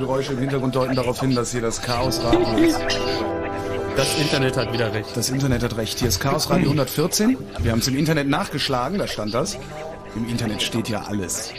[0.00, 2.80] Geräusche im Hintergrund deuten darauf hin, dass hier das Chaos Radio ist.
[3.96, 5.14] Das Internet hat wieder recht.
[5.14, 5.98] Das Internet hat recht.
[5.98, 7.36] Hier ist Chaos Radio 114.
[7.58, 9.58] Wir haben es im Internet nachgeschlagen, da stand das.
[10.16, 11.52] Im Internet steht ja alles.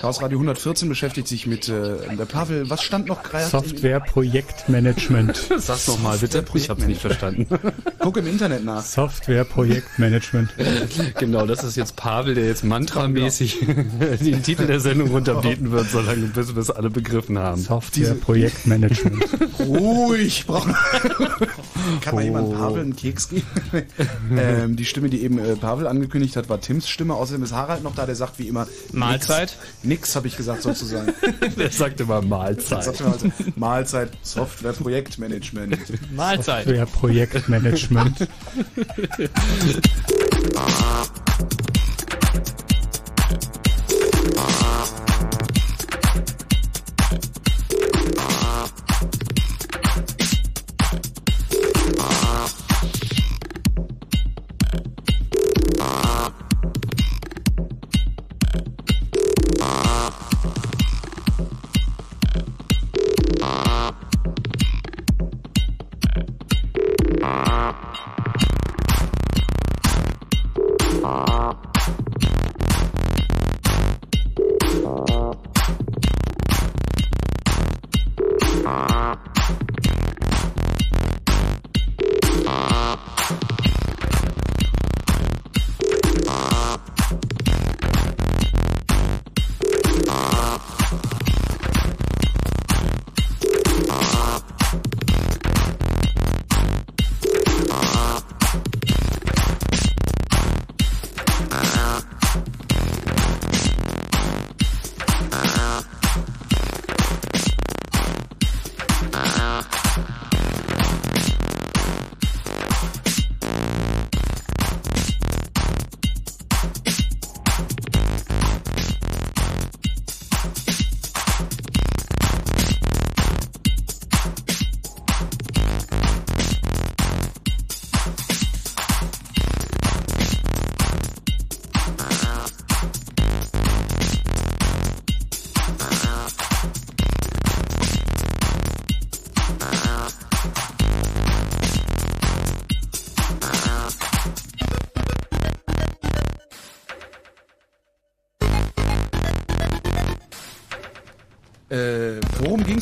[0.00, 2.70] Chaos Radio 114 beschäftigt sich mit äh, der Pavel.
[2.70, 3.46] Was stand noch gerade?
[3.46, 5.36] Software Projektmanagement.
[5.56, 6.44] Sag's noch mal bitte.
[6.54, 7.46] Ich hab's nicht verstanden.
[8.04, 8.82] Guck im Internet nach.
[8.82, 10.50] Software Projektmanagement.
[11.18, 13.60] genau, das ist jetzt Pavel, der jetzt mantramäßig
[14.20, 17.62] den Titel der Sendung runterbeten wird, solange bis wir es alle begriffen haben.
[17.62, 19.24] Software Projektmanagement.
[19.58, 20.76] Ruhig, brauchen
[22.00, 23.46] Kann mal jemand Pavel einen Keks geben?
[24.36, 27.14] ähm, die Stimme, die eben äh, Pavel angekündigt hat, war Tims Stimme.
[27.14, 29.56] Außerdem ist Harald noch da, der sagt wie immer Mahlzeit.
[29.82, 31.12] Nix, nix habe ich gesagt sozusagen.
[31.56, 32.84] der sagt immer Mahlzeit.
[32.84, 35.78] Sagt immer also, Mahlzeit, Software Projektmanagement.
[36.14, 36.64] Mahlzeit.
[36.64, 38.28] Software Projektmanagement.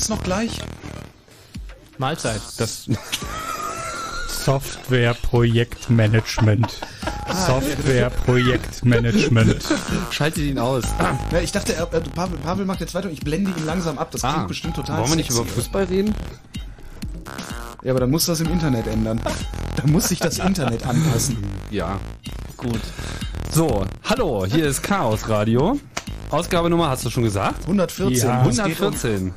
[0.02, 0.58] ging's noch gleich?
[1.98, 2.40] Mahlzeit.
[2.58, 2.88] Das,
[4.28, 6.80] Software Projektmanagement.
[7.46, 9.62] Software Projektmanagement.
[10.10, 10.82] schaltet ihn aus.
[11.30, 13.96] Ja, ich dachte, er, äh, Pavel, Pavel macht jetzt weiter und ich blende ihn langsam
[13.98, 14.10] ab.
[14.10, 14.98] Das klingt bestimmt total Ah.
[15.02, 15.42] Wollen wir nicht sexy.
[15.44, 16.14] über Fußball reden?
[17.84, 19.20] Ja, aber dann muss das im Internet ändern.
[19.76, 21.36] Da muss sich das Internet anpassen.
[21.70, 22.00] Ja.
[22.56, 22.80] Gut.
[23.52, 25.78] So, hallo, hier ist Chaos Radio.
[26.30, 27.62] Ausgabe Nummer hast du schon gesagt?
[27.62, 28.16] 114.
[28.28, 28.40] Ja.
[28.48, 29.34] Es geht um, 114.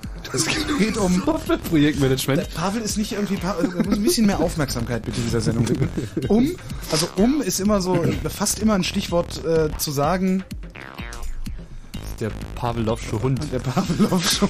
[0.77, 1.21] geht um
[1.69, 2.53] Projektmanagement.
[2.53, 5.89] Pavel ist nicht irgendwie, Pa- er muss ein bisschen mehr Aufmerksamkeit bitte dieser Sendung widmen.
[6.27, 6.55] Um,
[6.91, 10.43] also um ist immer so, fast immer ein Stichwort äh, zu sagen,
[12.19, 13.39] Der Pavlovsche Hund.
[13.51, 14.49] der Pavlov schon.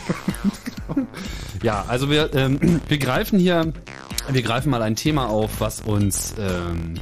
[1.63, 3.73] Ja, also wir, ähm, wir greifen hier,
[4.29, 6.93] wir greifen mal ein Thema auf, was uns ähm,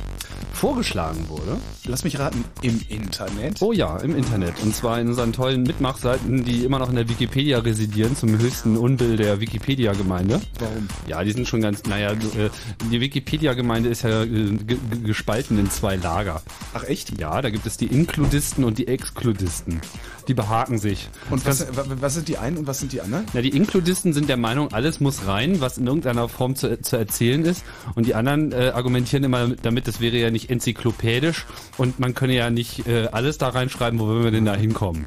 [0.54, 1.58] vorgeschlagen wurde.
[1.86, 3.62] Lass mich raten, im Internet.
[3.62, 4.54] Oh ja, im Internet.
[4.64, 8.78] Und zwar in unseren tollen Mitmachseiten, die immer noch in der Wikipedia residieren, zum höchsten
[8.78, 10.40] Unbill der Wikipedia-Gemeinde.
[10.60, 10.88] Warum?
[11.08, 12.50] Ja, die sind schon ganz, naja, äh,
[12.90, 16.42] die Wikipedia-Gemeinde ist ja äh, ge- ge- gespalten in zwei Lager.
[16.74, 17.20] Ach echt?
[17.20, 19.82] Ja, da gibt es die Inkludisten und die Exkludisten.
[20.30, 21.10] Die behaken sich.
[21.30, 23.26] Und was, wa- was sind die einen und was sind die anderen?
[23.34, 26.96] Na, die Inkludisten sind der Meinung, alles muss rein, was in irgendeiner Form zu, zu
[26.96, 27.66] erzählen ist.
[27.96, 31.46] Und die anderen äh, argumentieren immer damit, das wäre ja nicht enzyklopädisch
[31.78, 35.06] und man könne ja nicht äh, alles da reinschreiben, wo wir denn da hinkommen?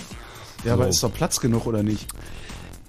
[0.65, 0.91] Ja, aber So.
[0.91, 2.07] ist doch Platz genug oder nicht?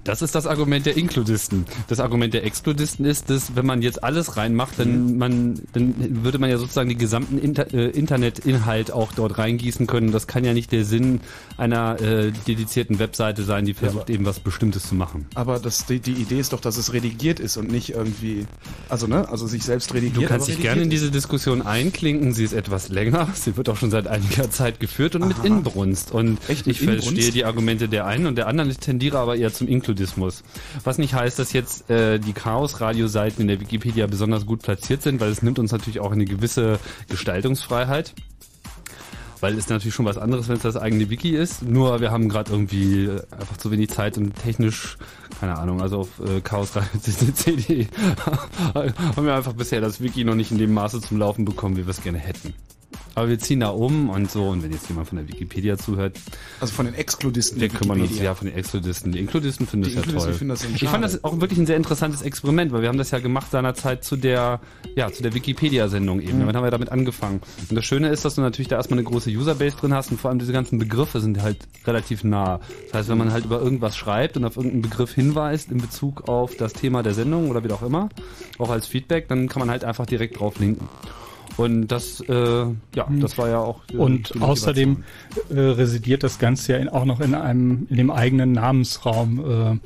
[0.08, 1.66] Das ist das Argument der Inkludisten.
[1.90, 6.40] Das Argument der Exkludisten ist, dass wenn man jetzt alles reinmacht, dann man, dann würde
[6.40, 10.14] man ja sozusagen den gesamten Inter, äh, Internetinhalt auch dort reingießen können.
[10.14, 11.20] Das kann ja nicht der Sinn
[11.58, 15.26] einer äh, dedizierten Webseite sein, die versucht eben was Bestimmtes zu machen.
[15.36, 18.46] Aber das, die, die Idee ist doch, dass es redigiert ist und nicht irgendwie,
[18.88, 20.24] also ne, also sich selbst redigiert.
[20.24, 22.34] Du kannst dich gerne in diese Diskussion einklinken.
[22.34, 23.28] Sie ist etwas länger.
[23.34, 26.12] Sie wird auch schon seit einiger Zeit geführt und mit Inbrunst.
[26.12, 28.70] Und Echt, ich verstehe die Argumente der einen und der anderen.
[28.70, 29.68] Ich tendiere aber eher zum
[29.98, 30.44] Inkludismus.
[30.84, 35.20] Was nicht heißt, dass jetzt äh, die Chaos-Radio-Seiten in der Wikipedia besonders gut platziert sind,
[35.20, 36.80] weil es nimmt uns natürlich auch eine gewisse
[37.10, 38.14] Gestaltungsfreiheit.
[39.40, 41.62] Weil es natürlich schon was anderes, wenn es das eigene Wiki ist.
[41.62, 44.98] Nur wir haben gerade irgendwie äh, einfach zu wenig Zeit und technisch,
[45.40, 47.88] keine Ahnung, also auf äh, chaosradio.cc.de
[48.74, 51.86] haben wir einfach bisher das Wiki noch nicht in dem Maße zum Laufen bekommen, wie
[51.86, 52.54] wir es gerne hätten.
[53.18, 54.50] Aber wir ziehen da um und so.
[54.50, 56.20] Und wenn jetzt jemand von der Wikipedia zuhört.
[56.60, 57.60] Also von den Exkludisten.
[57.60, 59.12] wir kümmern uns ja von den Exkludisten.
[59.12, 60.48] Die Inkludisten finden das ja toll.
[60.48, 63.18] das ich fand das auch wirklich ein sehr interessantes Experiment, weil wir haben das ja
[63.18, 64.60] gemacht seinerzeit zu der,
[64.96, 66.40] ja, zu der Wikipedia-Sendung eben.
[66.40, 67.42] Damit haben wir damit angefangen.
[67.68, 70.22] Und das Schöne ist, dass du natürlich da erstmal eine große Userbase drin hast und
[70.22, 71.58] vor allem diese ganzen Begriffe sind halt
[71.88, 72.60] relativ nah.
[72.86, 76.30] Das heißt, wenn man halt über irgendwas schreibt und auf irgendeinen Begriff hinweist in Bezug
[76.30, 78.10] auf das Thema der Sendung oder wie auch immer,
[78.60, 80.88] auch als Feedback, dann kann man halt einfach direkt drauf linken.
[81.58, 83.82] Und das, äh, ja, das war ja auch.
[83.92, 85.04] äh, Und außerdem
[85.50, 89.82] äh, residiert das Ganze ja in, auch noch in einem, in dem eigenen Namensraum.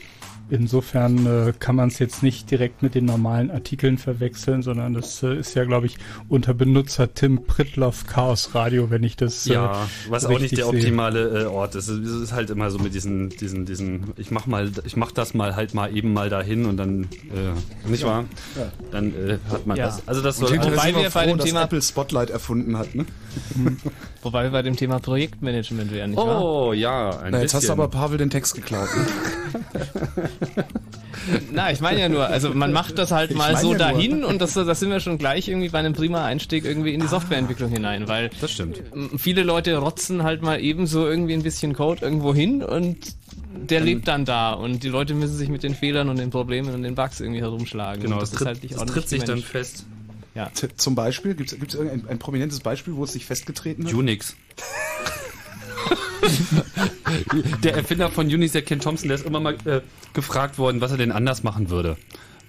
[0.52, 5.24] Insofern äh, kann man es jetzt nicht direkt mit den normalen Artikeln verwechseln, sondern das
[5.24, 9.54] äh, ist ja, glaube ich, unter Benutzer Tim Pritloff Chaos Radio, wenn ich das äh,
[9.54, 11.88] Ja, was auch nicht der optimale äh, Ort ist.
[11.88, 15.34] Es ist halt immer so mit diesen, diesen, diesen, ich mach mal, ich mach das
[15.34, 17.04] mal halt mal eben mal dahin und dann,
[17.34, 18.26] äh, nicht wahr?
[18.92, 19.86] Dann äh, hat man Ja.
[19.86, 20.06] das.
[20.08, 23.06] Also das soll Wobei wir bei dem dass Thema- Apple Spotlight erfunden hat, ne?
[24.24, 26.44] Wobei wir bei dem Thema Projektmanagement wären, nicht wahr?
[26.44, 27.80] Oh ja, ein Na, jetzt hast du bisschen.
[27.82, 28.90] aber Pavel den Text geklaut.
[28.96, 29.06] Ne?
[31.52, 33.78] Na, ich meine ja nur, also man macht das halt Ich mal so ja nur.
[33.78, 37.00] dahin und das, das sind wir schon gleich irgendwie bei einem prima Einstieg irgendwie in
[37.02, 38.82] die Softwareentwicklung hinein, weil das stimmt.
[39.18, 42.98] viele Leute rotzen halt mal eben so irgendwie ein bisschen Code irgendwo hin und
[43.54, 46.74] der lebt dann da und die Leute müssen sich mit den Fehlern und den Problemen
[46.74, 48.02] und den Bugs irgendwie herumschlagen.
[48.02, 49.86] Genau, und das das tritt, ist halt nicht das tritt sich dann fest.
[50.34, 50.50] Ja.
[50.78, 53.94] Zum Beispiel, gibt es irgendein ein prominentes Beispiel, wo es sich festgetreten hat?
[53.94, 54.36] Unix.
[57.64, 59.82] der Erfinder von Unix, der Ken Thompson, der ist immer mal äh,
[60.14, 61.98] gefragt worden, was er denn anders machen würde,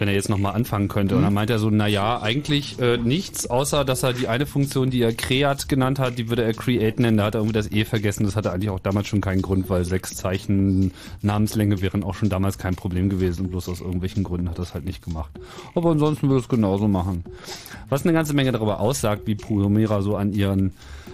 [0.03, 1.15] wenn er jetzt nochmal anfangen könnte.
[1.15, 4.47] Und dann meint er so, na ja, eigentlich äh, nichts, außer dass er die eine
[4.47, 7.19] Funktion, die er Create genannt hat, die würde er Create nennen.
[7.19, 8.25] Da hat er irgendwie das E vergessen.
[8.25, 10.91] Das hatte eigentlich auch damals schon keinen Grund, weil sechs Zeichen
[11.21, 13.49] Namenslänge wären auch schon damals kein Problem gewesen.
[13.49, 15.31] Bloß aus irgendwelchen Gründen hat er es halt nicht gemacht.
[15.77, 17.23] Aber ansonsten würde es genauso machen.
[17.89, 20.73] Was eine ganze Menge darüber aussagt, wie Programmierer so an ihren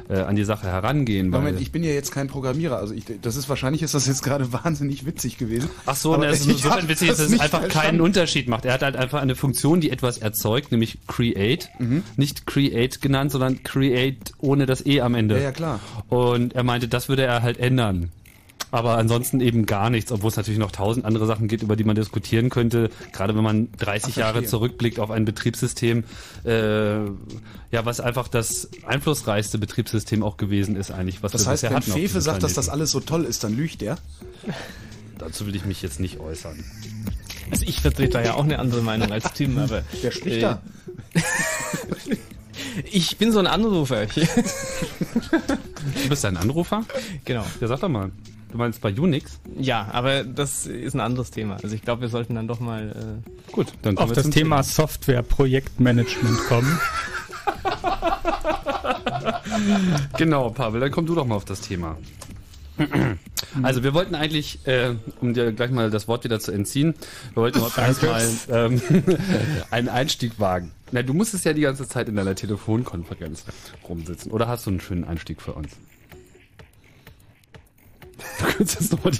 [0.08, 1.30] äh, an die Sache herangehen.
[1.30, 4.22] Moment, ich bin ja jetzt kein Programmierer, also ich, das ist wahrscheinlich ist das jetzt
[4.22, 5.70] gerade wahnsinnig witzig gewesen.
[5.86, 8.00] Ach so, Aber ne, es ist insofern witzig, dass das es einfach keinen.
[8.00, 8.64] Unterschied macht.
[8.64, 11.68] Er hat halt einfach eine Funktion, die etwas erzeugt, nämlich create.
[11.78, 12.04] Mhm.
[12.16, 15.36] Nicht create genannt, sondern create ohne das E am Ende.
[15.36, 15.80] Ja, ja, klar.
[16.08, 18.10] Und er meinte, das würde er halt ändern.
[18.70, 21.84] Aber ansonsten eben gar nichts, obwohl es natürlich noch tausend andere Sachen gibt, über die
[21.84, 22.90] man diskutieren könnte.
[23.12, 24.50] Gerade wenn man 30 Jahre verstehe.
[24.50, 26.04] zurückblickt auf ein Betriebssystem,
[26.44, 26.98] äh,
[27.70, 31.22] ja, was einfach das einflussreichste Betriebssystem auch gewesen ist eigentlich.
[31.22, 33.82] Was Das wir heißt, wenn Fefe sagt, dass das alles so toll ist, dann lügt
[33.82, 33.98] er.
[35.18, 36.62] dazu will ich mich jetzt nicht äußern.
[37.50, 39.82] Also ich vertrete da ja auch eine andere Meinung als Tim, aber.
[40.02, 40.62] Wer spricht äh, da?
[42.90, 44.06] Ich bin so ein Anrufer.
[44.06, 46.84] Du bist ein Anrufer?
[47.24, 47.44] genau.
[47.60, 48.10] Ja, sag doch mal.
[48.50, 49.40] Du meinst bei Unix?
[49.58, 51.58] Ja, aber das ist ein anderes Thema.
[51.62, 53.22] Also ich glaube, wir sollten dann doch mal.
[53.26, 56.80] Äh, Gut, dann Auf das Thema Software-Projektmanagement kommen.
[60.16, 61.96] Genau, Pavel, dann komm du doch mal auf das Thema.
[63.62, 66.94] Also wir wollten eigentlich, äh, um dir gleich mal das Wort wieder zu entziehen,
[67.32, 68.80] wir wollten erstmal ähm,
[69.70, 70.72] einen Einstieg wagen.
[70.92, 73.44] Na, du musstest ja die ganze Zeit in deiner Telefonkonferenz
[73.88, 74.30] rumsitzen.
[74.32, 75.70] Oder hast du einen schönen Einstieg für uns?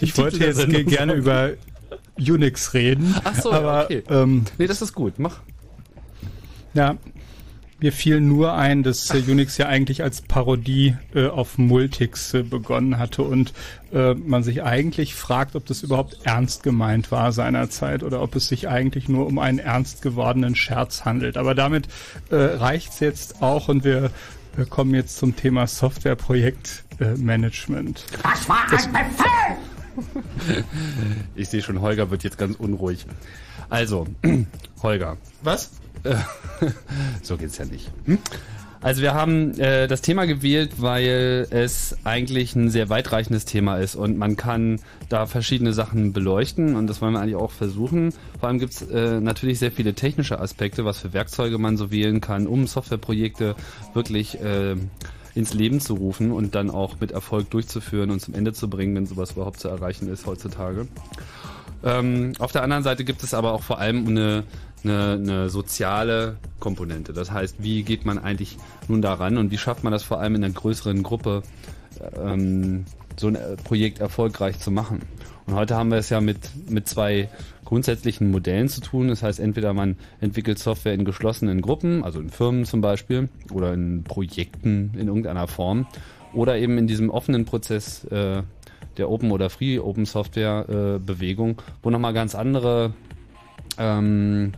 [0.03, 1.21] Ich wollte Titel jetzt gerne sagen.
[1.21, 1.51] über
[2.19, 3.15] Unix reden.
[3.25, 4.03] Ach so, aber okay.
[4.11, 5.19] ähm, Nee, das ist gut.
[5.19, 5.41] Mach.
[6.75, 6.97] ja,
[7.81, 12.43] mir fiel nur ein, dass äh, Unix ja eigentlich als Parodie äh, auf Multics äh,
[12.43, 13.53] begonnen hatte und
[13.93, 18.49] äh, man sich eigentlich fragt, ob das überhaupt ernst gemeint war seinerzeit oder ob es
[18.49, 21.37] sich eigentlich nur um einen ernst gewordenen Scherz handelt.
[21.37, 21.87] Aber damit
[22.31, 24.11] äh, reicht's jetzt auch und wir
[24.57, 28.07] äh, kommen jetzt zum Thema Softwareprojektmanagement.
[31.35, 33.05] Ich sehe schon, Holger wird jetzt ganz unruhig.
[33.69, 34.07] Also,
[34.83, 35.73] Holger, Was?
[37.23, 37.91] so geht's ja nicht.
[38.81, 43.97] Also wir haben äh, das Thema gewählt, weil es eigentlich ein sehr weitreichendes Thema ist
[43.97, 48.13] und man kann da verschiedene Sachen beleuchten und das wollen wir eigentlich auch versuchen.
[48.39, 52.21] Vor allem gibt's äh, natürlich sehr viele technische Aspekte, was für Werkzeuge man so wählen
[52.21, 53.57] kann, um Softwareprojekte
[53.95, 54.77] wirklich äh,
[55.35, 58.95] ins Leben zu rufen und dann auch mit Erfolg durchzuführen und zum Ende zu bringen,
[58.95, 60.87] wenn sowas überhaupt zu erreichen ist heutzutage.
[61.85, 64.45] Ähm, auf der anderen Seite gibt es aber auch vor allem eine,
[64.85, 67.13] eine, eine soziale Komponente.
[67.13, 68.57] Das heißt, wie geht man eigentlich
[68.89, 71.43] nun daran und wie schafft man das vor allem in einer größeren Gruppe,
[72.17, 72.85] ähm,
[73.17, 75.01] so ein äh, Projekt erfolgreich zu machen?
[75.47, 77.31] Und heute haben wir es ja mit, mit zwei
[77.65, 79.09] grundsätzlichen Modellen zu tun.
[79.09, 83.73] Das heißt, entweder man entwickelt Software in geschlossenen Gruppen, also in Firmen zum Beispiel, oder
[83.73, 85.87] in Projekten in irgendeiner Form,
[86.35, 88.43] oder eben in diesem offenen Prozess äh,
[88.99, 92.93] der Open oder Free Open Software äh, Bewegung, wo nochmal ganz andere
[93.79, 94.53] ähm,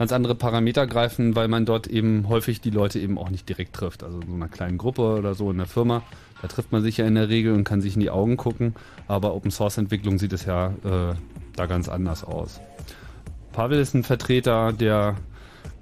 [0.00, 3.74] ganz andere Parameter greifen, weil man dort eben häufig die Leute eben auch nicht direkt
[3.74, 4.02] trifft.
[4.02, 6.02] Also in so einer kleinen Gruppe oder so in der Firma,
[6.40, 8.74] da trifft man sich ja in der Regel und kann sich in die Augen gucken.
[9.08, 11.14] Aber Open Source Entwicklung sieht es ja äh,
[11.54, 12.62] da ganz anders aus.
[13.52, 15.16] Pavel ist ein Vertreter der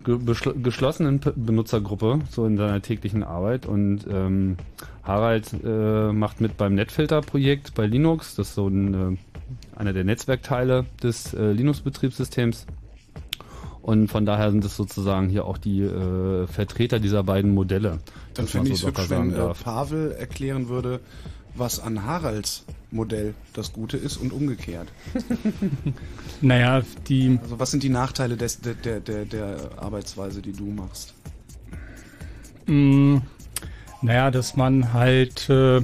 [0.02, 3.66] geschlossenen Benutzergruppe, so in seiner täglichen Arbeit.
[3.66, 4.56] Und ähm,
[5.04, 8.34] Harald äh, macht mit beim Netfilter-Projekt bei Linux.
[8.34, 12.66] Das ist so ein, äh, einer der Netzwerkteile des äh, Linux-Betriebssystems.
[13.88, 18.00] Und von daher sind es sozusagen hier auch die äh, Vertreter dieser beiden Modelle.
[18.34, 19.54] Dann dass man fände ich es so hübsch, wenn äh.
[19.54, 21.00] Pavel erklären würde,
[21.54, 24.88] was an Haralds Modell das Gute ist und umgekehrt.
[26.42, 30.66] Naja, die Also was sind die Nachteile des, der, der, der, der Arbeitsweise, die du
[30.66, 31.14] machst?
[32.66, 33.20] Mm,
[34.02, 35.80] Naja, dass man halt äh,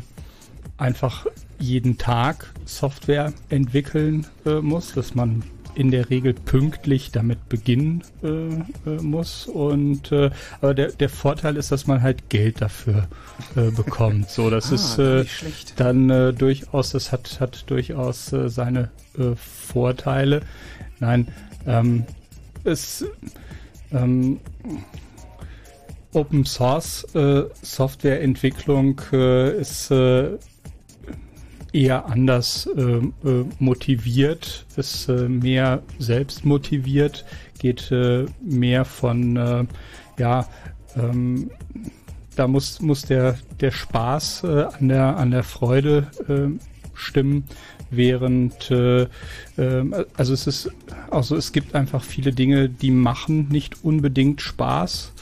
[0.76, 1.24] einfach
[1.58, 5.42] jeden Tag Software entwickeln äh, muss, dass man
[5.74, 11.56] in der Regel pünktlich damit beginnen äh, äh, muss und äh, aber der, der Vorteil
[11.56, 13.08] ist, dass man halt Geld dafür
[13.56, 14.30] äh, bekommt.
[14.30, 15.24] So, das Ah, ist äh,
[15.76, 20.42] dann äh, durchaus, das hat hat durchaus äh, seine äh, Vorteile.
[21.00, 21.28] Nein,
[21.66, 22.04] ähm,
[22.64, 23.04] es
[23.92, 24.40] ähm,
[26.12, 30.38] Open Source äh, Softwareentwicklung äh, ist äh,
[31.74, 37.24] eher anders äh, äh, motiviert, ist äh, mehr selbst motiviert,
[37.58, 39.64] geht äh, mehr von äh,
[40.18, 40.46] ja
[40.96, 41.50] ähm,
[42.36, 46.08] da muss muss der der Spaß an der an der Freude
[46.92, 47.44] stimmen,
[47.90, 49.06] während äh,
[49.56, 50.70] ähm, also es ist
[51.10, 55.12] auch so es gibt einfach viele Dinge, die machen nicht unbedingt Spaß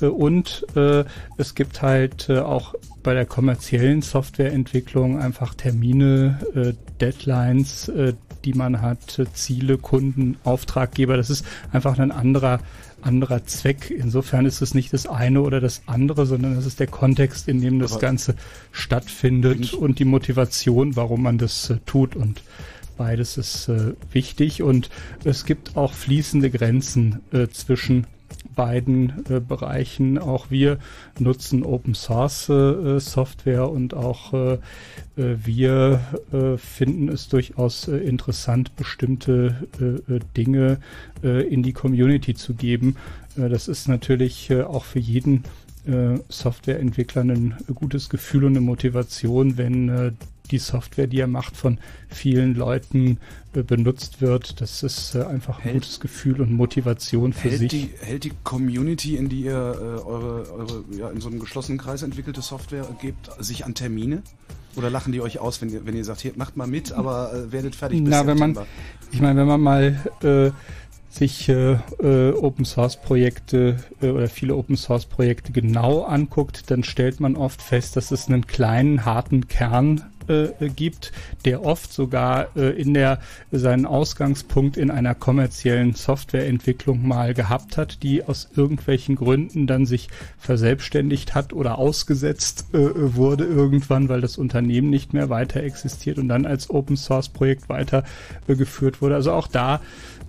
[0.00, 0.66] und
[1.38, 2.74] es gibt halt auch
[3.06, 10.36] bei der kommerziellen Softwareentwicklung einfach Termine, äh, Deadlines, äh, die man hat, äh, Ziele, Kunden,
[10.42, 11.16] Auftraggeber.
[11.16, 12.58] Das ist einfach ein anderer
[13.02, 13.90] anderer Zweck.
[13.96, 17.60] Insofern ist es nicht das eine oder das andere, sondern es ist der Kontext, in
[17.60, 18.34] dem das Aber Ganze
[18.72, 22.42] stattfindet und die Motivation, warum man das äh, tut und
[22.96, 24.88] Beides ist äh, wichtig und
[25.22, 28.06] es gibt auch fließende Grenzen äh, zwischen
[28.56, 30.18] beiden äh, Bereichen.
[30.18, 30.78] Auch wir
[31.18, 34.58] nutzen Open Source äh, Software und auch äh,
[35.16, 36.00] äh, wir
[36.32, 39.66] äh, finden es durchaus äh, interessant, bestimmte
[40.36, 40.78] Dinge
[41.22, 42.96] in die Community zu geben.
[43.36, 45.44] Das ist natürlich auch für jeden
[46.28, 50.16] Softwareentwickler ein gutes Gefühl und eine Motivation, wenn
[50.48, 53.18] die Software, die er macht, von vielen Leuten
[53.54, 54.60] äh, benutzt wird.
[54.60, 57.70] Das ist äh, einfach ein Hält- gutes Gefühl und Motivation für Hält sich.
[57.70, 61.78] die, hält die Community, in die ihr äh, eure, eure ja, in so einem geschlossenen
[61.78, 64.22] Kreis entwickelte Software gebt, sich an Termine?
[64.76, 67.32] Oder lachen die euch aus, wenn ihr, wenn ihr sagt, hier, macht mal mit, aber
[67.32, 68.66] äh, werdet fertig bis Na, wenn man, September?
[69.12, 70.52] ich meine, wenn man mal
[71.16, 76.84] sich äh, äh, Open Source Projekte äh, oder viele Open Source Projekte genau anguckt, dann
[76.84, 81.12] stellt man oft fest, dass es einen kleinen harten Kern äh, äh, gibt,
[81.44, 83.20] der oft sogar äh, in der
[83.52, 90.08] seinen Ausgangspunkt in einer kommerziellen Softwareentwicklung mal gehabt hat, die aus irgendwelchen Gründen dann sich
[90.38, 96.28] verselbstständigt hat oder ausgesetzt äh, wurde irgendwann, weil das Unternehmen nicht mehr weiter existiert und
[96.28, 98.04] dann als Open Source Projekt weiter
[98.46, 99.14] äh, geführt wurde.
[99.14, 99.78] Also auch da äh,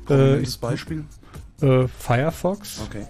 [0.05, 1.05] Prominentes Beispiel?
[1.61, 2.81] äh, Firefox.
[2.81, 3.05] Okay.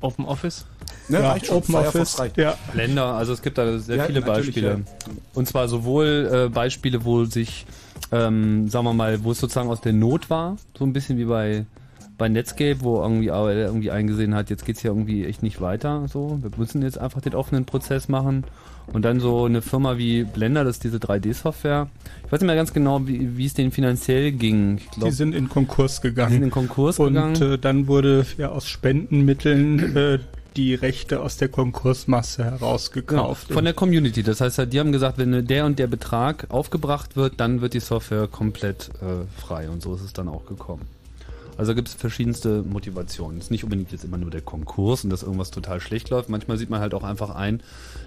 [0.00, 0.64] Open Office.
[1.08, 1.56] Ne, ja, reicht schon.
[1.56, 2.18] Open Office.
[2.18, 2.36] reicht.
[2.36, 4.68] Ja, Länder, also es gibt da sehr Ja, viele Beispiele.
[4.68, 4.76] ja.
[5.34, 7.66] Und zwar sowohl äh, Beispiele, wo sich,
[8.12, 11.24] ähm, sagen wir mal, wo es sozusagen aus der Not war, so ein bisschen wie
[11.24, 11.66] bei
[12.16, 16.06] bei Netscape, wo irgendwie AOL irgendwie eingesehen hat, jetzt geht's hier irgendwie echt nicht weiter.
[16.06, 18.44] So, wir müssen jetzt einfach den offenen Prozess machen.
[18.92, 21.88] Und dann so eine Firma wie Blender, das ist diese 3D-Software.
[22.26, 24.76] Ich weiß nicht mehr ganz genau, wie, wie es denen finanziell ging.
[24.76, 26.42] Ich die sind in Konkurs die sind gegangen.
[26.42, 27.40] in Konkurs Und gegangen.
[27.54, 30.18] äh, dann wurde ja aus Spendenmitteln äh,
[30.56, 33.48] die Rechte aus der Konkursmasse herausgekauft.
[33.48, 34.22] Genau, von der Community.
[34.22, 37.80] Das heißt, die haben gesagt, wenn der und der Betrag aufgebracht wird, dann wird die
[37.80, 39.70] Software komplett äh, frei.
[39.70, 40.86] Und so ist es dann auch gekommen.
[41.60, 43.36] Also gibt es verschiedenste Motivationen.
[43.36, 46.30] Es ist nicht unbedingt jetzt immer nur der Konkurs und dass irgendwas total schlecht läuft.
[46.30, 47.62] Manchmal sieht man halt auch einfach ein,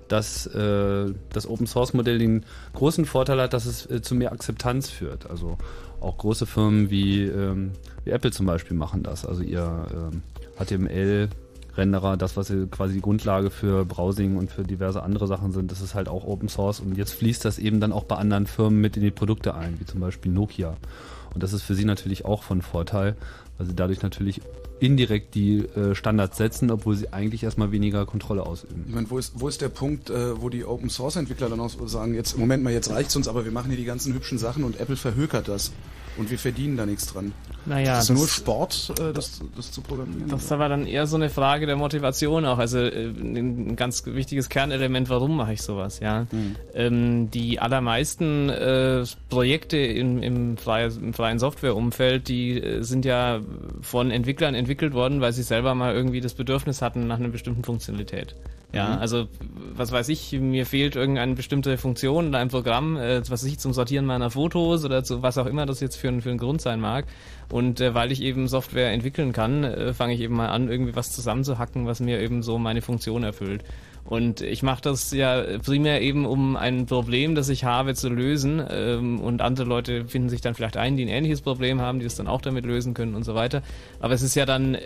[0.08, 4.32] dass äh, das Open Source Modell den großen Vorteil hat, dass es äh, zu mehr
[4.32, 5.30] Akzeptanz führt.
[5.30, 5.60] Also
[6.02, 7.74] auch große Firmen wie, ähm,
[8.06, 9.24] wie Apple zum Beispiel machen das.
[9.24, 10.24] Also ihr ähm,
[10.58, 11.30] HTML
[11.76, 15.82] Renderer, das, was quasi die Grundlage für Browsing und für diverse andere Sachen sind, das
[15.82, 18.80] ist halt auch Open Source und jetzt fließt das eben dann auch bei anderen Firmen
[18.80, 20.78] mit in die Produkte ein, wie zum Beispiel Nokia.
[21.34, 23.16] Und das ist für sie natürlich auch von Vorteil,
[23.58, 24.42] weil sie dadurch natürlich
[24.80, 28.84] indirekt die äh, Standards setzen, obwohl sie eigentlich erstmal weniger Kontrolle ausüben.
[28.88, 31.60] Ich meine, wo ist, wo ist der Punkt, äh, wo die Open Source Entwickler dann
[31.60, 34.38] auch sagen, jetzt, Moment mal, jetzt reicht's uns, aber wir machen hier die ganzen hübschen
[34.38, 35.72] Sachen und Apple verhökert das.
[36.18, 37.34] Und wir verdienen da nichts dran.
[37.66, 40.28] Naja, ist das nur Sport, äh, das, das zu programmieren?
[40.30, 42.58] Das ist aber dann eher so eine Frage der Motivation auch.
[42.58, 46.28] Also äh, ein ganz wichtiges Kernelement, warum mache ich sowas, ja.
[46.32, 46.56] Mhm.
[46.74, 53.40] Ähm, die allermeisten äh, Projekte im, im, freie, im freien Softwareumfeld, die äh, sind ja
[53.82, 57.64] von Entwicklern entwickelt worden, weil sie selber mal irgendwie das Bedürfnis hatten nach einer bestimmten
[57.64, 58.36] Funktionalität.
[58.74, 59.02] Ja, Mhm.
[59.02, 59.28] also
[59.76, 63.60] was weiß ich, mir fehlt irgendeine bestimmte Funktion in einem Programm, äh, was weiß ich,
[63.60, 66.38] zum Sortieren meiner Fotos oder zu was auch immer das jetzt für, ein- für ein
[66.40, 67.06] Grund sein mag.
[67.52, 70.96] Und äh, weil ich eben Software entwickeln kann, äh, fange ich eben mal an, irgendwie
[70.96, 73.64] was zusammenzuhacken, was mir eben so meine Funktion erfüllt.
[74.06, 78.62] Und ich mache das ja primär eben, um ein Problem, das ich habe, zu lösen.
[78.70, 82.06] Ähm, und andere Leute finden sich dann vielleicht ein, die ein ähnliches Problem haben, die
[82.06, 83.62] es dann auch damit lösen können und so weiter.
[84.00, 84.78] Aber es ist ja dann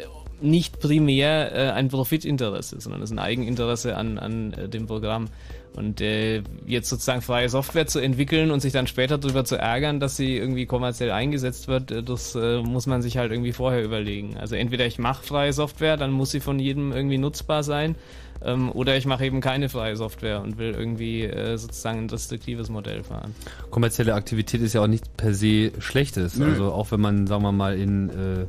[0.41, 5.27] nicht primär äh, ein Profitinteresse, sondern es ist ein Eigeninteresse an, an äh, dem Programm.
[5.75, 9.99] Und äh, jetzt sozusagen freie Software zu entwickeln und sich dann später darüber zu ärgern,
[9.99, 13.83] dass sie irgendwie kommerziell eingesetzt wird, äh, das äh, muss man sich halt irgendwie vorher
[13.83, 14.37] überlegen.
[14.37, 17.95] Also entweder ich mache freie Software, dann muss sie von jedem irgendwie nutzbar sein,
[18.43, 22.69] ähm, oder ich mache eben keine freie Software und will irgendwie äh, sozusagen ein restriktives
[22.69, 23.33] Modell fahren.
[23.69, 26.37] kommerzielle Aktivität ist ja auch nicht per se Schlechtes.
[26.37, 26.51] Nö.
[26.51, 28.45] Also auch wenn man, sagen wir mal, in, äh,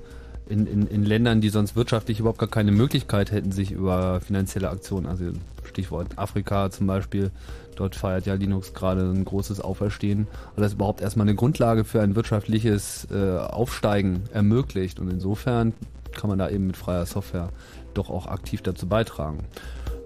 [0.48, 4.70] in, in, in Ländern, die sonst wirtschaftlich überhaupt gar keine Möglichkeit hätten, sich über finanzielle
[4.70, 5.26] Aktionen, also
[5.64, 7.30] Stichwort Afrika zum Beispiel,
[7.76, 12.00] dort feiert ja Linux gerade ein großes Auferstehen, weil das überhaupt erstmal eine Grundlage für
[12.00, 14.98] ein wirtschaftliches äh, Aufsteigen ermöglicht.
[14.98, 15.74] Und insofern
[16.12, 17.50] kann man da eben mit freier Software
[17.94, 19.44] doch auch aktiv dazu beitragen.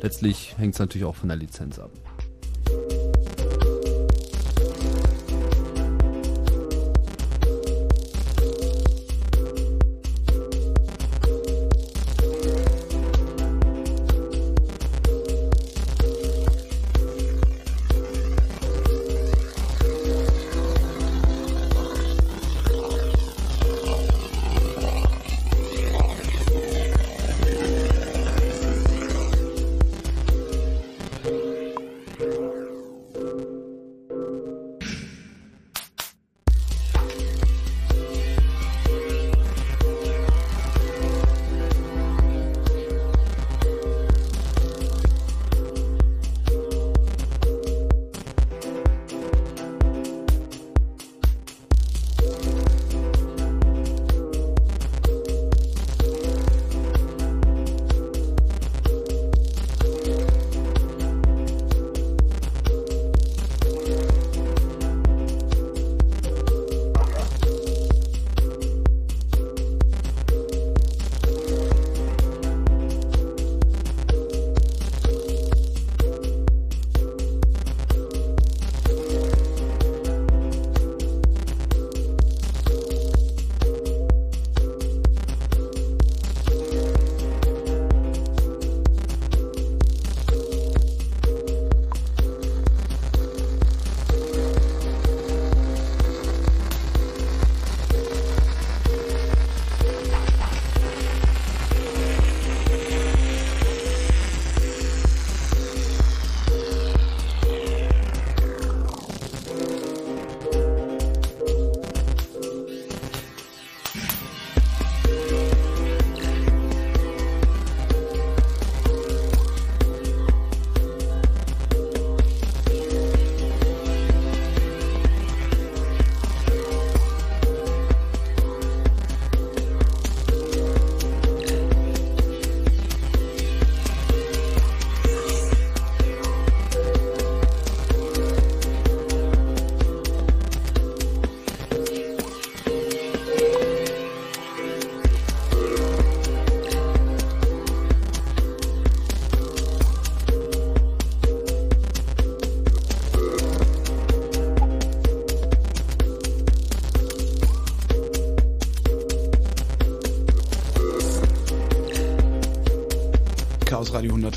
[0.03, 1.91] Letztlich hängt es natürlich auch von der Lizenz ab.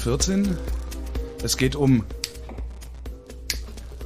[0.05, 0.57] Radio 114.
[1.43, 2.03] Es geht um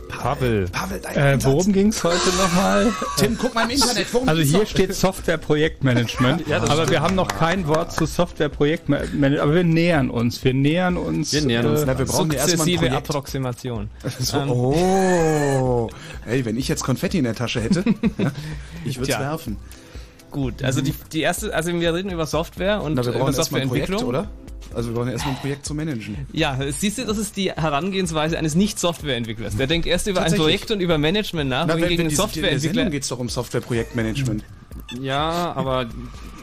[0.08, 0.68] Pavel.
[0.70, 2.94] Pavel, dein Äh, worum ging's heute nochmal?
[3.18, 4.08] Tim, guck mal im Internet.
[4.14, 9.64] Worum Also hier steht Software-Projektmanagement, aber wir haben noch kein Wort zu Software-Projektmanagement, aber wir
[9.66, 11.34] nähern uns, wir nähern uns.
[11.34, 11.84] Wir nähern uns.
[11.86, 12.92] Na, wir brauchen ja Sukzessive.
[12.92, 13.90] Approximation.
[14.20, 15.90] So, oh,
[16.26, 17.84] hey, wenn ich jetzt Konfetti in der Tasche hätte,
[18.18, 18.32] ja,
[18.86, 19.58] ich würde es werfen.
[20.32, 23.36] Gut, also die, die erste, also wir reden über Software und Na, wir über brauchen
[23.36, 24.10] erstmal ein Projekt, Softwareentwicklung.
[24.10, 24.30] oder?
[24.74, 26.28] Also wir brauchen erstmal ein Projekt zu managen.
[26.32, 29.58] Ja, siehst du, das ist die Herangehensweise eines Nicht-Softwareentwicklers.
[29.58, 30.34] Der denkt erst über ein.
[30.34, 33.30] Projekt und über Management nach, Na, wenn ein die, in Softwareentwickler geht es doch um
[33.30, 34.44] Softwareprojektmanagement.
[35.02, 35.88] Ja, aber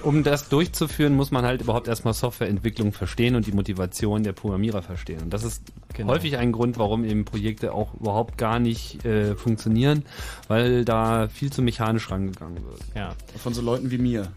[0.02, 4.82] um das durchzuführen, muss man halt überhaupt erstmal Softwareentwicklung verstehen und die Motivation der Programmierer
[4.82, 5.20] verstehen.
[5.22, 5.62] Und das ist
[5.94, 6.12] Genau.
[6.12, 10.04] häufig ein Grund, warum eben Projekte auch überhaupt gar nicht äh, funktionieren,
[10.46, 12.80] weil da viel zu mechanisch rangegangen wird.
[12.94, 13.14] ja.
[13.42, 14.30] Von so Leuten wie mir.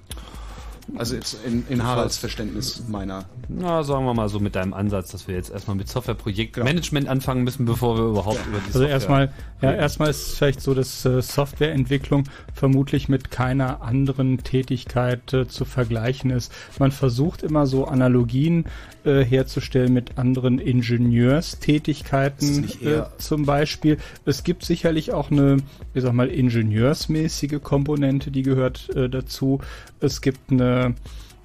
[0.97, 3.25] Also jetzt in, in Haralds Verständnis meiner.
[3.47, 7.43] Na, sagen wir mal so mit deinem Ansatz, dass wir jetzt erstmal mit Softwareprojektmanagement anfangen
[7.43, 10.73] müssen, bevor wir überhaupt über die Also Software erstmal, ja, erstmal ist es vielleicht so,
[10.73, 16.51] dass äh, Softwareentwicklung vermutlich mit keiner anderen Tätigkeit äh, zu vergleichen ist.
[16.79, 18.65] Man versucht immer so Analogien
[19.05, 23.97] äh, herzustellen mit anderen Ingenieurstätigkeiten äh, zum Beispiel.
[24.25, 25.57] Es gibt sicherlich auch eine,
[25.93, 29.59] ich sag mal, ingenieursmäßige Komponente, die gehört äh, dazu.
[29.99, 30.95] Es gibt eine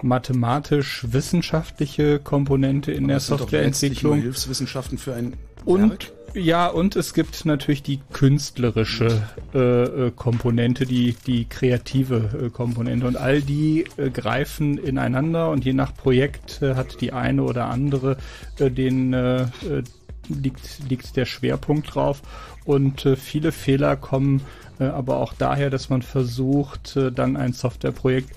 [0.01, 4.21] mathematisch-wissenschaftliche Komponente in der letztlich nur Softwareentwicklung.
[4.21, 6.11] Hilfswissenschaften für ein Und Werk.
[6.35, 13.07] Ja, und es gibt natürlich die künstlerische äh, äh, Komponente, die die kreative äh, Komponente.
[13.07, 15.49] Und all die äh, greifen ineinander.
[15.49, 18.17] Und je nach Projekt äh, hat die eine oder andere
[18.59, 19.15] äh, den
[20.27, 22.21] liegt liegt der Schwerpunkt drauf.
[22.65, 24.41] Und äh, viele Fehler kommen
[24.79, 28.31] äh, aber auch daher, dass man versucht äh, dann ein Softwareprojekt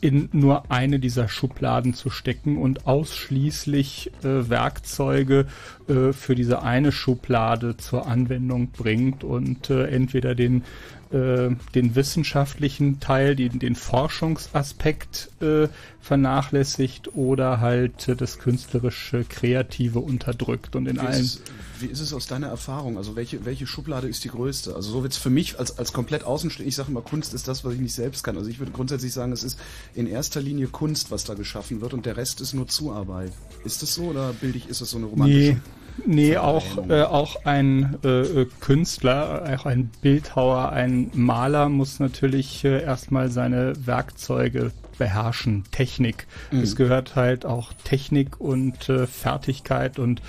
[0.00, 5.46] in nur eine dieser Schubladen zu stecken und ausschließlich äh, Werkzeuge
[5.88, 10.64] äh, für diese eine Schublade zur Anwendung bringt und äh, entweder den
[11.10, 15.68] äh, den wissenschaftlichen Teil, den, den Forschungsaspekt äh,
[16.00, 21.42] vernachlässigt oder halt äh, das künstlerische Kreative unterdrückt und in Wie ist, allen es,
[21.80, 22.96] wie ist es aus deiner Erfahrung?
[22.96, 24.74] Also welche, welche Schublade ist die größte?
[24.74, 27.64] Also so wird's für mich als, als komplett Außenstehender, ich sage immer, Kunst ist das,
[27.64, 28.36] was ich nicht selbst kann.
[28.36, 29.58] Also ich würde grundsätzlich sagen, es ist
[29.94, 33.32] in erster Linie Kunst, was da geschaffen wird und der Rest ist nur Zuarbeit.
[33.64, 35.52] Ist das so oder bildig ist das so eine romantische?
[35.52, 35.60] Nee,
[36.06, 42.64] nee auch, äh, auch ein äh, äh, Künstler, auch ein Bildhauer, ein Maler muss natürlich
[42.64, 46.26] äh, erstmal seine Werkzeuge beherrschen, Technik.
[46.50, 50.20] Es gehört halt auch Technik und äh, Fertigkeit und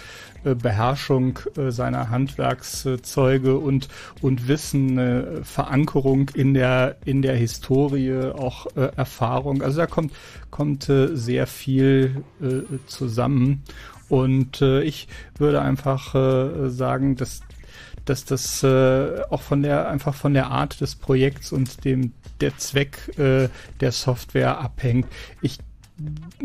[0.43, 3.89] äh, Beherrschung äh, seiner Handwerkszeuge und
[4.21, 9.61] und Wissen, äh, Verankerung in der in der Historie, auch äh, Erfahrung.
[9.61, 10.13] Also da kommt
[10.51, 13.63] kommt äh, sehr viel äh, zusammen
[14.09, 17.41] und äh, ich würde einfach äh, sagen, dass
[18.05, 22.57] dass das äh, auch von der einfach von der Art des Projekts und dem der
[22.57, 23.49] Zweck äh,
[23.81, 25.05] der Software abhängt.
[25.41, 25.59] Ich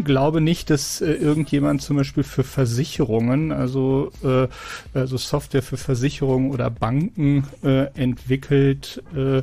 [0.02, 4.48] glaube nicht, dass äh, irgendjemand zum Beispiel für Versicherungen, also, äh,
[4.92, 9.42] also Software für Versicherungen oder Banken äh, entwickelt, äh,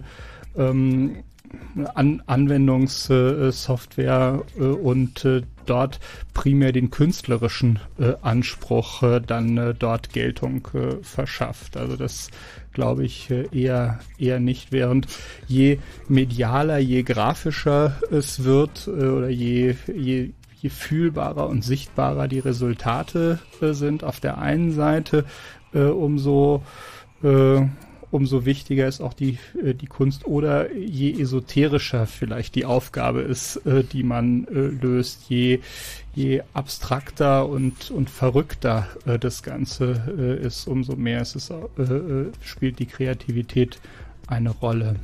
[0.57, 1.17] ähm,
[1.95, 5.99] An Anwendungssoftware äh, und äh, dort
[6.33, 11.77] primär den künstlerischen äh, Anspruch äh, dann äh, dort Geltung äh, verschafft.
[11.77, 12.29] Also das
[12.73, 14.71] glaube ich äh, eher eher nicht.
[14.71, 15.07] Während
[15.47, 22.37] je medialer, je grafischer es wird äh, oder je, je je fühlbarer und sichtbarer die
[22.37, 25.25] Resultate sind auf der einen Seite,
[25.73, 26.61] umso
[28.11, 33.57] umso wichtiger ist auch die, äh, die Kunst oder je esoterischer vielleicht die Aufgabe ist,
[33.65, 35.59] äh, die man äh, löst, je,
[36.13, 41.53] je abstrakter und, und verrückter das Ganze ist, umso mehr ist es,
[42.41, 43.79] spielt die Kreativität
[44.27, 44.97] eine Rolle.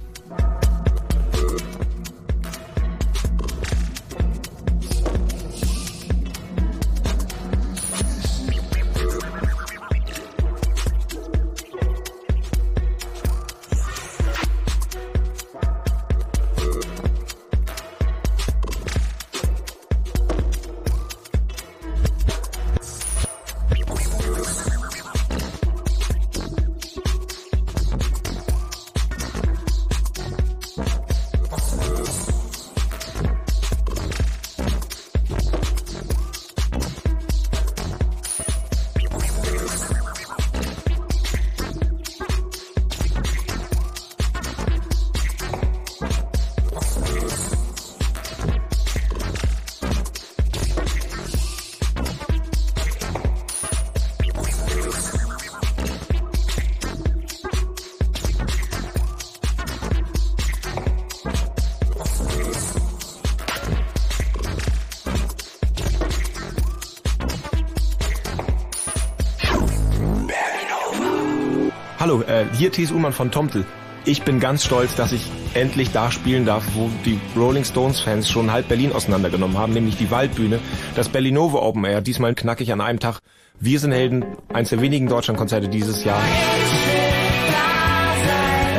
[72.22, 73.66] Äh, hier Thies Ullmann von Tomtel.
[74.06, 78.30] Ich bin ganz stolz, dass ich endlich da spielen darf, wo die Rolling Stones Fans
[78.30, 80.60] schon halb Berlin auseinandergenommen haben, nämlich die Waldbühne,
[80.96, 83.20] das Berlinove Open Air, diesmal knackig an einem Tag.
[83.60, 86.22] Wir sind Helden, eins der wenigen Deutschlandkonzerte dieses Jahr.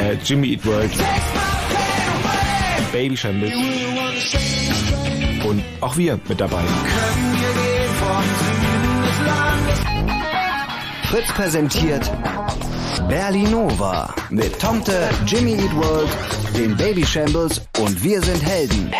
[0.00, 0.92] Äh, Jimmy Eat World,
[2.92, 3.52] Baby Shambles
[5.44, 6.62] und auch wir mit dabei.
[11.04, 12.10] Fritz präsentiert
[13.08, 16.10] Berlinova mit Tomte, Jimmy Eat World,
[16.54, 18.92] den Baby Shambles und wir sind Helden.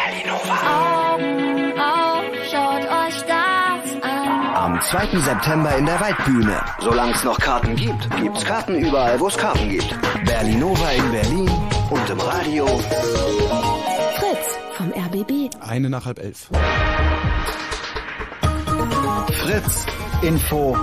[0.49, 4.57] Augen auf, schaut euch das an.
[4.57, 5.19] Am 2.
[5.19, 6.59] September in der Waldbühne.
[6.81, 9.95] Solange es noch Karten gibt, gibt's Karten überall, wo es Karten gibt.
[10.25, 11.51] Berlinova in Berlin
[11.91, 12.67] und im Radio.
[14.17, 15.55] Fritz vom RBB.
[15.61, 16.49] Eine nach halb elf.
[19.33, 19.85] Fritz
[20.23, 20.79] Info.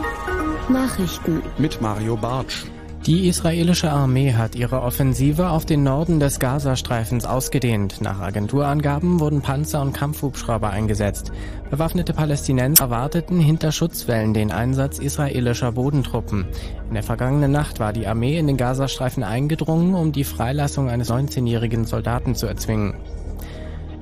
[0.70, 1.42] Nachrichten.
[1.58, 2.66] Mit Mario Bartsch.
[3.06, 8.02] Die israelische Armee hat ihre Offensive auf den Norden des Gazastreifens ausgedehnt.
[8.02, 11.32] Nach Agenturangaben wurden Panzer und Kampfhubschrauber eingesetzt.
[11.70, 16.48] Bewaffnete Palästinenser erwarteten hinter Schutzwellen den Einsatz israelischer Bodentruppen.
[16.88, 21.12] In der vergangenen Nacht war die Armee in den Gazastreifen eingedrungen, um die Freilassung eines
[21.12, 22.96] 19-jährigen Soldaten zu erzwingen.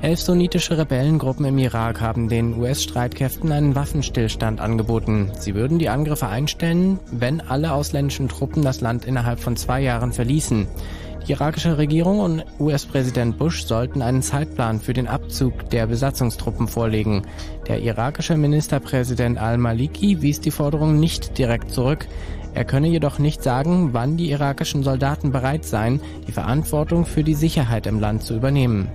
[0.04, 5.32] Elf sunnitische Rebellengruppen im Irak haben den US-Streitkräften einen Waffenstillstand angeboten.
[5.40, 10.12] Sie würden die Angriffe einstellen, wenn alle ausländischen Truppen das Land innerhalb von zwei Jahren
[10.12, 10.68] verließen.
[11.26, 17.22] Die irakische Regierung und US-Präsident Bush sollten einen Zeitplan für den Abzug der Besatzungstruppen vorlegen.
[17.70, 22.10] Der irakische Ministerpräsident al-Maliki wies die Forderung nicht direkt zurück.
[22.54, 27.36] Er könne jedoch nicht sagen, wann die irakischen Soldaten bereit seien, die Verantwortung für die
[27.36, 28.90] Sicherheit im Land zu übernehmen.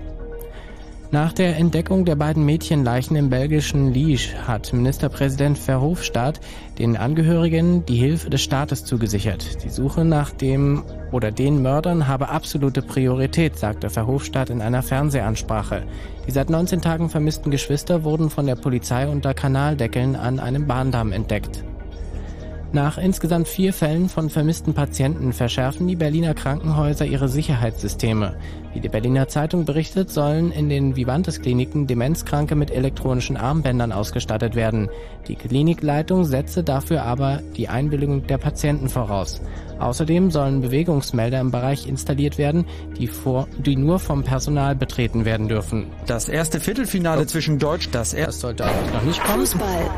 [1.11, 6.39] Nach der Entdeckung der beiden Mädchenleichen im belgischen Liege hat Ministerpräsident Verhofstadt
[6.79, 9.65] den Angehörigen die Hilfe des Staates zugesichert.
[9.65, 15.85] Die Suche nach dem oder den Mördern habe absolute Priorität, sagte Verhofstadt in einer Fernsehansprache.
[16.27, 21.13] Die seit 19 Tagen vermissten Geschwister wurden von der Polizei unter Kanaldeckeln an einem Bahndamm
[21.13, 21.65] entdeckt.
[22.73, 28.37] Nach insgesamt vier Fällen von vermissten Patienten verschärfen die Berliner Krankenhäuser ihre Sicherheitssysteme.
[28.75, 34.91] Wie die Berliner Zeitung berichtet, sollen in den Vivantes-Kliniken Demenzkranke mit elektronischen Armbändern ausgestattet werden.
[35.29, 39.41] Die Klinikleitung setze dafür aber die Einwilligung der Patienten voraus.
[39.79, 42.67] Außerdem sollen Bewegungsmelder im Bereich installiert werden,
[42.99, 45.87] die, vor, die nur vom Personal betreten werden dürfen.
[46.07, 49.41] Das erste Viertelfinale zwischen Deutsch, das Das erste sollte noch nicht kommen.
[49.41, 49.91] Fußball.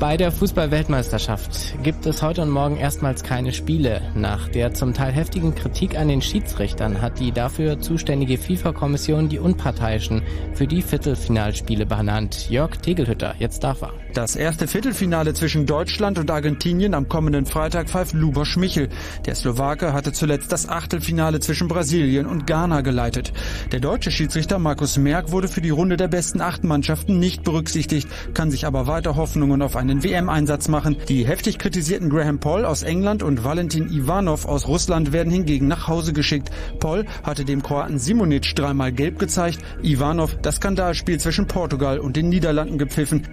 [0.00, 4.00] Bei der Fußball-Weltmeisterschaft gibt es heute und morgen erstmals keine Spiele.
[4.14, 9.38] Nach der zum Teil heftigen Kritik an den Schiedsrichtern hat die dafür zuständige FIFA-Kommission die
[9.38, 10.22] Unparteiischen
[10.54, 12.48] für die Viertelfinalspiele benannt.
[12.48, 13.92] Jörg Tegelhütter, jetzt darf er.
[14.14, 18.88] Das erste Viertelfinale zwischen Deutschland und Argentinien am kommenden Freitag pfeift Luboš Michel.
[19.26, 23.32] Der Slowake hatte zuletzt das Achtelfinale zwischen Brasilien und Ghana geleitet.
[23.70, 28.08] Der deutsche Schiedsrichter Markus Merck wurde für die Runde der besten acht Mannschaften nicht berücksichtigt,
[28.34, 30.96] kann sich aber weiter Hoffnungen auf einen WM-Einsatz machen.
[31.08, 35.88] Die heftig kritisierten Graham Paul aus England und Valentin Ivanov aus Russland werden hingegen nach
[35.88, 36.50] Hause geschickt.
[36.78, 42.28] Paul hatte dem Kroaten Simonic dreimal gelb gezeigt, Ivanov das Skandalspiel zwischen Portugal und den
[42.28, 43.26] Niederlanden gepfiffen.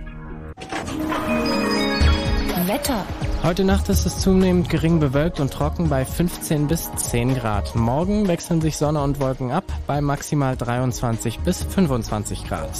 [2.67, 3.05] Wetter.
[3.43, 7.75] Heute Nacht ist es zunehmend gering bewölkt und trocken bei 15 bis 10 Grad.
[7.75, 12.75] Morgen wechseln sich Sonne und Wolken ab bei maximal 23 bis 25 Grad.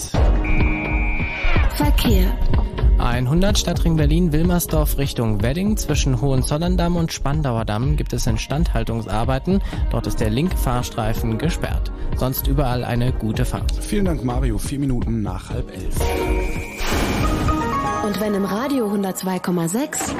[1.76, 2.38] Verkehr.
[3.00, 9.62] 100 Stadtring Berlin Wilmersdorf Richtung Wedding zwischen Hohenzollern-Damm und Spandauer Damm gibt es Instandhaltungsarbeiten.
[9.92, 11.92] Dort ist der linke Fahrstreifen gesperrt.
[12.16, 13.72] Sonst überall eine gute Fahrt.
[13.82, 14.58] Vielen Dank, Mario.
[14.58, 15.96] Vier Minuten nach halb elf.
[18.06, 20.16] Und wenn im Radio 102,6,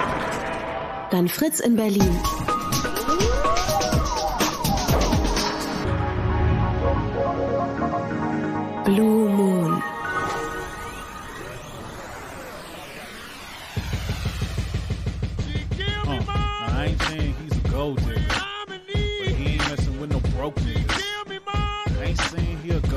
[1.10, 2.20] dann Fritz in Berlin.
[8.86, 9.27] Blue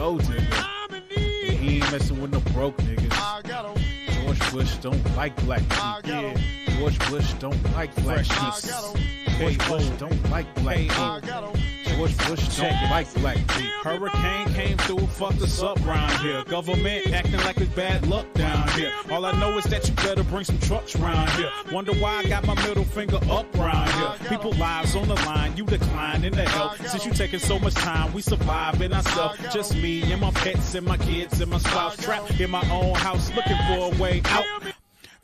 [0.01, 4.25] saying he a gold digger, but he ain't messing with no broke niggas.
[4.25, 6.70] George Bush don't like black people.
[6.81, 8.97] George Bush don't like black people.
[9.39, 11.53] George Bush don't like black people.
[11.85, 13.71] George Bush don't like black people.
[13.85, 16.43] Hurricane came through, fucked us up round here.
[16.45, 18.95] Government acting like it's bad luck down here.
[19.11, 21.51] All I know is that you better bring some trucks round here.
[21.71, 24.31] Wonder why I got my middle finger up round here.
[24.31, 26.79] People lives on the line, you decline in the help.
[26.79, 29.39] Since you taking so much time, we surviving ourselves.
[29.53, 32.95] Just me and my pets and my kids and my spouse trapped in my own
[32.95, 34.47] house looking for a way out.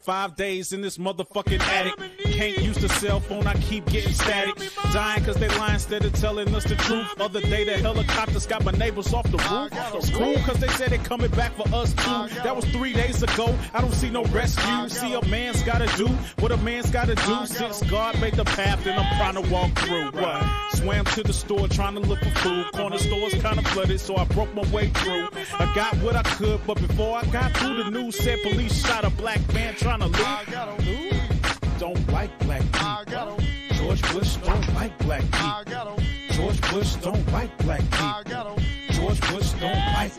[0.06, 1.94] Five days in this motherfucking attic.
[2.26, 4.54] can't use the cell phone, I keep getting static.
[4.92, 7.20] Dying cause they lie instead of telling us the truth.
[7.20, 10.04] Other day the helicopters got my neighbors off the roof.
[10.04, 12.36] Screw cause they said they coming back for us too.
[12.44, 13.52] That was three days ago.
[13.74, 14.88] I don't see no rescue.
[14.90, 16.06] See a man's gotta do
[16.38, 17.44] what a man's gotta do.
[17.46, 20.12] Since God made the path and I'm trying to walk through.
[20.12, 20.65] What?
[20.86, 22.70] Swam to the store trying to look for food.
[22.72, 25.28] Corner stores kinda flooded, so I broke my way through.
[25.58, 29.04] I got what I could, but before I got through, the news said police shot
[29.04, 31.80] a black man trying to leave.
[31.80, 33.36] Don't like black people.
[33.72, 35.96] George Bush don't like black people.
[36.30, 38.56] George Bush don't like black people.
[38.90, 40.12] George Bush don't like.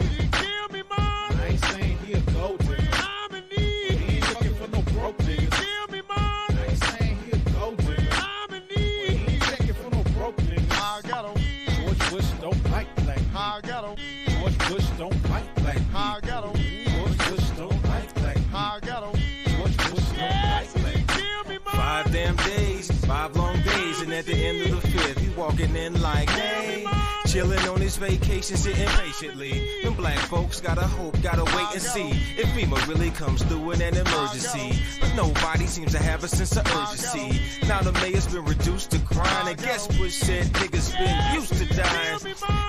[0.91, 1.86] I ain't saying
[25.47, 26.66] walking in like, hey,
[27.37, 29.83] chilling on his vacation, sitting patiently.
[29.83, 33.81] Them black folks gotta hope, gotta wait and see if FEMA really comes through in
[33.83, 34.73] an emergency.
[34.99, 37.39] But nobody seems to have a sense of urgency.
[37.67, 41.65] Now the mayor's been reduced to crying, and guess what said niggas been used to
[41.75, 42.17] dying.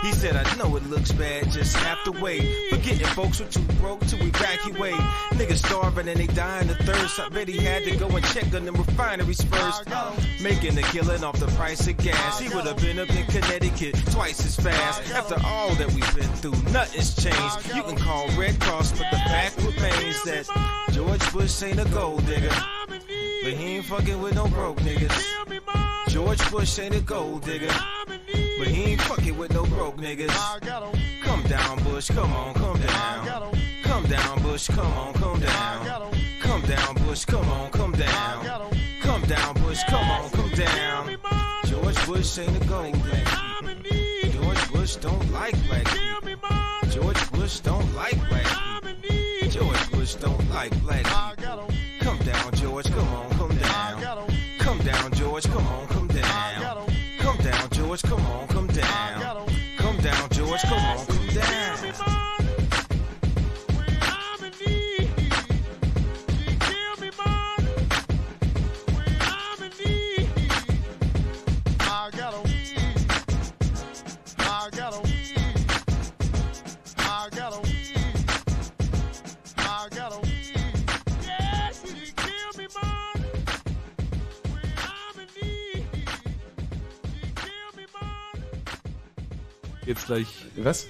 [0.02, 2.42] He said, I know it looks bad, just have to wait.
[2.68, 5.00] Forgetting folks were too broke to evacuate.
[5.38, 7.18] Niggas starving and they dying of thirst.
[7.18, 9.88] I bet he had to go and check on them refineries first.
[10.42, 12.38] Making a killing off the price of gas.
[12.38, 15.10] He would have been up in Connecticut twice as fast.
[15.12, 17.74] After all that we've been through, nothing's changed.
[17.74, 20.46] You can call Red Cross, but the fact remains that
[20.92, 22.54] George Bush ain't a gold digger.
[22.88, 25.16] But he ain't fucking with no broke niggas.
[26.08, 27.72] George Bush ain't a gold digger.
[28.06, 30.34] But he ain't fucking with no broke niggas.
[31.22, 33.52] Come down, Bush, come on, come down.
[33.84, 36.12] Come down, Bush, come on, come down.
[36.40, 38.70] Come down, Bush, come on, come down.
[39.02, 41.16] Come down, Bush, come on, come down.
[41.66, 43.97] George Bush ain't a gold digger.
[44.68, 45.86] George Bush don't like black
[46.22, 46.90] people.
[46.90, 49.48] George Bush don't like black people.
[49.48, 51.04] George Bush don't like black
[51.38, 51.70] people.
[52.00, 54.28] Come down, George, come on, come down.
[54.58, 56.86] Come down, George, come on, come down.
[57.18, 59.46] Come down, George, come on, come down.
[59.78, 61.07] Come down, George, come on,
[89.88, 90.26] Jetzt gleich.
[90.62, 90.84] Was?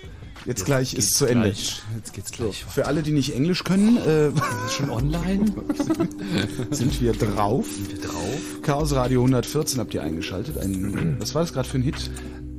[0.44, 1.44] Jetzt Jetzt gleich ist zu Ende.
[1.51, 1.82] gleich.
[1.94, 2.64] Jetzt geht's gleich.
[2.64, 4.30] Für alle, die nicht Englisch können, äh,
[4.70, 5.44] schon online?
[6.72, 7.68] sind wir drauf.
[7.88, 8.40] wir drauf?
[8.62, 10.59] Chaos Radio 114 habt ihr eingeschaltet.
[10.59, 12.11] Ein, was war das gerade für ein Hit?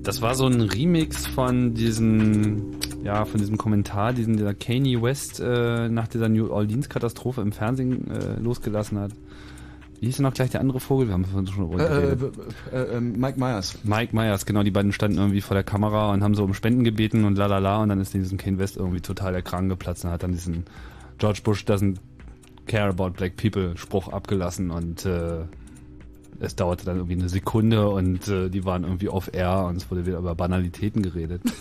[0.01, 2.71] Das war so ein Remix von diesem,
[3.03, 7.51] ja, von diesem Kommentar, diesen dieser Kanye West äh, nach dieser New Orleans Katastrophe im
[7.51, 9.11] Fernsehen äh, losgelassen hat.
[9.99, 11.07] Wie hieß denn noch gleich der andere Vogel?
[11.07, 12.17] Wir haben schon Äh, äh,
[12.71, 13.77] äh, äh, Mike Myers.
[13.83, 16.83] Mike Myers, genau, die beiden standen irgendwie vor der Kamera und haben so um Spenden
[16.83, 20.11] gebeten und lalala und dann ist diesem Kane West irgendwie total der Kragen geplatzt und
[20.11, 20.63] hat dann diesen
[21.17, 21.97] George Bush doesn't
[22.67, 25.41] care about black people Spruch abgelassen und äh,
[26.39, 29.91] es dauerte dann irgendwie eine Sekunde und äh, die waren irgendwie off air und es
[29.91, 31.41] wurde wieder über Banalitäten geredet.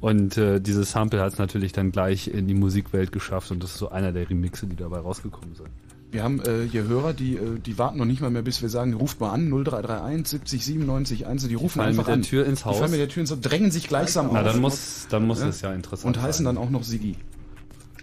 [0.00, 3.70] Und äh, dieses Sample hat es natürlich dann gleich in die Musikwelt geschafft und das
[3.70, 5.70] ist so einer der Remixe, die dabei rausgekommen sind.
[6.14, 8.68] Wir haben äh, hier Hörer, die, äh, die warten noch nicht mal mehr, bis wir
[8.68, 11.48] sagen, ruft mal an, 0331 70 97 1.
[11.48, 12.22] Die rufen fallen einfach mit der an.
[12.22, 12.74] Tür ins Haus.
[12.76, 14.46] Die fallen mit der Tür ins Haus, drängen sich gleichsam Na, auf.
[14.46, 16.54] dann muss, dann muss es ja interessant Und heißen sein.
[16.54, 17.16] dann auch noch Sigi.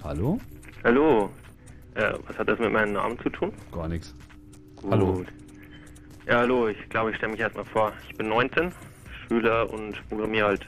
[0.04, 0.40] Hallo?
[0.84, 1.30] Hallo.
[1.94, 3.54] Äh, was hat das mit meinem Namen zu tun?
[3.72, 4.14] Gar nichts.
[4.76, 4.92] Gut.
[4.92, 5.24] Hallo.
[6.28, 6.68] Ja, hallo.
[6.68, 7.94] Ich glaube, ich stelle mich erstmal vor.
[8.10, 8.74] Ich bin 19,
[9.30, 10.68] Schüler und programmiere halt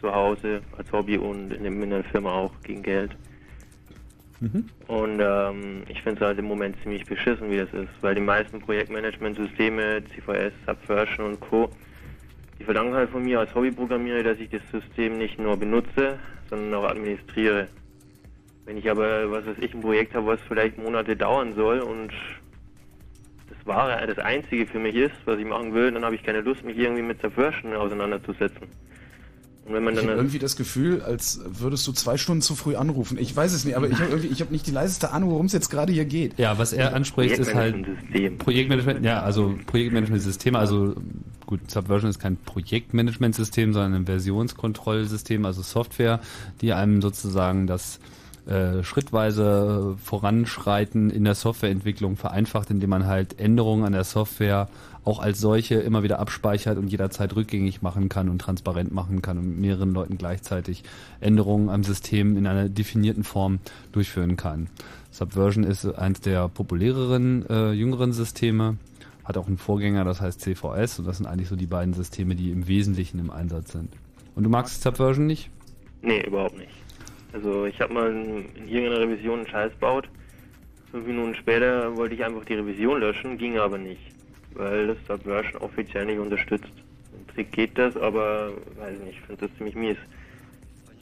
[0.00, 3.16] zu Hause als Hobby und in, dem, in der Firma auch gegen Geld.
[4.42, 4.68] Mhm.
[4.88, 8.20] Und ähm, ich finde es halt im Moment ziemlich beschissen, wie das ist, weil die
[8.20, 11.70] meisten Projektmanagement-Systeme, CVS, Subversion und Co.,
[12.58, 16.18] die verlangen halt von mir als Hobbyprogrammierer, dass ich das System nicht nur benutze,
[16.50, 17.68] sondern auch administriere.
[18.66, 22.12] Wenn ich aber, was weiß ich, ein Projekt habe, was vielleicht Monate dauern soll und
[23.48, 26.40] das Wahre, das Einzige für mich ist, was ich machen will, dann habe ich keine
[26.40, 28.68] Lust, mich irgendwie mit Subversion auseinanderzusetzen.
[29.64, 32.74] Und wenn man Ich habe irgendwie das Gefühl, als würdest du zwei Stunden zu früh
[32.74, 33.16] anrufen.
[33.18, 35.46] Ich weiß es nicht, aber ich habe irgendwie, ich habe nicht die leiseste Ahnung, worum
[35.46, 36.36] es jetzt gerade hier geht.
[36.38, 37.76] Ja, was er anspricht, ist halt.
[38.38, 40.96] Projektmanagement, ja, also Projektmanagementsystem, also
[41.46, 46.20] gut, Subversion ist kein Projektmanagementsystem, sondern ein Versionskontrollsystem, also Software,
[46.60, 48.00] die einem sozusagen das
[48.46, 54.68] äh, schrittweise Voranschreiten in der Softwareentwicklung vereinfacht, indem man halt Änderungen an der Software
[55.04, 59.38] auch als solche immer wieder abspeichert und jederzeit rückgängig machen kann und transparent machen kann
[59.38, 60.84] und mehreren Leuten gleichzeitig
[61.20, 63.58] Änderungen am System in einer definierten Form
[63.90, 64.68] durchführen kann.
[65.10, 68.76] Subversion ist eines der populäreren, äh, jüngeren Systeme,
[69.24, 72.34] hat auch einen Vorgänger, das heißt CVS und das sind eigentlich so die beiden Systeme,
[72.34, 73.92] die im Wesentlichen im Einsatz sind.
[74.34, 75.50] Und du magst Subversion nicht?
[76.00, 76.72] Nee, überhaupt nicht.
[77.32, 80.08] Also ich habe mal in, in irgendeiner Revision einen Scheiß baut.
[80.90, 84.12] Fünf Minuten später wollte ich einfach die Revision löschen, ging aber nicht
[84.54, 86.72] weil das Subversion offiziell nicht unterstützt.
[87.16, 89.96] Im Trick geht das, aber weiß nicht, ich finde das ziemlich mies.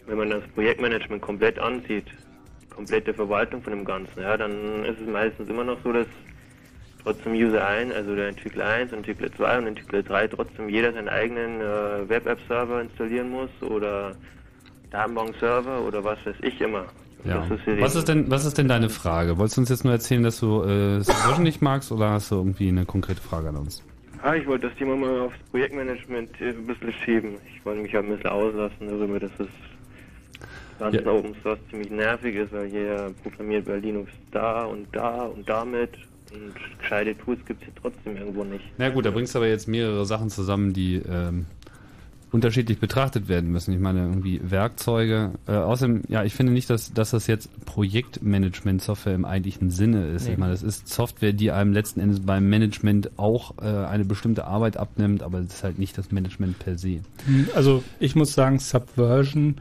[0.06, 2.06] Wenn man das Projektmanagement komplett ansieht,
[2.62, 6.06] die komplette Verwaltung von dem Ganzen, ja, dann ist es meistens immer noch so, dass
[7.02, 11.08] trotzdem User 1, also der Entwickler 1 Entwickler 2 und Entwickler 3 trotzdem jeder seinen
[11.08, 14.16] eigenen äh, Web-App-Server installieren muss oder
[14.90, 16.86] Datenbank-Server oder was weiß ich immer.
[17.24, 17.44] Ja.
[17.44, 19.38] Ist was ist denn, was ist denn deine Frage?
[19.38, 22.36] Wolltest du uns jetzt nur erzählen, dass du äh, Subversion nicht magst oder hast du
[22.36, 23.82] irgendwie eine konkrete Frage an uns?
[24.22, 27.36] Ah, ich wollte das Thema mal aufs Projektmanagement äh, ein bisschen schieben.
[27.54, 29.48] Ich wollte mich halt ein bisschen auslassen darüber, dass es
[30.78, 31.06] ganz ja.
[31.06, 35.90] Open Source ziemlich nervig ist, weil jeder programmiert bei Linux da und da und damit
[36.32, 38.64] und gescheite Tools gibt es hier trotzdem irgendwo nicht.
[38.78, 41.46] Na gut, da bringst du aber jetzt mehrere Sachen zusammen, die ähm,
[42.32, 43.72] unterschiedlich betrachtet werden müssen.
[43.74, 45.32] Ich meine, irgendwie Werkzeuge.
[45.48, 50.26] Äh, außerdem, ja, ich finde nicht, dass, dass das jetzt Projektmanagement-Software im eigentlichen Sinne ist.
[50.26, 50.32] Nee.
[50.32, 54.44] Ich meine, das ist Software, die einem letzten Endes beim Management auch äh, eine bestimmte
[54.44, 57.00] Arbeit abnimmt, aber es ist halt nicht das Management per se.
[57.26, 59.56] Hm, also ich muss sagen, Subversion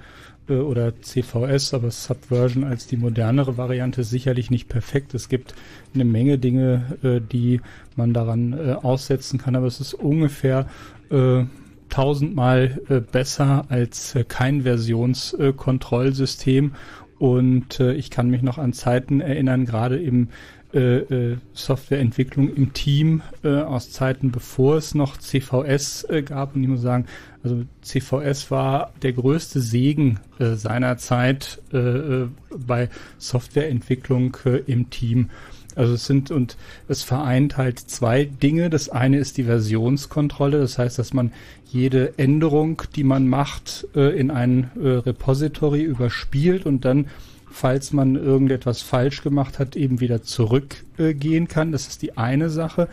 [0.47, 5.15] äh, oder CVS, aber Subversion als die modernere Variante ist sicherlich nicht perfekt.
[5.15, 5.55] Es gibt
[5.95, 7.61] eine Menge Dinge, äh, die
[7.95, 10.67] man daran äh, aussetzen kann, aber es ist ungefähr
[11.09, 11.45] äh,
[11.89, 16.73] tausendmal äh, besser als äh, kein Versionskontrollsystem.
[17.17, 20.29] Und äh, ich kann mich noch an Zeiten erinnern, gerade im
[20.71, 26.55] äh, äh, Softwareentwicklung im Team aus Zeiten, bevor es noch CVS gab.
[26.55, 27.07] Und ich muss sagen,
[27.43, 34.37] also CVS war der größte Segen seiner Zeit bei Softwareentwicklung
[34.67, 35.31] im Team.
[35.79, 36.57] Also es sind und
[36.89, 38.69] es vereint halt zwei Dinge.
[38.69, 41.31] Das eine ist die Versionskontrolle, das heißt, dass man
[41.71, 47.07] jede Änderung, die man macht, äh, in ein äh, Repository überspielt und dann,
[47.49, 51.71] falls man irgendetwas falsch gemacht hat, eben wieder zurückgehen kann.
[51.71, 52.89] Das ist die eine Sache.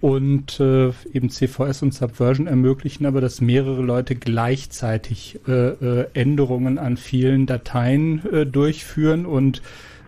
[0.00, 6.78] Und äh, eben CVS und Subversion ermöglichen aber, dass mehrere Leute gleichzeitig äh, äh, Änderungen
[6.78, 9.62] an vielen Dateien äh, durchführen und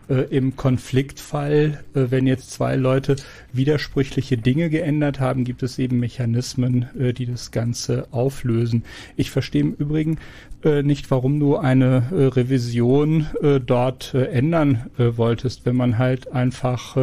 [0.08, 3.16] äh, im Konfliktfall, äh, wenn jetzt zwei Leute
[3.52, 8.84] widersprüchliche Dinge geändert haben, gibt es eben Mechanismen, äh, die das Ganze auflösen.
[9.16, 10.18] Ich verstehe im Übrigen
[10.62, 13.26] äh, nicht, warum du eine äh, Revision
[13.66, 16.96] dort ändern wolltest, wenn man halt einfach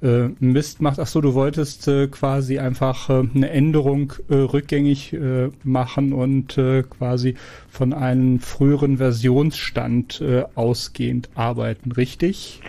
[0.00, 1.00] Mist macht.
[1.00, 5.16] Ach so, du wolltest quasi einfach eine Änderung rückgängig
[5.64, 6.58] machen und
[6.90, 7.36] quasi
[7.70, 10.22] von einem früheren Versionsstand
[10.54, 12.60] ausgehend arbeiten, richtig?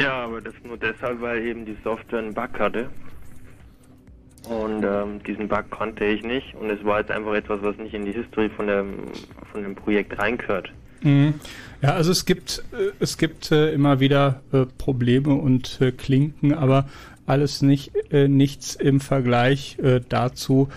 [0.00, 2.88] Ja, aber das nur deshalb, weil eben die Software einen Bug hatte.
[4.48, 6.54] Und ähm, diesen Bug konnte ich nicht.
[6.54, 8.94] Und es war jetzt einfach etwas, was nicht in die History von dem,
[9.52, 10.72] von dem Projekt reinkört.
[11.02, 11.34] Mhm.
[11.82, 16.88] Ja, also es gibt, äh, es gibt äh, immer wieder äh, Probleme und Klinken, aber
[17.26, 19.78] alles nicht, nichts im Vergleich
[20.08, 20.68] dazu,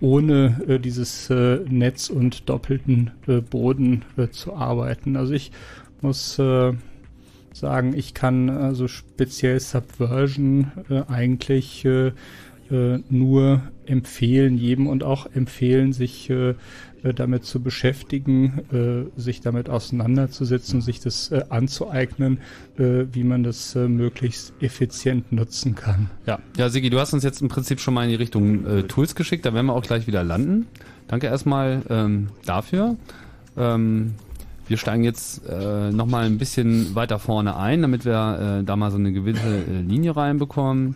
[0.00, 3.10] ohne dieses Netz und doppelten
[3.50, 5.16] Boden zu arbeiten.
[5.16, 5.50] Also ich
[6.00, 10.70] muss sagen, ich kann also speziell Subversion
[11.08, 11.84] eigentlich
[12.70, 16.32] nur empfehlen, jedem und auch empfehlen, sich
[17.02, 22.38] damit zu beschäftigen, äh, sich damit auseinanderzusetzen, sich das äh, anzueignen,
[22.78, 26.10] äh, wie man das äh, möglichst effizient nutzen kann.
[26.26, 28.82] Ja, ja, Sigi, du hast uns jetzt im Prinzip schon mal in die Richtung äh,
[28.84, 30.66] Tools geschickt, da werden wir auch gleich wieder landen.
[31.08, 32.96] Danke erstmal ähm, dafür.
[33.56, 34.14] Ähm,
[34.68, 38.92] wir steigen jetzt äh, nochmal ein bisschen weiter vorne ein, damit wir äh, da mal
[38.92, 40.94] so eine gewisse äh, Linie reinbekommen.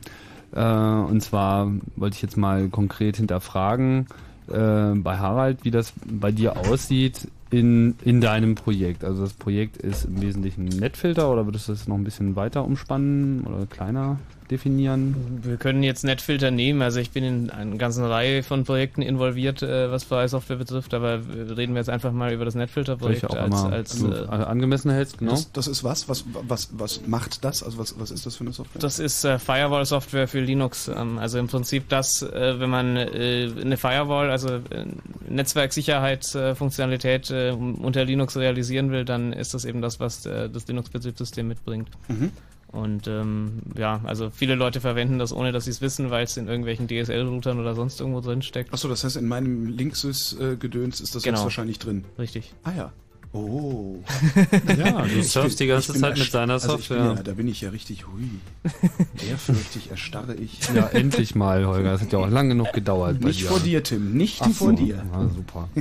[0.55, 4.07] Äh, und zwar wollte ich jetzt mal konkret hinterfragen
[4.49, 9.05] äh, bei Harald, wie das bei dir aussieht in, in deinem Projekt.
[9.05, 12.37] Also das Projekt ist im Wesentlichen ein Netfilter oder würdest du das noch ein bisschen
[12.37, 14.19] weiter umspannen oder kleiner
[14.51, 15.41] definieren?
[15.43, 16.83] Wir können jetzt Netfilter nehmen.
[16.83, 20.95] Also ich bin in einer ganzen Reihe von Projekten involviert, äh, was freie Software betrifft,
[20.95, 21.21] aber
[21.57, 25.19] reden wir jetzt einfach mal über das Netfilter-Projekt als, immer als du äh, angemessen hältst,
[25.19, 25.33] genau.
[25.33, 26.09] Das, das ist was?
[26.09, 26.25] was?
[26.47, 27.63] Was was macht das?
[27.63, 28.81] Also was, was ist das für eine Software?
[28.81, 30.89] Das ist äh, Firewall-Software für Linux.
[30.89, 34.87] Ähm, also im Prinzip das, äh, wenn man äh, eine Firewall, also äh,
[35.29, 41.47] Netzwerksicherheitsfunktionalität äh, unter Linux realisieren will, dann ist das eben das, was äh, das Linux-Betriebssystem
[41.47, 41.89] mitbringt.
[42.09, 42.33] Mhm.
[42.75, 46.37] Und ähm, ja, also viele Leute verwenden das, ohne dass sie es wissen, weil es
[46.37, 48.73] in irgendwelchen DSL-Routern oder sonst irgendwo drin steckt.
[48.75, 51.37] Achso, das heißt, in meinem Linksys-Gedöns ist das Genau.
[51.37, 52.05] jetzt wahrscheinlich drin.
[52.19, 52.53] Richtig.
[52.65, 52.93] Ah ja.
[53.33, 53.97] Oh.
[54.77, 57.15] Ja, du surfst die ganze Zeit mit deiner also ich bin Software.
[57.17, 58.29] Ja, da bin ich ja richtig hui.
[59.31, 60.59] Ehrfürchtig erstarre ich.
[60.75, 61.93] Ja, endlich mal, Holger.
[61.93, 63.21] Das hat ja auch lang genug gedauert.
[63.21, 63.49] bei Nicht dir.
[63.49, 64.15] vor dir, Tim.
[64.15, 64.77] Nicht Ach vor so.
[64.77, 64.97] dir.
[65.13, 65.69] Ja, super.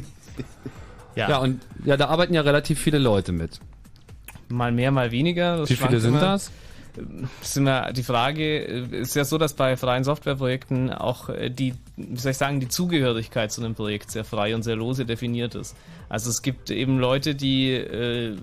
[1.16, 1.30] Ja.
[1.30, 3.60] Ja, und ja, da arbeiten ja relativ viele Leute mit.
[4.50, 5.58] Mal mehr, mal weniger.
[5.58, 6.22] Das Wie viele sind immer.
[6.22, 6.50] das?
[7.42, 12.20] Ist immer die Frage, ist ja so, dass bei freien Softwareprojekten auch äh, die, wie
[12.20, 15.76] soll ich sagen, die Zugehörigkeit zu einem Projekt sehr frei und sehr lose definiert ist.
[16.10, 18.38] Also es gibt eben Leute, die äh,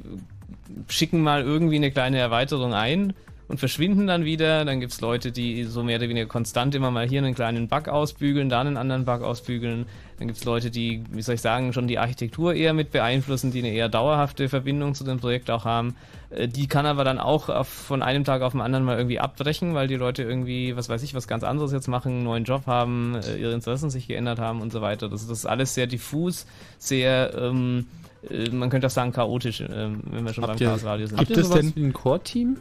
[0.88, 3.14] schicken mal irgendwie eine kleine Erweiterung ein
[3.51, 4.64] und verschwinden dann wieder.
[4.64, 7.88] Dann gibt's Leute, die so mehr oder weniger konstant immer mal hier einen kleinen Bug
[7.88, 9.86] ausbügeln, da einen anderen Bug ausbügeln.
[10.18, 13.59] Dann gibt's Leute, die, wie soll ich sagen, schon die Architektur eher mit beeinflussen, die
[13.59, 15.96] eine eher dauerhafte Verbindung zu dem Projekt auch haben.
[16.30, 19.18] Äh, Die kann aber dann auch auf, von einem Tag auf den anderen mal irgendwie
[19.18, 22.44] abbrechen, weil die Leute irgendwie, was weiß ich, was ganz anderes jetzt machen, einen neuen
[22.44, 25.09] Job haben, äh, ihre Interessen sich geändert haben und so weiter.
[25.09, 26.46] Das, das ist alles sehr diffus,
[26.78, 28.09] sehr, ähm, äh,
[28.52, 31.28] man könnte auch sagen, chaotisch, ähm, wenn wir schon Habt beim Chaos Radio sind.
[31.28, 32.58] Ihr sowas wie ein Core-Team?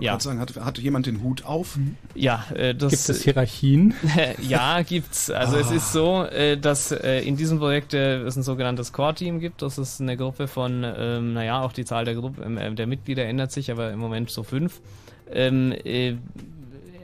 [0.00, 0.18] Ja.
[0.18, 1.78] sagen, hat, hat jemand den Hut auf?
[2.14, 3.94] Ja, äh, das, Gibt es Hierarchien?
[4.48, 5.30] ja, gibt's.
[5.30, 9.38] Also es ist so, äh, dass äh, in diesem Projekt äh, es ein sogenanntes Core-Team
[9.38, 9.60] gibt.
[9.60, 12.86] Das ist eine Gruppe von, ähm, naja, auch die Zahl der, Gruppe, ähm, äh, der
[12.86, 14.80] Mitglieder ändert sich, aber im Moment so fünf.
[15.30, 16.16] Ähm, äh,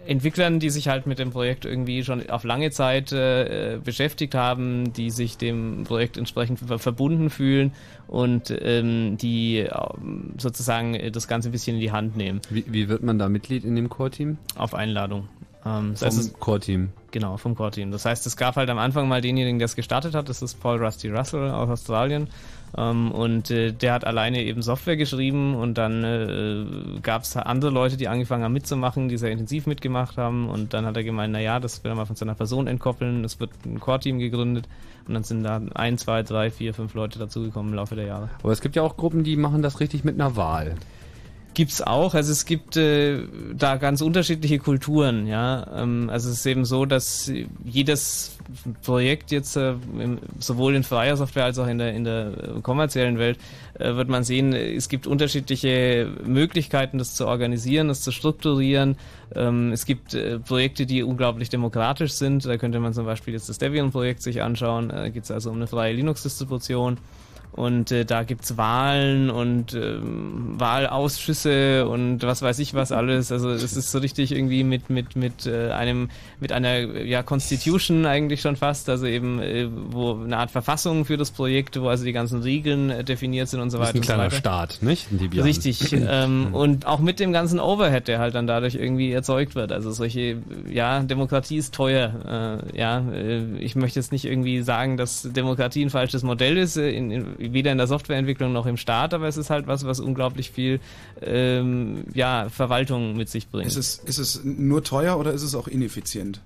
[0.08, 4.92] Entwicklern, die sich halt mit dem Projekt irgendwie schon auf lange Zeit äh, beschäftigt haben,
[4.94, 7.72] die sich dem Projekt entsprechend ver verbunden fühlen
[8.06, 12.40] und ähm, die ähm, sozusagen äh, das Ganze ein bisschen in die Hand nehmen.
[12.48, 14.38] Wie, wie wird man da Mitglied in dem Core-Team?
[14.56, 15.28] Auf Einladung.
[15.68, 16.88] Ähm, das Vom heißt, Core-Team.
[17.10, 17.90] Genau, vom Core-Team.
[17.90, 20.60] Das heißt, es gab halt am Anfang mal denjenigen, der es gestartet hat, das ist
[20.60, 22.28] Paul Rusty Russell aus Australien.
[22.76, 27.70] Ähm, und äh, der hat alleine eben Software geschrieben und dann äh, gab es andere
[27.70, 31.32] Leute, die angefangen haben mitzumachen, die sehr intensiv mitgemacht haben und dann hat er gemeint,
[31.32, 34.68] na ja, das will er mal von seiner Person entkoppeln, es wird ein Core-Team gegründet
[35.06, 38.28] und dann sind da ein, zwei, drei, vier, fünf Leute dazugekommen im Laufe der Jahre.
[38.42, 40.74] Aber es gibt ja auch Gruppen, die machen das richtig mit einer Wahl.
[41.54, 42.14] Gibt's auch.
[42.14, 43.20] Also es gibt äh,
[43.52, 45.66] da ganz unterschiedliche Kulturen, ja.
[45.74, 47.32] Ähm, also es ist eben so, dass
[47.64, 48.36] jedes
[48.82, 52.60] Projekt jetzt äh, im, sowohl in freier Software als auch in der in der äh,
[52.60, 53.38] kommerziellen Welt
[53.78, 58.96] äh, wird man sehen, äh, es gibt unterschiedliche Möglichkeiten, das zu organisieren, das zu strukturieren.
[59.34, 62.46] Ähm, es gibt äh, Projekte, die unglaublich demokratisch sind.
[62.46, 64.90] Da könnte man zum Beispiel jetzt das Debian-Projekt sich anschauen.
[64.90, 66.98] Da geht es also um eine freie Linux-Distribution.
[67.52, 73.32] Und äh, da gibt's Wahlen und ähm, Wahlausschüsse und was weiß ich was alles.
[73.32, 76.08] Also es ist so richtig irgendwie mit mit mit äh, einem
[76.40, 81.16] mit einer ja Constitution eigentlich schon fast, also eben äh, wo eine Art Verfassung für
[81.16, 83.98] das Projekt, wo also die ganzen Regeln äh, definiert sind und so Das ist weiter.
[83.98, 84.36] ein so kleiner weiter.
[84.36, 85.08] Staat, nicht?
[85.10, 85.40] In.
[85.42, 85.92] Richtig.
[86.08, 89.72] ähm, und auch mit dem ganzen Overhead, der halt dann dadurch irgendwie erzeugt wird.
[89.72, 90.38] Also solche,
[90.70, 92.60] ja, Demokratie ist teuer.
[92.72, 96.76] Äh, ja, äh, ich möchte jetzt nicht irgendwie sagen, dass Demokratie ein falsches Modell ist,
[96.76, 99.84] äh, in, in, weder in der Softwareentwicklung noch im Staat, aber es ist halt was,
[99.84, 100.80] was unglaublich viel
[101.22, 103.66] ähm, ja, Verwaltung mit sich bringt.
[103.68, 106.40] Ist es, ist es nur teuer oder ist es auch ineffizient?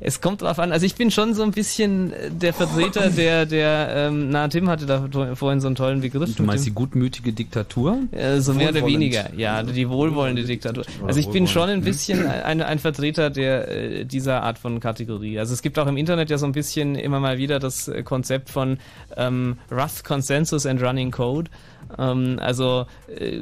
[0.00, 0.72] Es kommt drauf an.
[0.72, 4.68] Also ich bin schon so ein bisschen äh, der Vertreter der, der, ähm, na Tim
[4.68, 6.34] hatte da vorhin so einen tollen Begriff.
[6.36, 7.98] Du meinst die gutmütige Diktatur?
[8.12, 10.84] Äh, so mehr oder weniger, ja, die wohlwollende Diktatur.
[11.06, 11.84] Also ich bin schon ein ne?
[11.84, 15.38] bisschen ein, ein Vertreter der äh, dieser Art von Kategorie.
[15.38, 18.02] Also es gibt auch im Internet ja so ein bisschen immer mal wieder das äh,
[18.02, 18.78] Konzept von
[19.16, 21.50] ähm, Rust Consensus and Running Code.
[21.98, 23.40] Ähm, also äh,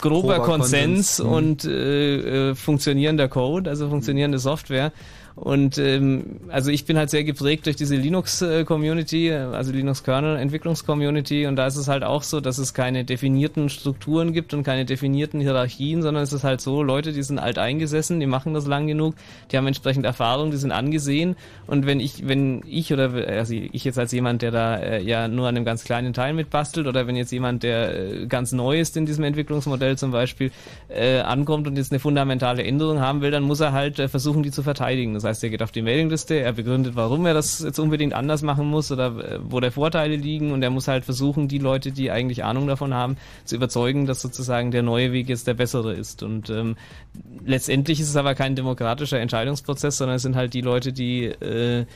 [0.00, 1.28] grober Konsens Konsens, mhm.
[1.28, 4.92] und äh, äh, funktionierender Code, also funktionierende Software.
[5.36, 11.46] Und ähm, also ich bin halt sehr geprägt durch diese Linux-Community, also Linux-Kernel-Entwicklungs-Community.
[11.46, 14.84] Und da ist es halt auch so, dass es keine definierten Strukturen gibt und keine
[14.84, 18.66] definierten Hierarchien, sondern es ist halt so, Leute, die sind alt eingesessen, die machen das
[18.66, 19.16] lang genug,
[19.50, 21.34] die haben entsprechend Erfahrung, die sind angesehen.
[21.66, 25.26] Und wenn ich, wenn ich oder also ich jetzt als jemand, der da äh, ja
[25.26, 28.78] nur an einem ganz kleinen Teil mitbastelt, oder wenn jetzt jemand, der äh, ganz neu
[28.78, 30.52] ist in diesem Entwicklungsmodell zum Beispiel,
[30.88, 34.44] äh, ankommt und jetzt eine fundamentale Änderung haben will, dann muss er halt äh, versuchen,
[34.44, 35.14] die zu verteidigen.
[35.14, 38.12] Das Das heißt, er geht auf die Mailingliste, er begründet, warum er das jetzt unbedingt
[38.12, 41.58] anders machen muss oder äh, wo der Vorteile liegen und er muss halt versuchen, die
[41.58, 45.54] Leute, die eigentlich Ahnung davon haben, zu überzeugen, dass sozusagen der neue Weg jetzt der
[45.54, 46.22] bessere ist.
[46.22, 46.76] Und ähm,
[47.44, 51.86] letztendlich ist es aber kein demokratischer Entscheidungsprozess, sondern es sind halt die Leute, die äh,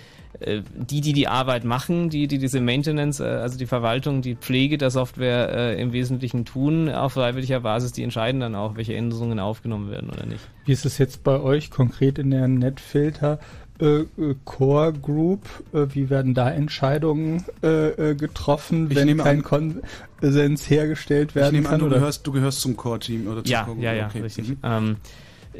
[0.40, 4.78] die, die die Arbeit machen, die, die diese Maintenance, äh, also die Verwaltung, die Pflege
[4.78, 9.40] der Software äh, im Wesentlichen tun, auf freiwilliger Basis, die entscheiden dann auch, welche Änderungen
[9.40, 10.46] aufgenommen werden oder nicht.
[10.64, 13.38] Wie ist es jetzt bei euch konkret in der Netfilter?
[13.80, 14.04] Äh,
[14.44, 19.80] Core Group, äh, wie werden da Entscheidungen äh, getroffen, Ich wenn kein an-
[20.20, 21.74] Konsens hergestellt Ich werden nehme kann?
[21.74, 21.96] an, du oder?
[21.96, 24.20] gehörst, du gehörst zum Core-Team oder zum Ja, Core ja, ja, okay.
[24.22, 24.48] richtig.
[24.48, 24.56] Mhm.
[24.64, 24.96] Ähm, äh,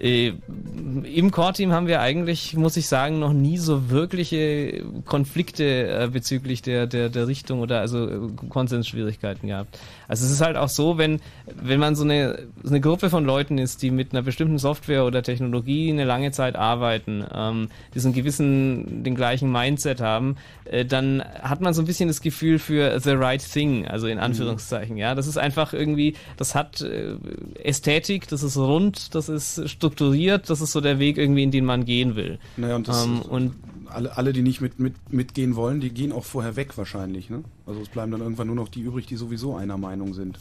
[0.01, 6.63] Im Core-Team haben wir eigentlich, muss ich sagen, noch nie so wirkliche Konflikte äh, bezüglich
[6.63, 8.19] der, der, der Richtung oder also äh,
[8.49, 9.79] Konsensschwierigkeiten gehabt.
[10.09, 11.21] Also es ist halt auch so, wenn,
[11.55, 15.05] wenn man so eine, so eine Gruppe von Leuten ist, die mit einer bestimmten Software
[15.05, 21.23] oder Technologie eine lange Zeit arbeiten, ähm, diesen gewissen, den gleichen Mindset haben, äh, dann
[21.43, 25.15] hat man so ein bisschen das Gefühl für the right thing, also in Anführungszeichen, ja.
[25.15, 27.15] Das ist einfach irgendwie, das hat äh,
[27.63, 31.67] Ästhetik, das ist rund, das ist strukturiert, das ist so der Weg irgendwie, in den
[31.67, 32.39] man gehen will.
[32.57, 33.53] Naja, und, das, Ähm, und
[33.91, 37.31] alle, alle, die nicht mit, mit, mitgehen wollen, die gehen auch vorher weg wahrscheinlich.
[37.31, 37.45] Ne?
[37.67, 40.39] Also es bleiben dann irgendwann nur noch die übrig, die sowieso einer Meinung sind.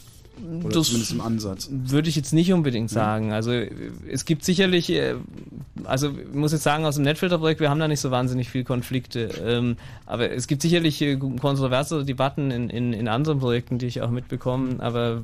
[0.63, 1.69] Oder Das zumindest im Ansatz.
[1.71, 3.31] Würde ich jetzt nicht unbedingt sagen.
[3.31, 5.15] Also es gibt sicherlich, äh,
[5.83, 8.63] also ich muss jetzt sagen, aus dem Netfilter-Projekt, wir haben da nicht so wahnsinnig viel
[8.63, 9.29] Konflikte.
[9.43, 14.01] Ähm, aber es gibt sicherlich äh, kontroverse Debatten in, in, in anderen Projekten, die ich
[14.01, 14.75] auch mitbekomme.
[14.79, 15.23] Aber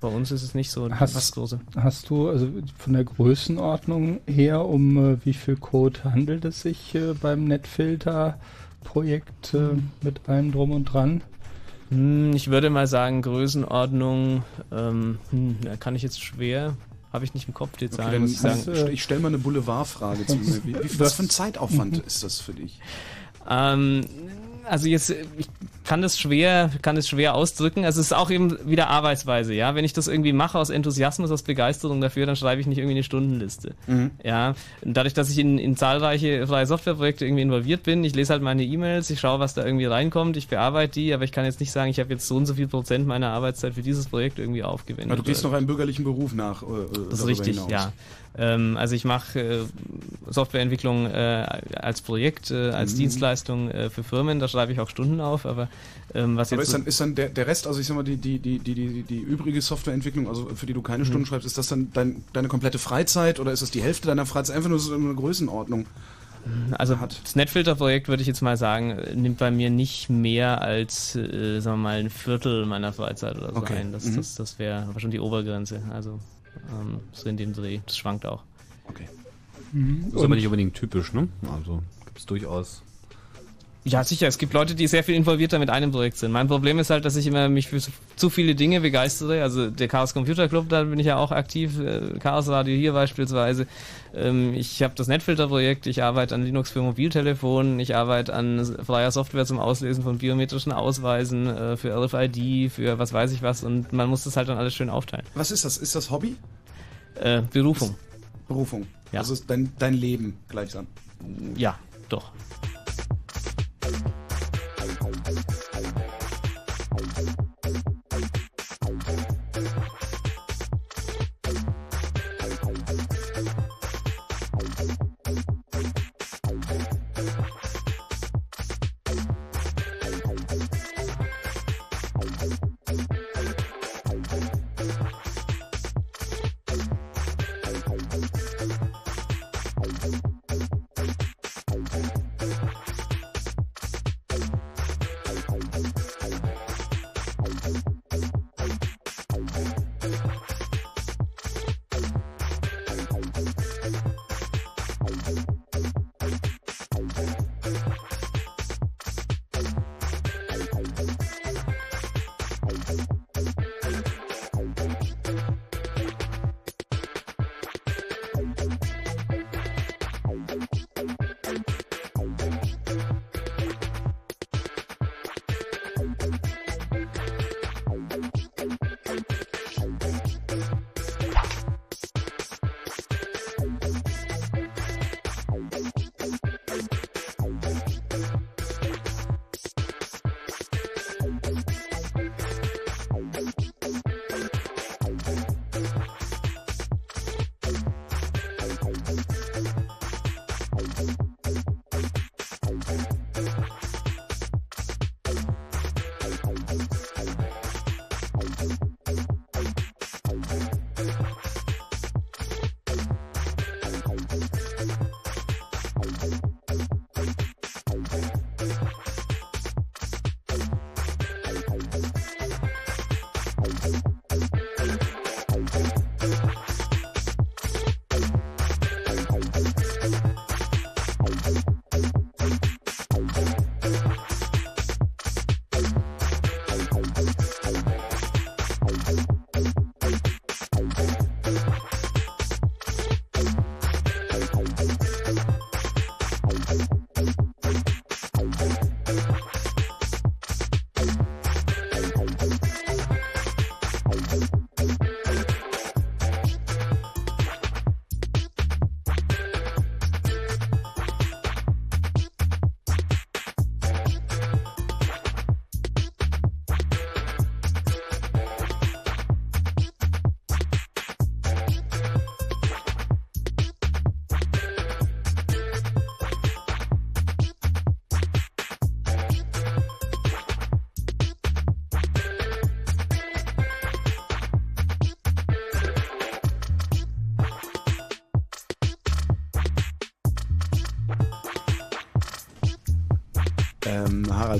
[0.00, 1.60] bei uns ist es nicht so Hast- Große.
[1.76, 6.94] Hast du also von der Größenordnung her, um äh, wie viel Code handelt es sich
[6.94, 11.22] äh, beim Netfilter-Projekt äh, mit allem drum und dran?
[11.90, 14.42] Hm, Ich würde mal sagen, Größenordnung,
[14.72, 16.76] ähm, hm, da kann ich jetzt schwer,
[17.12, 18.60] habe ich nicht im Kopf die Okay, Zahlen, muss ich sagen.
[18.60, 20.64] st- ich stelle mal eine Boulevardfrage zu mir.
[20.64, 22.80] Wie, wie, was für ein Zeitaufwand ist das für dich?
[23.48, 24.02] Ähm,
[24.68, 25.46] also jetzt, äh, ich
[25.84, 27.84] kann das schwer, kann es schwer ausdrücken.
[27.84, 29.74] Also es ist auch eben wieder Arbeitsweise, ja.
[29.74, 32.96] Wenn ich das irgendwie mache aus Enthusiasmus, aus Begeisterung dafür, dann schreibe ich nicht irgendwie
[32.96, 33.74] eine Stundenliste.
[33.86, 34.10] Mhm.
[34.24, 34.54] Ja.
[34.82, 38.42] Und dadurch, dass ich in, in zahlreiche freie Softwareprojekte irgendwie involviert bin, ich lese halt
[38.42, 41.60] meine E-Mails, ich schaue, was da irgendwie reinkommt, ich bearbeite die, aber ich kann jetzt
[41.60, 44.38] nicht sagen, ich habe jetzt so und so viel Prozent meiner Arbeitszeit für dieses Projekt
[44.38, 45.10] irgendwie aufgewendet.
[45.10, 46.62] Ja, du gehst noch einem bürgerlichen Beruf nach.
[46.62, 46.66] Äh,
[47.10, 47.70] Das ist richtig, hinaus.
[47.70, 47.92] ja.
[48.38, 49.58] Ähm, also ich mache äh,
[50.28, 52.98] Softwareentwicklung äh, als Projekt, äh, als Mhm.
[52.98, 55.68] Dienstleistung äh, für Firmen, da schreibe ich auch Stunden auf, aber
[56.14, 58.02] ähm, was Aber jetzt ist dann, ist dann der, der Rest, also ich sag mal,
[58.02, 61.46] die, die, die, die, die, die übrige Softwareentwicklung, also für die du keine Stunden schreibst,
[61.46, 64.56] ist das dann dein, deine komplette Freizeit oder ist das die Hälfte deiner Freizeit?
[64.56, 65.86] Einfach nur so eine Größenordnung.
[66.78, 71.58] Also das Netfilter-Projekt würde ich jetzt mal sagen, nimmt bei mir nicht mehr als, äh,
[71.60, 73.78] sagen wir mal, ein Viertel meiner Freizeit oder so Okay.
[73.78, 73.92] ein.
[73.92, 74.16] Das, Mhm.
[74.16, 75.80] das, das wäre schon die Obergrenze.
[75.92, 76.20] Also
[76.70, 77.80] ähm, so in dem Dreh.
[77.86, 78.42] Das schwankt auch.
[79.72, 80.12] Mhm.
[80.14, 81.28] ist aber nicht unbedingt typisch, ne?
[81.52, 82.82] Also gibt es durchaus.
[83.88, 84.26] Ja, sicher.
[84.26, 86.32] Es gibt Leute, die sehr viel involvierter mit einem Projekt sind.
[86.32, 87.78] Mein Problem ist halt, dass ich immer mich für
[88.16, 89.42] zu- viele Dinge begeistere.
[89.44, 91.78] Also der Chaos Computer Club, da bin ich ja auch aktiv.
[91.78, 93.68] Äh, Chaos Radio hier beispielsweise.
[94.12, 95.86] Ähm, ich habe das Netfilter-Projekt.
[95.86, 97.78] Ich arbeite an Linux für Mobiltelefon.
[97.78, 103.12] Ich arbeite an freier Software zum Auslesen von biometrischen Ausweisen, äh, für RFID, für was
[103.12, 103.62] weiß ich was.
[103.62, 105.24] Und man muss das halt dann alles schön aufteilen.
[105.34, 105.76] Was ist das?
[105.78, 106.34] Ist das Hobby?
[107.20, 107.94] Äh, Berufung.
[108.48, 108.88] Berufung.
[109.12, 109.20] Ja.
[109.20, 110.88] Also ist dein, dein Leben gleichsam.
[111.56, 111.78] Ja,
[112.08, 112.32] doch.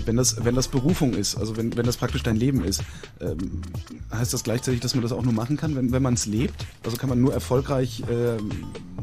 [0.07, 2.83] Wenn das, wenn das Berufung ist, also wenn, wenn das praktisch dein Leben ist,
[3.21, 3.63] ähm,
[4.13, 6.67] heißt das gleichzeitig, dass man das auch nur machen kann, wenn, wenn man es lebt?
[6.85, 8.51] Also kann man nur erfolgreich ähm,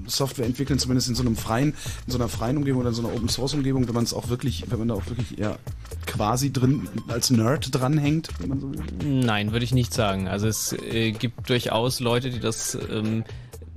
[0.08, 1.74] Software entwickeln, zumindest in so einem freien,
[2.06, 4.14] in so einer freien Umgebung oder in so einer Open Source Umgebung, wenn man es
[4.14, 5.60] auch wirklich, wenn man da auch wirklich eher
[6.06, 8.82] quasi drin als Nerd dranhängt, wenn man so will?
[9.04, 10.28] Nein, würde ich nicht sagen.
[10.28, 13.24] Also es äh, gibt durchaus Leute, die das ähm,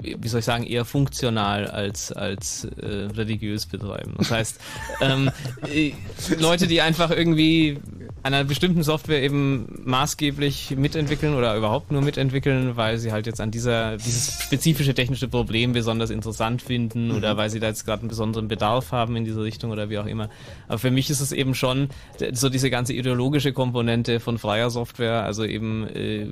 [0.02, 2.86] wie soll ich sagen, eher funktional als, als äh,
[3.16, 4.14] religiös betreiben.
[4.18, 4.60] Das heißt,
[5.00, 5.30] ähm,
[5.72, 5.92] äh,
[6.38, 7.78] Leute, die einfach irgendwie
[8.22, 13.40] an einer bestimmten Software eben maßgeblich mitentwickeln oder überhaupt nur mitentwickeln, weil sie halt jetzt
[13.40, 17.38] an dieser, dieses spezifische technische Problem besonders interessant finden oder Mhm.
[17.38, 20.06] weil sie da jetzt gerade einen besonderen Bedarf haben in diese Richtung oder wie auch
[20.06, 20.28] immer.
[20.66, 21.88] Aber für mich ist es eben schon
[22.32, 26.26] so diese ganze ideologische Komponente von freier Software, also eben äh,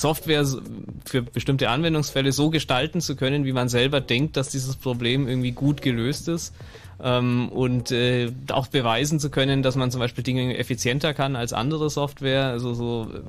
[0.00, 0.44] Software
[1.04, 5.52] für bestimmte Anwendungsfälle so gestalten zu können, wie man selber denkt, dass dieses Problem irgendwie
[5.52, 6.54] gut gelöst ist.
[7.00, 11.52] Ähm, und äh, auch beweisen zu können, dass man zum Beispiel Dinge effizienter kann als
[11.52, 13.20] andere Software, also so äh,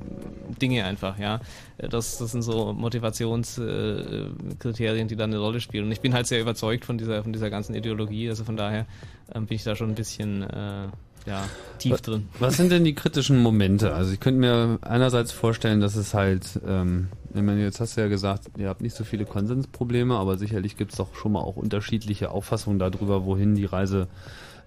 [0.60, 1.40] Dinge einfach, ja.
[1.78, 5.86] Das, das sind so Motivationskriterien, äh, die da eine Rolle spielen.
[5.86, 8.88] Und ich bin halt sehr überzeugt von dieser, von dieser ganzen Ideologie, also von daher
[9.36, 10.88] ähm, bin ich da schon ein bisschen äh,
[11.30, 11.46] ja,
[11.78, 12.28] tief drin.
[12.40, 13.94] Was sind denn die kritischen Momente?
[13.94, 18.02] Also ich könnte mir einerseits vorstellen, dass es halt, ähm, ich meine, jetzt hast du
[18.02, 21.42] ja gesagt, ihr habt nicht so viele Konsensprobleme, aber sicherlich gibt es doch schon mal
[21.42, 24.08] auch unterschiedliche Auffassungen darüber, wohin die Reise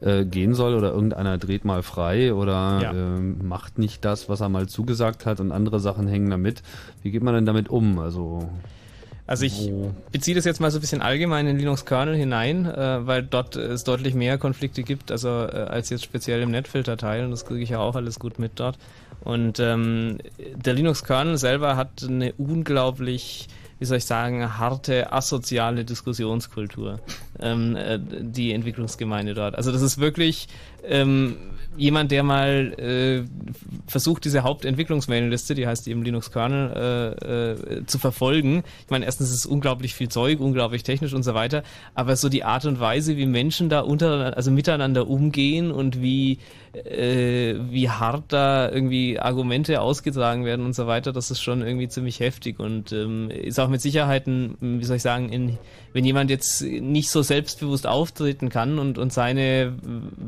[0.00, 2.92] äh, gehen soll oder irgendeiner dreht mal frei oder Ja.
[2.92, 6.62] ähm, macht nicht das, was er mal zugesagt hat und andere Sachen hängen damit.
[7.02, 7.98] Wie geht man denn damit um?
[7.98, 8.48] Also
[9.32, 12.66] Also ich wo- beziehe das jetzt mal so ein bisschen allgemein in Linux Kernel hinein,
[12.66, 17.24] äh, weil dort es deutlich mehr Konflikte gibt, also äh, als jetzt speziell im Netfilter-Teil
[17.24, 18.76] und das kriege ich ja auch alles gut mit dort.
[19.24, 20.18] Und ähm,
[20.54, 27.00] der Linux Kernel selber hat eine unglaublich wie soll ich sagen, harte, asoziale Diskussionskultur,
[27.40, 29.56] ähm, äh, die Entwicklungsgemeinde dort.
[29.56, 30.46] Also das ist wirklich
[30.84, 31.36] ähm,
[31.76, 33.24] jemand, der mal äh,
[33.86, 38.62] versucht, diese Hauptentwicklungsmailingliste, die heißt eben Linux Kernel, äh, äh, zu verfolgen.
[38.84, 41.62] Ich meine, erstens ist es unglaublich viel Zeug, unglaublich technisch und so weiter,
[41.94, 46.38] aber so die Art und Weise, wie Menschen da unter, also miteinander umgehen und wie
[46.72, 51.88] äh, wie hart da irgendwie Argumente ausgetragen werden und so weiter, das ist schon irgendwie
[51.88, 55.58] ziemlich heftig und ähm, ist auch mit Sicherheit ein, wie soll ich sagen, in,
[55.92, 59.74] wenn jemand jetzt nicht so selbstbewusst auftreten kann und, und seine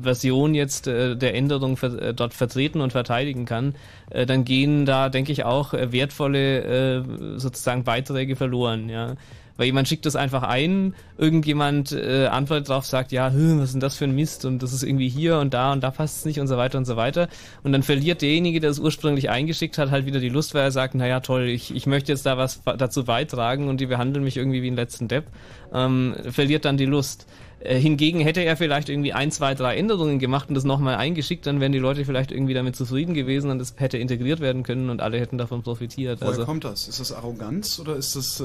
[0.02, 3.74] Version jetzt äh, der Änderung ver äh, dort vertreten und verteidigen kann,
[4.10, 7.02] äh, dann gehen da, denke ich, auch äh, wertvolle äh,
[7.38, 9.14] sozusagen Beiträge verloren, ja.
[9.56, 13.72] Weil jemand schickt das einfach ein, irgendjemand äh, antwortet drauf, sagt, ja, hm, was ist
[13.74, 16.18] denn das für ein Mist und das ist irgendwie hier und da und da passt
[16.18, 17.28] es nicht und so weiter und so weiter.
[17.62, 20.72] Und dann verliert derjenige, der es ursprünglich eingeschickt hat, halt wieder die Lust, weil er
[20.72, 24.36] sagt, naja, toll, ich, ich möchte jetzt da was dazu beitragen und die behandeln mich
[24.36, 25.26] irgendwie wie einen letzten Depp,
[25.72, 27.26] ähm, verliert dann die Lust.
[27.64, 31.46] Äh, Hingegen hätte er vielleicht irgendwie ein, zwei, drei Änderungen gemacht und das nochmal eingeschickt,
[31.46, 34.90] dann wären die Leute vielleicht irgendwie damit zufrieden gewesen und es hätte integriert werden können
[34.90, 36.20] und alle hätten davon profitiert.
[36.20, 36.88] Woher also, kommt das?
[36.88, 38.44] Ist das Arroganz oder ist das, äh,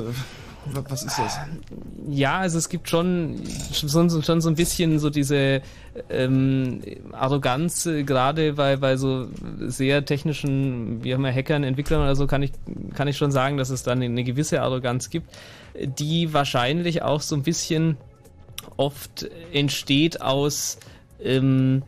[0.66, 1.40] was ist das?
[2.10, 3.42] Ja, also es gibt schon,
[3.74, 5.62] schon, so- schon so ein bisschen so diese
[6.10, 6.82] ähm,
[7.12, 9.28] Arroganz, äh, gerade bei, bei so
[9.68, 12.52] sehr technischen, wie auch immer, Hackern, Entwicklern oder so, kann ich,
[12.94, 15.28] kann ich schon sagen, dass es dann eine gewisse Arroganz gibt,
[15.76, 17.98] die wahrscheinlich auch so ein bisschen
[18.78, 20.78] oft entsteht aus
[21.24, 21.84] ähm,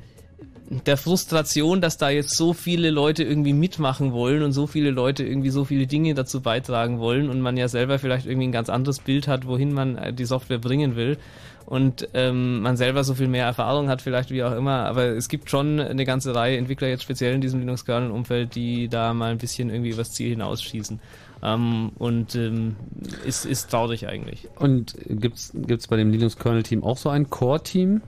[0.85, 5.25] der Frustration, dass da jetzt so viele Leute irgendwie mitmachen wollen und so viele Leute
[5.25, 8.69] irgendwie so viele Dinge dazu beitragen wollen und man ja selber vielleicht irgendwie ein ganz
[8.69, 11.17] anderes Bild hat, wohin man äh, die Software bringen will
[11.65, 15.27] und ähm, man selber so viel mehr Erfahrung hat, vielleicht wie auch immer, aber es
[15.27, 19.37] gibt schon eine ganze Reihe Entwickler jetzt speziell in diesem Linux-Kernel-Umfeld, die da mal ein
[19.39, 20.99] bisschen irgendwie übers Ziel hinausschießen.
[21.43, 22.75] Ähm, und ähm,
[23.25, 24.47] ist, ist traurig eigentlich.
[24.57, 28.01] Und gibt's gibt's bei dem Linux-Kernel-Team auch so ein Core-Team,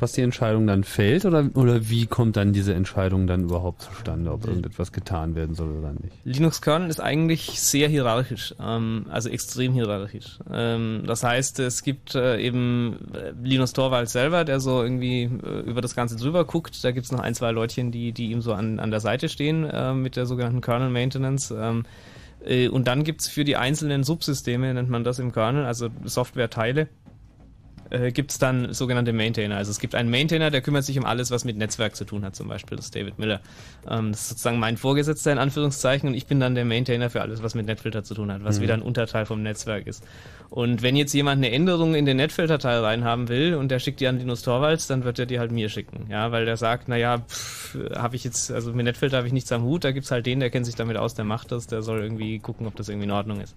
[0.00, 1.24] was die Entscheidung dann fällt?
[1.24, 5.70] Oder, oder wie kommt dann diese Entscheidung dann überhaupt zustande, ob irgendetwas getan werden soll
[5.70, 6.14] oder nicht?
[6.24, 10.38] Linux Kernel ist eigentlich sehr hierarchisch, ähm, also extrem hierarchisch.
[10.50, 15.60] Ähm, das heißt, es gibt äh, eben äh, Linus Torvalds selber, der so irgendwie äh,
[15.60, 16.82] über das Ganze drüber guckt.
[16.82, 19.64] Da gibt's noch ein, zwei Leutchen, die, die ihm so an, an der Seite stehen
[19.64, 21.54] äh, mit der sogenannten Kernel Maintenance.
[21.56, 21.84] Ähm,
[22.44, 26.88] äh, und dann gibt's für die einzelnen Subsysteme, nennt man das im Kernel, also Softwareteile,
[27.90, 29.56] äh, gibt es dann sogenannte Maintainer.
[29.56, 32.24] Also es gibt einen Maintainer, der kümmert sich um alles, was mit Netzwerk zu tun
[32.24, 32.76] hat, zum Beispiel.
[32.76, 33.40] Das ist David Miller.
[33.88, 37.20] Ähm, das ist sozusagen mein Vorgesetzter in Anführungszeichen und ich bin dann der Maintainer für
[37.22, 38.62] alles, was mit Netfilter zu tun hat, was Mhm.
[38.62, 40.04] wieder ein Unterteil vom Netzwerk ist.
[40.50, 44.06] Und wenn jetzt jemand eine Änderung in den Netfilter-Teil reinhaben will und der schickt die
[44.06, 46.06] an Linus Torvalds, dann wird er die halt mir schicken.
[46.10, 47.22] Ja, weil der sagt, naja,
[47.94, 50.40] habe ich jetzt, also mit Netfilter habe ich nichts am Hut, da gibt's halt den,
[50.40, 53.06] der kennt sich damit aus, der macht das, der soll irgendwie gucken, ob das irgendwie
[53.06, 53.54] in Ordnung ist.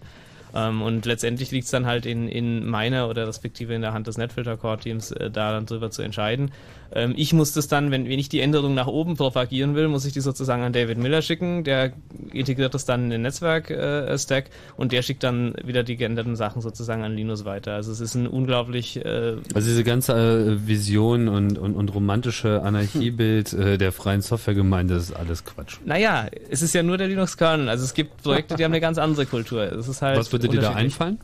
[0.54, 4.08] Ähm, und letztendlich liegt es dann halt in, in meiner oder respektive in der Hand
[4.08, 6.52] des Netfilter Core Teams, äh, da dann drüber zu entscheiden.
[6.94, 10.06] Ähm, ich muss das dann, wenn, wenn ich die Änderung nach oben propagieren will, muss
[10.06, 11.64] ich die sozusagen an David Miller schicken.
[11.64, 11.94] Der
[12.32, 17.04] integriert das dann in den Netzwerk-Stack und der schickt dann wieder die geänderten Sachen sozusagen
[17.04, 17.74] an Linus weiter.
[17.74, 18.98] Also es ist ein unglaublich...
[18.98, 24.96] Äh, Also diese ganze äh, Vision und, und, und romantische Anarchiebild äh, der freien Softwaregemeinde
[24.96, 25.78] ist alles Quatsch.
[25.86, 27.70] naja, es ist ja nur der Linux-Kernel.
[27.70, 29.64] Also es gibt Projekte, die haben eine ganz andere Kultur.
[29.64, 31.20] Es ist halt Was würde dir da einfallen?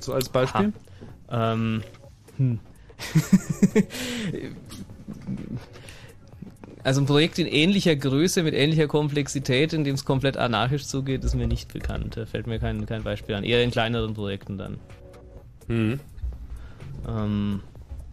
[0.00, 0.72] So als Beispiel?
[1.30, 1.82] Ähm,
[2.36, 2.58] hm.
[6.84, 11.24] also ein Projekt in ähnlicher Größe, mit ähnlicher Komplexität, in dem es komplett anarchisch zugeht,
[11.24, 12.16] ist mir nicht bekannt.
[12.16, 13.44] Da fällt mir kein, kein Beispiel an.
[13.44, 14.78] Eher in kleineren Projekten dann.
[15.68, 16.00] Mhm.
[17.06, 17.60] Ähm,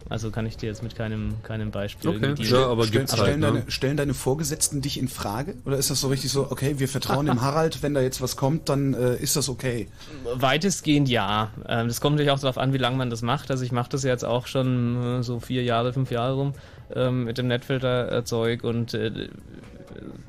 [0.08, 2.34] also kann ich dir jetzt mit keinem, keinem Beispiel Okay.
[2.38, 3.46] Ja, aber Stell, gibt's halt, stellen, ne?
[3.46, 5.54] deine, stellen deine Vorgesetzten dich in Frage?
[5.64, 8.36] Oder ist das so richtig so, okay, wir vertrauen dem Harald, wenn da jetzt was
[8.36, 9.88] kommt, dann äh, ist das okay?
[10.34, 11.50] Weitestgehend ja.
[11.66, 13.50] Ähm, das kommt natürlich auch darauf an, wie lange man das macht.
[13.50, 16.54] Also ich mache das jetzt auch schon äh, so vier Jahre, fünf Jahre rum
[16.94, 19.28] ähm, mit dem Netfilter-Zeug und äh,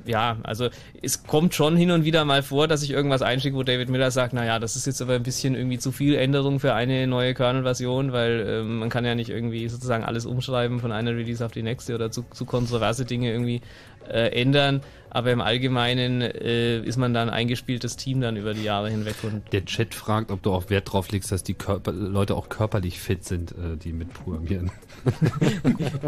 [0.06, 0.70] ja, also
[1.02, 4.12] es kommt schon hin und wieder mal vor, dass ich irgendwas einschicke, wo David Miller
[4.12, 7.34] sagt, naja, das ist jetzt aber ein bisschen irgendwie zu viel Änderung für eine neue
[7.34, 11.52] Kernel-Version, weil ähm, man kann ja nicht irgendwie sozusagen alles umschreiben von einer Release auf
[11.52, 13.62] die nächste oder zu, zu kontroverse Dinge irgendwie
[14.10, 14.82] äh, ändern.
[15.14, 19.16] Aber im Allgemeinen äh, ist man dann ein eingespieltes Team dann über die Jahre hinweg
[19.24, 22.48] und Der Chat fragt, ob du auch Wert drauf legst, dass die Körper Leute auch
[22.48, 24.72] körperlich fit sind, äh, die mitprogrammieren.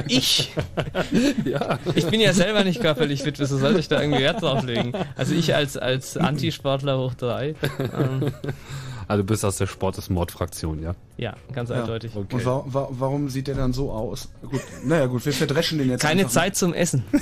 [0.07, 0.51] Ich?
[1.45, 1.79] ja.
[1.95, 4.93] Ich bin ja selber nicht körperlich fit, wieso sollte ich da irgendwie Wert drauf legen?
[5.15, 7.55] Also ich als, als Antisportler hoch drei.
[7.79, 8.31] Ähm,
[9.07, 10.93] Also du bist aus der Sport ist Mord-Fraktion, ja?
[11.17, 11.81] ja, ganz Ja.
[11.81, 12.15] eindeutig.
[12.15, 14.29] Und wa wa warum sieht der dann so aus?
[14.49, 16.27] Gut, naja gut, wir verdreschen den jetzt Keine.
[16.27, 17.03] Zeit zum Essen.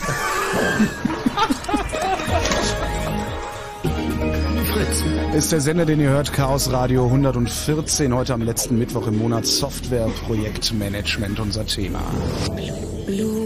[4.73, 5.03] Fritz
[5.35, 9.45] ist der Sender, den ihr hört, Chaos Radio 114, heute am letzten Mittwoch im Monat
[9.45, 12.01] Software Projektmanagement unser Thema.
[13.05, 13.40] Blue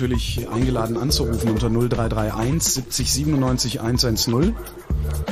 [0.00, 4.56] natürlich eingeladen anzurufen unter 0331 70 97 110.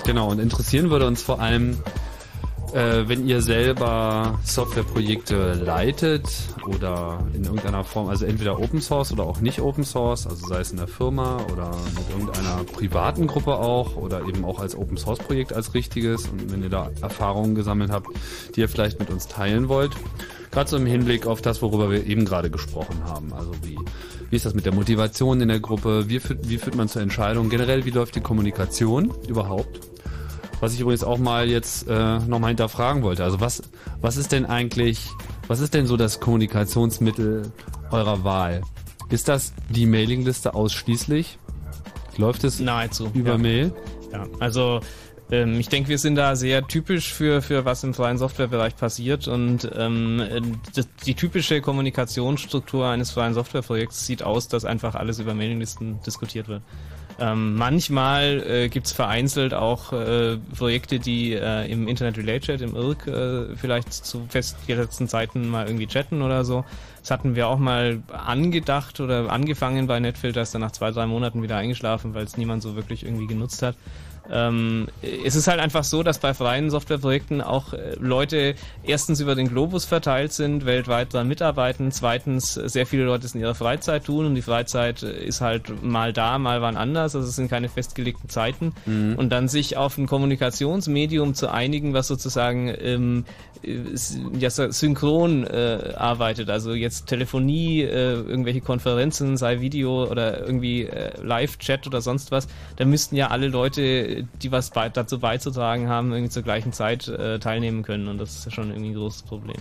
[0.05, 1.79] Genau, und interessieren würde uns vor allem,
[2.75, 6.29] äh, wenn ihr selber Softwareprojekte leitet
[6.67, 10.61] oder in irgendeiner Form, also entweder Open Source oder auch nicht Open Source, also sei
[10.61, 14.99] es in der Firma oder mit irgendeiner privaten Gruppe auch oder eben auch als Open
[14.99, 18.09] Source Projekt als richtiges und wenn ihr da Erfahrungen gesammelt habt,
[18.55, 19.93] die ihr vielleicht mit uns teilen wollt.
[20.51, 23.18] Gerade so im Hinblick auf das, worüber wir eben gerade gesprochen haben.
[24.29, 26.09] Wie, wie ist das mit der Motivation in der Gruppe?
[26.09, 27.49] Wie führt, wie führt man zur Entscheidung?
[27.49, 29.81] Generell, wie läuft die Kommunikation überhaupt?
[30.61, 33.25] Was ich übrigens auch mal jetzt äh, nochmal hinterfragen wollte.
[33.25, 33.63] Also was,
[34.01, 35.09] was ist denn eigentlich,
[35.47, 37.53] was ist denn so das Kommunikationsmittel
[37.91, 38.63] eurer Wahl?
[39.09, 41.39] Ist das die Mailingliste ausschließlich?
[42.17, 43.11] Läuft es Nahezu.
[43.15, 43.39] über ja.
[43.39, 43.73] Mail?
[44.13, 44.81] Ja, also
[45.31, 49.29] ähm, ich denke, wir sind da sehr typisch für, für was im freien Softwarebereich passiert
[49.29, 50.23] und ähm,
[51.07, 56.63] die typische Kommunikationsstruktur eines freien Softwareprojekts sieht aus, dass einfach alles über Mailinglisten diskutiert wird.
[57.21, 62.61] Ähm, manchmal äh, gibt es vereinzelt auch äh, Projekte, die äh, im Internet Relay Chat,
[62.61, 66.65] im IRC, äh, vielleicht zu festgesetzten Zeiten mal irgendwie chatten oder so.
[67.01, 71.07] Das hatten wir auch mal angedacht oder angefangen bei Netfilter, ist dann nach zwei, drei
[71.07, 73.75] Monaten wieder eingeschlafen, weil es niemand so wirklich irgendwie genutzt hat.
[74.31, 74.89] Ähm,
[75.25, 79.49] es ist halt einfach so, dass bei freien Softwareprojekten auch äh, Leute erstens über den
[79.49, 84.27] Globus verteilt sind, weltweit daran mitarbeiten, zweitens sehr viele Leute es in ihrer Freizeit tun
[84.27, 87.69] und die Freizeit äh, ist halt mal da, mal wann anders, also es sind keine
[87.69, 88.73] festgelegten Zeiten.
[88.87, 89.15] Mhm.
[89.17, 93.25] und dann sich auf ein Kommunikationsmedium zu einigen, was sozusagen ähm,
[93.63, 93.81] äh,
[94.39, 100.89] ja, synchron äh, arbeitet, also jetzt Telefonie, äh, irgendwelche Konferenzen, sei Video oder irgendwie
[101.23, 106.31] Live-Chat oder sonst was, da müssten ja alle Leute, die was dazu beizutragen haben, irgendwie
[106.31, 109.61] zur gleichen Zeit äh, teilnehmen können und das ist schon irgendwie ein großes Problem.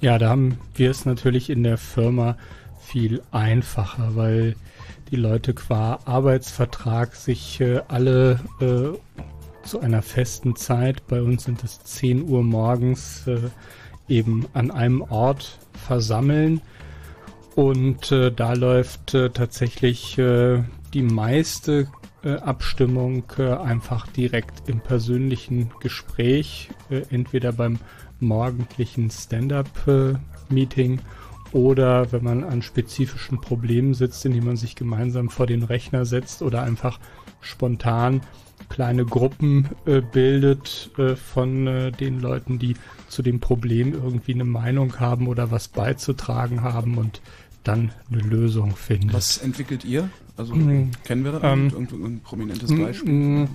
[0.00, 2.36] Ja, da haben wir es natürlich in der Firma
[2.80, 4.54] viel einfacher, weil
[5.10, 8.96] die Leute qua Arbeitsvertrag sich äh, alle äh,
[9.66, 13.50] zu einer festen Zeit, bei uns sind es 10 Uhr morgens, äh,
[14.08, 16.60] eben an einem Ort versammeln.
[17.54, 20.16] Und äh, da läuft äh, tatsächlich
[20.94, 21.88] die meiste
[22.22, 27.78] Abstimmung äh, einfach direkt im persönlichen Gespräch, äh, entweder beim
[28.20, 31.00] morgendlichen Stand-up-Meeting
[31.52, 36.42] oder wenn man an spezifischen Problemen sitzt, indem man sich gemeinsam vor den Rechner setzt
[36.42, 36.98] oder einfach
[37.40, 38.20] spontan
[38.68, 42.74] kleine Gruppen äh, bildet äh, von äh, den Leuten, die
[43.08, 47.22] zu dem Problem irgendwie eine Meinung haben oder was beizutragen haben und
[47.64, 49.14] dann eine Lösung findet.
[49.14, 50.10] Was entwickelt ihr?
[50.38, 53.48] Also Mm, kennen wir da ähm, irgendein ein prominentes Beispiel?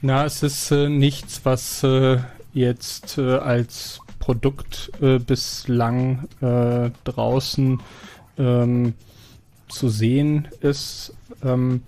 [0.00, 2.18] Na, es ist äh, nichts, was äh,
[2.54, 7.80] jetzt äh, als Produkt äh, bislang äh, draußen
[8.38, 8.94] ähm,
[9.68, 11.12] zu sehen ist.
[11.44, 11.82] Ähm,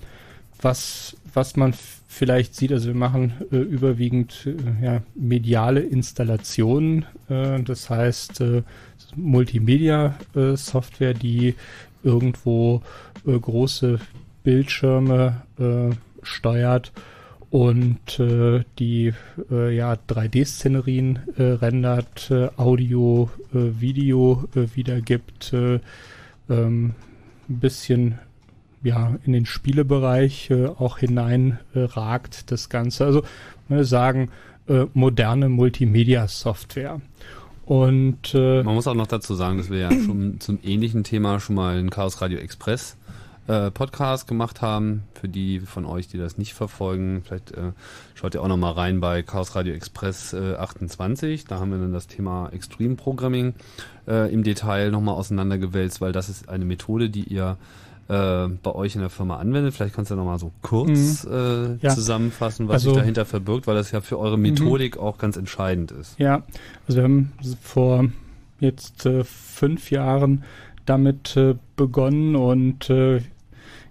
[0.61, 1.75] was, was man
[2.07, 4.49] vielleicht sieht, also wir machen äh, überwiegend
[4.83, 8.43] ja, mediale Installationen, das heißt
[9.17, 11.55] Multimedia-Software, die
[12.03, 12.81] irgendwo
[13.27, 14.01] große
[14.47, 15.93] Bildschirme äh,
[16.23, 16.93] steuert
[17.51, 19.13] und äh, die
[19.51, 25.81] äh, ja 3D-Szenerien äh, rendert, äh, Audio, äh, Video wiedergibt, äh,
[26.49, 26.95] ähm,
[27.49, 28.21] ein bisschen
[28.85, 33.05] ja in den Spielebereich auch hinein äh, ragt das Ganze.
[33.05, 33.23] Also
[33.67, 34.31] würde sagen
[34.95, 37.01] moderne Multimedia-Software.
[37.67, 41.55] Und Man muss auch noch dazu sagen, dass wir ja schon zum ähnlichen Thema schon
[41.55, 42.97] mal einen Chaos Radio Express
[43.49, 45.05] äh, Podcast gemacht haben.
[45.21, 47.73] Für die von euch, die das nicht verfolgen, vielleicht äh,
[48.15, 51.45] schaut ihr auch noch mal rein bei Chaos Radio Express äh, 28.
[51.45, 53.55] Da haben wir dann das Thema Extreme Programming
[54.09, 57.57] äh, im Detail noch mal auseinandergewälzt, weil das ist eine Methode, die ihr
[58.09, 59.75] äh, bei euch in der Firma anwendet.
[59.75, 61.33] Vielleicht kannst du noch mal so kurz Mhm.
[61.33, 61.91] äh, Ja.
[61.95, 65.91] zusammenfassen, was Also- sich dahinter verbirgt, weil das ja für eure Methodik auch ganz entscheidend
[65.91, 66.17] ist.
[66.19, 66.43] Ja,
[66.87, 68.05] also wir haben vor
[68.61, 70.45] jetzt äh, fünf Jahren
[70.85, 73.23] damit äh, begonnen und äh,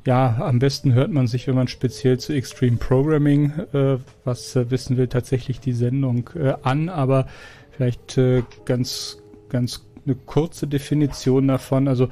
[0.05, 4.69] ja, am besten hört man sich, wenn man speziell zu Extreme Programming äh, was äh,
[4.69, 7.27] wissen will, tatsächlich die Sendung äh, an, aber
[7.71, 9.17] vielleicht äh, ganz,
[9.49, 11.87] ganz eine kurze Definition davon.
[11.87, 12.09] Also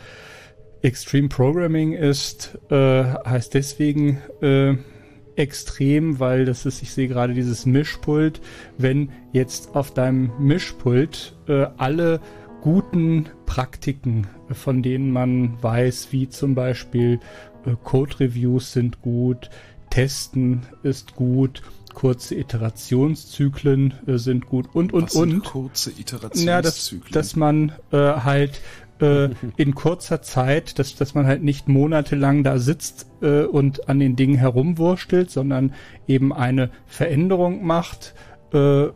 [0.81, 4.76] Extreme Programming ist, äh, heißt deswegen äh,
[5.35, 8.41] extrem, weil das ist, ich sehe gerade dieses Mischpult,
[8.77, 11.35] wenn jetzt auf deinem Mischpult
[11.77, 12.22] alle
[12.61, 17.19] guten Praktiken, von denen man weiß, wie zum Beispiel
[17.84, 19.49] Code-Reviews sind gut,
[19.90, 21.61] Testen ist gut,
[21.94, 25.44] kurze Iterationszyklen äh, sind gut und und Was sind und.
[25.44, 27.14] kurze Ja, dass, Iterationszyklen.
[27.14, 28.61] dass man äh, halt
[28.99, 33.99] äh, in kurzer Zeit, dass, dass man halt nicht monatelang da sitzt äh, und an
[33.99, 35.73] den Dingen herumwurstelt, sondern
[36.07, 38.15] eben eine Veränderung macht,
[38.53, 38.88] äh,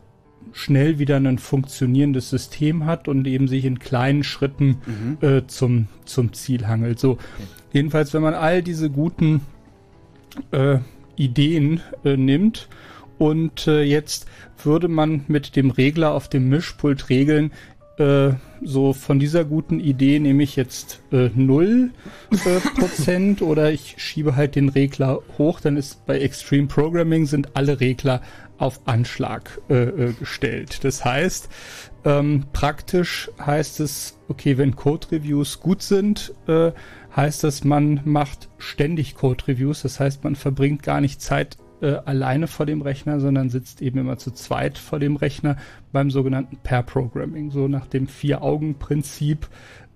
[0.52, 5.18] schnell wieder ein funktionierendes System hat und eben sich in kleinen Schritten mhm.
[5.20, 6.98] äh, zum, zum Ziel hangelt.
[6.98, 7.18] So,
[7.72, 9.42] jedenfalls, wenn man all diese guten
[10.52, 10.78] äh,
[11.16, 12.68] Ideen äh, nimmt
[13.18, 14.26] und äh, jetzt
[14.62, 17.52] würde man mit dem Regler auf dem Mischpult regeln,
[17.98, 18.30] äh,
[18.62, 21.90] so von dieser guten Idee nehme ich jetzt äh, 0
[22.30, 22.36] äh,
[22.78, 27.80] Prozent oder ich schiebe halt den Regler hoch, dann ist bei Extreme Programming sind alle
[27.80, 28.22] Regler
[28.58, 30.84] auf Anschlag äh, äh, gestellt.
[30.84, 31.48] Das heißt,
[32.04, 36.72] ähm, praktisch heißt es, okay, wenn Code-Reviews gut sind, äh,
[37.18, 39.82] heißt das, man macht ständig Code-Reviews.
[39.82, 43.98] Das heißt, man verbringt gar nicht Zeit äh, alleine vor dem Rechner, sondern sitzt eben
[43.98, 45.56] immer zu zweit vor dem Rechner
[45.92, 49.48] beim sogenannten Pair-Programming, so nach dem Vier-Augen-Prinzip.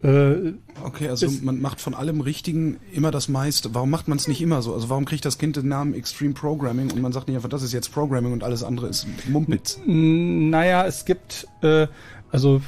[0.02, 3.72] Äh, okay, also man macht von allem Richtigen immer das meiste.
[3.72, 4.74] Warum macht man es nicht immer so?
[4.74, 7.62] Also warum kriegt das Kind den Namen Extreme Programming und man sagt nicht einfach, das
[7.62, 9.80] ist jetzt Programming und alles andere ist Mumpitz?
[9.86, 11.86] Naja, es gibt, äh,
[12.32, 12.62] also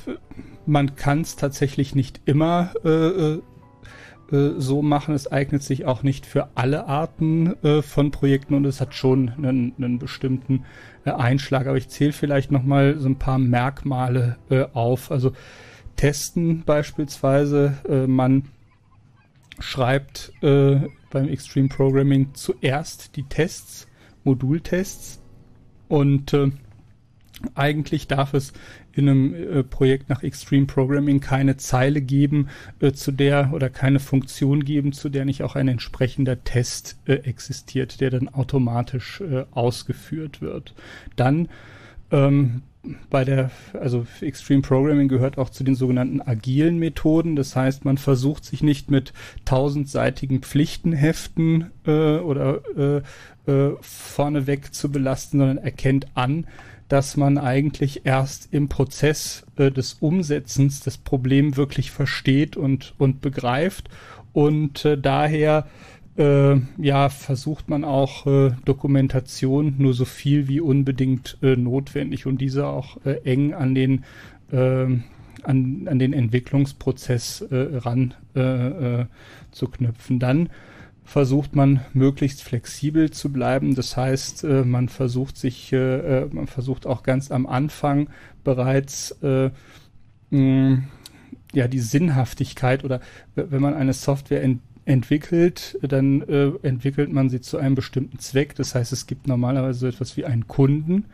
[0.65, 3.39] man kann es tatsächlich nicht immer äh,
[4.35, 5.15] äh so machen.
[5.15, 9.31] Es eignet sich auch nicht für alle Arten äh, von Projekten und es hat schon
[9.31, 10.65] einen, einen bestimmten
[11.05, 11.67] äh, Einschlag.
[11.67, 15.11] Aber ich zähle vielleicht nochmal so ein paar Merkmale äh, auf.
[15.11, 15.33] Also
[15.97, 18.45] Testen beispielsweise, äh, man
[19.61, 23.87] schreibt beim Extreme Programming zuerst die Tests,
[24.25, 25.23] Modultests
[25.87, 26.37] und
[27.55, 28.53] eigentlich darf es
[28.95, 32.49] in einem äh, Projekt nach Extreme Programming keine Zeile geben,
[32.81, 37.15] äh, zu der oder keine Funktion geben, zu der nicht auch ein entsprechender Test äh,
[37.15, 40.75] existiert, der dann automatisch äh, ausgeführt wird.
[41.17, 41.49] Dann
[42.11, 42.63] ähm,
[43.11, 47.37] bei der, also Extreme Programming gehört auch zu den sogenannten agilen Methoden.
[47.37, 49.13] Das heißt, man versucht sich nicht mit
[49.45, 56.47] tausendseitigen Pflichtenheften äh, oder äh, äh, vorneweg zu belasten, sondern erkennt an,
[56.89, 63.21] dass man eigentlich erst im Prozess äh, des Umsetzens das Problem wirklich versteht und, und
[63.21, 63.89] begreift.
[64.33, 65.67] Und äh, daher
[66.17, 72.41] äh, ja, versucht man auch äh, Dokumentation nur so viel wie unbedingt äh, notwendig und
[72.41, 74.05] diese auch äh, eng an den
[74.53, 74.87] äh,
[75.43, 78.15] an, an den Entwicklungsprozess äh, ran
[79.53, 80.19] zu knüpfen.
[80.19, 80.49] Dann
[81.05, 83.75] versucht man möglichst flexibel zu bleiben.
[83.75, 88.09] Das heißt, äh, man versucht sich, äh, äh, man versucht auch ganz am Anfang
[88.43, 89.15] bereits
[90.31, 93.01] ja die Sinnhaftigkeit oder
[93.37, 96.21] wenn man eine Software ent entwickelt, dann
[96.63, 98.55] entwickelt man sie zu einem bestimmten Zweck.
[98.57, 101.05] Das heißt, es gibt normalerweise so etwas wie einen Kunden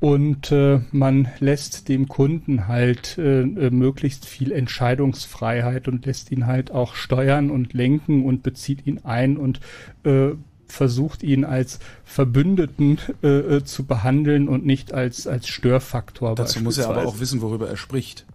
[0.00, 6.46] und äh, man lässt dem Kunden halt äh, äh, möglichst viel Entscheidungsfreiheit und lässt ihn
[6.46, 9.60] halt auch steuern und lenken und bezieht ihn ein und
[10.04, 10.30] äh,
[10.68, 16.34] versucht ihn als Verbündeten äh, äh zu behandeln und nicht als als Störfaktor.
[16.34, 18.26] Dazu muss er aber auch wissen, worüber er spricht.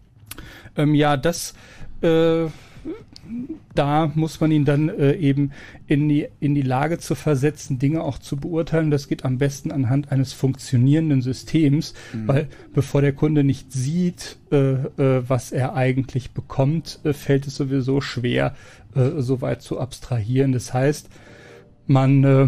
[0.77, 1.53] Ähm, ja, das
[2.01, 2.45] äh,
[3.75, 5.51] da muss man ihn dann äh, eben
[5.87, 8.91] in die, in die Lage zu versetzen, Dinge auch zu beurteilen.
[8.91, 12.27] Das geht am besten anhand eines funktionierenden Systems, mhm.
[12.27, 17.55] weil bevor der Kunde nicht sieht, äh, äh, was er eigentlich bekommt, äh, fällt es
[17.55, 18.55] sowieso schwer,
[18.95, 20.51] äh, so weit zu abstrahieren.
[20.51, 21.09] Das heißt,
[21.87, 22.47] man äh,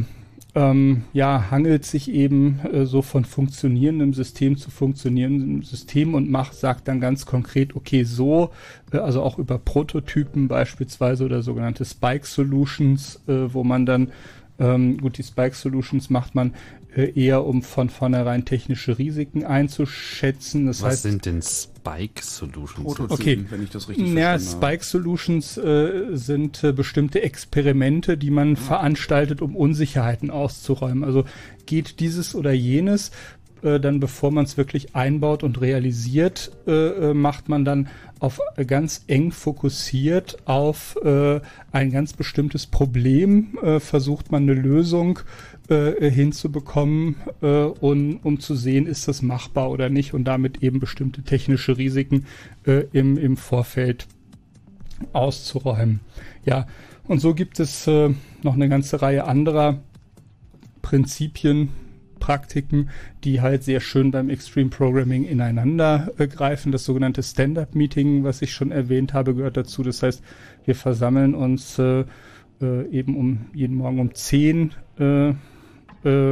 [0.55, 6.53] ähm, ja, hangelt sich eben äh, so von funktionierendem System zu funktionierendem System und macht,
[6.53, 8.51] sagt dann ganz konkret, okay, so,
[8.91, 14.11] äh, also auch über Prototypen beispielsweise oder sogenannte Spike Solutions, äh, wo man dann
[14.59, 16.53] ähm, gut, die Spike Solutions macht man
[16.95, 20.67] eher, um von vornherein technische Risiken einzuschätzen.
[20.67, 22.95] Das Was heißt, sind denn Spike Solutions?
[22.95, 23.45] Prototypen, okay.
[23.49, 28.61] wenn ich das richtig ja, Spike Solutions äh, sind äh, bestimmte Experimente, die man ja.
[28.61, 31.03] veranstaltet, um Unsicherheiten auszuräumen.
[31.03, 31.25] Also
[31.65, 33.11] geht dieses oder jenes,
[33.63, 37.87] äh, dann bevor man es wirklich einbaut und realisiert, äh, äh, macht man dann
[38.19, 41.39] auf äh, ganz eng fokussiert auf äh,
[41.71, 45.19] ein ganz bestimmtes Problem, versucht man eine Lösung
[45.67, 51.77] hinzubekommen, und, um zu sehen, ist das machbar oder nicht und damit eben bestimmte technische
[51.77, 52.25] Risiken
[52.63, 54.07] im, im Vorfeld
[55.13, 56.01] auszuräumen.
[56.45, 56.67] Ja,
[57.07, 59.79] und so gibt es noch eine ganze Reihe anderer
[60.81, 61.69] Prinzipien,
[62.23, 62.89] Praktiken,
[63.25, 66.71] die halt sehr schön beim Extreme Programming ineinander äh, greifen.
[66.71, 69.83] Das sogenannte Stand-up-Meeting, was ich schon erwähnt habe, gehört dazu.
[69.83, 70.23] Das heißt,
[70.63, 72.05] wir versammeln uns äh,
[72.61, 75.33] äh, eben um jeden Morgen um 10 äh,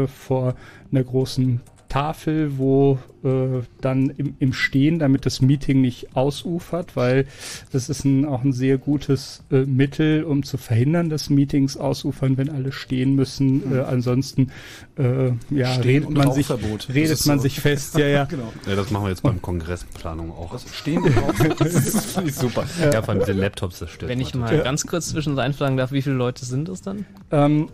[0.07, 0.55] vor
[0.91, 1.59] einer großen
[1.91, 7.27] Tafel, wo äh, dann im, im Stehen, damit das Meeting nicht ausufert, weil
[7.73, 12.37] das ist ein, auch ein sehr gutes äh, Mittel, um zu verhindern, dass Meetings ausufern,
[12.37, 13.75] wenn alle stehen müssen.
[13.75, 14.51] Äh, ansonsten
[14.97, 16.47] äh, ja, redet man sich.
[16.47, 17.43] Das redet ist man so.
[17.43, 18.23] sich fest, ja, ja.
[18.29, 18.53] genau.
[18.65, 20.57] Ja, das machen wir jetzt beim Kongressplanung auch.
[20.71, 22.63] Stehen und das finde ich super.
[22.79, 24.09] Ja, vor allem diese Laptops zerstört.
[24.09, 27.05] Wenn ich mal ganz kurz zwischen einfragen darf, wie viele Leute sind es dann?
[27.31, 27.67] Ähm,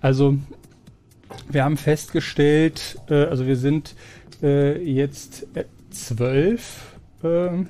[0.00, 0.38] also
[1.48, 3.94] wir haben festgestellt, äh, also wir sind
[4.42, 7.68] äh, jetzt äh, zwölf, ähm,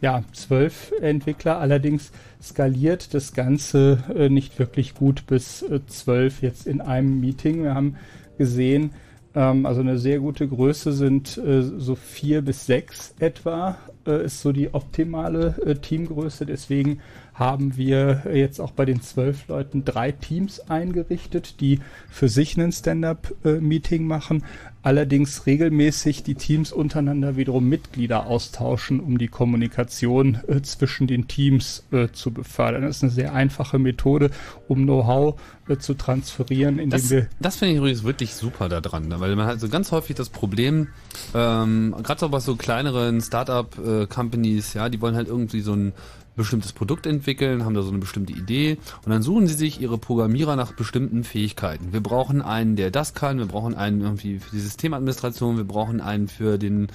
[0.00, 2.12] ja, zwölf Entwickler, allerdings
[2.42, 7.62] skaliert das Ganze äh, nicht wirklich gut bis äh, zwölf jetzt in einem Meeting.
[7.62, 7.96] Wir haben
[8.36, 8.90] gesehen,
[9.34, 14.72] ähm, also eine sehr gute Größe sind so vier bis sechs etwa, ist so die
[14.72, 16.46] optimale Teamgröße.
[16.46, 17.00] Deswegen
[17.36, 22.72] haben wir jetzt auch bei den zwölf Leuten drei Teams eingerichtet, die für sich ein
[22.72, 24.42] Stand-up-Meeting machen,
[24.82, 31.84] allerdings regelmäßig die Teams untereinander wiederum Mitglieder austauschen, um die Kommunikation äh, zwischen den Teams
[31.90, 32.82] äh, zu befördern.
[32.82, 34.30] Das ist eine sehr einfache Methode,
[34.66, 35.38] um Know-how
[35.68, 39.20] äh, zu transferieren, indem Das, wir das finde ich übrigens wirklich super daran, ne?
[39.20, 40.88] weil man hat so ganz häufig das Problem,
[41.34, 45.92] ähm, gerade so bei so kleineren Startup-Companies, ja, die wollen halt irgendwie so ein
[46.36, 49.98] bestimmtes Produkt entwickeln, haben da so eine bestimmte Idee und dann suchen sie sich ihre
[49.98, 51.92] Programmierer nach bestimmten Fähigkeiten.
[51.92, 56.00] Wir brauchen einen, der das kann, wir brauchen einen irgendwie für die Systemadministration, wir brauchen
[56.00, 56.88] einen für den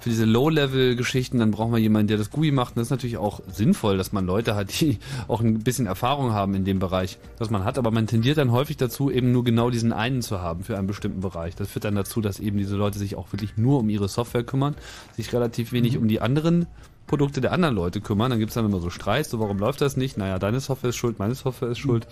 [0.00, 2.76] für diese Low-Level-Geschichten, dann brauchen wir jemanden, der das GUI macht.
[2.76, 4.98] Und das ist natürlich auch sinnvoll, dass man Leute hat, die
[5.28, 7.78] auch ein bisschen Erfahrung haben in dem Bereich, was man hat.
[7.78, 10.86] Aber man tendiert dann häufig dazu, eben nur genau diesen einen zu haben für einen
[10.86, 11.56] bestimmten Bereich.
[11.56, 14.44] Das führt dann dazu, dass eben diese Leute sich auch wirklich nur um ihre Software
[14.44, 14.74] kümmern,
[15.16, 16.66] sich relativ wenig um die anderen
[17.08, 18.30] Produkte der anderen Leute kümmern.
[18.30, 20.16] Dann gibt's dann immer so Streits, so warum läuft das nicht?
[20.16, 22.06] Naja, deine Software ist schuld, meine Software ist schuld.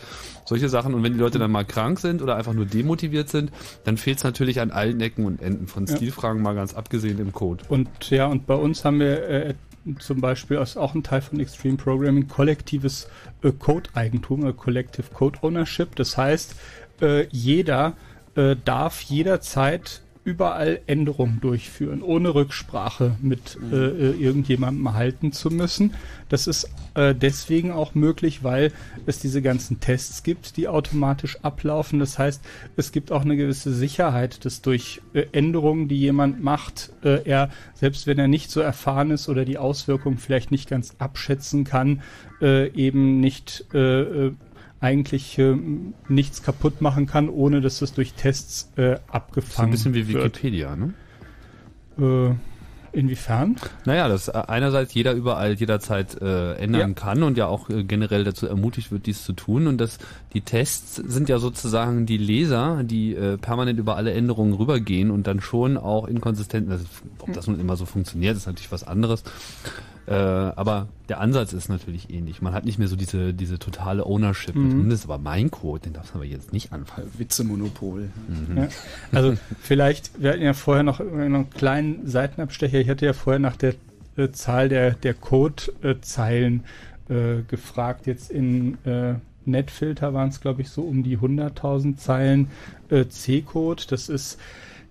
[0.45, 0.95] Solche Sachen.
[0.95, 3.53] Und wenn die Leute dann mal krank sind oder einfach nur demotiviert sind,
[3.85, 5.69] dann fehlt's natürlich an allen Ecken und Enden.
[5.69, 5.97] Von Ja.
[5.97, 7.65] Stilfragen mal ganz abgesehen im Code.
[7.69, 9.55] Und ja, und bei uns haben wir äh,
[10.01, 13.09] zum Beispiel ist auch ein Teil von Extreme Programming kollektives
[13.43, 15.95] äh, Code-Eigentum, äh, Collective Code Ownership.
[15.97, 16.57] Das heißt,
[17.01, 17.95] äh, jeder
[18.35, 25.95] äh, darf jederzeit überall Änderungen durchführen, ohne Rücksprache mit äh, äh, irgendjemandem halten zu müssen.
[26.29, 28.73] Das ist äh, deswegen auch möglich, weil
[29.07, 32.01] es diese ganzen Tests gibt, die automatisch ablaufen.
[32.01, 32.43] Das heißt,
[32.77, 37.51] es gibt auch eine gewisse Sicherheit, dass durch äh, Änderungen, die jemand macht, äh, er,
[37.75, 42.03] selbst wenn er nicht so erfahren ist oder die Auswirkungen vielleicht nicht ganz abschätzen kann,
[42.43, 43.65] äh, eben nicht
[44.81, 45.57] eigentlich äh,
[46.09, 50.09] nichts kaputt machen kann, ohne dass es durch Tests äh, So ein abgefangen bisschen wie
[50.09, 50.25] wird.
[50.25, 50.95] Wikipedia, ne?
[51.99, 52.35] Äh,
[52.93, 53.57] inwiefern?
[53.85, 56.95] Naja, dass äh, einerseits jeder überall jederzeit äh, ändern Ja.
[56.95, 59.67] kann und ja auch äh, generell dazu ermutigt wird, dies zu tun.
[59.67, 59.99] Und dass
[60.33, 65.27] die Tests sind ja sozusagen die Leser, die äh, permanent über alle Änderungen rübergehen und
[65.27, 66.85] dann schon auch inkonsistent, also,
[67.19, 69.25] ob das nun immer so funktioniert, ist natürlich was anderes.
[70.07, 72.41] Äh, aber der Ansatz ist natürlich ähnlich.
[72.41, 74.55] Man hat nicht mehr so diese, diese totale Ownership.
[74.55, 74.89] Mhm.
[74.89, 77.11] Das ist aber mein Code, den darfst du aber jetzt nicht anfangen.
[77.19, 78.11] Witzemonopol.
[78.29, 78.57] Mhm.
[78.57, 78.69] Ja.
[79.13, 82.79] Also vielleicht, wir hatten ja vorher noch einen kleinen Seitenabstecher.
[82.79, 83.75] Ich hatte ja vorher nach der
[84.17, 86.65] äh, Zahl der, der Code-Zeilen
[87.09, 88.07] äh, gefragt.
[88.07, 89.15] Jetzt in äh,
[89.45, 92.49] Netfilter waren es, glaube ich, so um die 100.000 Zeilen
[92.91, 93.85] äh, C-Code.
[93.89, 94.39] Das ist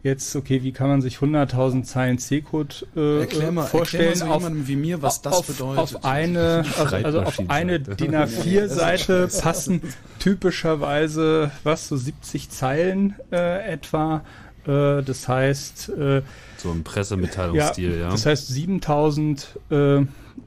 [0.06, 4.10] jetzt, okay, wie kann man sich 100.000 Zeilen C-Code äh, Erklär mal, vorstellen?
[4.10, 5.80] erklär mal so jemandem wie mir, was das auf, bedeutet.
[5.80, 9.82] Auf eine, also, also auf eine DIN A4-Seite passen
[10.20, 14.24] typischerweise, was, so 70 Zeilen äh, etwa.
[14.68, 16.22] Äh, das heißt, äh,
[16.58, 18.10] So im Pressemitteilungsstil, ja.
[18.12, 20.02] das heißt 7000, äh,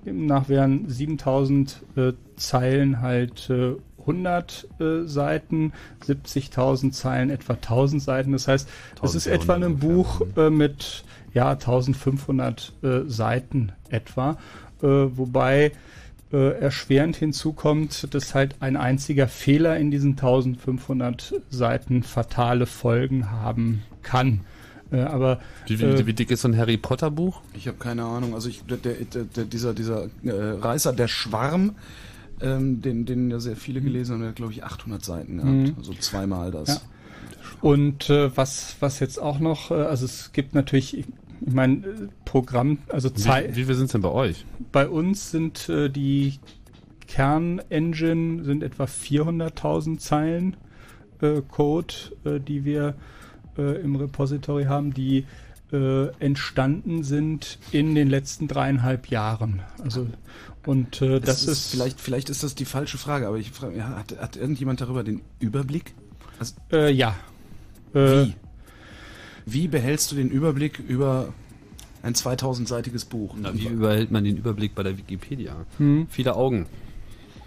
[0.05, 3.75] nach wären 7000 äh, Zeilen halt äh,
[4.09, 5.73] 100 äh, Seiten,
[6.07, 8.33] 70.000 Zeilen etwa 1000 Seiten.
[8.33, 8.69] Das heißt,
[9.03, 11.05] es ist etwa ein 1400 Buch äh, mit
[11.35, 14.39] ja 1500 äh, Seiten etwa,
[14.83, 15.73] äh, wobei
[16.33, 23.83] äh, erschwerend hinzukommt, dass halt ein einziger Fehler in diesen 1500 Seiten fatale Folgen haben
[24.03, 24.41] kann.
[24.91, 27.41] Äh, aber wie, wie, äh, wie dick ist so ein Harry Potter Buch?
[27.55, 28.35] Ich habe keine Ahnung.
[28.35, 31.77] Also ich, der, der, der, dieser, dieser äh, Reißer, der Schwarm,
[32.41, 35.53] ähm, den, den ja sehr viele gelesen haben, der hat glaube ich 800 Seiten gehabt.
[35.53, 35.75] Mhm.
[35.77, 36.69] Also zweimal das.
[36.69, 36.81] Ja.
[37.61, 41.07] Und äh, was, was jetzt auch noch, äh, also es gibt natürlich, ich
[41.41, 43.57] meine, äh, Programm, also Zeit.
[43.57, 44.45] Wie, wie viel sind denn bei euch?
[44.73, 46.39] Bei uns sind äh, die
[47.09, 50.57] Kernengine sind etwa 400.000 Zeilen
[51.21, 51.95] äh, Code,
[52.25, 52.95] äh, die wir
[53.57, 55.25] äh, im Repository haben, die
[55.73, 59.61] äh, entstanden sind in den letzten dreieinhalb Jahren.
[59.83, 60.07] Also
[60.67, 63.51] und äh, das, Das, ist, ist vielleicht, vielleicht ist das die falsche Frage, aber ich
[63.51, 65.95] frage, ja, hat, hat irgendjemand darüber den Überblick?
[66.39, 67.17] Also, äh, ja.
[67.95, 68.35] Äh, wie?
[69.47, 71.33] Wie behältst du den Überblick über
[72.03, 73.35] ein 2000-seitiges Buch?
[73.41, 75.65] Na, wie überhält man den Überblick bei der Wikipedia?
[75.79, 76.07] Hm.
[76.11, 76.67] Viele Augen.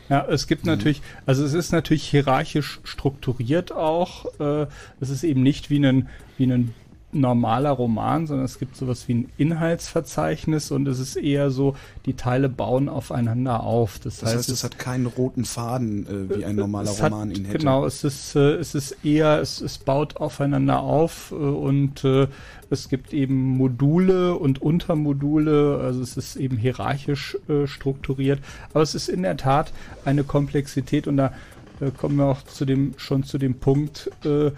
[0.10, 4.26] Ja, es gibt natürlich, also es ist natürlich hierarchisch strukturiert auch.
[4.40, 4.68] Äh,
[5.00, 6.74] es ist eben nicht wie ein, wie ein
[7.14, 11.76] normaler Roman, sondern es gibt sowas wie ein Inhaltsverzeichnis und es ist eher so,
[12.06, 14.00] die Teile bauen aufeinander auf.
[14.00, 17.38] Das, Das heißt, es hat keinen roten Faden, äh, wie ein normaler es Roman hat,
[17.38, 17.60] ihn hätte.
[17.60, 22.28] Genau, es ist, äh, es ist eher, es, es baut aufeinander auf äh, und äh,
[22.70, 28.40] es gibt eben Module und Untermodule, also es ist eben hierarchisch äh, strukturiert.
[28.74, 29.74] Aber es ist in der Tat
[30.06, 31.34] eine Komplexität und da
[31.82, 34.52] äh, kommen wir auch zu dem, schon zu dem Punkt, äh,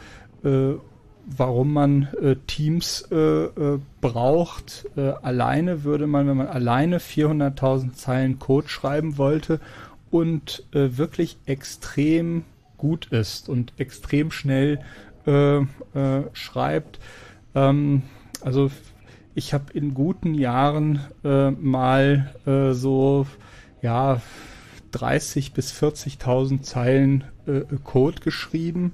[0.48, 0.78] äh,
[1.26, 4.86] warum man äh, Teams äh, äh, braucht.
[4.95, 9.60] Äh, alleine würde man, wenn man alleine 400.000 Zeilen Code schreiben wollte
[10.12, 12.44] und äh, wirklich extrem
[12.78, 14.80] gut ist und extrem schnell
[15.26, 15.62] äh,
[16.34, 17.00] schreibt.
[17.56, 18.04] Ähm,
[18.41, 18.70] also
[19.36, 22.36] ich habe in guten Jahren mal
[22.74, 23.26] so
[23.82, 24.22] ja
[24.91, 27.24] 30 bis 40.000 Zeilen
[27.84, 28.94] Code geschrieben.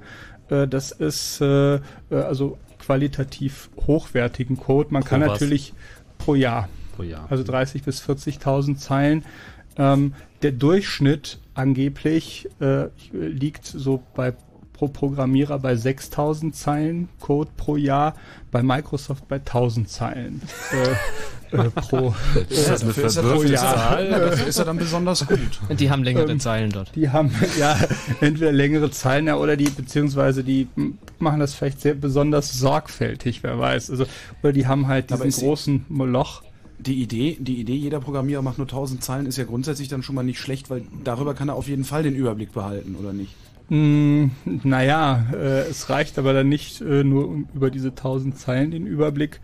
[0.49, 1.79] Äh, das ist äh, äh,
[2.11, 4.89] also qualitativ hochwertigen Code.
[4.91, 5.27] Man Pro kann was?
[5.29, 5.73] natürlich
[6.17, 7.27] pro Jahr, Pro Jahr.
[7.29, 9.25] also 30 bis 40.000 Zeilen.
[9.77, 14.33] Ähm, der Durchschnitt angeblich äh, liegt so bei
[14.79, 18.13] pro Programmierer bei 6000 Zeilen Code pro Jahr,
[18.49, 20.41] bei Microsoft bei 1000 Zeilen
[20.71, 22.15] äh, äh, pro,
[22.49, 23.75] Ist das eine äh, pro Jahr.
[23.75, 24.09] Zahl?
[24.09, 25.59] Dafür ist er dann besonders gut.
[25.67, 26.95] Und die haben längere Ähm, Zeilen dort.
[26.95, 27.29] Die haben
[27.59, 27.77] ja
[28.21, 30.69] entweder längere Zeilen ja, oder die, beziehungsweise die
[31.17, 33.89] machen das vielleicht sehr besonders sorgfältig, wer weiß.
[33.89, 34.05] Also,
[34.41, 36.41] oder die haben halt Aber diesen großen Moloch.
[36.77, 40.15] Die Idee, die Idee, jeder Programmierer macht nur 1000 Zeilen, ist ja grundsätzlich dann schon
[40.15, 43.35] mal nicht schlecht, weil darüber kann er auf jeden Fall den Überblick behalten, oder nicht?
[43.69, 44.31] Mm,
[44.63, 48.87] naja, äh, es reicht aber dann nicht äh, nur um über diese 1000 Zeilen den
[48.87, 49.41] Überblick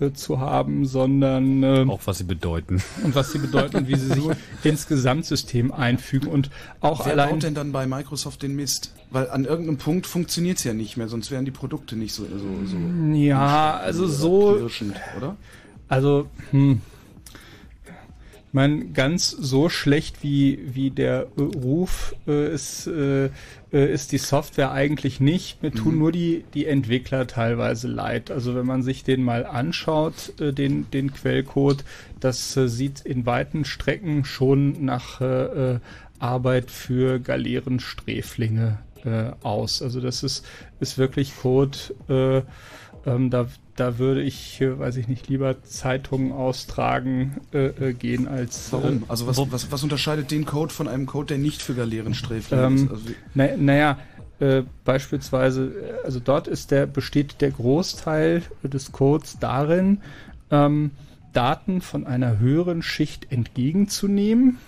[0.00, 2.82] äh, zu haben, sondern äh, Auch was sie bedeuten.
[3.02, 4.24] und was sie bedeuten und wie sie sich
[4.64, 8.92] ins Gesamtsystem einfügen und auch Wer allein baut denn dann bei Microsoft den Mist?
[9.10, 12.66] Weil an irgendeinem Punkt funktioniert's ja nicht mehr, sonst wären die Produkte nicht so, so,
[12.66, 12.76] so
[13.14, 14.68] ja, also so
[15.16, 15.36] oder?
[15.88, 16.80] Also, hm.
[18.54, 24.12] Ich meine, ganz so schlecht wie, wie der äh, Ruf äh, ist, äh, äh, ist
[24.12, 25.60] die Software eigentlich nicht.
[25.60, 28.30] Mir tun nur die, die Entwickler teilweise leid.
[28.30, 31.84] Also wenn man sich den mal anschaut, äh, den, den Quellcode,
[32.20, 35.20] das äh, sieht in weiten Strecken schon nach
[36.20, 38.78] Arbeit für Galeerensträflinge
[39.42, 39.82] aus.
[39.82, 40.46] Also das ist,
[40.78, 41.76] ist wirklich Code,
[42.08, 42.42] äh,
[43.04, 48.28] ähm, da, da würde ich, äh, weiß ich nicht, lieber Zeitungen austragen äh, äh, gehen
[48.28, 48.72] als.
[48.72, 48.98] Warum?
[48.98, 52.62] Äh, Also was, was, was unterscheidet den Code von einem Code, der nicht für Galeerensträflinge
[52.66, 52.90] ähm, ist?
[52.90, 53.98] Also, wie- na, naja,
[54.40, 55.66] äh, beispielsweise,
[56.02, 59.98] äh, also dort ist der, besteht der Großteil des Codes darin,
[60.50, 60.90] ähm,
[61.32, 64.58] Daten von einer höheren Schicht entgegenzunehmen,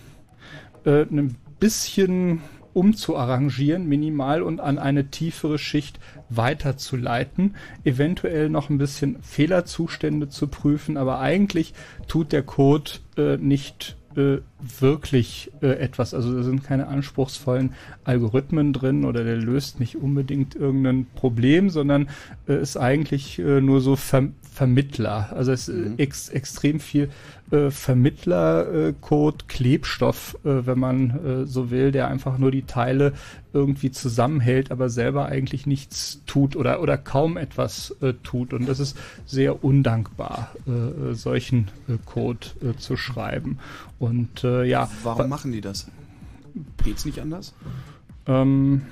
[0.84, 2.40] äh, ein bisschen
[2.76, 5.98] umzuarrangieren, minimal und an eine tiefere Schicht
[6.28, 11.72] weiterzuleiten, eventuell noch ein bisschen Fehlerzustände zu prüfen, aber eigentlich
[12.06, 14.38] tut der Code äh, nicht äh,
[14.78, 16.12] wirklich äh, etwas.
[16.12, 17.72] Also da sind keine anspruchsvollen
[18.04, 22.08] Algorithmen drin oder der löst nicht unbedingt irgendein Problem, sondern
[22.48, 25.34] äh, ist eigentlich äh, nur so Ver Vermittler.
[25.34, 27.10] Also es ist ex extrem viel
[27.51, 33.12] äh, Vermittler-Code, Klebstoff, äh, wenn man äh, so will, der einfach nur die Teile
[33.52, 38.52] irgendwie zusammenhält, aber selber eigentlich nichts tut oder, oder kaum etwas äh, tut.
[38.52, 38.97] Und das ist
[39.27, 43.59] sehr undankbar, äh, äh, solchen äh, Code äh, zu schreiben.
[43.98, 45.86] Und äh, ja, warum machen die das?
[46.82, 47.55] Geht's nicht anders?
[48.27, 48.82] ähm,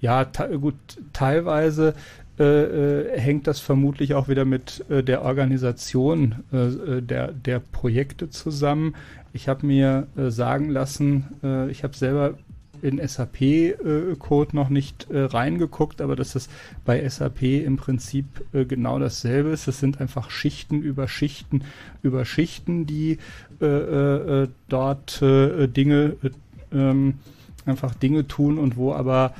[0.00, 0.74] ja, gut,
[1.12, 1.94] teilweise
[2.38, 7.60] äh, äh, hängt das vermutlich auch wieder mit äh, der Organisation äh, äh, der, der
[7.60, 8.96] Projekte zusammen.
[9.32, 12.34] Ich habe mir äh, sagen lassen, ich habe selber
[12.82, 16.48] in SAP-Code noch nicht reingeguckt, aber dass es
[16.84, 19.66] bei SAP im Prinzip genau dasselbe ist.
[19.66, 21.62] Es sind einfach Schichten über Schichten
[22.02, 23.18] über Schichten, die
[24.68, 26.30] dort Dinge äh,
[26.74, 27.14] ähm,
[27.66, 29.34] einfach Dinge tun und wo aber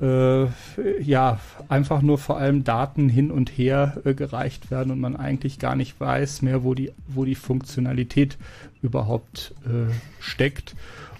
[0.00, 0.46] äh,
[1.00, 5.58] ja einfach nur vor allem Daten hin und her äh, gereicht werden und man eigentlich
[5.58, 8.36] gar nicht weiß mehr, wo die wo die Funktionalität
[8.82, 10.74] überhaupt äh, steckt.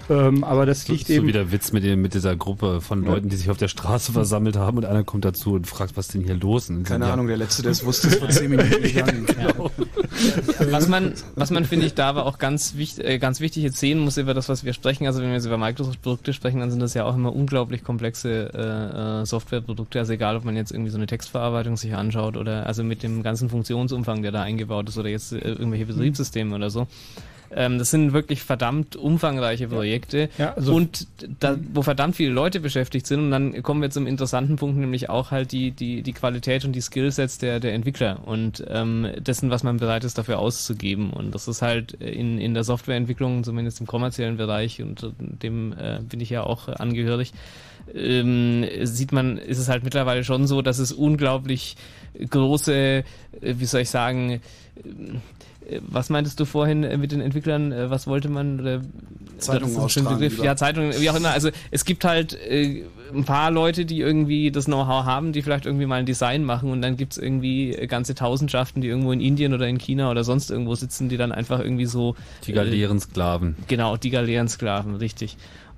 [0.09, 1.27] Ähm, aber das liegt so eben.
[1.27, 4.13] wie der Witz mit, dem, mit dieser Gruppe von Leuten, die sich auf der Straße
[4.13, 6.85] versammelt haben und einer kommt dazu und fragt, was denn hier los ist.
[6.85, 9.27] Keine Ahnung, der Letzte, der es wusste, ist vor zehn Minuten gegangen.
[9.27, 9.71] Genau.
[10.71, 13.79] was man, was man finde ich da aber auch ganz wichtig, äh, ganz wichtig jetzt
[13.79, 15.07] sehen muss über das, was wir sprechen.
[15.07, 18.51] Also wenn wir jetzt über Microsoft-Produkte sprechen, dann sind das ja auch immer unglaublich komplexe
[18.55, 19.99] äh, äh, Softwareprodukte.
[19.99, 23.23] Also egal, ob man jetzt irgendwie so eine Textverarbeitung sich anschaut oder also mit dem
[23.23, 26.87] ganzen Funktionsumfang, der da eingebaut ist oder jetzt äh, irgendwelche Betriebssysteme oder so.
[27.55, 31.07] Ähm, das sind wirklich verdammt umfangreiche Projekte Ja, also- und
[31.41, 33.21] da, wo verdammt viele Leute beschäftigt sind.
[33.21, 36.73] Und dann kommen wir zum interessanten Punkt, nämlich auch halt die, die, die Qualität und
[36.73, 41.11] die Skillsets der, der Entwickler und ähm, dessen, was man bereit ist, dafür auszugeben.
[41.11, 46.01] Und das ist halt in, in der Softwareentwicklung, zumindest im kommerziellen Bereich, und dem äh,
[46.01, 47.33] bin ich ja auch äh, angehörig,
[47.95, 51.77] ähm, sieht man, ist es halt mittlerweile schon so, dass es unglaublich
[52.31, 53.05] große, äh,
[53.41, 54.41] wie soll ich sagen, äh,
[55.83, 57.73] was meintest du vorhin äh, mit den Entwicklern?
[57.73, 58.61] Äh, Was wollte man?
[58.61, 58.83] Oder,
[59.39, 60.45] Zeitungen das ist ein schöner austragen, Begriff.
[60.45, 61.31] Ja, Zeitungen, wie auch immer.
[61.31, 65.67] Also es gibt halt äh, ein paar Leute, die irgendwie das Know-how haben, die vielleicht
[65.67, 69.21] irgendwie mal ein Design machen und dann gibt's irgendwie äh, ganze Tausendschaften, die irgendwo in
[69.21, 72.17] Indien oder in China oder sonst irgendwo sitzen, die dann einfach irgendwie so
[72.47, 73.57] Die galeeren Sklaven.
[73.69, 75.37] Genau, die Galeerensklaven, richtig.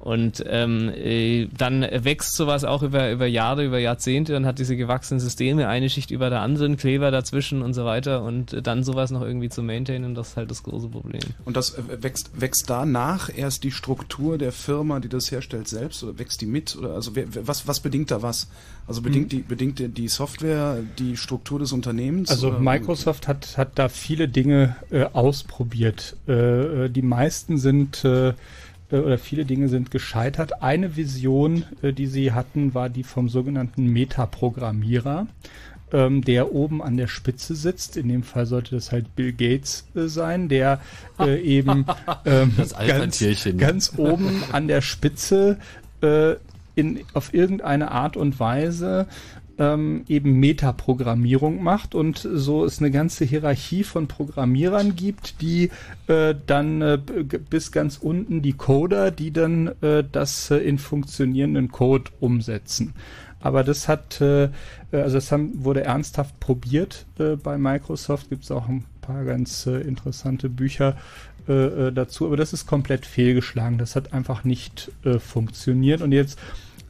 [0.08, 4.74] Und ähm, äh, dann wächst sowas auch über, über Jahre, über Jahrzehnte und hat diese
[4.74, 8.84] gewachsenen Systeme, eine Schicht über der anderen, Kleber dazwischen und so weiter und äh, dann
[8.84, 11.20] sowas noch irgendwie zu maintainen, das ist halt das große Problem.
[11.44, 16.02] Und das äh, wächst, wächst danach erst die Struktur der Firma, die das herstellt, selbst
[16.02, 16.74] oder wächst die mit?
[16.74, 18.48] Oder also wer, was, was bedingt da was?
[18.86, 22.30] Also bedingt die bedingt die- die Software die Struktur des Unternehmens?
[22.30, 22.60] Also oder?
[22.60, 26.16] Microsoft hat, hat da viele Dinge äh, ausprobiert.
[26.26, 28.06] Äh, die meisten sind
[28.90, 30.62] oder viele Dinge sind gescheitert.
[30.62, 35.26] Eine Vision, äh, die sie hatten, war die vom sogenannten Metaprogrammierer,
[35.92, 37.96] ähm, der oben an der Spitze sitzt.
[37.96, 40.80] In dem Fall sollte das halt Bill Gates äh, sein, der
[41.18, 41.84] äh, eben
[42.24, 42.52] ähm,
[42.86, 43.24] ganz,
[43.58, 45.58] ganz oben an der Spitze
[46.02, 46.34] äh,
[46.74, 49.06] in, auf irgendeine Art und Weise
[49.58, 55.70] ähm, eben Metaprogrammierung macht und so es eine ganze Hierarchie von Programmierern gibt, die
[56.06, 61.70] äh, dann äh, bis ganz unten die Coder, die dann äh, das äh, in funktionierenden
[61.70, 62.94] Code umsetzen.
[63.40, 64.48] Aber das hat, äh,
[64.90, 68.30] also das haben, wurde ernsthaft probiert äh, bei Microsoft.
[68.30, 70.96] Gibt es auch ein paar ganz äh, interessante Bücher
[71.48, 72.26] äh, äh, dazu.
[72.26, 73.78] Aber das ist komplett fehlgeschlagen.
[73.78, 76.02] Das hat einfach nicht äh, funktioniert.
[76.02, 76.38] Und jetzt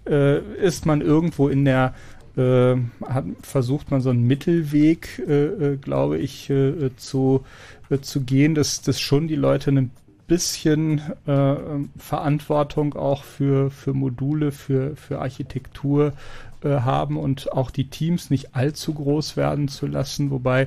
[0.06, 1.94] äh, ist man irgendwo in der
[2.38, 7.44] äh, hat, versucht man so einen Mittelweg, äh, äh, glaube ich, äh, zu,
[7.90, 9.90] äh, zu gehen, dass, dass schon die Leute ein
[10.26, 16.12] bisschen äh, ähm, Verantwortung auch für, für Module, für, für Architektur
[16.60, 20.66] haben und auch die Teams nicht allzu groß werden zu lassen, wobei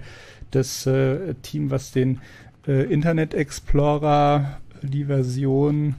[0.51, 0.87] das
[1.41, 2.21] Team, was den
[2.65, 5.95] Internet Explorer, die Version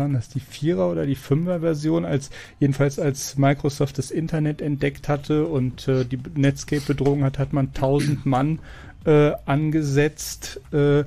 [0.00, 5.08] waren das die Vierer oder die Fünfer Version, als jedenfalls als Microsoft das Internet entdeckt
[5.08, 8.58] hatte und äh, die Netscape bedrohung hat, hat man 1000 Mann
[9.04, 11.04] äh, angesetzt, äh,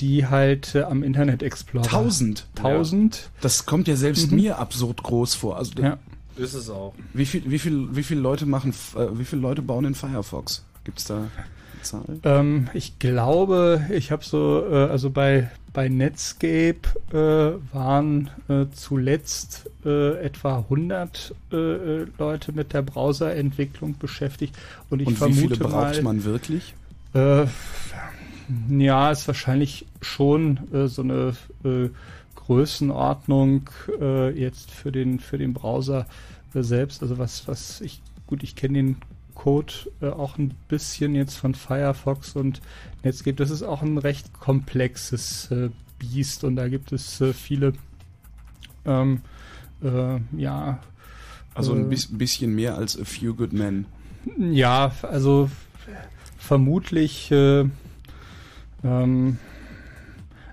[0.00, 2.46] die halt äh, am Internet Explorer 1000?
[2.56, 3.30] 1000.
[3.40, 4.36] Das kommt ja selbst Mhm.
[4.38, 5.56] mir absurd groß vor.
[5.58, 5.98] Also Ja.
[6.36, 6.94] Ist es auch.
[7.14, 10.64] wie viel wie viel wie viele Leute machen äh, wie viele Leute bauen in Firefox?
[10.84, 11.26] Gibt's da?
[12.24, 16.80] Ähm, ich glaube, ich habe so, äh, also bei, bei Netscape
[17.12, 24.58] äh, waren äh, zuletzt äh, etwa 100 äh, äh, Leute mit der Browserentwicklung beschäftigt.
[24.90, 26.74] Und ich Und wie vermute viele braucht mal, man wirklich?
[27.14, 27.46] Äh,
[28.70, 31.34] ja, ist wahrscheinlich schon so eine
[32.34, 33.70] Größenordnung
[34.34, 36.06] jetzt für den für den Browser
[36.54, 37.02] selbst.
[37.02, 38.96] Also was was ich gut, ich kenne den
[39.36, 42.62] Code auch ein bisschen jetzt von Firefox und
[43.02, 43.36] Netscape.
[43.36, 47.72] Das ist auch ein recht komplexes äh, Biest und da gibt es äh, viele
[48.84, 49.20] ähm,
[49.82, 50.78] äh, ja
[51.54, 53.86] Also äh, ein bis, bisschen mehr als a few good men.
[54.36, 55.50] ja, also
[56.38, 57.64] vermutlich, äh,
[58.84, 59.38] ähm,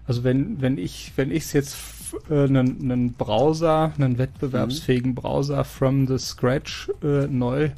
[0.07, 5.63] also wenn wenn ich wenn ich jetzt f- äh, einen einen Browser, einen wettbewerbsfähigen Browser
[5.63, 7.69] from the scratch äh, neu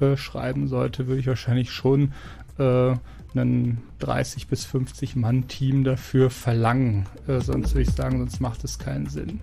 [0.00, 2.12] äh, schreiben sollte, würde ich wahrscheinlich schon
[2.58, 2.94] äh,
[3.34, 7.06] einen 30 bis 50 Mann Team dafür verlangen.
[7.26, 9.42] Äh, sonst würde ich sagen, sonst macht es keinen Sinn.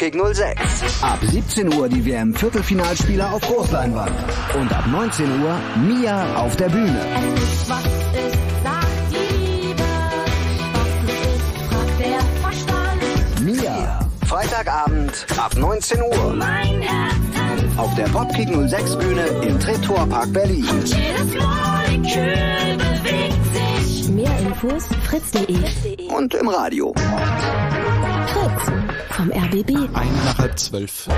[0.00, 1.02] Popkick 06.
[1.02, 4.12] Ab 17 Uhr die WM-Viertelfinalspieler auf Großleinwand.
[4.58, 7.04] Und ab 19 Uhr Mia auf der Bühne.
[13.42, 14.00] Mia.
[14.26, 16.34] Freitagabend ab 19 Uhr.
[16.34, 17.78] Mein Herz tanzt.
[17.78, 19.58] Auf der Popkick 06 Bühne im
[20.32, 20.64] Berlin.
[21.84, 24.08] Molekül bewegt sich.
[24.08, 26.08] Mehr Infos fritz.de.
[26.08, 26.94] Und im Radio.
[29.20, 29.70] Fritz vom RBB.
[29.94, 31.08] Ein nach halb zwölf.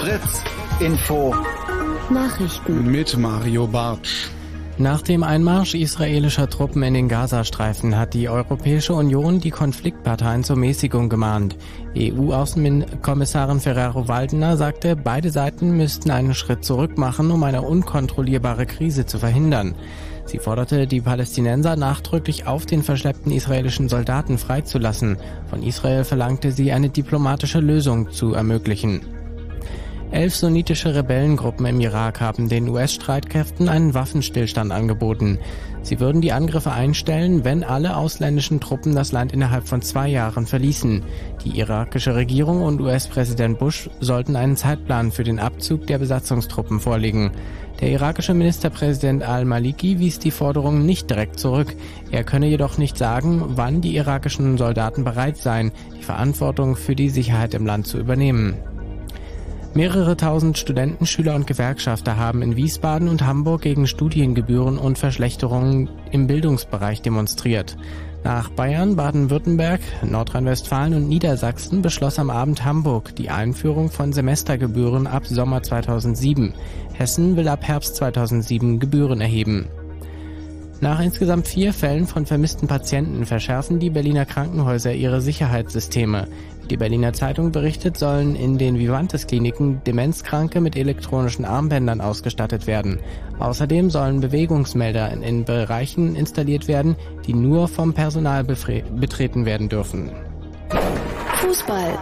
[0.00, 0.42] Fritz.
[0.80, 1.34] Info.
[2.10, 2.90] Nachrichten.
[2.90, 4.28] Mit Mario Bartsch.
[4.78, 10.56] Nach dem Einmarsch israelischer Truppen in den Gazastreifen hat die Europäische Union die Konfliktparteien zur
[10.56, 11.56] Mäßigung gemahnt.
[11.96, 19.18] EU-Außenkommissarin Ferrero-Waldner sagte, beide Seiten müssten einen Schritt zurück machen, um eine unkontrollierbare Krise zu
[19.18, 19.74] verhindern.
[20.24, 25.16] Sie forderte die Palästinenser nachdrücklich auf, den verschleppten israelischen Soldaten freizulassen.
[25.48, 29.02] Von Israel verlangte sie, eine diplomatische Lösung zu ermöglichen.
[30.12, 35.38] Elf sunnitische Rebellengruppen im Irak haben den US-Streitkräften einen Waffenstillstand angeboten.
[35.80, 40.44] Sie würden die Angriffe einstellen, wenn alle ausländischen Truppen das Land innerhalb von zwei Jahren
[40.44, 41.02] verließen.
[41.46, 47.32] Die irakische Regierung und US-Präsident Bush sollten einen Zeitplan für den Abzug der Besatzungstruppen vorlegen.
[47.82, 51.74] Der irakische Ministerpräsident al-Maliki wies die Forderung nicht direkt zurück.
[52.12, 57.10] Er könne jedoch nicht sagen, wann die irakischen Soldaten bereit seien, die Verantwortung für die
[57.10, 58.54] Sicherheit im Land zu übernehmen.
[59.74, 65.90] Mehrere tausend Studenten, Schüler und Gewerkschafter haben in Wiesbaden und Hamburg gegen Studiengebühren und Verschlechterungen
[66.12, 67.76] im Bildungsbereich demonstriert.
[68.24, 75.26] Nach Bayern, Baden-Württemberg, Nordrhein-Westfalen und Niedersachsen beschloss am Abend Hamburg die Einführung von Semestergebühren ab
[75.26, 76.54] Sommer 2007.
[76.92, 79.66] Hessen will ab Herbst 2007 Gebühren erheben.
[80.80, 86.28] Nach insgesamt vier Fällen von vermissten Patienten verschärfen die Berliner Krankenhäuser ihre Sicherheitssysteme.
[86.70, 93.00] Die Berliner Zeitung berichtet, sollen in den Vivantes-Kliniken Demenzkranke mit elektronischen Armbändern ausgestattet werden.
[93.38, 100.10] Außerdem sollen Bewegungsmelder in, in Bereichen installiert werden, die nur vom Personal betreten werden dürfen.
[101.34, 101.98] Fußball.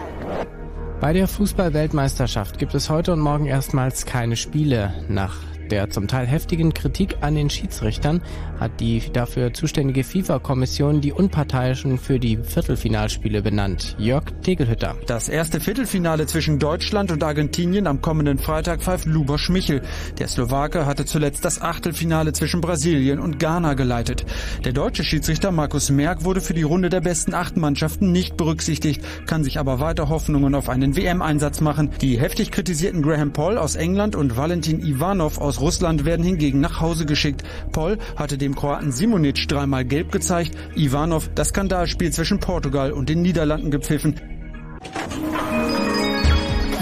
[1.00, 4.92] Bei der Fußball-Weltmeisterschaft gibt es heute und morgen erstmals keine Spiele.
[5.08, 5.34] Nach
[5.70, 8.22] der zum Teil heftigen Kritik an den Schiedsrichtern
[8.60, 13.96] hat die dafür zuständige FIFA-Kommission die Unparteiischen für die Viertelfinalspiele benannt.
[13.98, 14.96] Jörg Tegelhütter.
[15.06, 19.82] Das erste Viertelfinale zwischen Deutschland und Argentinien am kommenden Freitag pfeift Luboš Michel.
[20.18, 24.26] Der Slowake hatte zuletzt das Achtelfinale zwischen Brasilien und Ghana geleitet.
[24.64, 29.02] Der deutsche Schiedsrichter Markus Merck wurde für die Runde der besten acht Mannschaften nicht berücksichtigt,
[29.26, 31.90] kann sich aber weiter Hoffnungen auf einen WM-Einsatz machen.
[32.00, 36.80] Die heftig kritisierten Graham Paul aus England und Valentin Ivanov aus Russland werden hingegen nach
[36.80, 37.42] Hause geschickt.
[37.72, 43.22] Paul hatte dem Kroaten Simonic dreimal gelb gezeigt, Ivanov das Skandalspiel zwischen Portugal und den
[43.22, 44.20] Niederlanden gepfiffen.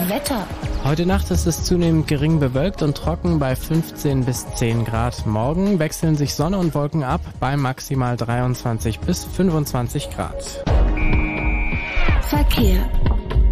[0.08, 0.46] Wetter.
[0.84, 5.26] Heute Nacht ist es zunehmend gering bewölkt und trocken bei 15 bis 10 Grad.
[5.26, 10.64] Morgen wechseln sich Sonne und Wolken ab bei maximal 23 bis 25 Grad.
[12.22, 12.88] Verkehr.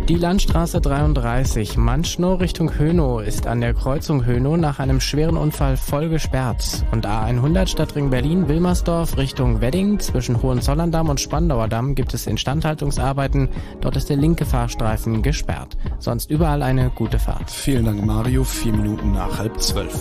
[0.08, 5.76] Die Landstraße 33 Manschnow Richtung Hönow ist an der Kreuzung Hönow nach einem schweren Unfall
[5.76, 6.84] voll gesperrt.
[6.92, 13.48] Und A100 Stadtring Berlin Wilmersdorf Richtung Wedding zwischen Hohenzollern-Damm und Spandauer Damm gibt es Instandhaltungsarbeiten.
[13.80, 15.76] Dort ist der linke Fahrstreifen gesperrt.
[15.98, 17.50] Sonst überall eine gute Fahrt.
[17.50, 18.44] Vielen Dank, Mario.
[18.44, 20.00] Vier Minuten nach halb zwölf.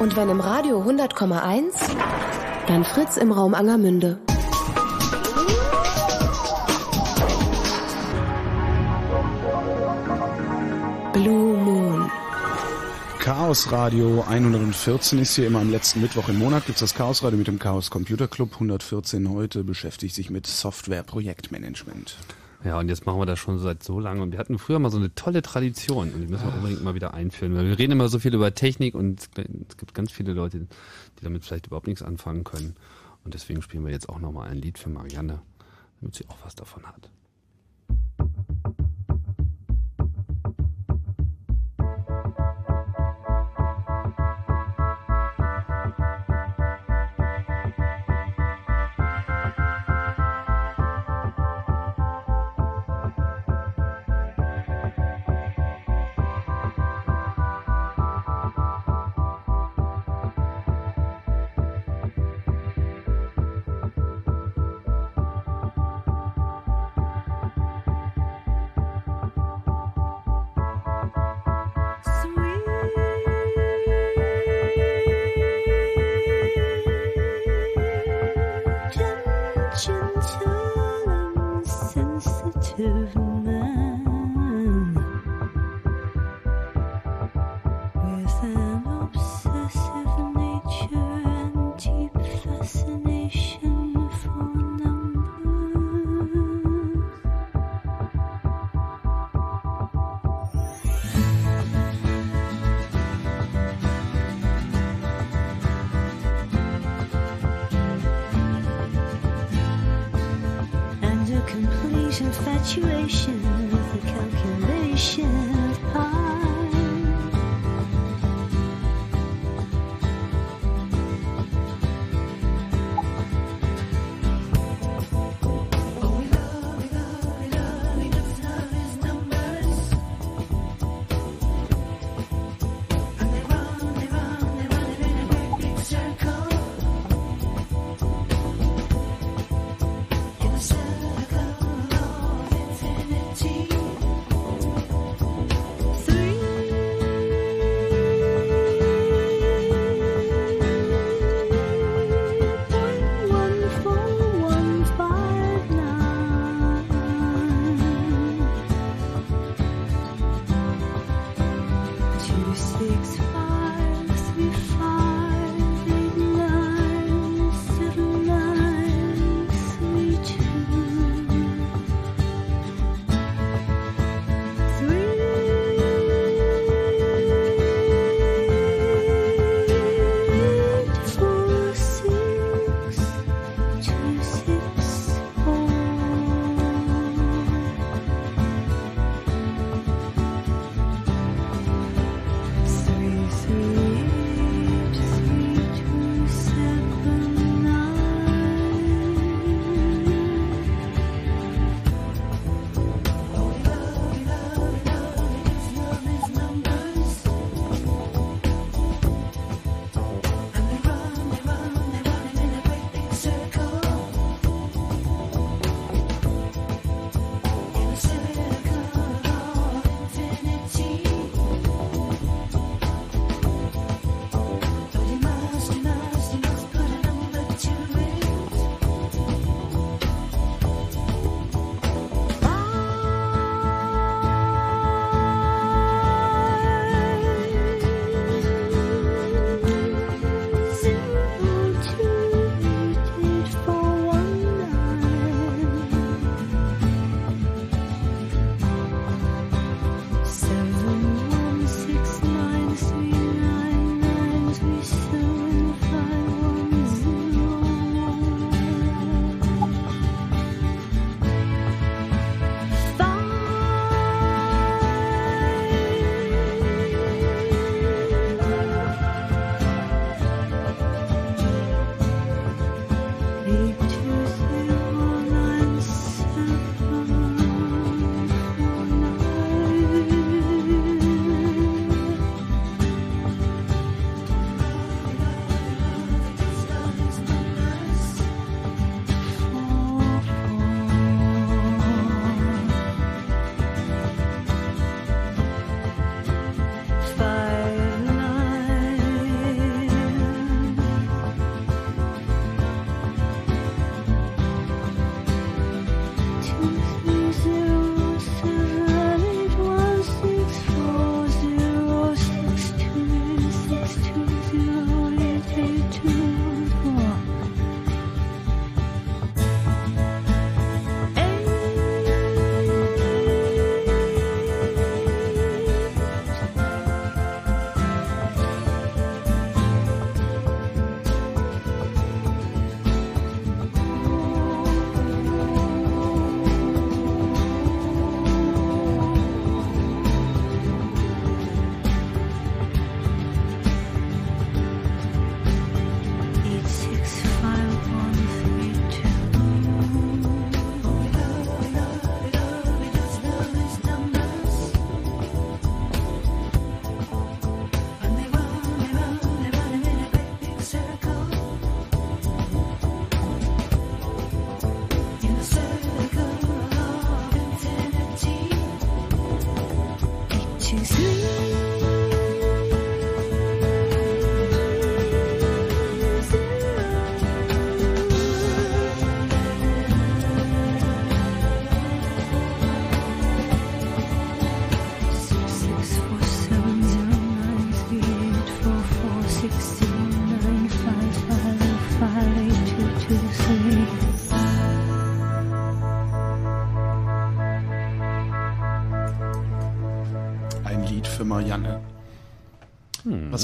[0.00, 1.70] Und wenn im Radio 100,1,
[2.66, 4.18] dann Fritz im Raum Angermünde.
[11.30, 12.10] Blue Moon.
[13.20, 16.66] Chaos Radio 114 ist hier immer am letzten Mittwoch im Monat.
[16.66, 21.04] Gibt's das Chaos Radio mit dem Chaos Computer Club 114 heute beschäftigt sich mit Software
[21.04, 22.16] Projektmanagement.
[22.64, 24.22] Ja, und jetzt machen wir das schon seit so lange.
[24.22, 26.96] Und wir hatten früher mal so eine tolle Tradition und die müssen wir unbedingt mal
[26.96, 27.54] wieder einführen.
[27.54, 31.22] Weil wir reden immer so viel über Technik und es gibt ganz viele Leute, die
[31.22, 32.74] damit vielleicht überhaupt nichts anfangen können.
[33.24, 35.42] Und deswegen spielen wir jetzt auch nochmal ein Lied für Marianne,
[36.00, 37.08] damit sie auch was davon hat.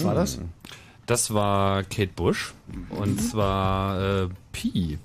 [0.07, 0.41] War das?
[1.07, 2.53] Das war Kate Bush
[2.91, 4.99] und zwar äh, Pi.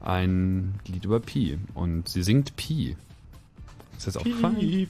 [0.00, 1.58] Ein Lied über Pi.
[1.74, 2.96] Und sie singt Pi.
[3.98, 4.86] Ist das aufgefallen?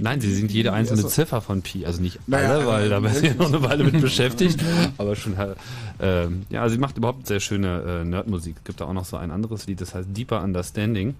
[0.00, 1.84] Nein, sie sind jede einzelne Also- Ziffer von Pi.
[1.84, 4.60] Also nicht Naja, alle, weil da äh, werden sie noch eine Weile mit beschäftigt.
[4.98, 5.56] aber schon halt,
[6.00, 8.56] ähm, ja, sie macht überhaupt sehr schöne äh, Nerdmusik.
[8.58, 11.14] Es gibt da auch noch so ein anderes Lied, das heißt Deeper Understanding.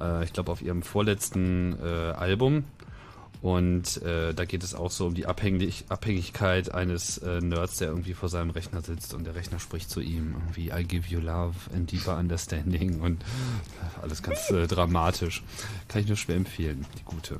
[0.00, 2.64] Äh, ich glaube auf ihrem vorletzten äh, Album.
[3.42, 7.88] Und äh, da geht es auch so um die Abhängig Abhängigkeit eines äh, Nerds, der
[7.88, 11.20] irgendwie vor seinem Rechner sitzt und der Rechner spricht zu ihm irgendwie I give you
[11.20, 13.24] love and deeper understanding und
[14.02, 15.42] alles ganz äh, dramatisch.
[15.88, 17.38] Kann ich nur schwer empfehlen, die gute.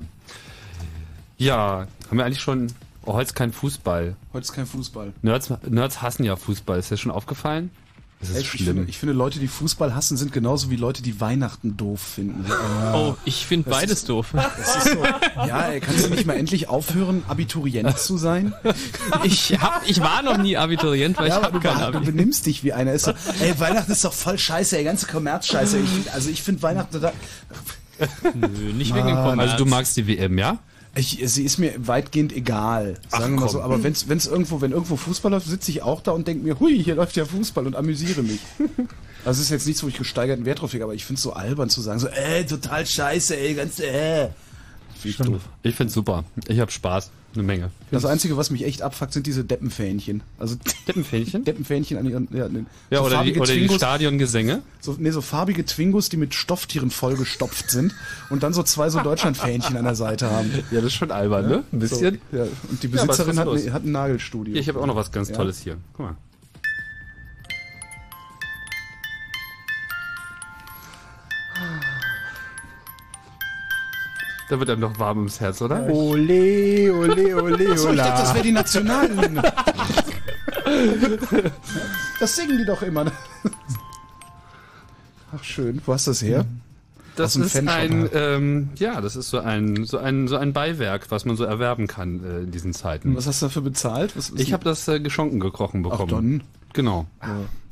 [1.38, 2.72] Ja, haben wir eigentlich schon
[3.06, 4.16] oh, heute ist kein Fußball.
[4.32, 5.12] Heute ist kein Fußball.
[5.22, 6.78] Nerds, Nerds hassen ja Fußball.
[6.78, 7.70] Ist dir schon aufgefallen?
[8.18, 8.66] Das ist ich, schlimm.
[8.76, 12.46] finde, ich finde, Leute, die Fußball hassen, sind genauso wie Leute, die Weihnachten doof finden.
[12.94, 14.28] Oh, ich finde beides ist- doof.
[14.32, 15.04] Das ist so,
[15.46, 18.54] ja, ey, kannst du nicht mal endlich aufhören, Abiturient zu sein?
[19.24, 22.06] Ich, hab, ich war noch nie Abiturient, weil ja, ich habe du, kein du Abi.
[22.06, 22.92] benimmst dich wie einer.
[22.92, 25.78] Ist so, ey, Weihnachten ist doch voll scheiße, ey, ganze Kommerzscheiße.
[25.78, 27.12] Ich, also ich finde Weihnachten da.
[28.34, 29.30] Nö, nicht wegen dem Mann.
[29.30, 29.50] Kommerz.
[29.52, 30.58] Also du magst die WM, ja?
[30.96, 33.60] Ich, sie ist mir weitgehend egal, Ach, sagen wir mal so.
[33.60, 36.58] Aber wenn's, wenn's irgendwo, wenn irgendwo Fußball läuft, sitze ich auch da und denke mir,
[36.58, 38.40] hui, hier läuft ja Fußball und amüsiere mich.
[39.24, 41.24] Also es ist jetzt nichts, wo ich gesteigerten Wert drauf lege, aber ich finde es
[41.24, 44.28] so albern zu sagen, so, ey, total scheiße, ey, ganz, äh.
[45.04, 45.42] Ich doof.
[45.62, 46.24] Ich find's super.
[46.48, 47.10] Ich hab Spaß.
[47.34, 47.70] Eine Menge.
[47.90, 50.22] Das Einzige, was mich echt abfuckt, sind diese Deppenfähnchen.
[50.38, 50.56] Also
[50.88, 51.44] Deppenfähnchen?
[51.44, 54.62] Deppenfähnchen an ihren, ja, ne, Ja, so oder, die, oder die Twingos, Stadiongesänge.
[54.80, 57.94] so, nee, so farbige Twingos, die mit Stofftieren vollgestopft sind
[58.30, 60.50] und dann so zwei so Deutschlandfähnchen an der Seite haben.
[60.70, 61.64] Ja, das ist schon albern, ne?
[61.72, 62.20] Ein bisschen.
[62.32, 62.44] So, ja.
[62.70, 64.56] Und die Ja, Besitzerin was hat, ne, hat ein Nagelstudio.
[64.56, 65.36] Ich habe auch noch was ganz Ja.
[65.36, 65.76] Tolles hier.
[65.92, 66.16] Guck mal.
[74.48, 75.88] Da wird einem doch warm ums Herz, oder?
[75.88, 78.42] Ole, ole, ole, Achso, ich dachte, das wäre ole.
[78.42, 79.42] die Nationalhymne.
[82.20, 83.06] das singen die doch immer.
[85.34, 86.46] Ach schön, wo hast du das her?
[87.16, 91.10] Das ist Fanshop ein, ähm, ja, das ist so ein, so ein, so ein Beiwerk,
[91.10, 93.16] was man so erwerben kann äh, in diesen Zeiten.
[93.16, 94.16] Was hast du dafür bezahlt?
[94.16, 96.10] Was, was Ich habe das äh, geschonken gekrochen bekommen.
[96.10, 96.42] dann.
[96.74, 97.06] Genau.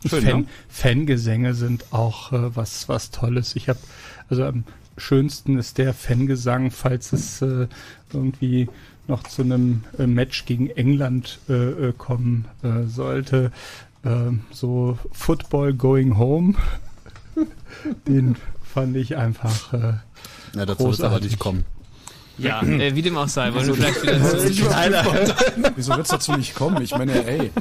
[0.06, 0.46] Schön, Fan, ne?
[0.68, 3.55] Fangesänge sind auch äh, was, was Tolles.
[3.55, 3.78] Ich habe,
[4.30, 4.64] also am
[4.96, 7.68] schönsten ist der Fangesang, falls es äh,
[8.12, 8.68] irgendwie
[9.06, 11.52] noch zu einem äh, Match gegen England äh,
[11.88, 13.52] äh, kommen äh, sollte.
[14.04, 16.54] Ähm, so Football Going Home.
[18.06, 19.94] Den fand ich einfach äh,
[20.54, 21.64] Ja, dazu wird aber nicht kommen.
[22.36, 26.55] Ja, äh, wie dem auch sei, wollen wir vielleicht wieder zu, Wieso wird's dazu nicht
[26.55, 26.82] kommen?
[26.82, 27.52] Ich meine, ey,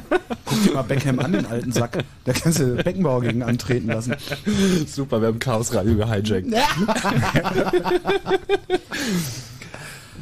[0.44, 1.98] guck dir mal Beckham an, den alten Sack.
[2.24, 4.16] Da kannst du Beckenbauer gegen antreten lassen.
[4.86, 6.46] Super, wir haben Chaos Radio gehijackt.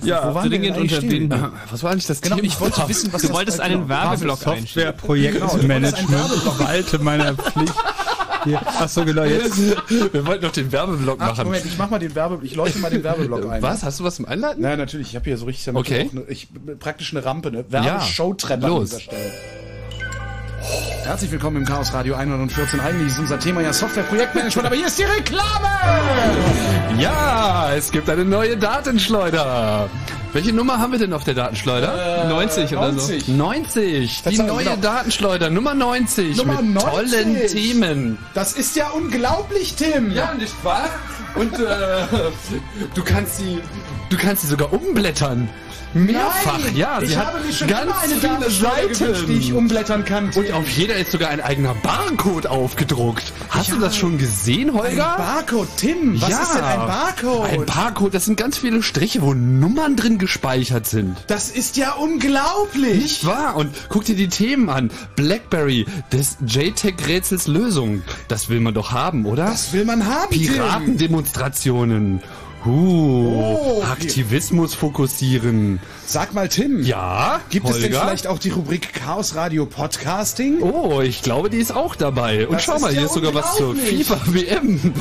[0.03, 1.45] ja, Wo waren wir denn dringend unterbinden.
[1.71, 2.49] was war eigentlich das Genau, Thema?
[2.49, 4.87] ich wollte wissen, was Du das wolltest einen genau, Werbeblock Software- einstellen.
[4.99, 7.75] Softwareprojektmanagement walte meiner Pflicht.
[8.45, 8.61] Hier.
[8.67, 9.59] Achso, genau, jetzt.
[10.13, 11.45] Wir wollten noch den Werbeblock Ach, machen.
[11.45, 13.63] Moment, ich mach mal den Werbe, ich leuchte mal den Werbeblock ein.
[13.63, 13.83] Was?
[13.83, 14.63] Hast du was zum Einleiten?
[14.63, 16.11] Nein, natürlich, ich habe hier so richtig damit Okay.
[16.13, 16.49] eine, ich,
[16.79, 18.91] praktisch eine Rampe, eine Werbeshowtreppe an Los.
[18.91, 19.33] dieser Stelle.
[21.05, 22.79] Herzlich willkommen im Chaos Radio 114.
[22.81, 25.69] Eigentlich ist unser Thema ja Software-Projektmanagement, aber hier ist die Reklame!
[26.99, 29.89] Ja, es gibt eine neue Datenschleuder.
[30.33, 32.27] Welche Nummer haben wir denn auf der Datenschleuder?
[32.29, 33.13] 90 oder so.
[33.13, 33.29] 90.
[33.29, 34.23] 90.
[34.31, 34.77] Die neue genau.
[34.77, 36.37] Datenschleuder, Nummer 90.
[36.39, 36.91] Nummer mit 90.
[36.91, 38.19] tollen Themen.
[38.33, 40.11] Das ist ja unglaublich, Tim!
[40.11, 40.89] Ja, nicht wahr?
[41.35, 42.07] Und äh,
[42.95, 43.61] du kannst sie,
[44.11, 45.49] du kannst sie sogar umblättern.
[45.95, 47.01] Mehrfach, Nein, ja.
[47.01, 49.27] Sie ich hat habe mir schon ganz immer eine viele Seiten.
[49.27, 50.31] die ich umblättern kann.
[50.35, 53.33] Und auf jeder ist sogar ein eigener Barcode aufgedruckt.
[53.51, 55.15] Hast du das schon gesehen, ein Holger?
[55.19, 56.21] Barcode, Tim!
[56.21, 57.45] Was ja, ist denn ein Barcode?
[57.51, 61.17] Ein Barcode, das sind ganz viele Striche, wo Nummern drin gespeichert sind.
[61.27, 63.03] das ist ja unglaublich!
[63.03, 63.57] Nicht wahr?
[63.57, 64.91] Und guck dir die Themen an.
[65.15, 68.03] Blackberry, des JTAG-Rätsels Lösung.
[68.29, 69.45] Das will man doch haben, oder?
[69.45, 70.63] Das will man haben, Tim!
[71.25, 72.17] Piratendemonstrationen.
[72.17, 75.81] Uh, Oh, Aktivismus fokussieren.
[76.07, 76.81] Sag mal, Tim.
[76.85, 78.01] Ja, Gibt es denn Holger?
[78.03, 80.63] vielleicht auch die Rubrik Chaos Radio Podcasting?
[80.63, 82.47] Oh, ich glaube, die ist auch dabei.
[82.47, 83.75] Und Das schau mal, hier ja ist sogar was zur.
[83.75, 84.81] FIFA WM.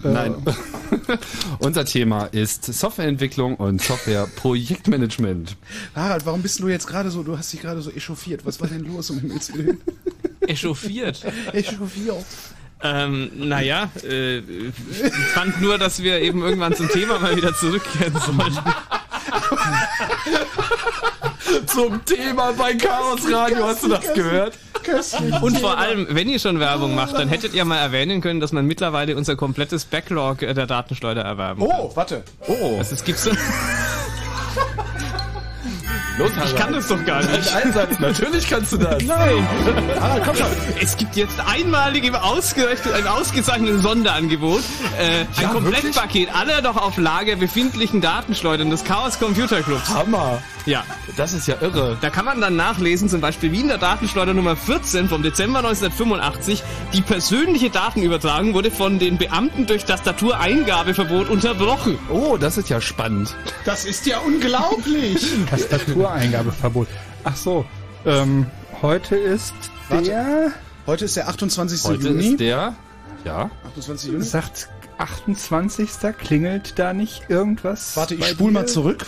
[0.04, 0.54] wir gehen schon mal.
[0.54, 0.78] 589 238.
[1.06, 1.20] Nein.
[1.60, 5.56] Unser Thema ist Softwareentwicklung und Softwareprojektmanagement.
[5.96, 8.46] Harald, warum bist du jetzt gerade so, du hast dich gerade so echauffiert.
[8.46, 9.82] Was war denn los um Himmels Willen?
[10.48, 11.26] Echauffiert.
[11.54, 12.26] Echauffiert.
[12.84, 14.74] Ähm, naja, äh, ich
[15.34, 18.60] fand nur, dass wir eben irgendwann zum Thema mal wieder zurückkehren sollten.
[21.68, 24.58] Zum Thema bei Chaos Radio, hast du das gehört?
[24.86, 25.34] Köstlich.
[25.42, 28.52] Und vor allem, wenn ihr schon Werbung macht, dann hättet ihr mal erwähnen können, dass
[28.52, 31.80] man mittlerweile unser komplettes Backlog äh, der Datenschleuder erwerben kann.
[31.80, 32.24] Oh, warte.
[32.48, 33.32] Oh, Also es gibt so,
[36.18, 37.54] los, ich kann das doch gar nicht.
[37.54, 38.00] Einsatz.
[38.00, 39.04] Natürlich kannst du das.
[39.04, 39.48] Nein!
[40.26, 40.48] komm schon!
[40.82, 44.62] Es gibt jetzt einmalig im, ausgerechnet, im ausgezeichneten Sonderangebot
[45.00, 49.90] äh, ein Ja, Komplettpaket aller noch auf Lager befindlichen Datenschleudern des Chaos Computer Clubs.
[49.90, 50.42] Hammer.
[50.66, 50.84] Ja,
[51.16, 51.96] Das ist ja irre.
[52.02, 55.60] da kann man dann nachlesen, zum Beispiel wie in der Datenschleuder Nummer 14 vom Dezember
[55.60, 62.00] 1985 die persönliche Datenübertragung wurde von den Beamten durch Tastatureingabeverbot unterbrochen.
[62.10, 63.36] Oh, das ist ja spannend.
[63.66, 65.24] Das ist ja unglaublich.
[66.06, 66.88] Tastatureingabeverbot.
[67.24, 67.66] Ach so,
[68.06, 68.46] ähm,
[68.82, 69.54] heute ist
[69.90, 70.06] Warte.
[70.06, 70.52] der,
[70.86, 71.84] Heute ist der 28.
[71.84, 72.28] Heute Juni.
[72.28, 72.76] ist der,
[73.24, 74.12] ja, 28.
[74.12, 74.24] Juni.
[74.24, 74.70] sagt
[75.00, 75.90] 28.
[76.18, 77.98] klingelt da nicht irgendwas?
[77.98, 78.60] Warte, ich spul dir?
[78.60, 79.06] mal zurück.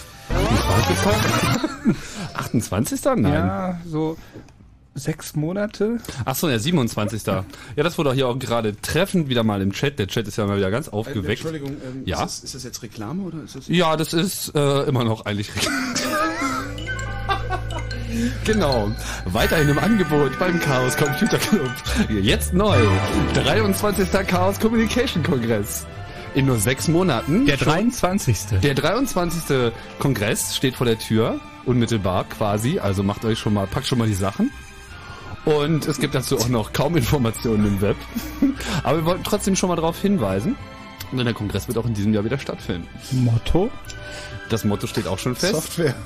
[2.33, 3.05] 28.
[3.17, 3.25] Nein.
[3.33, 4.17] Ja, so
[4.95, 5.99] sechs Monate.
[6.25, 7.23] Ach so, der 27.
[7.27, 7.45] Ja,
[7.75, 9.99] das wurde auch hier auch gerade treffend wieder mal im Chat.
[9.99, 11.45] Der Chat ist ja mal wieder ganz aufgeweckt.
[11.45, 12.23] Entschuldigung, ähm, Ja?
[12.23, 13.67] ist, das, ist das jetzt Reklame oder ist das?
[13.67, 15.51] Ja, das ist äh, immer noch eigentlich
[18.45, 18.91] Genau.
[19.25, 21.71] Weiterhin im Angebot beim Chaos Computer Club.
[22.21, 22.77] Jetzt neu.
[23.33, 24.09] 23.
[24.27, 25.85] Chaos Communication Kongress.
[26.35, 27.45] In nur sechs Monaten.
[27.45, 28.59] Der Schon- 23.
[28.61, 29.71] Der 23.
[29.99, 32.79] Kongress steht vor der Tür, unmittelbar quasi.
[32.79, 34.51] Also macht euch schon mal, packt schon mal die Sachen.
[35.45, 37.95] Und es gibt dazu auch noch kaum Informationen im Web.
[38.83, 40.55] Aber wir wollten trotzdem schon mal darauf hinweisen.
[41.13, 42.87] Denn der Kongress wird auch in diesem Jahr wieder stattfinden.
[43.11, 43.71] Motto?
[44.49, 45.53] Das Motto steht auch schon fest.
[45.53, 45.95] Software.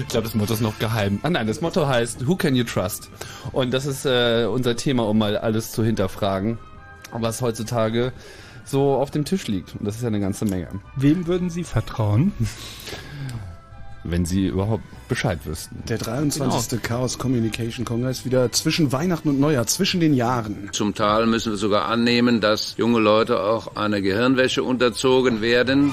[0.00, 1.20] Ich glaube, das Motto ist noch geheim.
[1.22, 3.10] Ah nein, das Motto heißt Who can you trust?
[3.52, 6.58] Und das ist äh, unser Thema, um mal alles zu hinterfragen,
[7.12, 8.12] was heutzutage
[8.64, 9.74] so auf dem Tisch liegt.
[9.76, 10.68] Und das ist ja eine ganze Menge.
[10.96, 12.32] Wem würden Sie vertrauen?
[14.10, 15.82] Wenn Sie überhaupt Bescheid wüssten.
[15.88, 16.82] Der 23.
[16.82, 20.70] Chaos Communication Kongress wieder zwischen Weihnachten und Neujahr, zwischen den Jahren.
[20.72, 25.92] Zum Teil müssen wir sogar annehmen, dass junge Leute auch einer Gehirnwäsche unterzogen werden.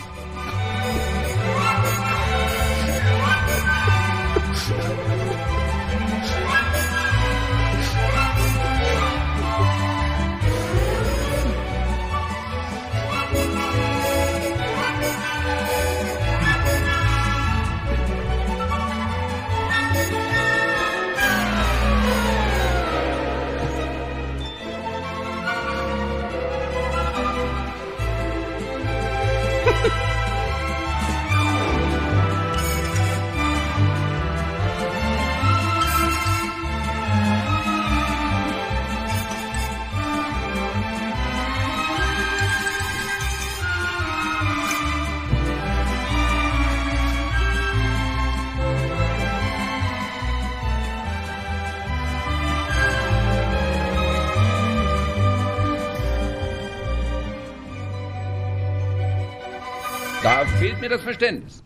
[61.25, 61.63] Verständnis.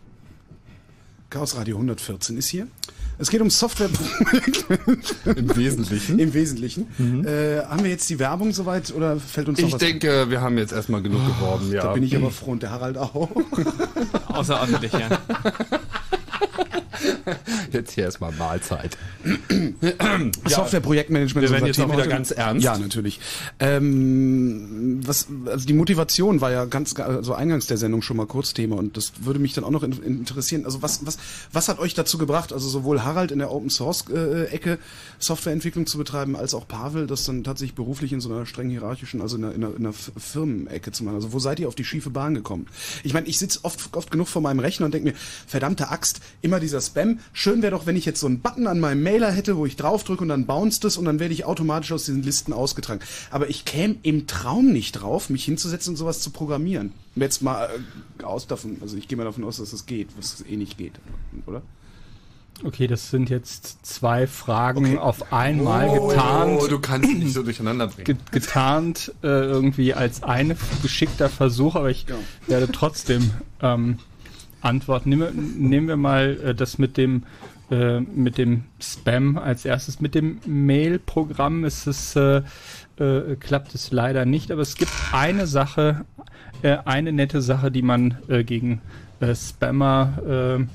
[1.28, 2.66] Chaos Radio 114 ist hier.
[3.18, 3.90] Es geht um Software
[5.36, 6.18] Im Wesentlichen.
[6.18, 6.86] im Wesentlichen.
[7.26, 10.40] Äh, haben wir jetzt die Werbung soweit oder fällt uns noch Ich was denke, wir
[10.40, 11.82] haben jetzt erstmal genug geworben, ja.
[11.82, 13.30] Da bin ich aber froh und der Harald auch.
[14.28, 15.10] Außerordentlich, ja.
[17.72, 18.96] Jetzt hier erstmal Mahlzeit.
[20.46, 22.64] Software-Projektmanagement Wir ist unser jetzt auch Thema wieder ganz ernst.
[22.64, 23.20] Ja, natürlich.
[23.58, 28.54] Ähm, was, also die Motivation war ja ganz, also eingangs der Sendung schon mal kurz
[28.54, 30.64] Thema und das würde mich dann auch noch in, interessieren.
[30.64, 31.18] Also was, was,
[31.52, 34.78] was hat euch dazu gebracht, also sowohl Harald in der Open Source äh, Ecke
[35.18, 39.20] Softwareentwicklung zu betreiben, als auch Pavel, das dann tatsächlich beruflich in so einer streng hierarchischen,
[39.20, 41.16] also in einer, in einer, in einer Firmenecke zu machen.
[41.16, 42.66] Also wo seid ihr auf die schiefe Bahn gekommen?
[43.04, 46.20] Ich meine, ich sitze oft, oft genug vor meinem Rechner und denke mir, verdammte Axt,
[46.42, 49.30] immer dieser Spam, schön wäre doch, wenn ich jetzt so einen Button an meinem Mailer
[49.30, 52.22] hätte, wo ich draufdrücke und dann bounced es und dann werde ich automatisch aus diesen
[52.22, 53.00] Listen ausgetragen.
[53.30, 56.92] Aber ich käme im Traum nicht drauf, mich hinzusetzen und sowas zu programmieren.
[57.16, 57.68] Jetzt mal
[58.18, 60.78] äh, aus davon, also ich gehe mal davon aus, dass es geht, was eh nicht
[60.78, 60.92] geht,
[61.46, 61.62] oder?
[62.62, 66.60] Okay, das sind jetzt zwei Fragen auf einmal getarnt.
[66.62, 68.04] Oh, du kannst nicht so durcheinander bringen.
[68.04, 72.04] Ge getarnt äh, irgendwie als eine geschickter Versuch, aber ich
[72.46, 73.30] werde trotzdem
[73.62, 73.98] ähm,
[74.60, 75.10] antworten.
[75.10, 77.24] Nehmen wir, nehmen wir mal äh, das mit dem
[77.70, 80.00] äh, mit dem Spam als erstes.
[80.00, 82.42] Mit dem Mail-Programm ist es äh,
[82.98, 86.04] äh, klappt es leider nicht, aber es gibt eine Sache,
[86.62, 88.80] äh, eine nette Sache, die man äh, gegen
[89.34, 90.66] Spammer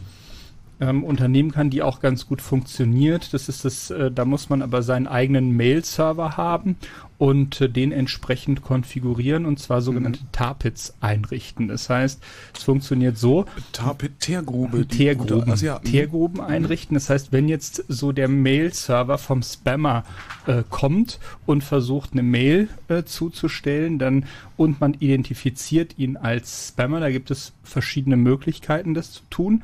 [0.79, 3.33] äh, ähm, unternehmen kann, die auch ganz gut funktioniert.
[3.33, 6.77] Das ist das, da muss man aber seinen eigenen Mail-Server haben
[7.17, 11.67] und äh, den entsprechend konfigurieren und zwar sogenannte Tarpits einrichten.
[11.67, 12.21] Das heißt,
[12.55, 13.45] es funktioniert so.
[13.71, 14.87] Tarpit, Teergrube.
[14.87, 15.87] Teergruben, also ja, mhm.
[15.87, 16.95] Teergruben einrichten.
[16.95, 20.03] Das heißt, wenn jetzt so der Mail-Server vom Spammer
[20.47, 24.25] äh, kommt und versucht, eine Mail äh, zuzustellen, dann
[24.57, 29.63] und man identifiziert ihn als Spammer, da gibt es verschiedene Möglichkeiten, das zu tun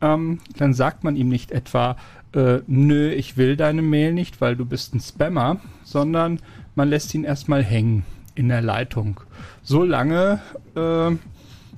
[0.00, 1.96] ähm, dann sagt man ihm nicht etwa,
[2.34, 6.40] äh, nö, ich will deine Mail nicht, weil du bist ein Spammer, sondern
[6.80, 8.04] man lässt ihn erstmal hängen
[8.34, 9.20] in der Leitung.
[9.62, 10.40] So lange,
[10.74, 11.10] äh,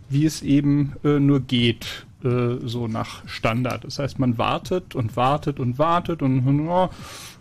[0.08, 3.82] wie es eben äh, nur geht, äh, so nach Standard.
[3.82, 6.88] Das heißt, man wartet und wartet und wartet und ja,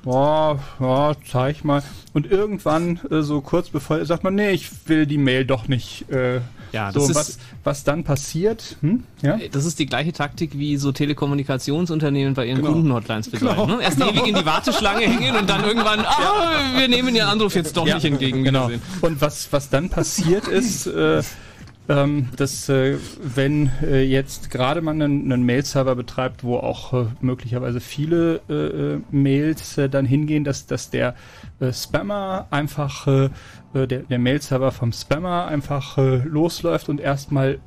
[0.07, 1.83] ja, ja, zeig mal.
[2.13, 6.05] Und irgendwann, äh, so kurz bevor, sagt man, nee, ich will die Mail doch nicht.
[6.71, 9.03] Äh, Ja, so, das ist- was, was dann passiert, hm?
[9.21, 9.37] ja?
[9.51, 12.73] Das ist die gleiche Taktik, wie so Telekommunikationsunternehmen bei ihren Genau.
[12.73, 13.55] Kundenhotlines betreiben.
[13.67, 13.77] Genau.
[13.77, 13.83] Ne?
[13.83, 17.75] Erst ewig in die Warteschlange hängen und dann irgendwann, ah, wir nehmen Ihren Anruf jetzt
[17.77, 18.43] doch Ja, nicht entgegen.
[18.43, 18.69] Genau.
[19.01, 21.21] Und was, was dann passiert ist, äh,
[21.91, 27.05] ähm, dass äh, wenn äh, jetzt gerade man einen, einen Mail-Server betreibt, wo auch äh,
[27.19, 31.15] möglicherweise viele äh, äh, Mails äh, dann hingehen, dass, dass der
[31.71, 37.59] Spammer einfach, der, der Mail-Server vom Spammer einfach losläuft und erstmal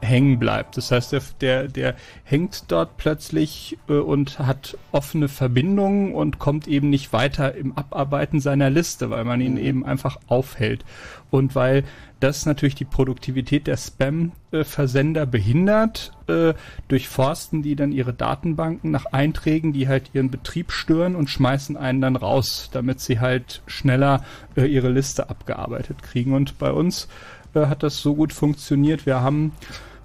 [0.00, 0.76] hängen bleibt.
[0.76, 6.88] Das heißt, der, der, der hängt dort plötzlich und hat offene Verbindungen und kommt eben
[6.88, 10.84] nicht weiter im Abarbeiten seiner Liste, weil man ihn eben einfach aufhält.
[11.32, 11.84] Und weil
[12.20, 16.52] das natürlich die Produktivität der Spam-Versender behindert, äh,
[16.88, 22.02] durchforsten die dann ihre Datenbanken nach Einträgen, die halt ihren Betrieb stören und schmeißen einen
[22.02, 24.22] dann raus, damit sie halt schneller
[24.56, 26.34] äh, ihre Liste abgearbeitet kriegen.
[26.34, 27.08] Und bei uns
[27.54, 29.06] äh, hat das so gut funktioniert.
[29.06, 29.52] Wir haben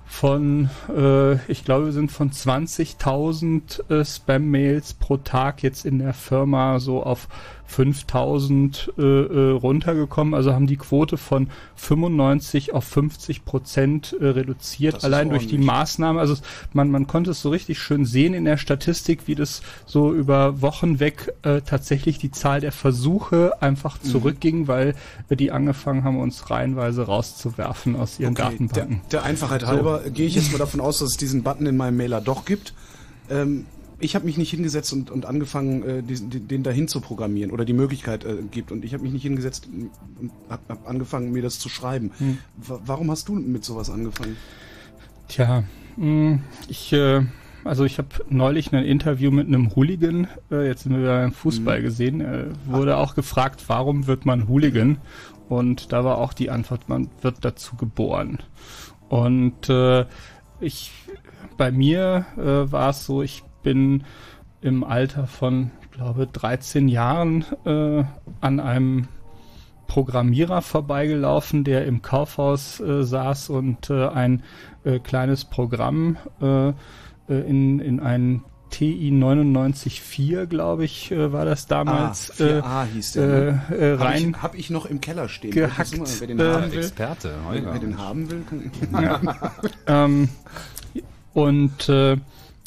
[0.06, 6.14] von, äh, ich glaube, wir sind von 20.000 äh, Spam-Mails pro Tag jetzt in der
[6.14, 7.28] Firma so auf
[7.70, 10.34] 5.000 äh, äh, runtergekommen.
[10.34, 15.54] Also haben die Quote von 95 auf 50 Prozent äh, reduziert, Das allein durch die
[15.56, 15.68] ordentlich.
[15.68, 16.20] Maßnahme.
[16.20, 16.42] Also es-
[16.74, 20.62] man, man konnte es so richtig schön sehen in der Statistik, wie das so über
[20.62, 24.08] Wochen weg äh, tatsächlich die Zahl der Versuche einfach Mhm.
[24.10, 24.96] zurückging, weil
[25.30, 29.02] äh, die angefangen haben, uns reihenweise rauszuwerfen aus ihren Okay, Datenbanken.
[29.12, 29.68] Der, der Einfachheit So.
[29.68, 32.46] halber gehe ich jetzt mal davon aus, dass es diesen Button in meinem Mailer doch
[32.46, 32.74] gibt.
[33.30, 33.66] Ähm,
[34.00, 37.52] ich habe mich nicht hingesetzt und, und angefangen, äh, diesen, den, den dahin zu programmieren
[37.52, 38.72] oder die Möglichkeit äh, gibt.
[38.72, 39.68] Und ich habe mich nicht hingesetzt
[40.20, 42.12] und habe hab angefangen, mir das zu schreiben.
[42.18, 42.38] Hm.
[42.58, 44.38] Wa- Warum hast du mit sowas angefangen?
[45.28, 45.64] Tja,
[45.98, 47.22] mh, ich, äh,
[47.64, 51.34] also ich habe neulich ein Interview mit einem Hooligan, äh, jetzt sind wir wieder beim
[51.34, 55.00] Fußball gesehen, äh, wurde auch gefragt, warum wird man Hooligan?
[55.50, 58.40] Und da war auch die Antwort, man wird dazu geboren.
[59.10, 60.06] Und äh,
[60.60, 60.92] ich,
[61.58, 64.04] bei mir äh, war es so, ich bin
[64.62, 68.04] im Alter von, glaube 13 Jahren äh,
[68.42, 69.08] an einem
[69.88, 74.44] Programmierer vorbeigelaufen, der im Kaufhaus äh, saß und äh, ein
[74.84, 76.74] äh, kleines Programm äh, äh,
[77.28, 82.34] in, in ein TI 994, glaube ich, äh, war das damals.
[82.42, 83.62] Ah, 4A hieß der, ne?
[83.72, 85.52] Äh, äh, Hab rein ich, hab ich noch im Keller stehen.
[85.52, 87.74] gehackt, Mal, Wer den äh, haben will, Experte, wer, Holger.
[87.74, 89.22] wer den haben will, kann, Ja.
[89.88, 90.28] ähm,
[91.34, 92.18] und äh,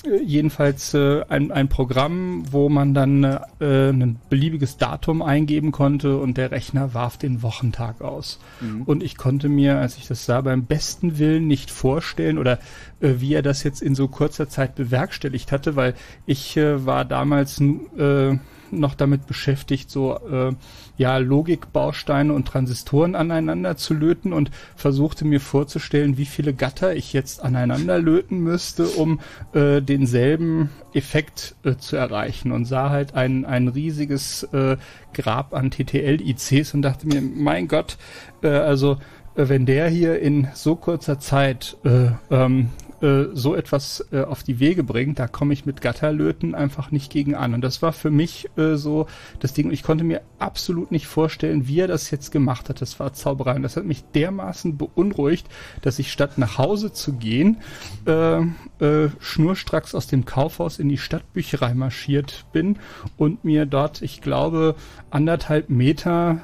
[0.04, 6.36] jedenfalls äh, ein, ein Programm, wo man dann äh, ein beliebiges Datum eingeben konnte und
[6.36, 8.38] der Rechner warf den Wochentag aus.
[8.60, 8.82] Mhm.
[8.82, 12.58] Und ich konnte mir, als ich das sah, beim besten Willen nicht vorstellen oder
[13.00, 15.94] äh, wie er das jetzt in so kurzer Zeit bewerkstelligt hatte, weil
[16.26, 18.38] ich äh, war damals äh,
[18.72, 20.52] noch damit beschäftigt, so äh,
[20.96, 27.12] ja Logikbausteine und Transistoren aneinander zu löten und versuchte mir vorzustellen, wie viele Gatter ich
[27.12, 29.20] jetzt aneinander löten müsste, um
[29.52, 34.76] äh, denselben Effekt äh, zu erreichen und sah halt ein, ein riesiges äh,
[35.12, 37.96] Grab an TTL-ICs und dachte mir, mein Gott,
[38.42, 38.98] äh, also
[39.34, 42.70] äh, wenn der hier in so kurzer Zeit äh, ähm,
[43.02, 47.10] äh, so etwas äh, auf die Wege bringt, da komme ich mit Gatterlöten einfach nicht
[47.10, 47.54] gegen an.
[47.54, 49.06] Und das war für mich äh, so
[49.38, 49.70] das Ding.
[49.70, 52.80] Ich konnte mir absolut nicht vorstellen, wie er das jetzt gemacht hat.
[52.80, 53.56] Das war Zauberei.
[53.56, 55.48] Und das hat mich dermaßen beunruhigt,
[55.82, 57.58] dass ich statt nach Hause zu gehen,
[58.06, 58.40] äh,
[58.84, 62.78] äh, schnurstracks aus dem Kaufhaus in die Stadtbücherei marschiert bin
[63.16, 64.74] und mir dort, ich glaube,
[65.10, 66.42] anderthalb Meter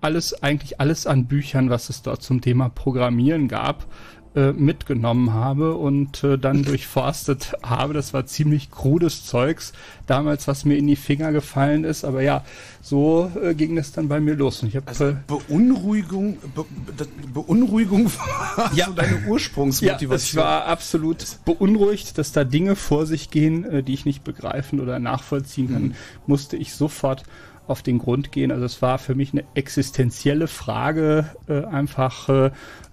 [0.00, 3.86] alles, eigentlich alles an Büchern, was es dort zum Thema Programmieren gab,
[4.36, 7.94] äh, mitgenommen habe und äh, dann durchforstet habe.
[7.94, 9.72] Das war ziemlich krudes Zeugs
[10.06, 12.04] damals, was mir in die Finger gefallen ist.
[12.04, 12.44] Aber ja,
[12.82, 14.62] so äh, ging es dann bei mir los.
[14.62, 16.64] Und ich habe Also Beunruhigung, Be
[16.96, 18.06] Be Beunruhigung
[18.56, 18.86] war Ja.
[18.86, 20.18] so deine ja, Ursprungsmotivation.
[20.18, 24.80] ich war absolut beunruhigt, dass da Dinge vor sich gehen, äh, die ich nicht begreifen
[24.80, 25.94] oder nachvollziehen kann.
[26.26, 27.24] Musste ich sofort
[27.68, 28.52] auf den Grund gehen.
[28.52, 32.50] Also es war für mich eine existenzielle Frage, äh, einfach äh,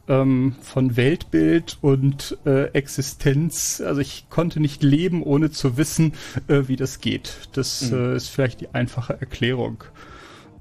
[0.08, 3.82] ähm, von Weltbild und äh, Existenz.
[3.86, 6.14] Also ich konnte nicht leben, ohne zu wissen,
[6.48, 7.50] äh, wie das geht.
[7.54, 7.98] Das Mhm.
[7.98, 9.84] äh, ist vielleicht die einfache Erklärung.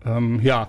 [0.05, 0.69] Ähm, ja,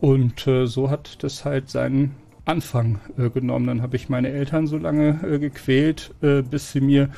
[0.00, 2.14] und äh, so hat das halt seinen
[2.44, 3.66] Anfang äh, genommen.
[3.66, 7.08] Dann habe ich meine Eltern so lange äh, gequält, bis sie mir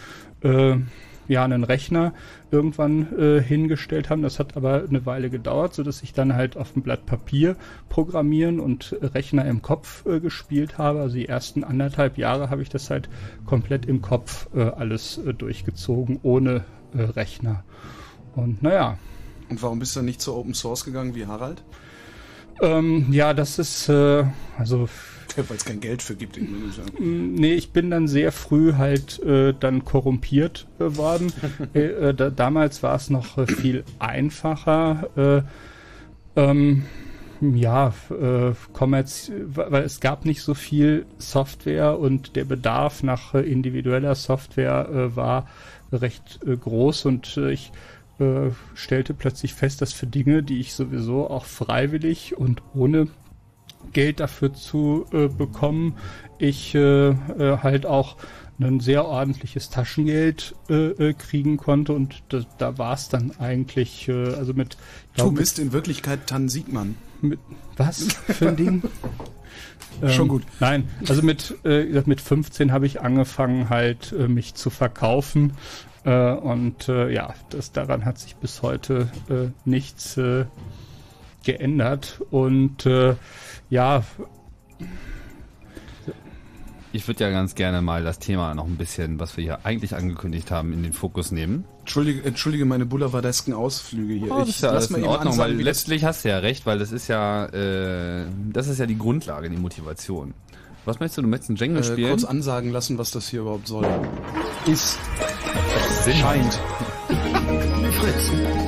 [1.29, 2.13] ja einen Rechner
[2.51, 4.23] irgendwann äh, hingestellt haben.
[4.23, 7.57] Das hat aber eine Weile gedauert, so dass ich dann halt auf dem Blatt Papier
[7.89, 11.01] programmieren und Rechner im Kopf äh, gespielt habe.
[11.01, 13.09] Also die ersten anderthalb Jahre habe ich das halt
[13.45, 16.65] komplett im Kopf äh, alles äh, durchgezogen, ohne
[16.97, 17.65] äh, Rechner.
[18.35, 18.99] Und naja,
[19.49, 21.63] Und warum bist du nicht zu Open Source gegangen wie Harald?
[22.63, 24.25] ähm, ja, das ist äh,
[24.59, 24.89] also
[25.37, 26.37] Weil es kein Geld für gibt.
[26.37, 26.43] Ja.
[26.99, 31.33] Mm, Nee, ich bin dann sehr früh halt äh, dann korrumpiert worden.
[31.75, 35.45] äh, äh, da, damals war es noch äh, viel einfacher.
[36.37, 36.85] Äh, ähm,
[37.41, 43.41] ja, äh, Kommerz, weil es gab nicht so viel Software und der Bedarf nach äh,
[43.41, 45.47] individueller Software äh, war
[45.93, 47.73] recht äh, groß und äh, ich
[48.75, 53.09] stellte plötzlich fest, dass für Dinge, die ich sowieso auch freiwillig und ohne
[53.93, 55.97] Geld dafür zu äh, bekommen,
[56.39, 58.17] ich äh, äh, halt auch
[58.59, 64.09] ein sehr ordentliches Taschengeld äh, äh, kriegen konnte und da, da war es dann eigentlich,
[64.09, 64.77] äh, also mit,
[65.15, 66.97] Du glaub, bist in Wirklichkeit Tan Siegmann.
[67.21, 67.39] mit,
[67.77, 68.83] was für ein Ding?
[70.09, 70.43] Schon gut.
[70.61, 75.55] Nein, also mit, äh, mit 15 habe ich angefangen halt äh, mich zu verkaufen
[76.05, 80.45] äh, und äh, ja, das daran hat sich bis heute äh, nichts äh,
[81.45, 83.15] geändert und äh,
[83.71, 84.03] ja,
[86.97, 89.95] Ich würde ja ganz gerne mal das Thema noch ein bisschen, was wir hier eigentlich
[89.95, 91.67] angekündigt haben, in den Fokus nehmen.
[91.81, 94.33] Entschuldige, entschuldige meine boulevardesken Ausflüge hier.
[94.33, 96.65] Oh, das ist ja alles in eben Ordnung, ansagen, weil letztlich hast du ja recht,
[96.65, 100.33] weil das ist ja, äh, das ist ja die Grundlage, die Motivation.
[100.87, 101.23] Was möchtest du?
[101.23, 102.09] Du möchtest einen Jenga äh, spielen?
[102.09, 103.87] kurz ansagen lassen, was das hier überhaupt soll.
[104.67, 104.99] Ist.
[106.07, 106.61] Scheint.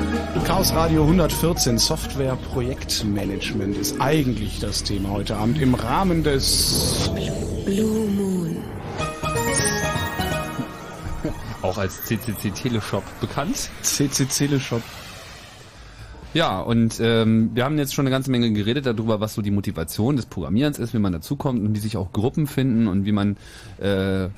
[0.44, 7.10] Chaos Radio 114 Software Projektmanagement ist eigentlich das Thema heute Abend im Rahmen des
[7.64, 8.56] Blue Moon.
[11.62, 13.70] Auch als CCC Teleshop bekannt.
[13.82, 14.82] CCC Teleshop.
[16.34, 19.50] Ja, und ähm, wir haben jetzt schon eine ganze Menge geredet darüber, was so die
[19.50, 23.12] Motivation des Programmierens ist, wie man dazukommt und wie sich auch Gruppen finden und wie
[23.12, 23.36] man
[23.80, 24.28] äh,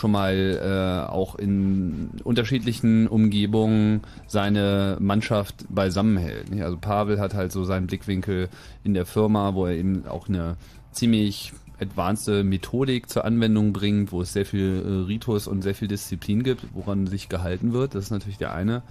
[0.00, 6.50] schon mal äh, auch in unterschiedlichen Umgebungen seine Mannschaft beisammenhält.
[6.50, 6.62] nicht?
[6.62, 8.48] Also Pavel hat halt so seinen Blickwinkel
[8.82, 10.56] in der Firma, wo er eben auch eine
[10.90, 15.88] ziemlich advanced Methodik zur Anwendung bringt, wo es sehr viel äh, Ritus und sehr viel
[15.88, 17.94] Disziplin gibt, woran sich gehalten wird.
[17.94, 18.82] Das ist natürlich der eine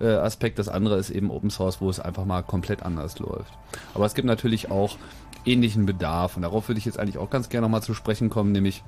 [0.00, 0.58] äh, Aspekt.
[0.58, 3.52] Das andere ist eben Open Source, wo es einfach mal komplett anders läuft.
[3.94, 4.96] Aber es gibt natürlich auch
[5.44, 8.52] ähnlichen Bedarf und darauf würde ich jetzt eigentlich auch ganz gerne nochmal zu sprechen kommen,
[8.52, 8.82] nämlich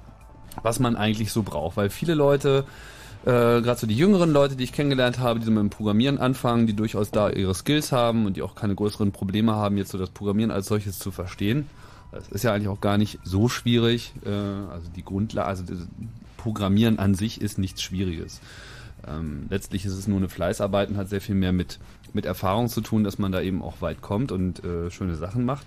[0.63, 2.65] was man eigentlich so braucht, weil viele Leute
[3.25, 6.19] äh, gerade so die jüngeren Leute, die ich kennengelernt habe, die so mit dem Programmieren
[6.19, 9.91] anfangen, die durchaus da ihre Skills haben und die auch keine größeren Probleme haben, jetzt
[9.91, 11.67] so das Programmieren als solches zu verstehen.
[12.13, 14.15] Das ist ja eigentlich auch gar nicht so schwierig.
[14.25, 15.65] Äh, also die Grundlage, also
[16.39, 18.41] Programmieren an sich ist nichts Schwieriges.
[19.07, 21.79] Ähm, letztlich ist es nur eine Fleißarbeit und hat sehr viel mehr mit,
[22.15, 25.45] mit Erfahrung zu tun, dass man da eben auch weit kommt und äh, schöne Sachen
[25.45, 25.67] macht.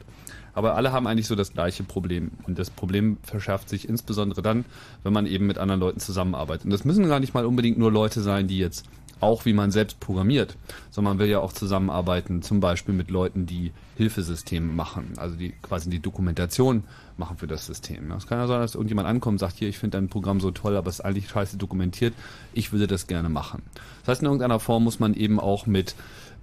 [0.53, 2.31] Aber alle haben eigentlich so das gleiche Problem.
[2.45, 4.65] Und das Problem verschärft sich insbesondere dann,
[5.03, 6.65] wenn man eben mit anderen Leuten zusammenarbeitet.
[6.65, 8.85] Und das müssen gar nicht mal unbedingt nur Leute sein, die jetzt
[9.23, 10.57] auch wie man selbst programmiert,
[10.91, 15.53] sondern man will ja auch zusammenarbeiten, zum Beispiel mit Leuten, die Hilfesysteme machen, also die
[15.61, 16.83] quasi die Dokumentation
[17.15, 18.11] machen für das System.
[18.11, 20.51] Es kann ja sein, dass irgendjemand ankommt und sagt, hier, ich finde dein Programm so
[20.51, 22.13] toll, aber es ist eigentlich scheiße dokumentiert,
[22.53, 23.63] ich würde das gerne machen.
[24.01, 25.95] Das heißt, in irgendeiner Form muss man eben auch mit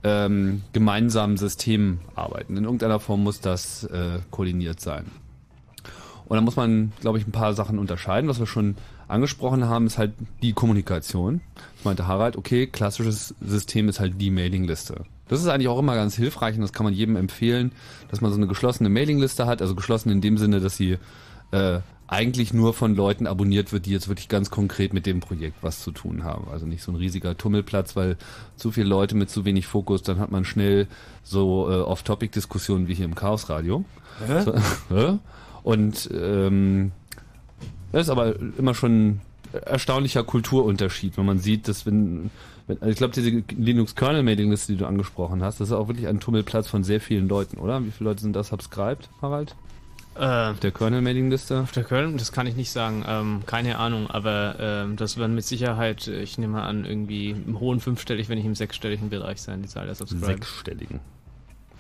[0.03, 2.57] ähm, gemeinsamen Systemen arbeiten.
[2.57, 5.07] In irgendeiner Form muss das äh, koordiniert sein.
[6.27, 8.31] Und da muss man, glaube ich, ein paar Sachen unterscheiden.
[8.31, 8.77] Was wir schon
[9.09, 10.13] angesprochen haben, ist halt
[10.43, 11.41] die Kommunikation.
[11.77, 15.05] Das meinte Harald, okay, klassisches System ist halt die Mailingliste.
[15.29, 17.73] Das ist eigentlich auch immer ganz hilfreich und das kann man jedem empfehlen,
[18.11, 19.61] dass man so eine geschlossene Mailingliste hat.
[19.61, 20.99] Also geschlossen in dem Sinne, dass sie
[21.51, 25.59] äh, eigentlich nur von Leuten abonniert wird, die jetzt wirklich ganz konkret mit dem Projekt
[25.63, 26.49] was zu tun haben.
[26.51, 28.17] Also nicht so ein riesiger Tummelplatz, weil
[28.57, 30.89] zu viele Leute mit zu wenig Fokus, dann hat man schnell
[31.23, 33.85] so äh, Off-Topic-Diskussionen wie hier im Chaos-Radio.
[34.45, 34.55] So,
[35.63, 36.91] und ähm,
[37.93, 39.21] das ist aber immer schon ein
[39.65, 42.31] erstaunlicher Kulturunterschied, wenn man sieht, dass wenn,
[42.67, 46.67] wenn ich glaube, diese Linux-Kernel-Mailing-Liste, die du angesprochen hast, das ist auch wirklich ein Tummelplatz
[46.67, 47.85] von sehr vielen Leuten, oder?
[47.85, 49.55] Wie viele Leute sind da subscribed, Harald?
[50.17, 51.61] Äh, Auf der Kernel-Mailing-Liste?
[51.61, 53.05] Auf der Köln, das kann ich nicht sagen.
[53.07, 57.81] Ähm, keine Ahnung, aber ähm, das werden mit Sicherheit, ich nehme an, irgendwie im hohen
[57.81, 60.27] fünfstellig, wenn nicht im sechsstelligen Bereich sein, die Zahl der Subscriber.
[60.27, 61.01] Sechsstelligen.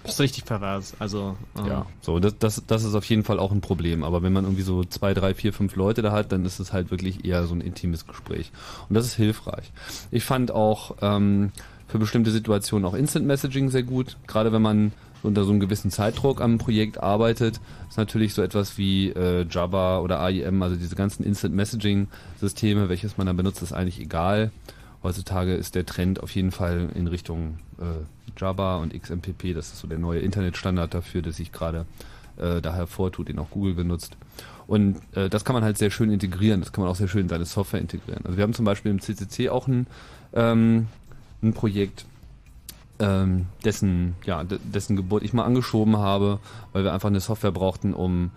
[0.02, 0.94] Das ist richtig pervers.
[0.98, 4.02] Also ähm, Ja, so, das, das, das ist auf jeden Fall auch ein Problem.
[4.02, 6.72] Aber wenn man irgendwie so zwei, drei, vier, fünf Leute da hat, dann ist es
[6.72, 8.50] halt wirklich eher so ein intimes Gespräch.
[8.88, 9.72] Und das ist hilfreich.
[10.10, 11.52] Ich fand auch ähm,
[11.86, 14.16] für bestimmte Situationen auch Instant Messaging sehr gut.
[14.26, 14.92] Gerade wenn man
[15.22, 20.00] unter so einem gewissen Zeitdruck am Projekt arbeitet, ist natürlich so etwas wie äh, Java
[20.00, 24.50] oder AIM, also diese ganzen Instant Messaging Systeme, welches man dann benutzt, ist eigentlich egal.
[25.02, 27.84] Heutzutage ist der Trend auf jeden Fall in Richtung äh,
[28.36, 29.54] Java und XMPP.
[29.54, 31.86] Das ist so der neue Internetstandard dafür, der sich gerade
[32.36, 34.16] äh, da hervortut, den auch Google benutzt.
[34.66, 36.60] Und äh, das kann man halt sehr schön integrieren.
[36.60, 38.24] Das kann man auch sehr schön in seine Software integrieren.
[38.24, 39.86] Also wir haben zum Beispiel im CCC auch ein,
[40.32, 40.86] ähm,
[41.42, 42.04] ein Projekt,
[43.00, 46.38] ähm, dessen, ja, de- dessen Geburt ich mal angeschoben habe,
[46.72, 48.30] weil wir einfach eine Software brauchten, um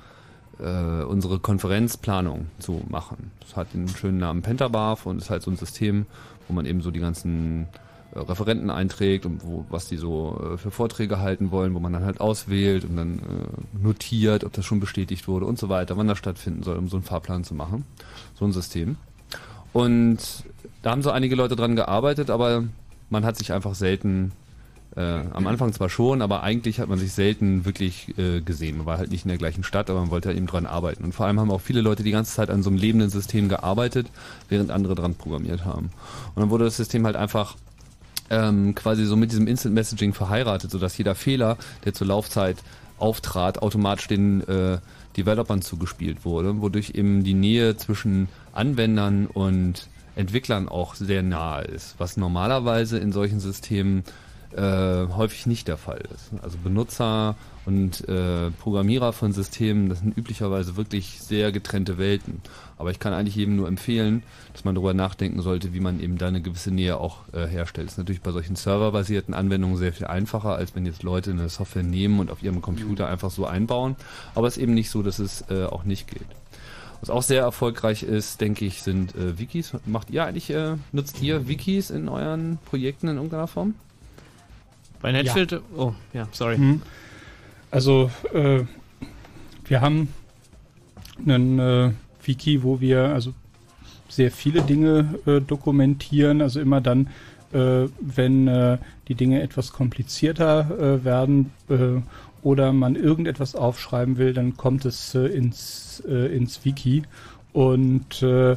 [0.59, 3.31] äh, unsere Konferenzplanung zu machen.
[3.41, 6.05] Das hat den schönen Namen Pentabarf und ist halt so ein System,
[6.47, 7.67] wo man eben so die ganzen
[8.13, 11.91] äh, Referenten einträgt und wo, was die so äh, für Vorträge halten wollen, wo man
[11.91, 15.97] dann halt auswählt und dann äh, notiert, ob das schon bestätigt wurde und so weiter,
[15.97, 17.85] wann das stattfinden soll, um so einen Fahrplan zu machen.
[18.35, 18.97] So ein System.
[19.73, 20.19] Und
[20.83, 22.63] da haben so einige Leute dran gearbeitet, aber
[23.09, 24.31] man hat sich einfach selten
[24.95, 28.77] äh, am Anfang zwar schon, aber eigentlich hat man sich selten wirklich äh, gesehen.
[28.77, 31.03] Man war halt nicht in der gleichen Stadt, aber man wollte halt eben dran arbeiten.
[31.03, 33.49] Und vor allem haben auch viele Leute die ganze Zeit an so einem lebenden System
[33.49, 34.07] gearbeitet,
[34.49, 35.89] während andere dran programmiert haben.
[36.35, 37.55] Und dann wurde das System halt einfach
[38.29, 42.57] ähm, quasi so mit diesem Instant Messaging verheiratet, sodass jeder Fehler, der zur Laufzeit
[42.99, 44.77] auftrat, automatisch den äh,
[45.17, 51.95] Developern zugespielt wurde, wodurch eben die Nähe zwischen Anwendern und Entwicklern auch sehr nahe ist,
[51.97, 54.03] was normalerweise in solchen Systemen
[54.55, 56.31] äh, häufig nicht der Fall ist.
[56.41, 57.35] Also Benutzer
[57.65, 62.41] und äh, Programmierer von Systemen, das sind üblicherweise wirklich sehr getrennte Welten.
[62.77, 66.17] Aber ich kann eigentlich jedem nur empfehlen, dass man darüber nachdenken sollte, wie man eben
[66.17, 67.87] da eine gewisse Nähe auch äh, herstellt.
[67.87, 71.49] Das ist natürlich bei solchen serverbasierten Anwendungen sehr viel einfacher, als wenn jetzt Leute eine
[71.49, 73.95] Software nehmen und auf ihrem Computer einfach so einbauen.
[74.35, 76.27] Aber es ist eben nicht so, dass es äh, auch nicht geht.
[76.99, 79.73] Was auch sehr erfolgreich ist, denke ich, sind äh, Wikis.
[79.85, 83.75] Macht ihr eigentlich, äh, nutzt ihr Wikis in euren Projekten in irgendeiner Form?
[85.03, 86.57] Bei Netfield, oh ja, sorry.
[86.57, 86.81] Mhm.
[87.69, 88.61] Also äh,
[89.65, 90.07] wir haben
[91.27, 91.91] einen äh,
[92.23, 93.33] Wiki, wo wir also
[94.07, 96.41] sehr viele Dinge äh, dokumentieren.
[96.41, 97.07] Also immer dann,
[97.51, 98.77] äh, wenn äh,
[99.09, 100.69] die Dinge etwas komplizierter
[101.01, 101.99] äh, werden äh,
[102.41, 107.03] oder man irgendetwas aufschreiben will, dann kommt es äh, ins, äh, ins Wiki
[107.51, 108.55] und äh,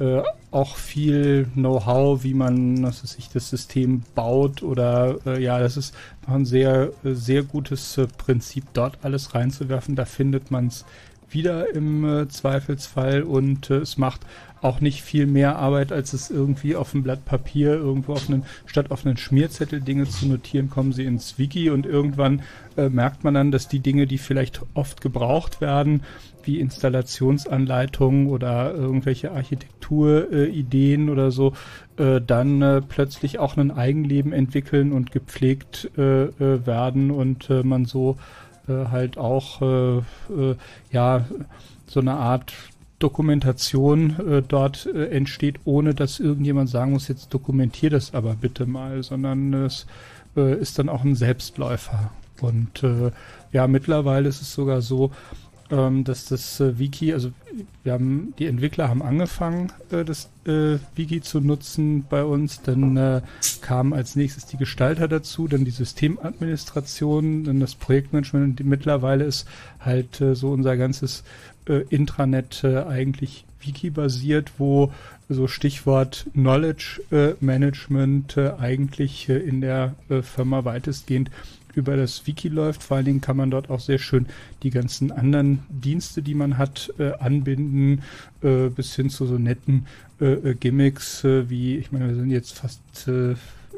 [0.00, 5.58] äh, auch viel Know-how, wie man was weiß ich, das System baut oder äh, ja,
[5.58, 5.94] das ist
[6.26, 9.96] noch ein sehr, sehr gutes äh, Prinzip, dort alles reinzuwerfen.
[9.96, 10.84] Da findet man es
[11.30, 14.22] wieder im äh, Zweifelsfall und äh, es macht
[14.60, 18.44] auch nicht viel mehr Arbeit, als es irgendwie auf dem Blatt Papier irgendwo auf einen,
[18.66, 22.42] statt auf einen Schmierzettel Dinge zu notieren, kommen sie ins Wiki und irgendwann
[22.76, 26.02] äh, merkt man dann, dass die Dinge, die vielleicht oft gebraucht werden,
[26.44, 31.52] wie Installationsanleitungen oder irgendwelche Architekturideen oder so,
[31.96, 37.62] äh, dann äh, plötzlich auch ein Eigenleben entwickeln und gepflegt äh, äh, werden und äh,
[37.62, 38.16] man so
[38.68, 40.56] äh, halt auch äh, äh,
[40.90, 41.26] ja
[41.86, 42.52] so eine Art
[42.98, 48.66] Dokumentation äh, dort äh, entsteht, ohne dass irgendjemand sagen muss, jetzt dokumentier das aber bitte
[48.66, 49.86] mal, sondern es
[50.36, 52.10] äh, ist dann auch ein Selbstläufer.
[52.40, 53.10] Und äh,
[53.52, 55.10] ja, mittlerweile ist es sogar so,
[55.70, 57.30] ähm, dass das äh, Wiki, also
[57.82, 62.96] wir haben, die Entwickler haben angefangen, äh, das äh, Wiki zu nutzen bei uns, dann
[62.96, 63.22] äh,
[63.60, 68.60] kamen als nächstes die Gestalter dazu, dann die Systemadministration, dann das Projektmanagement.
[68.60, 69.46] Und mittlerweile ist
[69.80, 71.24] halt äh, so unser ganzes
[71.68, 74.92] äh, Intranet äh, eigentlich Wiki-basiert, wo
[75.28, 81.30] so Stichwort Knowledge äh, Management äh, eigentlich äh, in der äh, Firma weitestgehend
[81.74, 82.82] über das Wiki läuft.
[82.82, 84.26] Vor allen Dingen kann man dort auch sehr schön
[84.62, 88.02] die ganzen anderen Dienste, die man hat, äh, anbinden,
[88.42, 89.86] äh, bis hin zu so netten
[90.20, 93.34] äh, äh, Gimmicks, äh, wie, ich meine, wir sind jetzt fast äh,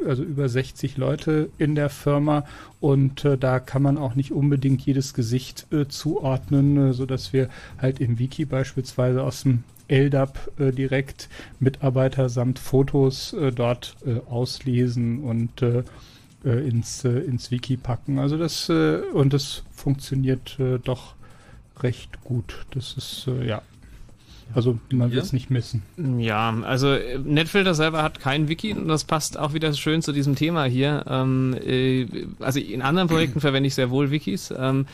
[0.07, 2.45] also über 60 Leute in der Firma
[2.81, 7.33] und äh, da kann man auch nicht unbedingt jedes Gesicht äh, zuordnen, äh, so dass
[7.33, 7.49] wir
[7.79, 14.21] halt im Wiki beispielsweise aus dem LDAP äh, direkt Mitarbeiter samt Fotos äh, dort äh,
[14.31, 15.63] auslesen und
[16.45, 18.19] äh, ins, äh, ins Wiki packen.
[18.19, 21.15] Also das äh, und das funktioniert äh, doch
[21.81, 22.67] recht gut.
[22.73, 23.63] Das ist äh, ja.
[24.53, 25.83] Also man wird es nicht missen.
[26.19, 30.13] Ja, also äh, Netfilter selber hat kein Wiki und das passt auch wieder schön zu
[30.13, 31.05] diesem Thema hier.
[31.09, 32.07] Ähm, äh,
[32.41, 34.53] also in anderen Projekten verwende ich sehr wohl Wikis.
[34.57, 34.87] Ähm,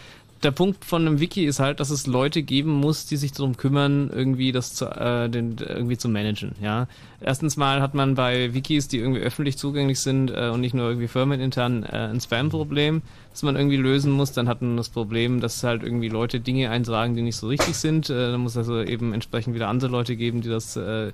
[0.42, 3.56] der Punkt von einem Wiki ist halt, dass es Leute geben muss, die sich darum
[3.56, 6.52] kümmern, irgendwie das zu, äh, den, irgendwie zu managen.
[6.60, 6.88] Ja,
[7.20, 10.88] erstens mal hat man bei Wikis, die irgendwie öffentlich zugänglich sind äh, und nicht nur
[10.88, 13.02] irgendwie firmenintern, äh, ein Spam-Problem,
[13.36, 14.32] das man irgendwie lösen muss.
[14.32, 17.76] Dann hat man das Problem, dass halt irgendwie Leute Dinge eintragen, die nicht so richtig
[17.76, 18.08] sind.
[18.08, 21.12] Äh, dann muss also eben entsprechend wieder andere Leute geben, die das äh, äh,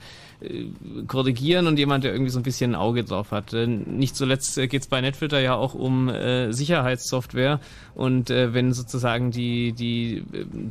[1.09, 3.53] korrigieren und jemand, der irgendwie so ein bisschen ein Auge drauf hat.
[3.53, 7.59] Äh, Nicht zuletzt äh, geht es bei Netfilter ja auch um äh, Sicherheitssoftware
[7.97, 10.23] und äh, wenn sozusagen die, die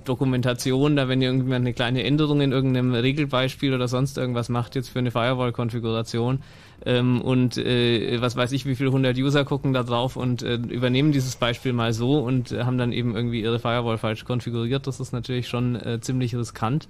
[0.06, 4.88] Dokumentation, da wenn irgendjemand eine kleine Änderung in irgendeinem Regelbeispiel oder sonst irgendwas macht, jetzt
[4.88, 6.40] für eine Firewall-Konfiguration,
[6.86, 10.56] ähm, und äh, was weiß ich, wie viele hundert User gucken da drauf und äh,
[10.56, 14.88] übernehmen dieses Beispiel mal so und äh, haben dann eben irgendwie ihre Firewall falsch konfiguriert.
[14.88, 16.88] Das ist natürlich schon äh, ziemlich riskant.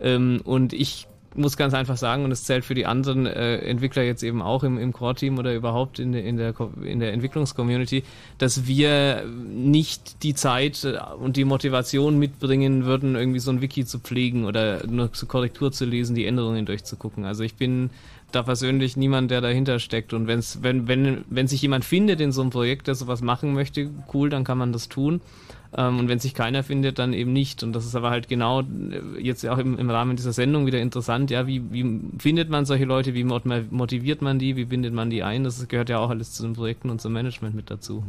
[0.00, 4.02] Ähm, und ich muss ganz einfach sagen, und es zählt für die anderen äh, Entwickler
[4.02, 8.02] jetzt eben auch im, im Core-Team oder überhaupt in, der- in der, in der Entwicklungscommunity,
[8.38, 13.84] dass wir nicht die Zeit äh, und die Motivation mitbringen würden, irgendwie so ein Wiki
[13.84, 17.26] zu pflegen oder nur zur Korrektur zu lesen, die Änderungen durchzugucken.
[17.26, 17.90] Also ich bin
[18.32, 20.12] da persönlich niemand, der dahinter steckt.
[20.12, 23.54] Und wenn's, wenn, wenn, wenn sich jemand findet in so einem Projekt, der sowas machen
[23.54, 25.20] möchte, cool, dann kann man das tun.
[25.76, 27.62] Ähm, und wenn sich keiner findet, dann eben nicht.
[27.62, 30.80] Und das ist aber halt genau äh, jetzt auch im, im Rahmen dieser Sendung wieder
[30.80, 31.30] interessant.
[31.30, 33.14] Ja, wie, wie findet man solche Leute?
[33.14, 34.56] Wie mot- motiviert man die?
[34.56, 35.44] Wie bindet man die ein?
[35.44, 38.04] Das gehört ja auch alles zu den Projekten und zum Management mit dazu.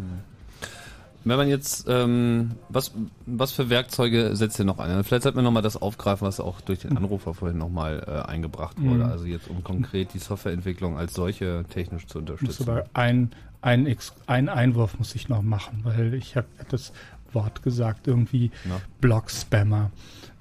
[1.25, 2.91] Wenn man jetzt, ähm, was,
[3.25, 5.03] was für Werkzeuge setzt ihr noch ein?
[5.03, 8.81] Vielleicht sollten wir nochmal das aufgreifen, was auch durch den Anrufer vorhin nochmal äh, eingebracht
[8.81, 9.03] wurde.
[9.03, 9.11] Mhm.
[9.11, 12.63] Also jetzt um konkret die Softwareentwicklung als solche technisch zu unterstützen.
[12.69, 13.31] aber ein,
[13.61, 16.93] ein, Ex- ein Einwurf muss ich noch machen, weil ich habe das
[17.33, 18.49] Wort gesagt, irgendwie?
[19.01, 19.91] Blog-Spammer,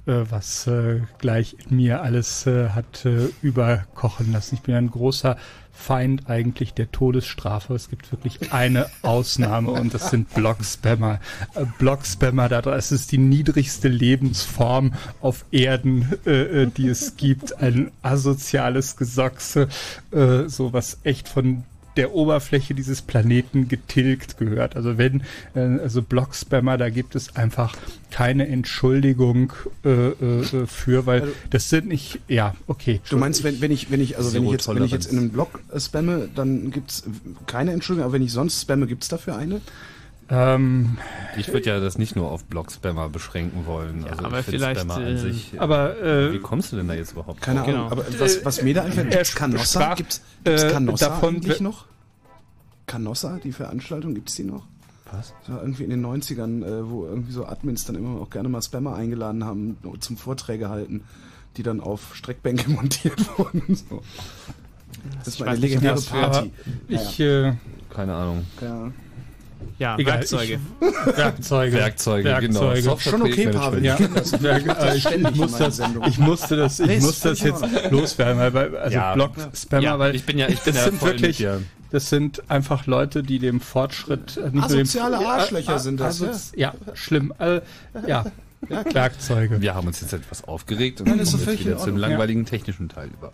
[0.08, 4.56] was äh, gleich in mir alles äh, hat äh, überkochen lassen.
[4.56, 5.36] Ich bin ein großer
[5.78, 7.74] Feind eigentlich der Todesstrafe.
[7.74, 11.20] Es gibt wirklich eine Ausnahme und das sind Blog-Spammer.
[11.54, 17.62] Äh, Blog-Spammer, da das ist die niedrigste Lebensform auf Erden, äh, äh, die es gibt.
[17.62, 19.68] Ein asoziales Gesochse,
[20.10, 21.62] äh, so was echt von
[21.98, 24.76] der Oberfläche dieses Planeten getilgt gehört.
[24.76, 25.22] Also wenn,
[25.54, 27.76] äh, also Blog-Spammer, da gibt es einfach
[28.10, 29.52] keine Entschuldigung
[29.84, 33.00] äh, äh, für, weil das sind nicht, ja, okay.
[33.10, 35.18] Du meinst, wenn, wenn ich, wenn ich, also wenn ich jetzt, wenn ich jetzt in
[35.18, 37.02] einem Blog spamme, dann gibt's
[37.46, 39.60] keine Entschuldigung, aber wenn ich sonst spamme, gibt's dafür eine?
[40.30, 40.98] Ähm,
[41.36, 44.04] Ich würde ja das nicht nur auf Blog-Spammer beschränken wollen.
[44.04, 45.60] also aber vielleicht, Spammer äh, an sich.
[45.60, 47.40] aber, äh, wie kommst du denn da jetzt überhaupt?
[47.40, 47.62] Keine?
[47.62, 49.94] Ahnung, aber was, was mir da einfällt, Er gibt's Canossa?
[49.94, 51.86] Gibt's, gibt's äh, Canossa davon- eigentlich noch?
[52.86, 54.64] Canossa, die Veranstaltung, gibt's die noch?
[55.10, 55.32] Was?
[55.40, 58.48] Das war irgendwie in den 90ern, äh, wo irgendwie so Admins dann immer auch gerne
[58.50, 61.02] mal Spammer eingeladen haben zum Vorträge halten,
[61.56, 63.74] die dann auf Streckbänke montiert wurden.
[63.74, 64.02] So.
[65.24, 66.52] Das Ich war eine legendäre Party.
[66.88, 67.54] ich, äh,
[67.90, 68.44] Keine Ahnung.
[68.60, 68.90] Ja.
[69.78, 70.58] Ja, Egal, Werkzeuge.
[70.80, 71.72] Ich, Werkzeuge.
[71.76, 72.60] Werkzeuge, genau.
[72.60, 72.82] Werkzeuge.
[72.82, 73.48] Software- Schon okay.
[73.48, 73.84] Pavel.
[73.84, 75.78] Ja, äh, ich, muss das,
[76.08, 79.14] ich musste das, ich muss das jetzt loswerden, weil, also Ja.
[79.14, 81.46] Blog-Spammer, Ja, weil ich bin ja- ich bin das ja sind wirklich,
[81.90, 86.58] das sind einfach Leute, die dem Fortschritt äh, nicht Asoziale dem, Arschlöcher sind das, asozi-
[86.58, 87.60] ja, schlimm, äh,
[88.06, 88.24] ja,
[88.68, 89.60] Werkzeuge.
[89.60, 92.88] Wir haben uns jetzt etwas aufgeregt und Nein, ist kommen jetzt wieder zum langweiligen technischen
[92.88, 93.32] Teil über.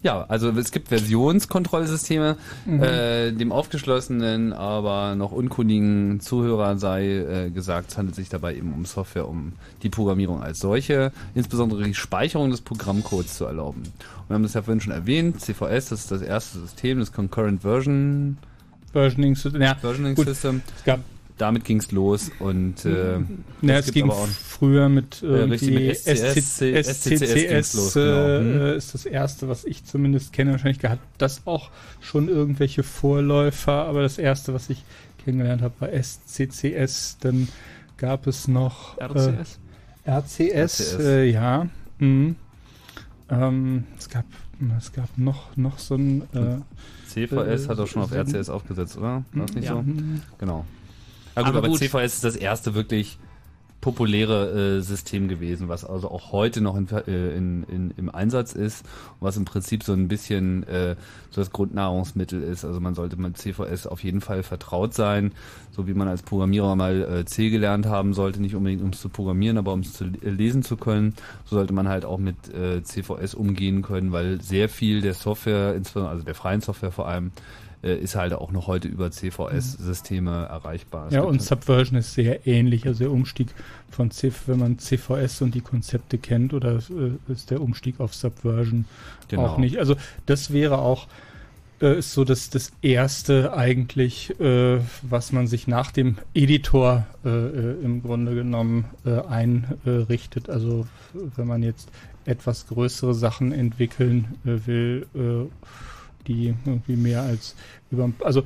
[0.00, 2.36] Ja, also es gibt Versionskontrollsysteme.
[2.66, 2.82] Mhm.
[2.82, 8.72] Äh, dem aufgeschlossenen, aber noch unkundigen Zuhörer sei äh, gesagt, es handelt sich dabei eben
[8.72, 13.82] um Software, um die Programmierung als solche, insbesondere die Speicherung des Programmcodes zu erlauben.
[13.82, 17.12] Und wir haben das ja vorhin schon erwähnt, CVS, das ist das erste System, das
[17.12, 18.38] Concurrent Version
[18.92, 20.62] Versioning, System, ja, Versioning System.
[20.76, 21.00] es gab,
[21.38, 23.14] Damit ging's los und äh,
[23.62, 28.40] ja, es es ging aber auch- früher mit richtig, SCCS, los, äh, genau.
[28.42, 28.60] Mhm.
[28.60, 30.50] äh, ist das erste, was ich zumindest kenne.
[30.52, 31.70] Wahrscheinlich hat das auch
[32.00, 34.84] schon irgendwelche Vorläufer, aber das erste, was ich
[35.24, 37.18] kennengelernt habe, war SCCS.
[37.20, 37.48] Dann
[37.96, 39.58] gab es noch RCS?
[40.04, 40.94] Äh, RCS, RCS.
[41.00, 41.68] Äh, ja.
[41.98, 42.36] Mhm.
[43.30, 44.24] Ähm, es gab
[44.78, 46.22] Es gab noch, noch so ein.
[46.34, 46.56] Äh,
[47.08, 49.24] CVS äh, hat auch schon auf so- RCS aufgesetzt, oder?
[49.32, 49.74] War das nicht Ja.
[49.74, 49.82] so?
[49.82, 50.20] Mhm.
[50.38, 50.64] Genau.
[51.38, 51.78] Na gut, Aber aber, gut.
[51.78, 53.18] CVS ist das erste wirklich
[53.80, 58.52] populäre äh, System gewesen, was also auch heute noch in, äh, in, in, im Einsatz
[58.52, 58.84] ist
[59.20, 60.96] und was im Prinzip so ein bisschen äh,
[61.30, 62.64] so das Grundnahrungsmittel ist.
[62.64, 65.32] Also man sollte mit CVS auf jeden Fall vertraut sein,
[65.70, 69.00] so wie man als Programmierer mal äh, C gelernt haben sollte, nicht unbedingt um es
[69.00, 71.14] zu programmieren, aber um es zu äh, lesen zu können.
[71.44, 75.76] So sollte man halt auch mit äh, CVS umgehen können, weil sehr viel der Software,
[75.76, 77.30] insbesondere also der freien Software vor allem,
[77.82, 81.06] äh, ist halt auch noch heute über CVS-Systeme erreichbar.
[81.08, 82.86] Es Ja, und halt- Subversion ist sehr ähnlich.
[82.86, 83.48] Also der Umstieg
[83.90, 88.14] von C, wenn man CVS und die Konzepte kennt, oder äh, ist der Umstieg auf
[88.14, 88.84] Subversion
[89.28, 89.46] Genau.
[89.46, 89.78] auch nicht.
[89.78, 89.96] Also
[90.26, 91.06] das wäre auch
[91.80, 97.28] äh, ist so das, das erste eigentlich, äh, was man sich nach dem Editor äh,
[97.28, 98.86] äh, im Grunde genommen
[99.28, 100.50] einrichtet.
[100.50, 100.86] Also
[101.36, 101.88] wenn man jetzt
[102.24, 105.06] etwas größere Sachen entwickeln will,
[106.28, 107.56] die irgendwie mehr als
[107.90, 108.44] über also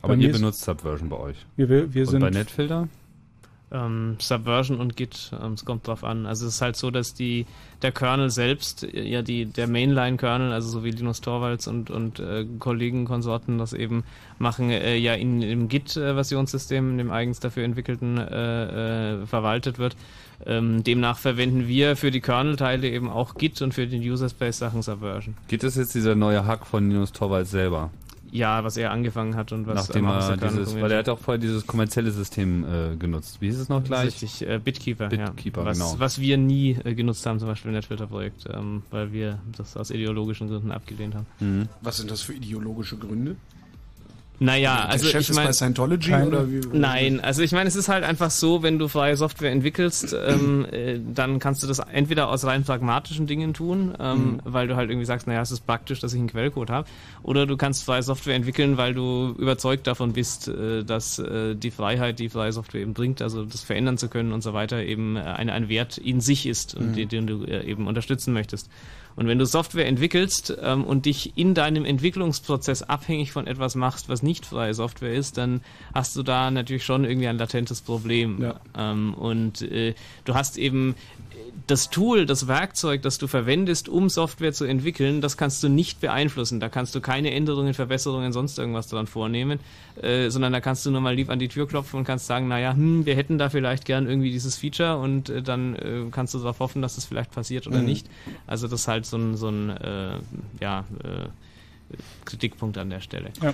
[0.00, 1.36] Aber ihr ist- benutzt Subversion bei euch.
[1.56, 2.88] Wir, wir, wir Und sind bei Netfilter?
[3.72, 6.26] Ähm, Subversion und Git, ähm, es kommt drauf an.
[6.26, 7.44] Also es ist halt so, dass die
[7.82, 12.46] der Kernel selbst, ja die der Mainline-Kernel, also so wie Linus Torvalds und und äh,
[12.60, 14.04] Kollegen, Konsorten das eben
[14.38, 19.96] machen, äh, ja in im Git-Versionssystem, in dem eigens dafür entwickelten, äh, äh, verwaltet wird.
[20.46, 25.34] Ähm, demnach verwenden wir für die Kernel-Teile eben auch Git und für den User-Space-Sachen Subversion.
[25.48, 27.90] Geht das jetzt dieser neue Hack von Linus Torvalds selber?
[28.34, 31.20] Ja, was er angefangen hat und was Nachdem er der dieses, weil er hat auch
[31.20, 33.36] vorher dieses kommerzielle System äh, genutzt.
[33.40, 34.08] Wie hieß es noch gleich?
[34.08, 35.66] ist Richtig, äh, Bitkeeper, Bitkeeper, ja.
[35.66, 35.94] was, genau.
[35.98, 39.92] was wir nie äh, genutzt haben, zum Beispiel im Netfilter-Projekt, ähm, weil wir das aus
[39.92, 41.26] ideologischen Gründen abgelehnt haben.
[41.38, 41.68] Mhm.
[41.80, 43.36] Was sind das für ideologische Gründe?
[44.40, 46.60] Naja, Der also Chef ich meine, Scientology oder wie?
[46.76, 50.66] Nein, also ich meine, es ist halt einfach so, wenn du freie Software entwickelst, ähm,
[50.72, 54.40] äh, dann kannst du das entweder aus rein pragmatischen Dingen tun, ähm, Mhm.
[54.44, 56.88] weil du halt irgendwie sagst, naja, es ist praktisch, dass ich einen Quellcode habe,
[57.22, 61.70] oder du kannst freie Software entwickeln, weil du überzeugt davon bist, äh, dass äh, die
[61.70, 65.16] Freiheit, die freie Software eben bringt, also das verändern zu können und so weiter, eben
[65.16, 66.92] äh, ein, ein Wert in sich ist und Mhm.
[66.94, 68.68] den, den du äh, eben unterstützen möchtest.
[69.16, 74.08] Und wenn du Software entwickelst ähm, und dich in deinem Entwicklungsprozess abhängig von etwas machst,
[74.08, 75.60] was nicht freie Software ist, dann
[75.94, 78.52] hast du da natürlich schon irgendwie ein latentes Problem.
[78.76, 80.94] Ähm, und äh, du hast eben
[81.66, 86.00] das Tool, das Werkzeug, das du verwendest, um Software zu entwickeln, das kannst du nicht
[86.00, 86.60] beeinflussen.
[86.60, 89.60] Da kannst du keine Änderungen, Verbesserungen, sonst irgendwas dran vornehmen,
[90.02, 92.48] äh, sondern da kannst du nur mal lieb an die Tür klopfen und kannst sagen,
[92.48, 96.34] naja, hm, wir hätten da vielleicht gern irgendwie dieses Feature und äh, dann äh, kannst
[96.34, 97.84] du darauf hoffen, dass das vielleicht passiert oder Mhm.
[97.86, 98.06] nicht.
[98.46, 100.18] Also das ist halt so ein, so ein äh,
[100.60, 101.28] ja, äh,
[102.24, 103.30] Kritikpunkt an der Stelle.
[103.40, 103.48] Ja.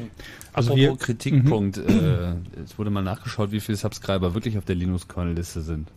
[0.53, 1.77] Also Also wir- Kritikpunkt.
[1.77, 5.89] Äh, es wurde mal nachgeschaut, wie viele Subscriber wirklich auf der Linux-Kernel-Liste sind.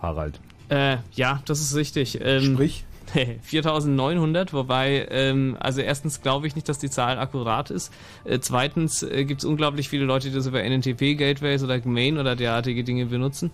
[0.00, 0.40] Harald.
[0.72, 2.18] Äh, ja, das ist richtig.
[2.22, 2.84] Ähm, Sprich?
[3.42, 7.92] 4900, wobei, ähm, also erstens glaube ich nicht, dass die Zahl akkurat ist.
[8.24, 12.36] Äh, zweitens äh, gibt es unglaublich viele Leute, die das über NNTP-Gateways oder Main oder
[12.36, 13.50] derartige Dinge benutzen.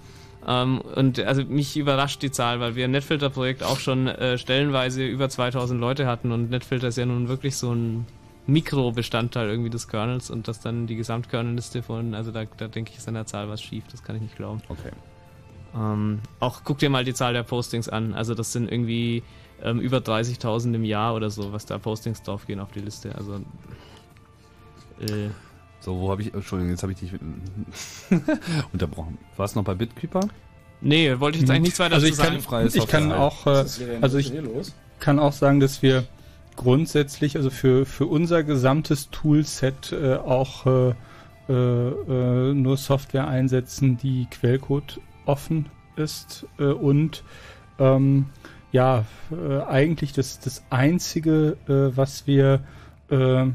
[0.46, 5.04] Ähm, und also mich überrascht die Zahl, weil wir im Netfilter-Projekt auch schon äh, stellenweise
[5.04, 8.06] über 2000 Leute hatten und Netfilter ist ja nun wirklich so ein
[8.46, 12.98] Mikrobestandteil irgendwie des Kernels und das dann die Gesamtkernelliste von, also da, da denke ich,
[12.98, 14.62] ist an der Zahl was schief, das kann ich nicht glauben.
[14.68, 14.92] Okay.
[15.74, 18.14] Ähm, auch guck dir mal die Zahl der Postings an.
[18.14, 19.22] Also das sind irgendwie
[19.62, 23.14] ähm, über 30.000 im Jahr oder so, was da Postings draufgehen auf die Liste.
[23.14, 23.36] Also
[25.00, 25.28] äh,
[25.80, 27.12] So, wo habe ich, Entschuldigung, jetzt habe ich dich
[28.72, 29.18] unterbrochen.
[29.36, 30.20] War es noch bei Bitkeeper?
[30.80, 32.40] nee, wollte ich jetzt eigentlich nichts weiter also zu ich sagen.
[32.48, 33.64] kann, ich kann auch, äh,
[34.00, 34.32] also ich
[35.00, 36.04] kann auch sagen, dass wir
[36.54, 40.94] grundsätzlich, also für, für unser gesamtes Toolset äh, auch äh,
[41.48, 47.22] äh, äh, nur Software einsetzen, die Quellcode offen ist äh, und
[47.78, 48.26] ähm,
[48.72, 52.60] ja, äh, eigentlich das, das einzige, äh, was wir
[53.10, 53.46] äh,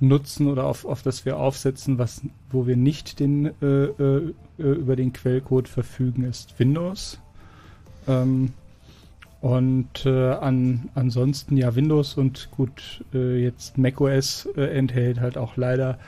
[0.00, 4.96] nutzen oder auf, auf das wir aufsetzen, was, wo wir nicht den, äh, äh, über
[4.96, 7.20] den Quellcode verfügen, ist Windows.
[8.06, 8.52] Ähm,
[9.40, 15.98] und an, ansonsten ja Windows und gut, jetzt macOS enthält halt auch leider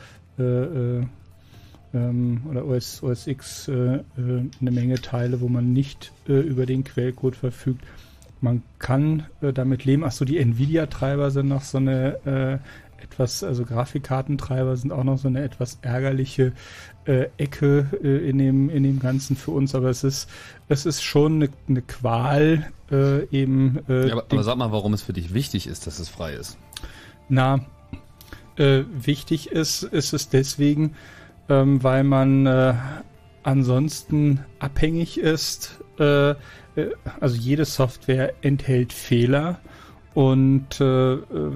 [1.97, 6.67] ähm, oder OS, OS X äh, äh, eine Menge Teile, wo man nicht äh, über
[6.67, 7.85] den Quellcode verfügt.
[8.41, 10.05] Man kann äh, damit leben.
[10.05, 12.61] Achso, die Nvidia-Treiber sind noch so eine
[13.03, 16.53] etwas, also Grafikkartentreiber sind auch noch so eine etwas ärgerliche
[17.05, 20.29] äh, Ecke äh, in dem in dem Ganzen für uns, aber es ist
[20.69, 23.79] es ist schon eine, eine Qual äh, eben.
[23.89, 26.59] Ja, aber, aber sag mal, warum es für dich wichtig ist, dass es frei ist.
[27.29, 27.61] na,
[28.59, 30.95] wichtig ist, ist es deswegen,
[31.49, 32.75] ähm, weil man äh,
[33.43, 35.83] ansonsten abhängig ist.
[35.99, 36.35] Äh,
[36.77, 36.91] äh,
[37.21, 39.61] also jede Software enthält Fehler
[40.15, 41.53] und äh, äh,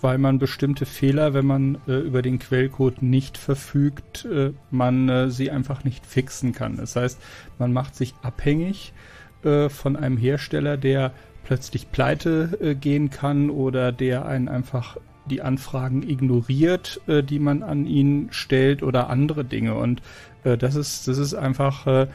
[0.00, 4.26] weil man bestimmte Fehler, wenn man äh, über den Quellcode nicht verfügt,
[4.70, 6.78] man sie einfach nicht fixen kann.
[6.78, 7.20] Das heißt,
[7.58, 8.94] man macht sich abhängig
[9.42, 11.12] von einem Hersteller, der
[11.44, 14.96] plötzlich pleite gehen kann oder der einen einfach
[15.30, 19.74] die Anfragen ignoriert, äh, die man an ihn stellt oder andere Dinge.
[19.74, 20.02] Und
[20.44, 22.06] äh, das ist das ist einfach äh,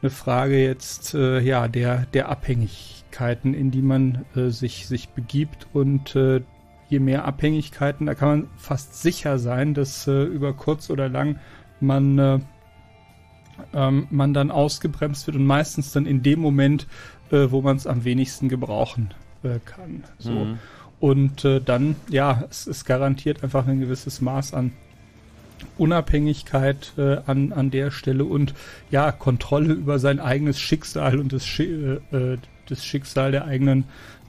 [0.00, 5.66] eine Frage jetzt äh, ja der der Abhängigkeiten, in die man äh, sich sich begibt
[5.72, 6.42] und äh,
[6.88, 11.38] je mehr Abhängigkeiten, da kann man fast sicher sein, dass äh, über kurz oder lang
[11.80, 12.38] man äh,
[13.72, 16.86] ähm, man dann ausgebremst wird und meistens dann in dem Moment,
[17.30, 20.04] äh, wo man es am wenigsten gebrauchen äh, kann.
[20.18, 20.32] So.
[20.32, 20.58] Mhm.
[21.02, 24.70] Und äh, dann, ja, es ist garantiert einfach ein gewisses Maß an
[25.76, 28.54] Unabhängigkeit äh, an, an der Stelle und
[28.92, 32.38] ja, Kontrolle über sein eigenes Schicksal und das, Schi äh, äh,
[32.68, 33.82] das Schicksal der eigenen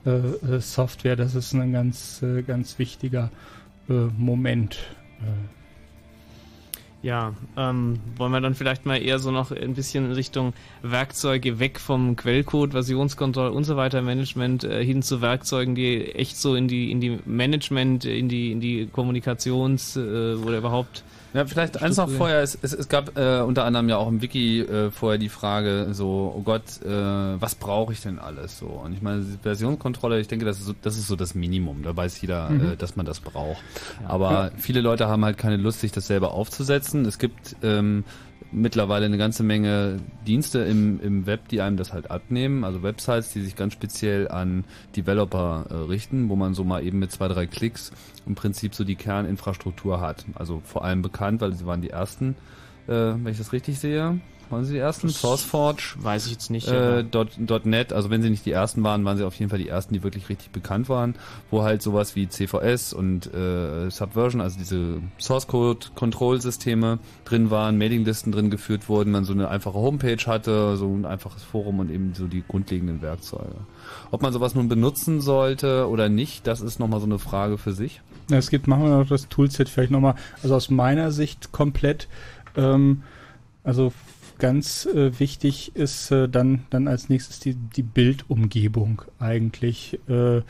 [0.04, 1.16] äh, äh, Software.
[1.16, 3.30] Das ist ein ganz, äh, ganz wichtiger
[3.88, 4.80] Moment.
[7.04, 10.54] Ja, ähm, wollen wir dann vielleicht mal eher so noch ein bisschen in Richtung
[10.84, 16.38] Werkzeuge weg vom Quellcode, Versionskontrolle und so weiter Management äh, hin zu Werkzeugen, die echt
[16.38, 20.00] so in die in die Management, in die in die Kommunikations äh,
[20.36, 21.04] oder überhaupt
[21.34, 22.42] Ja, vielleicht eins noch vorher.
[22.42, 25.88] Es, es, es gab äh, unter anderem ja auch im Wiki äh, vorher die Frage
[25.92, 28.68] so, oh Gott, äh, was brauche ich denn alles so?
[28.68, 31.84] Und ich meine, Versionskontrolle, ich denke, das ist so, das ist so das Minimum.
[31.84, 32.74] Da weiß jeder, Mhm.
[32.74, 33.62] äh, dass man das braucht.
[34.08, 37.06] Aber viele Leute haben halt keine Lust, sich das selber aufzusetzen.
[37.06, 38.04] Es gibt ähm,
[38.54, 42.64] mittlerweile eine ganze Menge Dienste im, im Web, die einem das halt abnehmen.
[42.64, 44.64] Also Websites, die sich ganz speziell an
[44.96, 47.92] Developer äh, richten, wo man so mal eben mit zwei, drei Klicks
[48.26, 50.26] im Prinzip so die Kerninfrastruktur hat.
[50.36, 52.36] Also vor allem bekannt, weil sie waren die ersten,
[52.88, 54.20] äh, wenn ich das richtig sehe.
[54.54, 55.10] Waren sie die ersten?
[55.10, 55.96] SourceForge?
[55.98, 56.68] weiß ich jetzt nicht.
[56.68, 59.50] Äh, dot, dot .NET, also wenn sie nicht die ersten waren, waren sie auf jeden
[59.50, 61.16] Fall die ersten, die wirklich richtig bekannt waren,
[61.50, 67.80] wo halt sowas wie CVS und äh, Subversion, also diese Source Code Kontrollsysteme drin waren,
[67.80, 71.90] Mailinglisten drin geführt wurden, man so eine einfache Homepage hatte, so ein einfaches Forum und
[71.90, 73.56] eben so die grundlegenden Werkzeuge.
[74.12, 77.72] Ob man sowas nun benutzen sollte oder nicht, das ist nochmal so eine Frage für
[77.74, 78.02] sich.
[78.30, 82.08] Es gibt, machen wir noch das Toolset vielleicht nochmal, also aus meiner Sicht komplett,
[82.56, 83.02] ähm,
[83.64, 83.92] also
[84.44, 89.98] ganz äh, wichtig ist äh, dann, dann als nächstes die, die Bildumgebung eigentlich.
[90.10, 90.42] Äh,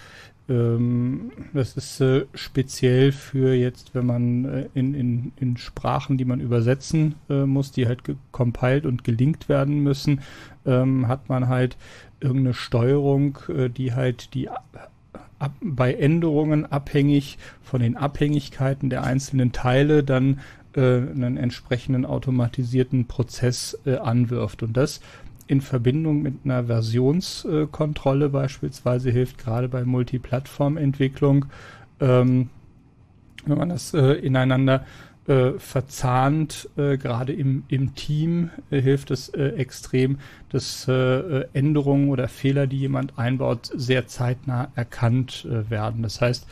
[0.49, 6.25] ähm, das ist äh, speziell für jetzt, wenn man äh, in, in, in Sprachen, die
[6.25, 10.22] man übersetzen äh, muss, die halt compiled und gelinkt werden müssen,
[10.65, 11.77] ähm, hat man halt
[12.19, 13.38] irgendeine Steuerung,
[13.77, 14.88] die halt die ab,
[15.61, 20.39] bei Änderungen abhängig von den Abhängigkeiten der einzelnen Teile dann
[20.76, 24.64] äh, einen entsprechenden automatisierten Prozess äh, anwirft.
[24.64, 25.02] Und das
[25.48, 31.45] in Verbindung mit einer Versionskontrolle beispielsweise hilft gerade bei Multiplattform-Entwicklung,
[32.00, 32.50] ähm,
[33.45, 34.85] wenn man das äh, ineinander
[35.27, 40.19] äh, verzahnt, äh, gerade im, im Team, äh, hilft es äh, extrem,
[40.50, 46.03] dass äh, äh, Änderungen oder Fehler, die jemand einbaut, sehr zeitnah erkannt äh, werden.
[46.03, 46.48] Das heißt,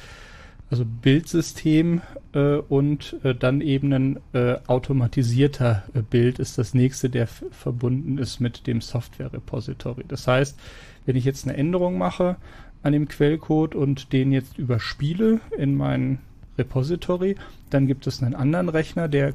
[0.72, 2.02] also Bildsystem
[2.34, 8.18] äh, und äh, dann eben ein äh, automatisierter äh, Bild ist das nächste, der verbunden
[8.18, 10.06] ist mit dem Software-Repository.
[10.08, 10.58] Das heißt,
[11.06, 12.38] wenn ich jetzt eine Änderung mache
[12.84, 16.20] an dem Quellcode und den jetzt überspiele in mein
[16.58, 17.36] Repository,
[17.70, 19.34] dann gibt es einen anderen Rechner, der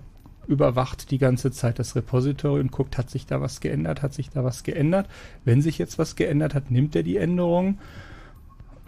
[0.49, 4.31] überwacht die ganze Zeit das Repository und guckt, hat sich da was geändert, hat sich
[4.31, 5.07] da was geändert.
[5.45, 7.79] Wenn sich jetzt was geändert hat, nimmt er die Änderung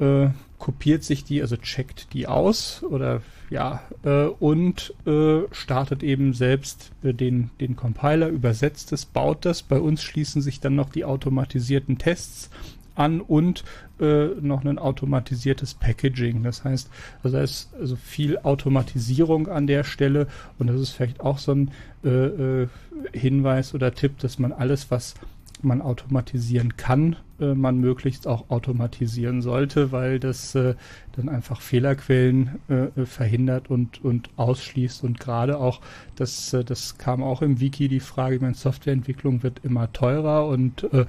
[0.00, 0.28] äh,
[0.58, 6.92] kopiert sich die, also checkt die aus oder ja, äh, und äh, startet eben selbst
[7.02, 9.62] äh, den, den Compiler, übersetzt es, baut das.
[9.62, 12.50] Bei uns schließen sich dann noch die automatisierten Tests
[12.94, 13.64] an und
[14.00, 16.42] äh, noch ein automatisiertes Packaging.
[16.42, 16.90] Das heißt,
[17.22, 20.26] also da ist also viel Automatisierung an der Stelle
[20.58, 21.70] und das ist vielleicht auch so ein
[22.04, 22.66] äh,
[23.12, 25.14] Hinweis oder Tipp, dass man alles, was
[25.62, 30.74] man automatisieren kann, äh, man möglichst auch automatisieren sollte, weil das äh,
[31.12, 35.04] dann einfach Fehlerquellen äh, äh, verhindert und, und ausschließt.
[35.04, 35.80] Und gerade auch,
[36.16, 40.46] das, äh, das kam auch im Wiki die Frage, ich meine, Softwareentwicklung wird immer teurer
[40.46, 41.06] und äh,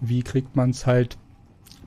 [0.00, 1.18] wie kriegt man es halt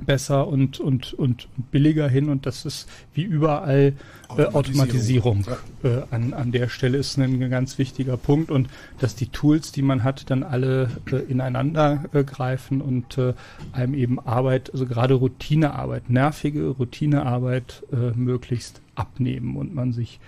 [0.06, 3.94] besser und, und, und billiger hin und das ist wie überall
[4.38, 5.46] äh, Automatisierung
[5.84, 9.82] äh, an, an der Stelle ist ein ganz wichtiger Punkt und dass die Tools, die
[9.82, 13.34] man hat, dann alle äh, ineinander äh, greifen und äh,
[13.72, 20.20] einem eben Arbeit, also gerade Routinearbeit, nervige Routinearbeit äh, möglichst abnehmen und man sich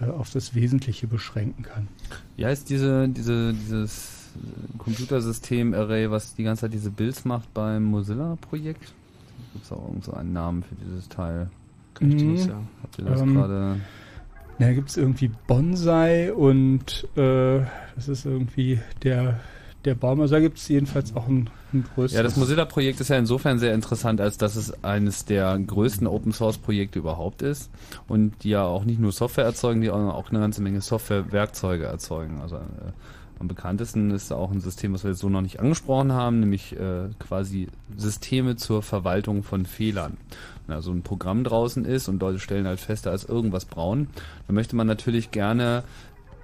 [0.00, 1.88] äh, auf das Wesentliche beschränken kann.
[2.36, 4.22] Wie heißt diese, diese, dieses
[4.78, 8.92] Computersystem-Array, was die ganze Zeit diese Builds macht beim Mozilla-Projekt?
[9.52, 11.50] Gibt es auch irgend so einen Namen für dieses Teil?
[11.94, 12.30] Kann ich dir Mhm.
[12.32, 12.68] nicht sagen.
[12.82, 13.76] Habt ihr das Ähm, gerade?
[14.58, 17.60] Da gibt es irgendwie Bonsai und äh,
[17.96, 19.40] das ist irgendwie der,
[19.84, 20.20] der Baum.
[20.20, 22.12] Also da gibt es jedenfalls auch ein, ein größeres.
[22.16, 26.98] Ja, das Mozilla-Projekt ist ja insofern sehr interessant, als dass es eines der größten Open-Source-Projekte
[27.00, 27.70] überhaupt ist
[28.08, 31.84] und die ja auch nicht nur Software erzeugen, die auch auch eine ganze Menge Software-Werkzeuge
[31.84, 32.40] erzeugen.
[32.40, 32.60] Also äh,
[33.42, 36.78] am bekanntesten ist auch ein System, was wir jetzt so noch nicht angesprochen haben, nämlich
[36.78, 40.16] äh, quasi Systeme zur Verwaltung von Fehlern.
[40.66, 44.06] Wenn also ein Programm draußen ist und Leute stellen halt fest, da ist irgendwas braun,
[44.46, 45.82] dann möchte man natürlich gerne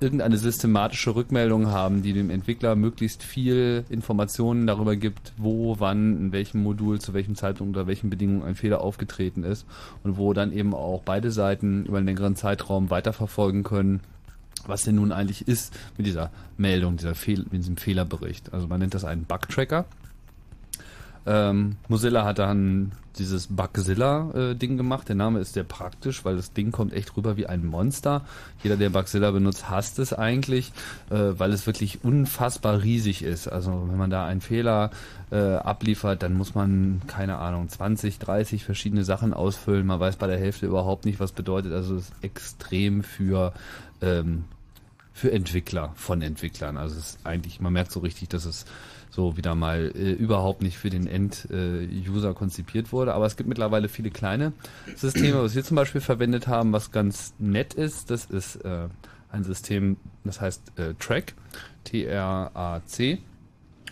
[0.01, 6.33] irgendeine systematische Rückmeldung haben, die dem Entwickler möglichst viel Informationen darüber gibt, wo, wann, in
[6.33, 9.67] welchem Modul, zu welchem Zeitpunkt, unter welchen Bedingungen ein Fehler aufgetreten ist
[10.03, 14.01] und wo dann eben auch beide Seiten über einen längeren Zeitraum weiterverfolgen können,
[14.67, 18.53] was denn nun eigentlich ist mit dieser Meldung, dieser Fehl mit diesem Fehlerbericht.
[18.53, 19.85] Also man nennt das einen Bug-Tracker.
[21.27, 25.09] Ähm, Mozilla hat dann dieses Bugzilla-Ding gemacht.
[25.09, 28.25] Der Name ist sehr praktisch, weil das Ding kommt echt rüber wie ein Monster.
[28.63, 30.73] Jeder, der Bugzilla benutzt, hasst es eigentlich,
[31.11, 33.49] äh, weil es wirklich unfassbar riesig ist.
[33.49, 34.91] Also wenn man da einen Fehler
[35.31, 39.87] äh, abliefert, dann muss man, keine Ahnung, 20, 30 verschiedene Sachen ausfüllen.
[39.87, 41.73] Man weiß bei der Hälfte überhaupt nicht, was bedeutet.
[41.73, 43.53] Also es ist extrem für
[44.03, 44.45] ähm,
[45.13, 46.77] für Entwickler von Entwicklern.
[46.77, 48.67] Also es ist eigentlich, man merkt so richtig, dass es
[49.11, 53.15] so wieder mal äh, überhaupt nicht für den End-User konzipiert wurde.
[53.15, 54.53] Aber es gibt mittlerweile viele kleine
[54.95, 58.11] Systeme, was wir zum Beispiel verwendet haben, was ganz nett ist.
[58.11, 58.89] Das ist äh,
[59.33, 61.35] ein System, das heißt äh, Track,
[61.85, 63.19] T-R-A-C.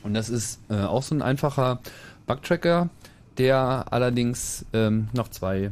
[0.02, 1.80] Und das ist äh, auch so ein einfacher
[2.26, 2.90] Bugtracker,
[3.38, 5.70] der allerdings ähm, noch zwei äh,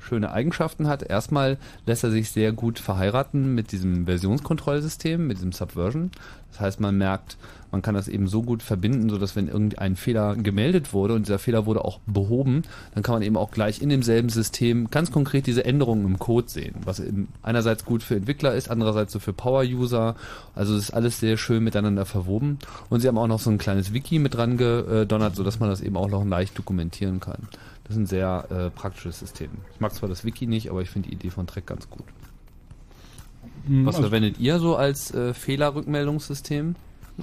[0.00, 1.02] schöne Eigenschaften hat.
[1.02, 6.10] Erstmal lässt er sich sehr gut verheiraten mit diesem Versionskontrollsystem, mit diesem Subversion.
[6.52, 7.38] Das heißt, man merkt,
[7.70, 11.26] man kann das eben so gut verbinden, so dass wenn irgendein Fehler gemeldet wurde und
[11.26, 15.10] dieser Fehler wurde auch behoben, dann kann man eben auch gleich in demselben System ganz
[15.10, 17.02] konkret diese Änderungen im Code sehen, was
[17.42, 20.14] einerseits gut für Entwickler ist, andererseits so für Power-User.
[20.54, 22.58] Also ist alles sehr schön miteinander verwoben
[22.90, 25.70] und sie haben auch noch so ein kleines Wiki mit dran gedonnert, so dass man
[25.70, 27.48] das eben auch noch leicht dokumentieren kann.
[27.92, 29.50] Das ist ein sehr äh, praktisches System.
[29.74, 32.04] Ich mag zwar das Wiki nicht, aber ich finde die Idee von Track ganz gut.
[33.66, 36.74] Hm, Was also- verwendet ihr so als äh, Fehlerrückmeldungssystem?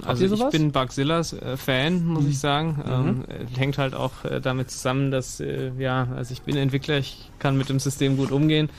[0.02, 2.78] Also ich bin Bugzillas äh, Fan, muss ich sagen.
[2.86, 2.92] Mhm.
[2.92, 6.98] Ähm, äh, hängt halt auch äh, damit zusammen, dass äh, ja, also ich bin Entwickler,
[6.98, 8.70] ich kann mit dem System gut umgehen.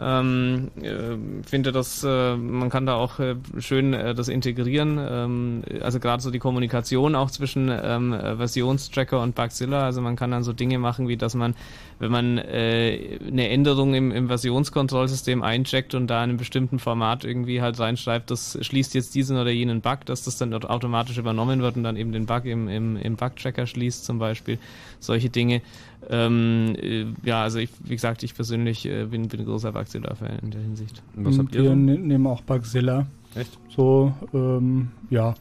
[0.00, 1.16] Ähm, äh,
[1.48, 4.98] finde, dass äh, man kann da auch äh, schön äh, das integrieren.
[5.00, 9.84] Ähm, also gerade so die Kommunikation auch zwischen ähm, äh, Versionstracker und Bugzilla.
[9.84, 11.54] Also man kann dann so Dinge machen, wie dass man,
[11.98, 17.24] wenn man äh, eine Änderung im, im Versionskontrollsystem eincheckt und da in einem bestimmten Format
[17.24, 21.60] irgendwie halt reinschreibt, das schließt jetzt diesen oder jenen Bug, dass das dann automatisch übernommen
[21.60, 24.58] wird und dann eben den Bug im, im, im Bug-Tracker schließt zum Beispiel.
[25.00, 25.62] Solche Dinge.
[26.10, 30.38] Ähm, äh, ja, also ich, wie gesagt, ich persönlich äh, bin, bin ein großer Bugzilla-Fan
[30.42, 31.02] in der Hinsicht.
[31.14, 33.06] Und wir ne nehmen auch Bugzilla.
[33.34, 33.58] Echt?
[33.68, 35.34] So, ähm, ja.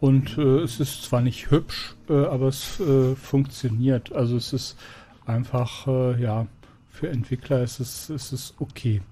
[0.00, 4.12] Und äh, es ist zwar nicht hübsch, äh, aber es äh, funktioniert.
[4.12, 4.76] Also es ist
[5.26, 6.46] einfach, äh, ja,
[6.90, 9.02] für Entwickler ist es, ist es okay.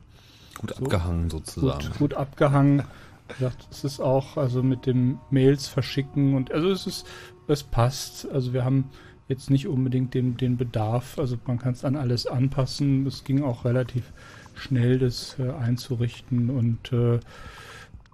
[0.59, 1.87] Gut abgehangen sozusagen.
[1.89, 2.83] Gut, gut abgehangen.
[3.29, 7.07] Gesagt, es ist auch, also mit dem Mails verschicken und also es ist,
[7.49, 8.29] es passt.
[8.31, 8.85] Also wir haben
[9.29, 11.19] jetzt nicht unbedingt den, den Bedarf.
[11.19, 13.07] Also man kann es an alles anpassen.
[13.07, 14.13] Es ging auch relativ
[14.55, 17.21] schnell, das äh, einzurichten und äh,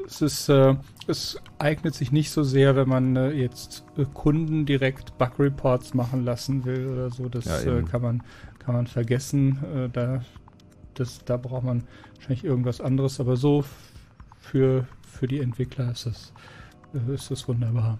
[0.04, 0.74] es ist, äh,
[1.06, 5.94] es eignet sich nicht so sehr, wenn man äh, jetzt äh, Kunden direkt Bug Reports
[5.94, 7.28] machen lassen will oder so.
[7.28, 8.22] Das Ja, äh, kann man
[8.58, 9.58] kann man vergessen.
[9.74, 10.22] Äh, da
[10.94, 11.84] das, da braucht man
[12.14, 13.20] wahrscheinlich irgendwas anderes.
[13.20, 13.64] Aber so
[14.38, 16.32] für für die Entwickler ist es
[16.94, 17.98] äh, ist es wunderbar.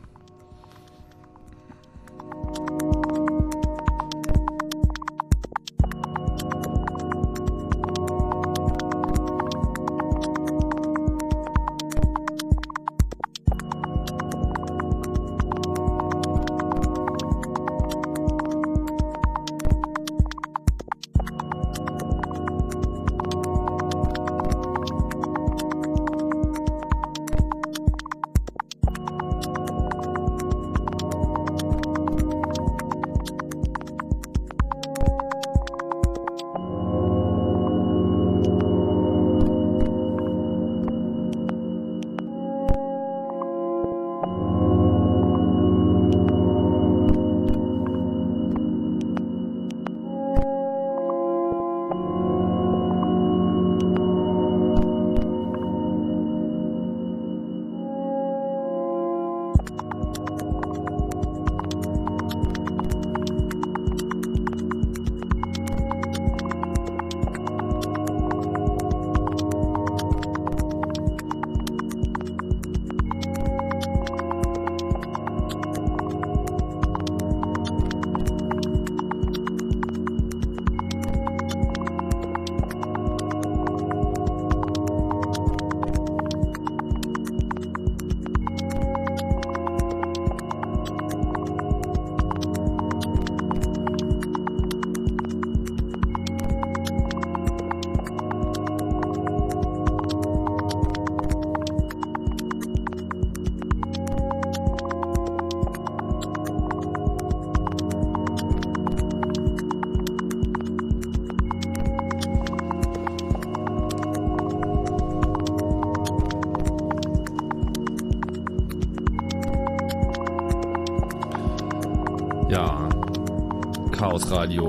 [124.02, 124.68] Chaos Radio,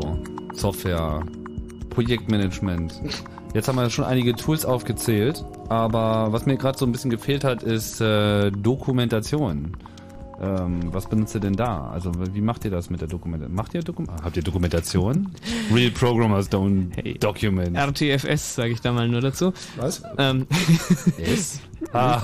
[0.53, 1.25] Software,
[1.89, 2.93] Projektmanagement.
[3.55, 7.43] Jetzt haben wir schon einige Tools aufgezählt, aber was mir gerade so ein bisschen gefehlt
[7.43, 9.75] hat, ist äh, Dokumentation.
[10.39, 11.87] Ähm, was benutzt ihr denn da?
[11.87, 13.55] Also wie macht ihr das mit der Dokumentation?
[13.55, 15.31] Macht ihr Dokum Habt ihr Dokumentation?
[15.73, 17.75] Real Programmers don't document.
[17.75, 19.51] RTFS, sage ich da mal nur dazu.
[19.77, 20.03] Was?
[20.19, 20.45] Ähm,
[21.17, 21.59] Yes.
[21.91, 22.23] Ah.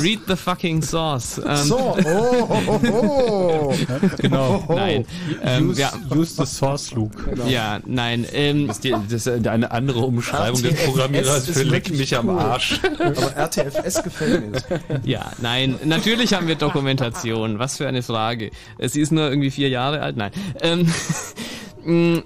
[0.00, 1.38] Read the fucking source.
[1.44, 3.74] Ähm, So, oh, oh, oh, oh.
[4.18, 4.64] Genau.
[4.68, 5.04] Nein.
[5.42, 5.92] Ähm, use, ja.
[6.14, 7.12] use the source loop.
[7.46, 8.26] Ja, nein.
[8.32, 12.28] Ähm, Das ist, die, das ist eine andere Umschreibung des Programmierers für Leck mich am
[12.28, 12.38] cool.
[12.38, 12.80] Arsch.
[12.98, 14.62] Aber RTFS gefällt mir.
[15.04, 17.58] Ja, nein, natürlich haben wir Dokumentation.
[17.58, 18.50] Was für eine Frage.
[18.80, 20.16] Sie ist nur irgendwie vier Jahre alt.
[20.16, 20.30] Nein.
[20.62, 20.92] Ähm,
[21.84, 22.22] mh,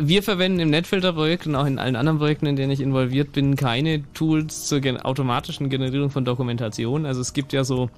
[0.00, 3.56] wir verwenden im Netfilter-Projekt und auch in allen anderen Projekten, in denen ich involviert bin,
[3.56, 7.06] keine Tools zur gen automatischen Generierung von Dokumentation.
[7.06, 7.90] Also es gibt ja so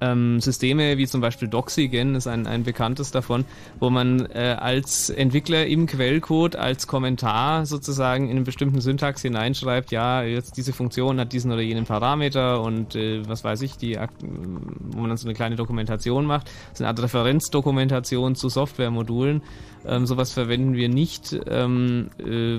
[0.00, 3.44] ähm, Systeme wie zum Beispiel Doxigen ist ein, ein bekanntes davon,
[3.78, 9.90] wo man äh, als Entwickler im Quellcode als Kommentar sozusagen in einen bestimmten Syntax hineinschreibt,
[9.90, 13.96] ja, jetzt diese Funktion hat diesen oder jenen Parameter und äh, was weiß ich, die,
[13.96, 16.46] wo man dann so eine kleine Dokumentation macht.
[16.46, 19.42] Das ist eine Art Referenzdokumentation zu Softwaremodulen.
[19.86, 21.38] Ähm, sowas verwenden wir nicht.
[21.48, 22.58] Ähm, äh,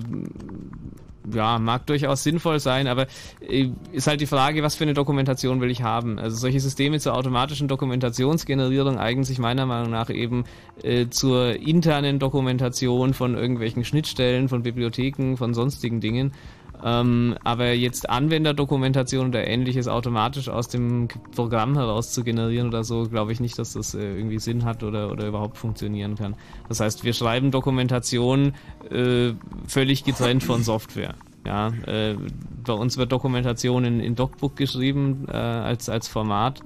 [1.33, 3.08] ja, mag durchaus sinnvoll sein, aber
[3.48, 6.19] äh, ist halt die Frage, was für eine Dokumentation will ich haben.
[6.19, 10.45] Also solche Systeme zur automatischen Dokumentationsgenerierung eignen sich meiner Meinung nach eben
[10.83, 16.33] äh, zur internen Dokumentation von irgendwelchen Schnittstellen, von Bibliotheken, von sonstigen Dingen.
[16.84, 23.08] Ähm, aber jetzt Anwenderdokumentation oder ähnliches automatisch aus dem Programm heraus zu generieren oder so,
[23.08, 26.35] glaube ich nicht, dass das äh, irgendwie Sinn hat oder, oder überhaupt funktionieren kann.
[26.68, 28.53] Das heißt, wir schreiben Dokumentation
[28.90, 29.34] äh,
[29.68, 31.16] völlig getrennt von Software.
[31.45, 32.16] Ja, äh,
[32.64, 36.61] bei uns wird Dokumentation in, in DocBook geschrieben äh, als, als Format.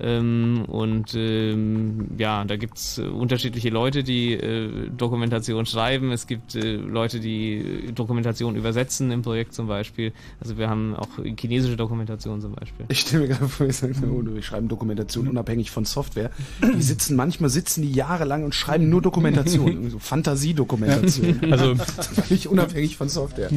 [0.00, 6.12] Ähm, und ähm, ja, da gibt's äh, unterschiedliche Leute, die äh, Dokumentation schreiben.
[6.12, 7.54] Es gibt äh, Leute, die
[7.88, 10.12] äh, Dokumentation übersetzen im Projekt zum Beispiel.
[10.40, 12.86] Also wir haben auch chinesische Dokumentation zum Beispiel.
[12.88, 16.30] Ich stelle mir gerade vor, ich sage, oh, wir schreiben Dokumentation unabhängig von Software.
[16.62, 21.52] Die sitzen, manchmal sitzen die jahrelang und schreiben nur Dokumentation, so Fantasiedokumentation.
[21.52, 21.74] Also-
[22.28, 23.50] völlig unabhängig von Software.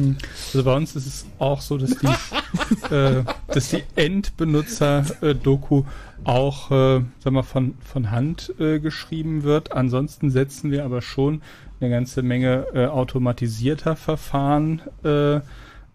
[0.52, 2.06] Also bei uns ist es auch so, dass die,
[2.94, 5.84] äh, dass die Endbenutzer-Doku
[6.24, 9.72] auch, äh, sag mal, von, von Hand äh, geschrieben wird.
[9.72, 11.42] Ansonsten setzen wir aber schon
[11.80, 15.40] eine ganze Menge äh, automatisierter Verfahren äh,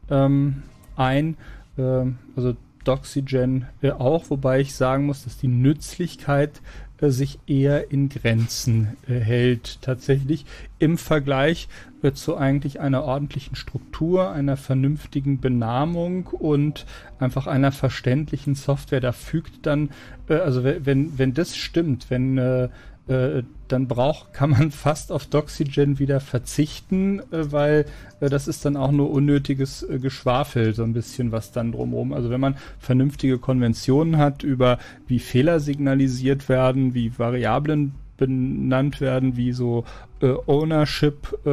[0.09, 0.63] ähm,
[0.95, 1.37] ein.
[1.77, 6.61] Ähm, also Doxygen äh, auch, wobei ich sagen muss, dass die Nützlichkeit
[6.99, 9.81] äh, sich eher in Grenzen äh, hält.
[9.81, 10.45] Tatsächlich
[10.79, 11.67] im Vergleich
[12.01, 16.85] äh, zu eigentlich einer ordentlichen Struktur, einer vernünftigen Benamung und
[17.19, 19.01] einfach einer verständlichen Software.
[19.01, 19.89] Da fügt dann,
[20.29, 22.69] äh, also we- wenn, wenn das stimmt, wenn äh,
[23.07, 27.85] äh, dann braucht, kann man fast auf Doxygen wieder verzichten, äh, weil
[28.19, 32.11] äh, das ist dann auch nur unnötiges äh, Geschwafel, so ein bisschen was dann drumherum.
[32.13, 34.77] Also wenn man vernünftige Konventionen hat über
[35.07, 39.85] wie Fehler signalisiert werden, wie Variablen benannt werden, wie so
[40.21, 41.49] äh, Ownership äh,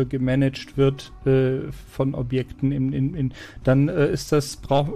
[0.00, 3.32] äh, gemanagt wird äh, von Objekten, in, in, in,
[3.64, 4.92] dann äh, ist das braucht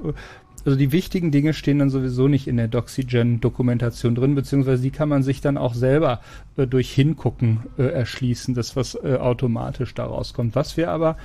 [0.65, 5.09] also die wichtigen Dinge stehen dann sowieso nicht in der Doxygen-Dokumentation drin, beziehungsweise die kann
[5.09, 6.21] man sich dann auch selber
[6.57, 10.55] äh, durch Hingucken äh, erschließen, das was äh, automatisch daraus kommt.
[10.55, 11.17] Was wir aber,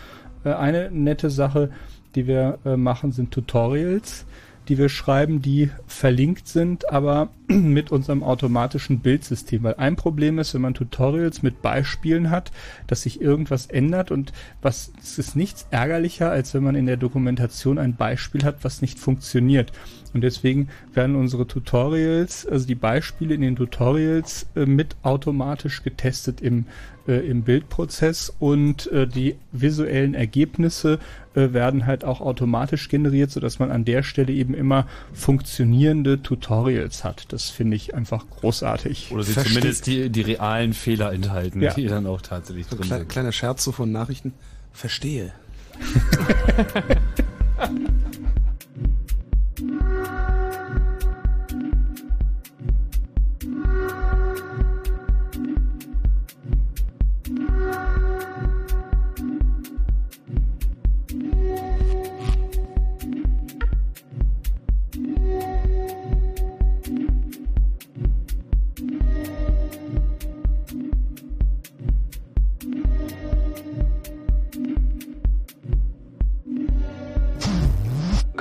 [0.43, 1.71] äh, eine nette Sache,
[2.15, 4.25] die wir äh, machen, sind Tutorials,
[4.67, 9.63] die wir schreiben, die verlinkt sind, aber mit unserem automatischen Bildsystem.
[9.63, 12.51] Weil ein Problem ist, wenn man Tutorials mit Beispielen hat,
[12.87, 16.97] dass sich irgendwas ändert und was es ist nichts ärgerlicher, als wenn man in der
[16.97, 19.71] Dokumentation ein Beispiel hat, was nicht funktioniert.
[20.13, 26.39] Und deswegen werden unsere Tutorials, also die Beispiele in den Tutorials äh, mit automatisch getestet
[26.39, 26.67] im,
[27.07, 30.99] äh, im Bildprozess und äh, die visuellen Ergebnisse
[31.35, 37.03] äh, werden halt auch automatisch generiert, sodass man an der Stelle eben immer funktionierende Tutorials
[37.03, 37.31] hat.
[37.33, 39.11] Das finde ich einfach großartig.
[39.11, 41.73] Oder sie Versteht- zumindest die, die realen Fehler enthalten, Ja.
[41.73, 43.09] die dann auch tatsächlich So drin kle sind.
[43.09, 44.33] kleiner Scherz so von Nachrichten.
[44.73, 45.31] Verstehe.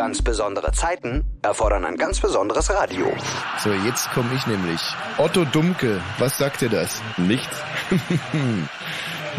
[0.05, 3.07] Ganz besondere Zeiten erfordern ein ganz besonderes Radio.
[3.61, 4.79] So, jetzt komme ich nämlich.
[5.17, 7.01] Otto Dumke, was sagt dir das?
[7.17, 7.57] Nichts?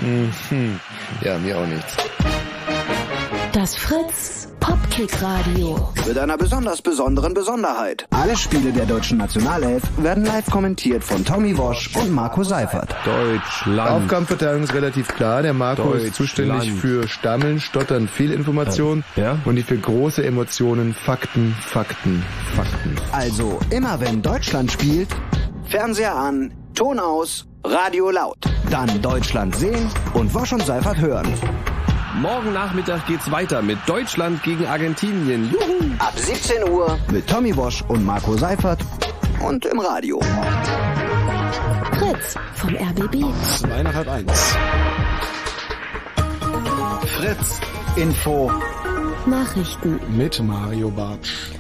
[0.01, 0.81] Mhm.
[1.21, 1.95] ja, mir auch nichts.
[3.53, 5.89] Das Fritz Popkick Radio.
[6.07, 8.07] Mit einer besonders besonderen Besonderheit.
[8.09, 12.95] Alle Spiele der deutschen Nationalelf werden live kommentiert von Tommy Wosch und Marco Seifert.
[13.05, 13.91] Deutschland.
[13.91, 15.43] Aufgabenverteilung ist relativ klar.
[15.43, 19.37] Der Marco ist zuständig für Stammeln, Stottern, Fehlinformationen Ja.
[19.45, 22.23] und die für große Emotionen, Fakten, Fakten,
[22.55, 22.95] Fakten.
[23.11, 25.09] Also immer wenn Deutschland spielt,
[25.65, 28.37] Fernseher an, Ton aus, Radio laut.
[28.71, 31.27] Dann Deutschland sehen und Wosch und Seifert hören.
[32.21, 35.51] Morgen Nachmittag geht's weiter mit Deutschland gegen Argentinien.
[35.51, 35.91] Juhu!
[35.99, 38.79] Ab 17 Uhr mit Tommy Wosch und Marco Seifert
[39.45, 40.21] und im Radio.
[41.99, 43.25] Fritz vom RBB.
[43.57, 44.55] Zwei nach halb eins.
[47.05, 47.59] Fritz
[47.97, 48.51] Info.
[49.25, 49.99] Nachrichten.
[50.15, 51.51] Mit Mario Bartsch.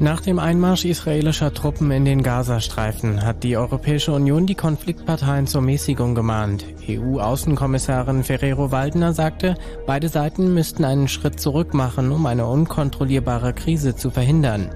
[0.00, 5.62] Nach dem Einmarsch israelischer Truppen in den Gazastreifen hat die Europäische Union die Konfliktparteien zur
[5.62, 6.64] Mäßigung gemahnt.
[6.88, 9.54] EU-Außenkommissarin Ferrero Waldner sagte,
[9.86, 14.70] beide Seiten müssten einen Schritt zurück machen, um eine unkontrollierbare Krise zu verhindern.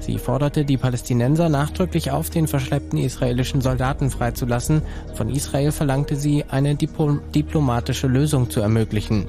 [0.00, 4.82] Sie forderte die Palästinenser nachdrücklich auf, den verschleppten israelischen Soldaten freizulassen.
[5.14, 9.26] Von Israel verlangte sie, eine diplo diplomatische Lösung zu ermöglichen.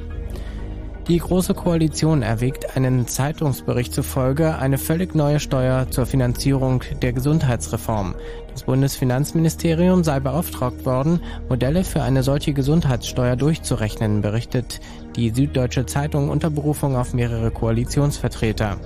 [1.09, 8.13] Die Große Koalition erwägt einen Zeitungsbericht zufolge eine völlig neue Steuer zur Finanzierung der Gesundheitsreform.
[8.53, 14.81] Das Bundesfinanzministerium sei beauftragt worden, Modelle für eine solche Gesundheitssteuer durchzurechnen, berichtet
[15.15, 18.77] die Süddeutsche Zeitung unter Berufung auf mehrere Koalitionsvertreter.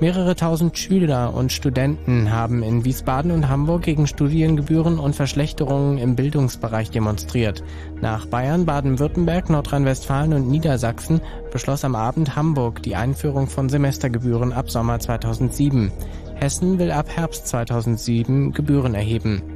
[0.00, 6.16] Mehrere tausend Schüler und Studenten haben in Wiesbaden und Hamburg gegen Studiengebühren und Verschlechterungen im
[6.16, 7.62] Bildungsbereich demonstriert.
[8.00, 11.20] Nach Bayern, Baden-Württemberg, Nordrhein-Westfalen und Niedersachsen
[11.52, 15.92] beschloss am Abend Hamburg die Einführung von Semestergebühren ab Sommer 2007.
[16.34, 19.53] Hessen will ab Herbst 2007 Gebühren erheben.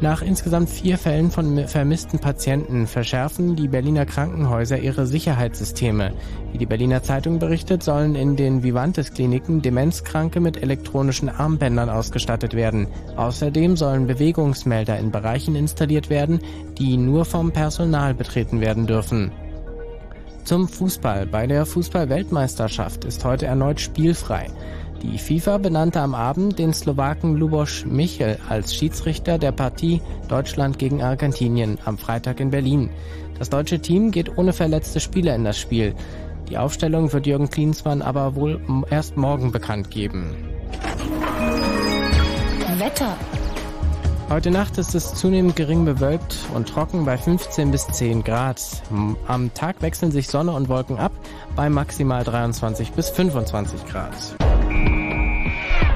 [0.00, 6.12] Nach insgesamt vier Fällen von vermissten Patienten verschärfen die Berliner Krankenhäuser ihre Sicherheitssysteme.
[6.52, 12.86] Wie die Berliner Zeitung berichtet, sollen in den Vivantes-Kliniken Demenzkranke mit elektronischen Armbändern ausgestattet werden.
[13.16, 16.38] Außerdem sollen Bewegungsmelder in Bereichen installiert werden,
[16.78, 19.32] die nur vom Personal betreten werden dürfen.
[20.44, 21.26] Zum Fußball.
[21.26, 24.46] Bei der Fußball-Weltmeisterschaft ist heute erneut spielfrei.
[25.02, 31.02] Die FIFA benannte am Abend den Slowaken Luboš Michel als Schiedsrichter der Partie Deutschland gegen
[31.02, 32.90] Argentinien am Freitag in Berlin.
[33.38, 35.94] Das deutsche Team geht ohne verletzte Spieler in das Spiel.
[36.48, 38.60] Die Aufstellung wird Jürgen Klinsmann aber wohl
[38.90, 40.34] erst morgen bekannt geben.
[42.78, 43.16] Wetter.
[44.28, 48.60] Heute Nacht ist es zunehmend gering bewölkt und trocken bei 15 bis 10 Grad.
[49.26, 51.12] Am Tag wechseln sich Sonne und Wolken ab
[51.56, 54.47] bei maximal 23 bis 25 Grad.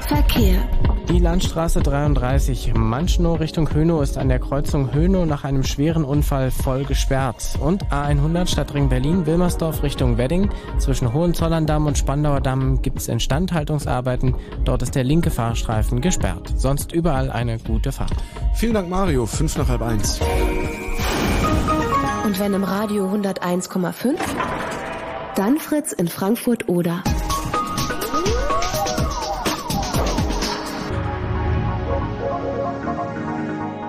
[0.07, 0.67] Verkehr.
[1.09, 6.49] Die Landstraße 33 Manschnow Richtung Hönow ist an der Kreuzung Hönow nach einem schweren Unfall
[6.49, 7.57] voll gesperrt.
[7.59, 14.35] Und A100 Stadtring Berlin Wilmersdorf Richtung Wedding zwischen Hohenzollern-Damm und Spandauer Damm gibt es Instandhaltungsarbeiten.
[14.63, 16.53] Dort ist der linke Fahrstreifen gesperrt.
[16.55, 18.15] Sonst überall eine gute Fahrt.
[18.55, 19.25] Vielen Dank, Mario.
[19.25, 20.19] Fünf nach halb eins.
[22.25, 24.15] Und wenn im Radio 101,5,
[25.35, 27.03] dann Fritz in Frankfurt oder.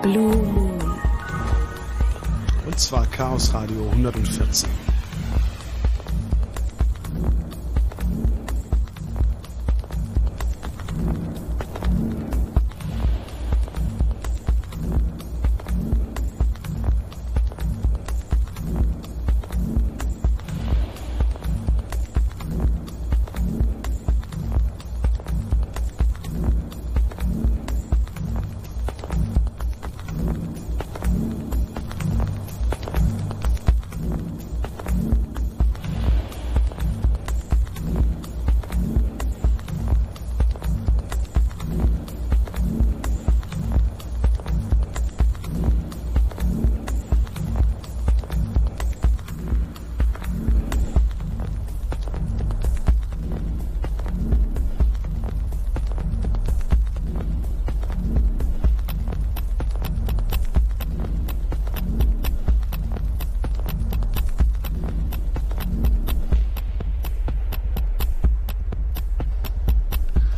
[0.05, 0.99] Blue Moon.
[2.67, 4.69] Und zwar Chaos Radio 114.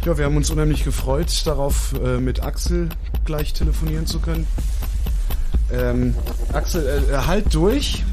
[0.08, 2.88] Ja, wir haben uns unheimlich gefreut, darauf äh, mit Axel
[3.26, 4.48] gleich telefonieren zu können.
[5.70, 6.16] Ähm,
[6.54, 8.06] Axel, äh, halt durch.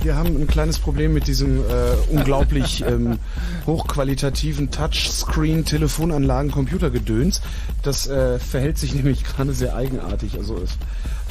[0.00, 1.64] Wir haben ein kleines Problem mit diesem äh,
[2.12, 3.18] unglaublich ähm,
[3.66, 7.42] hochqualitativen Touchscreen, Telefonanlagen, Computergedöns.
[7.82, 10.36] Das äh, verhält sich nämlich gerade sehr eigenartig.
[10.36, 10.62] Also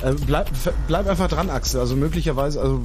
[0.03, 0.49] äh, bleib,
[0.87, 1.79] bleib einfach dran, Axel.
[1.79, 2.83] Also möglicherweise, also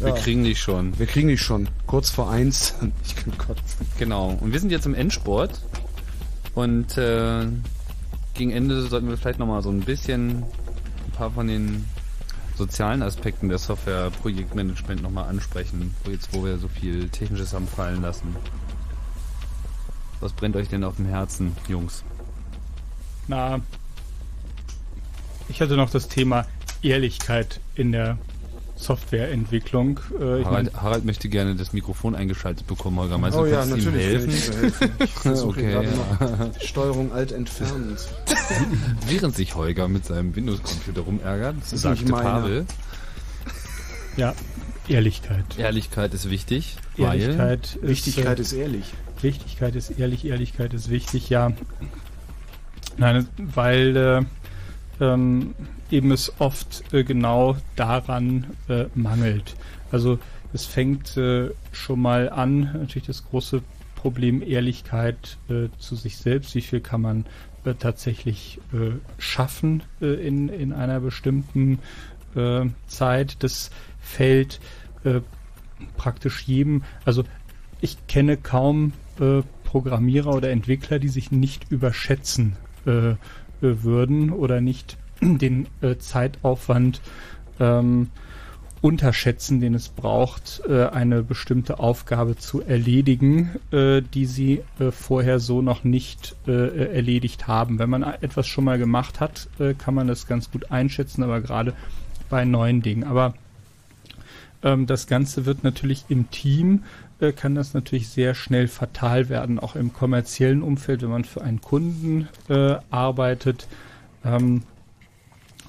[0.00, 0.98] Wir kriegen dich schon.
[0.98, 1.68] Wir kriegen dich schon.
[1.86, 2.74] Kurz vor eins.
[3.06, 3.86] Ich kann kotzen.
[3.96, 4.36] Genau.
[4.40, 5.60] Und wir sind jetzt im Endsport.
[6.56, 7.46] Und äh,
[8.32, 10.42] gegen Ende sollten wir vielleicht nochmal so ein bisschen
[11.04, 11.84] ein paar von den
[12.56, 18.00] sozialen Aspekten der Software-Projektmanagement nochmal ansprechen, wo jetzt wo wir so viel Technisches haben fallen
[18.00, 18.34] lassen.
[20.20, 22.04] Was brennt euch denn auf dem Herzen, Jungs?
[23.28, 23.60] Na,
[25.50, 26.46] ich hatte noch das Thema
[26.80, 28.16] Ehrlichkeit in der
[28.76, 30.00] Softwareentwicklung.
[30.20, 33.18] Äh, ich Harald, mein, Harald möchte gerne das Mikrofon eingeschaltet bekommen, Holger.
[33.18, 34.30] Meinst Oh du, ja, kannst ihm natürlich helfen?
[34.30, 34.90] helfen.
[35.04, 36.46] Ich versuche okay, gerade ja.
[36.46, 37.96] noch Steuerung Alt entfernen.
[39.08, 42.04] Während sich Holger mit seinem Windows-Computer rumärgert, Das ist sagte.
[42.04, 42.66] Pavel,
[44.16, 44.34] ja,
[44.88, 45.44] Ehrlichkeit.
[45.58, 48.94] Ehrlichkeit ist wichtig, weil Ehrlichkeit ist, Wichtigkeit äh, ist ehrlich.
[49.20, 51.52] Wichtigkeit ist ehrlich, Ehrlichkeit ist wichtig, ja.
[52.96, 55.54] Nein, weil äh, ähm,
[55.90, 59.56] eben es oft äh, genau daran äh, mangelt.
[59.90, 60.18] Also
[60.52, 63.62] es fängt äh, schon mal an, natürlich das große
[63.94, 66.54] Problem Ehrlichkeit äh, zu sich selbst.
[66.54, 67.24] Wie viel kann man
[67.64, 71.78] äh, tatsächlich äh, schaffen in, in einer bestimmten
[72.86, 73.42] Zeit?
[73.42, 74.60] Das fällt
[75.96, 77.24] praktisch jedem, also
[77.80, 78.92] ich kenne kaum
[79.64, 82.56] Programmierer oder Entwickler, die sich nicht überschätzen
[83.62, 87.00] würden oder nicht den äh, Zeitaufwand
[87.60, 88.10] ähm,
[88.86, 95.40] unterschätzen, den es braucht, äh, eine bestimmte Aufgabe zu erledigen, äh, die sie äh, vorher
[95.40, 97.78] so noch nicht äh, erledigt haben.
[97.78, 101.40] Wenn man etwas schon mal gemacht hat, äh, kann man das ganz gut einschätzen, aber
[101.40, 101.72] gerade
[102.28, 103.04] bei neuen Dingen.
[103.04, 103.34] Aber
[104.62, 106.84] ähm, das Ganze wird natürlich im Team,
[107.36, 111.62] kann das natürlich sehr schnell fatal werden, auch im kommerziellen Umfeld, wenn man für einen
[111.62, 112.28] Kunden
[112.90, 113.68] arbeitet.
[114.22, 114.64] Ähm,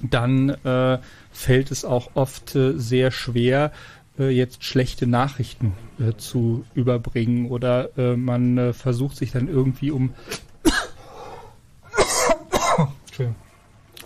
[0.02, 0.98] dann äh,
[1.32, 3.72] fällt es auch oft äh, sehr schwer,
[4.18, 9.90] äh, jetzt schlechte Nachrichten äh, zu überbringen oder äh, man äh, versucht sich dann irgendwie
[9.90, 10.12] um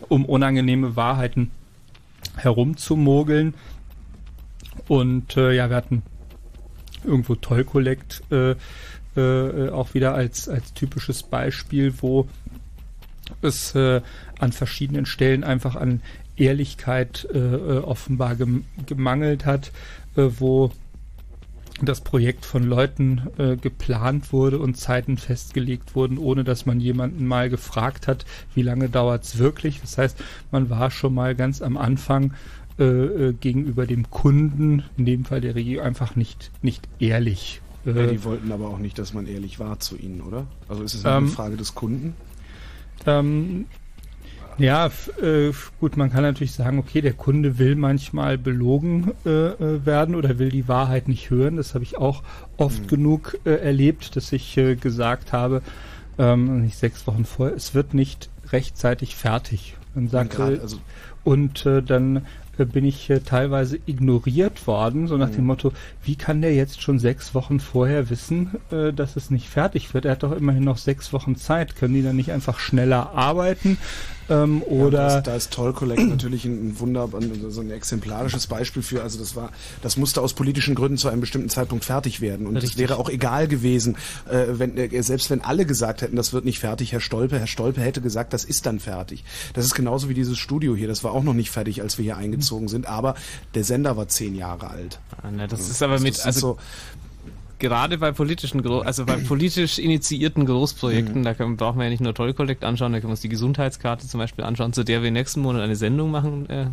[0.09, 1.51] um unangenehme Wahrheiten
[2.37, 3.55] herumzumogeln.
[4.89, 6.03] Und äh, ja, wir hatten
[7.05, 8.55] irgendwo Toll Collect äh,
[9.17, 12.29] äh, auch wieder als, als typisches Beispiel, wo
[13.41, 14.01] es äh,
[14.39, 16.01] an verschiedenen Stellen einfach an
[16.37, 19.71] Ehrlichkeit äh, äh, offenbar gem gemangelt hat,
[20.17, 20.71] äh, wo
[21.81, 27.27] das Projekt von Leuten äh, geplant wurde und Zeiten festgelegt wurden, ohne dass man jemanden
[27.27, 29.81] mal gefragt hat, wie lange dauert's wirklich.
[29.81, 30.17] Das heißt,
[30.53, 32.35] man war schon mal ganz am Anfang
[32.79, 37.61] äh, äh, gegenüber dem Kunden, in dem Fall der Regierung, einfach nicht, nicht ehrlich.
[37.85, 40.47] Ja, Äh, die wollten aber auch nicht, dass man ehrlich war zu ihnen, oder?
[40.69, 42.15] Also ist es eine Ähm, Frage des Kunden?
[43.07, 43.67] Ähm,
[44.59, 44.91] ja,
[45.21, 45.51] äh,
[45.81, 50.39] gut, man kann natürlich sagen, okay, der Kunde will manchmal belogen äh, äh, werden oder
[50.39, 51.57] will die Wahrheit nicht hören.
[51.57, 52.23] Das habe ich auch
[52.59, 55.63] oft genug äh, erlebt, dass ich äh, gesagt habe,
[56.19, 59.77] ähm, nicht sechs Wochen vorher, es wird nicht rechtzeitig fertig.
[59.95, 60.79] Dann sagt gerade, er, also-
[61.25, 62.23] und äh, dann äh,
[62.67, 66.99] bin ich äh, teilweise ignoriert worden, so nach dem Motto, wie kann der jetzt schon
[66.99, 70.05] sechs Wochen vorher wissen, äh, dass es nicht fertig wird?
[70.05, 71.77] Er hat doch immerhin noch sechs Wochen Zeit.
[71.77, 73.79] Können die dann nicht einfach schneller arbeiten?
[74.33, 78.47] Ähm, Ja, oder da ist, da ist Toll Collect natürlich ein, wunderbar, so ein exemplarisches
[78.47, 79.51] Beispiel für, also das war,
[79.83, 82.47] das musste aus politischen Gründen zu einem bestimmten Zeitpunkt fertig werden.
[82.47, 83.97] Und es wäre auch egal gewesen,
[84.31, 87.47] äh, wenn, äh, selbst wenn alle gesagt hätten, das wird nicht fertig, Herr Stolpe, Herr
[87.47, 89.25] Stolpe hätte gesagt, das ist dann fertig.
[89.55, 92.05] Das ist genauso wie dieses Studio hier, das war auch noch nicht fertig, als wir
[92.05, 93.15] hier eingezogen sind, aber
[93.55, 95.01] der Sender war zehn Jahre alt.
[95.23, 96.59] Ah, ne, das ist aber mit, ist also so,
[97.63, 102.03] gerade bei politischen, Gro also bei politisch initiierten Großprojekten, da können, brauchen wir ja nicht
[102.03, 105.03] nur Toll Collect anschauen, da können wir uns die Gesundheitskarte zum Beispiel anschauen, zu der
[105.03, 106.51] wir nächsten Monat eine Sendung machen.
[106.51, 106.67] Äh, äh,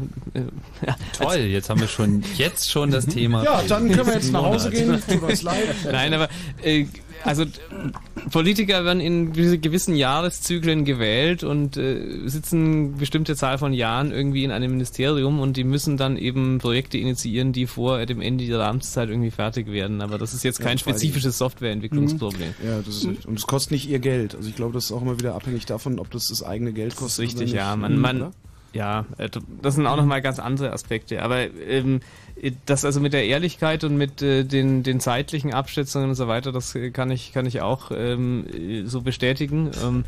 [0.85, 3.43] ja, Toll, jetzt haben wir schon jetzt schon das Thema.
[3.45, 5.07] ja, dann können wir jetzt nach Hause Monat.
[5.07, 5.63] gehen, tut uns leid.
[5.91, 6.27] Nein, aber
[6.63, 6.85] äh,
[7.23, 7.45] also
[8.31, 14.43] Politiker werden in gewisse- gewissen Jahreszyklen gewählt und äh, sitzen bestimmte Zahl von Jahren irgendwie
[14.43, 18.67] in einem Ministerium und die müssen dann eben Projekte initiieren, die vor dem Ende ihrer
[18.67, 20.01] Amtszeit irgendwie fertig werden.
[20.01, 22.53] Aber das ist jetzt Ja, kein allen spezifisches Softwareentwicklungsproblem.
[22.65, 23.27] Ja, das ist richtig.
[23.27, 24.35] Und es kostet nicht ihr Geld.
[24.35, 26.91] Also ich glaube, das ist auch immer wieder abhängig davon, ob das das eigene Geld
[26.91, 27.25] Das ist kostet.
[27.25, 27.75] richtig, oder ja.
[27.75, 28.31] Man, man, Oder?
[28.73, 29.29] Ja, äh,
[29.61, 31.21] das sind auch nochmal ganz andere Aspekte.
[31.21, 32.01] Aber ähm,
[32.65, 36.51] das also mit der Ehrlichkeit und mit äh, den, den zeitlichen Abschätzungen und so weiter,
[36.51, 39.71] das äh, kann ich, kann ich auch ähm, äh, so bestätigen.
[39.83, 40.05] Ähm,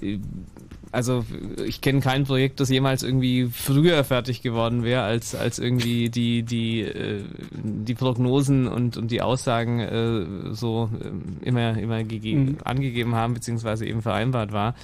[0.00, 0.18] äh,
[0.92, 1.24] also
[1.64, 6.42] ich kenne kein Projekt, das jemals irgendwie früher fertig geworden wäre, als, als irgendwie die,
[6.42, 7.22] die, äh,
[7.52, 12.58] die Prognosen und, und die Aussagen äh, so äh, immer, immer Mhm.
[12.64, 14.74] angegeben haben, beziehungsweise eben vereinbart war.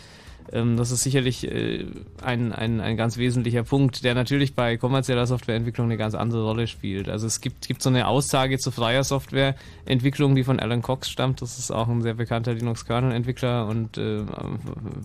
[0.52, 1.86] Ähm, das ist sicherlich äh,
[2.22, 6.66] ein, ein, ein ganz wesentlicher Punkt, der natürlich bei kommerzieller Softwareentwicklung eine ganz andere Rolle
[6.66, 7.08] spielt.
[7.08, 11.42] Also es gibt, gibt so eine Aussage zu freier Softwareentwicklung, die von Alan Cox stammt.
[11.42, 14.22] Das ist auch ein sehr bekannter Linux-Kernel-Entwickler und äh,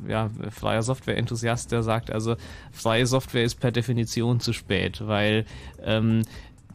[0.08, 2.36] ja, freier Software-Enthusiast, der sagt also,
[2.72, 5.45] freie Software ist per Definition zu spät, weil
[5.84, 6.24] ähm,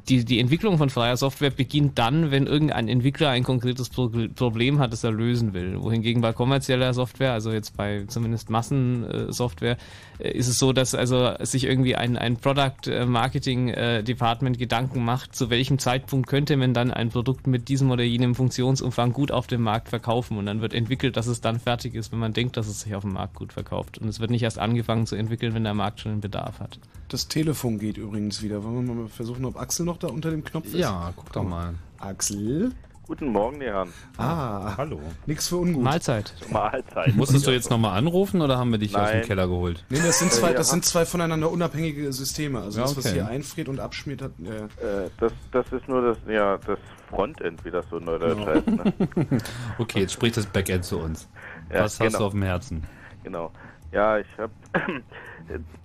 [0.08, 4.78] die, die Entwicklung von freier Software beginnt dann, wenn irgendein Entwickler ein konkretes Pro Problem
[4.78, 5.80] hat, das er lösen will.
[5.80, 9.76] Wohingegen bei kommerzieller Software, also jetzt bei zumindest Massensoftware,
[10.18, 15.04] ist es so, dass also sich irgendwie ein, ein Product äh, Marketing äh, Department Gedanken
[15.04, 19.30] macht, zu welchem Zeitpunkt könnte man dann ein Produkt mit diesem oder jenem Funktionsumfang gut
[19.30, 22.32] auf dem Markt verkaufen und dann wird entwickelt, dass es dann fertig ist, wenn man
[22.32, 23.98] denkt, dass es sich auf dem Markt gut verkauft.
[23.98, 26.78] Und es wird nicht erst angefangen zu entwickeln, wenn der Markt schon einen Bedarf hat.
[27.08, 28.64] Das Telefon geht übrigens wieder.
[28.64, 30.74] Wollen wir mal versuchen, ob Axel noch da unter dem Knopf ist?
[30.74, 31.74] Ja, guck doch mal.
[31.98, 32.72] Axel?
[33.06, 33.92] Guten Morgen, die Herren.
[34.18, 35.00] Ah, hallo.
[35.26, 35.80] Nix für ungut.
[35.84, 36.34] Mahlzeit.
[36.50, 37.14] Mahlzeit.
[37.14, 39.26] Musstest du jetzt nochmal anrufen oder haben wir dich aus dem Nein.
[39.26, 39.84] Keller geholt?
[39.90, 40.54] Nee, das sind Äh, zwei, ja.
[40.56, 42.60] das sind zwei voneinander unabhängige Systeme.
[42.62, 43.14] Also Ja, das, was okay.
[43.14, 44.32] hier einfriert und abschmiert hat.
[44.42, 48.66] Äh, Äh, das, das ist nur das, ja, das Frontend, wie das so neudeutsch heißt.
[48.66, 48.92] Ne?
[49.78, 51.28] Okay, jetzt spricht das Backend zu uns.
[51.72, 52.18] Ja, Was hast genau.
[52.18, 52.82] du auf dem Herzen?
[53.22, 53.52] Genau.
[53.92, 54.52] Ja, ich habe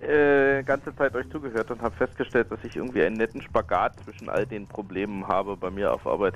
[0.04, 4.28] äh, ganze Zeit euch zugehört und habe festgestellt, dass ich irgendwie einen netten Spagat zwischen
[4.28, 6.34] all den Problemen habe bei mir auf Arbeit.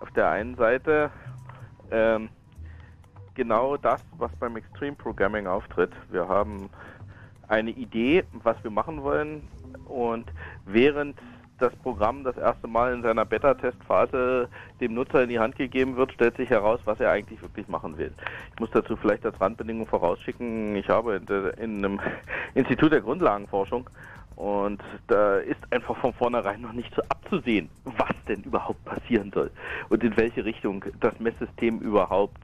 [0.00, 1.10] Auf der einen Seite
[1.90, 2.28] ähm,
[3.34, 5.92] genau das, was beim Extreme Programming auftritt.
[6.10, 6.70] Wir haben
[7.48, 9.42] eine Idee, was wir machen wollen
[9.86, 10.30] und
[10.66, 11.16] während
[11.58, 14.48] das Programm das erste Mal in seiner Beta-Testphase
[14.80, 17.98] dem Nutzer in die Hand gegeben wird, stellt sich heraus, was er eigentlich wirklich machen
[17.98, 18.12] will.
[18.54, 21.20] Ich muss dazu vielleicht als Randbedingung vorausschicken, ich habe
[21.58, 22.00] in, einem
[22.54, 23.88] Institut der Grundlagenforschung
[24.38, 29.50] und da ist einfach von vornherein noch nicht so abzusehen, was denn überhaupt passieren soll
[29.88, 32.38] und in welche Richtung das Messsystem überhaupt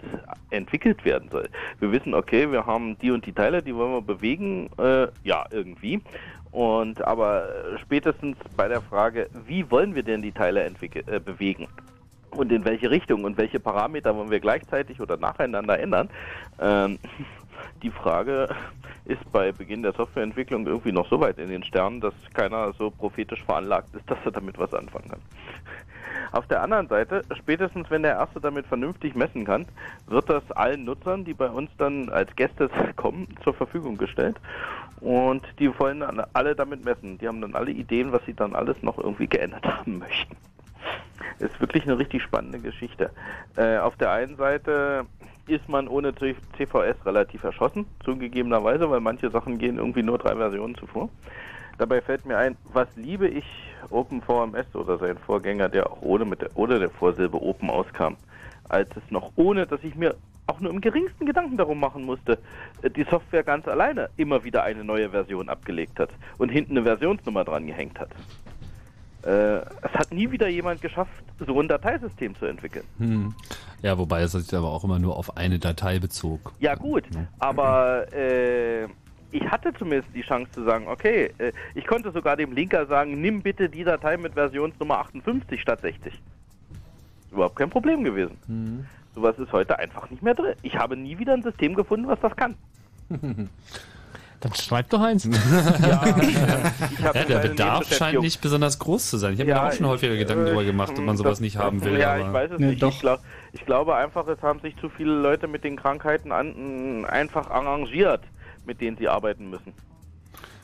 [0.51, 1.49] entwickelt werden soll.
[1.79, 5.45] Wir wissen, okay, wir haben die und die Teile, die wollen wir bewegen, äh, ja,
[5.51, 6.01] irgendwie.
[6.51, 7.49] Und aber
[7.81, 11.69] spätestens bei der Frage, wie wollen wir denn die Teile äh, bewegen?
[12.33, 16.11] Und in welche Richtung und welche Parameter wollen wir gleichzeitig oder nacheinander ändern?
[16.61, 16.99] Ähm,
[17.83, 18.49] die Frage
[19.05, 22.91] ist bei Beginn der Softwareentwicklung irgendwie noch so weit in den Sternen, dass keiner so
[22.91, 25.21] prophetisch veranlagt ist, dass er damit was anfangen kann.
[26.33, 29.67] Auf der anderen Seite, spätestens wenn der Erste damit vernünftig messen kann,
[30.07, 34.37] wird das allen Nutzern, die bei uns dann als Gäste kommen, zur Verfügung gestellt.
[35.01, 37.19] Und die wollen dann alle damit messen.
[37.19, 40.37] Die haben dann alle Ideen, was sie dann alles noch irgendwie geändert haben möchten.
[41.39, 43.11] Ist wirklich eine richtig spannende Geschichte.
[43.57, 45.07] Äh, auf der einen Seite
[45.47, 50.75] ist man ohne CVS relativ erschossen, zugegebenerweise, weil manche Sachen gehen irgendwie nur drei Versionen
[50.75, 51.09] zuvor.
[51.79, 53.45] Dabei fällt mir ein, was liebe ich
[53.91, 58.17] OpenVMS oder sein Vorgänger, der auch ohne, mit der, ohne der Vorsilbe Open auskam,
[58.69, 60.15] als es noch ohne, dass ich mir
[60.47, 62.39] auch nur im geringsten Gedanken darum machen musste,
[62.83, 66.87] äh, die Software ganz alleine immer wieder eine neue Version abgelegt hat und hinten eine
[66.87, 68.11] Versionsnummer dran gehängt hat.
[69.25, 72.85] Äh, es hat nie wieder jemand geschafft, so ein Dateisystem zu entwickeln.
[72.99, 73.35] Hm.
[73.83, 76.53] Ja, wobei es sich aber auch immer nur auf eine Datei bezog.
[76.59, 77.05] Ja gut,
[77.39, 78.85] aber äh,
[79.31, 83.21] ich hatte zumindest die Chance zu sagen, okay, äh, ich konnte sogar dem Linker sagen,
[83.21, 86.13] nimm bitte die Datei mit Versionsnummer 58 statt 60.
[87.33, 88.37] Überhaupt kein Problem gewesen.
[88.47, 88.87] Hm.
[89.15, 90.55] Sowas ist heute einfach nicht mehr drin.
[90.63, 92.57] Ich habe nie wieder ein System gefunden, was das kann.
[94.45, 95.25] Dann schreib doch eins.
[95.83, 96.05] ja,
[97.03, 99.33] Ja, der Bedarf scheint nicht besonders groß zu sein.
[99.35, 101.33] Ich habe Ja, mir auch schon häufiger ich, Gedanken äh, darüber gemacht, ob man sowas
[101.33, 101.99] das- nicht haben will.
[101.99, 102.83] Ja, aber ich weiß es Nee, nicht.
[102.83, 102.93] doch.
[102.93, 103.21] Ich, glaub,
[103.53, 108.21] ich glaube einfach, es haben sich zu viele Leute mit den Krankheiten an, einfach arrangiert,
[108.67, 109.73] mit denen sie arbeiten müssen.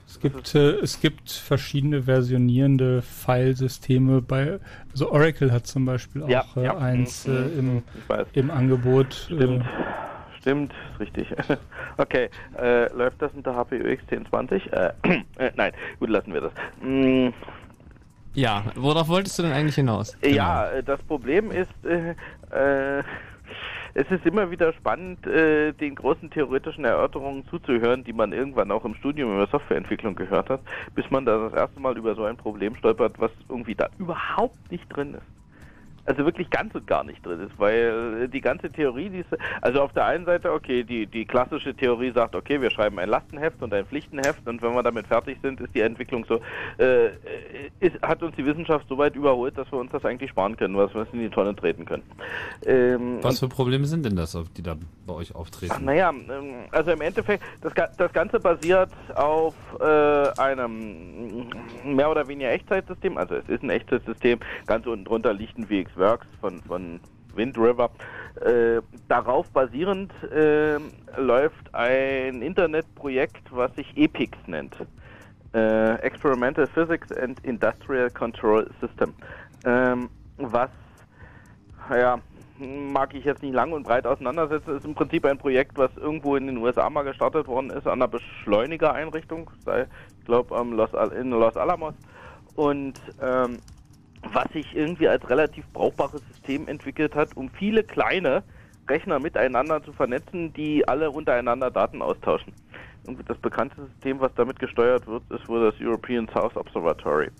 [0.06, 4.58] Es gibt, äh, es gibt verschiedene versionierende Filesysteme bei,
[4.92, 6.76] also Oracle hat zum Beispiel auch Ja, äh, ja.
[6.76, 8.26] eins äh, im, ich weiß.
[8.34, 9.14] im Angebot.
[9.26, 9.64] Stimmt.
[10.40, 11.34] Äh, Stimmt, ist richtig.
[11.98, 12.28] okay,
[12.58, 14.72] äh, läuft das unter HPUX 1020?
[14.72, 14.92] Äh,
[15.38, 16.52] äh, nein, gut, lassen wir das.
[16.80, 17.28] Mm,
[18.34, 20.16] Ja, worauf wolltest du denn eigentlich hinaus?
[20.24, 22.14] Ja, äh, das Problem ist, äh,
[22.50, 23.02] äh,
[23.94, 28.84] es ist immer wieder spannend, äh, den großen theoretischen Erörterungen zuzuhören, die man irgendwann auch
[28.84, 30.62] im Studium über Softwareentwicklung gehört hat,
[30.94, 34.70] bis man da das erste Mal über so ein Problem stolpert, was irgendwie da überhaupt
[34.70, 35.39] nicht drin ist.
[36.04, 39.82] Also wirklich ganz und gar nicht drin ist, weil die ganze Theorie, die ist, also
[39.82, 43.62] auf der einen Seite, okay, die, die klassische Theorie sagt, okay, wir schreiben ein Lastenheft
[43.62, 46.40] und ein Pflichtenheft und wenn wir damit fertig sind, ist die Entwicklung so,
[46.78, 47.10] äh,
[47.80, 50.76] ist, hat uns die Wissenschaft so weit überholt, dass wir uns das eigentlich sparen können,
[50.76, 52.02] was wir in die Tonne treten können.
[52.66, 55.84] Ähm, Was für Probleme sind denn das, die da bei euch auftreten?
[55.84, 59.84] Naja, ähm, also im Endeffekt, das, das Ganze basiert auf äh,
[60.40, 61.46] einem
[61.84, 63.16] mehr oder weniger Echtzeitsystem.
[63.16, 64.40] Also es ist ein Echtzeitsystem.
[64.66, 67.00] Ganz unten drunter liegt ein VxWorks von, von
[67.34, 67.90] Wind River.
[68.40, 70.78] Äh, darauf basierend äh,
[71.16, 74.76] läuft ein Internetprojekt, was sich EPIX nennt.
[75.52, 79.14] Äh, Experimental Physics and Industrial Control System.
[79.64, 80.70] Ähm, was
[81.90, 82.20] ja,
[82.58, 84.76] mag ich jetzt nicht lang und breit auseinandersetzen.
[84.76, 87.94] Ist im Prinzip ein Projekt, was irgendwo in den USA mal gestartet worden ist, an
[87.94, 89.86] einer Beschleunigereinrichtung, sei,
[90.18, 91.94] ich glaube in Los Alamos.
[92.54, 93.58] Und ähm,
[94.22, 98.42] was sich irgendwie als relativ brauchbares System entwickelt hat, um viele kleine
[98.88, 102.52] Rechner miteinander zu vernetzen, die alle untereinander Daten austauschen.
[103.04, 107.30] Irgendwie das bekannteste System, was damit gesteuert wird, ist wohl das European South Observatory,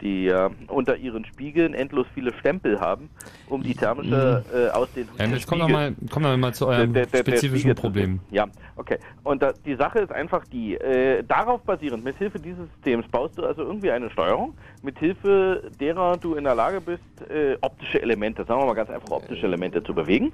[0.00, 3.08] die äh, unter ihren Spiegeln endlos viele Stempel haben,
[3.48, 6.66] um die thermische äh, Ausdehnung Ja, der jetzt kommen wir mal, kommen wir mal zu
[6.66, 8.20] eurem der- der- der spezifischen Spiegel- Problem.
[8.30, 8.98] Ja, okay.
[9.22, 13.38] Und da, die Sache ist einfach die, äh, darauf basierend, mit Hilfe dieses Systems baust
[13.38, 18.02] du also irgendwie eine Steuerung, mit Hilfe derer du in der Lage bist, äh, optische
[18.02, 20.32] Elemente, sagen wir mal ganz einfach optische Elemente zu bewegen.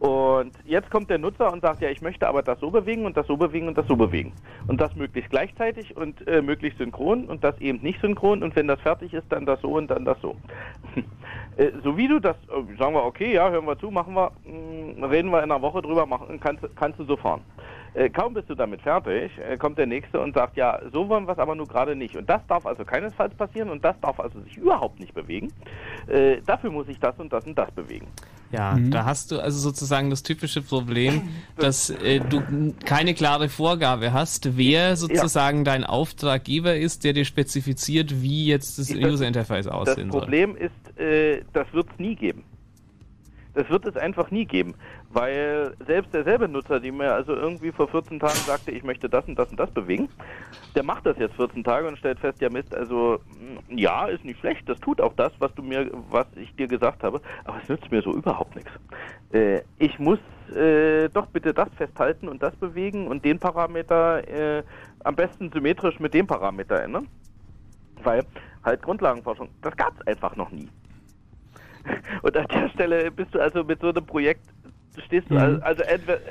[0.00, 3.16] Und jetzt kommt der Nutzer und sagt, ja, ich möchte aber das so bewegen und
[3.16, 4.32] das so bewegen und das so bewegen.
[4.68, 8.44] Und das möglichst gleichzeitig und äh, möglichst synchron und das eben nicht synchron.
[8.44, 10.36] Und wenn das fertig ist, dann das so und dann das so.
[11.58, 14.30] Äh, so wie du das, äh, sagen wir, okay, ja, hören wir zu, machen wir,
[14.44, 17.40] mh, reden wir in einer Woche drüber, machen, kannst, kannst du so fahren.
[17.94, 21.32] Äh, kaum bist du damit fertig, kommt der Nächste und sagt, ja, so wollen wir
[21.32, 22.16] es aber nur gerade nicht.
[22.16, 25.52] Und das darf also keinesfalls passieren und das darf also sich überhaupt nicht bewegen.
[26.46, 28.06] Dafür muss ich das und das und das bewegen.
[28.50, 28.90] Ja, Mhm.
[28.90, 32.42] da hast du also sozusagen das typische Problem, dass äh, du
[32.84, 38.86] keine klare Vorgabe hast, wer sozusagen dein Auftraggeber ist, der dir spezifiziert, wie jetzt das,
[38.88, 40.20] Das- User Interface Das aussehen soll.
[40.22, 42.42] Problem ist, äh, das wird es nie geben.
[43.54, 44.74] Das wird es einfach nie geben,
[45.10, 49.26] weil selbst derselbe Nutzer, die mir also irgendwie vor 14 Tagen sagte, ich möchte das
[49.26, 50.08] und das und das bewegen,
[50.74, 53.18] der macht das jetzt 14 Tage und stellt fest, ja Mist, also
[53.68, 56.68] mh, ja, ist nicht schlecht, das tut auch das, was du mir, was ich dir
[56.68, 58.70] gesagt habe, aber es nützt mir so überhaupt nichts.
[59.32, 60.18] Äh, ich muss
[60.54, 64.62] äh, doch bitte das festhalten und das bewegen und den Parameter äh,
[65.04, 67.08] am besten symmetrisch mit dem Parameter ändern.
[68.02, 68.24] Weil
[68.64, 70.68] halt Grundlagenforschung, das gab es einfach noch nie.
[72.22, 74.46] Und an der Stelle bist du also mit so einem Projekt,
[75.06, 75.40] stehst du, Mhm.
[75.40, 75.82] also, also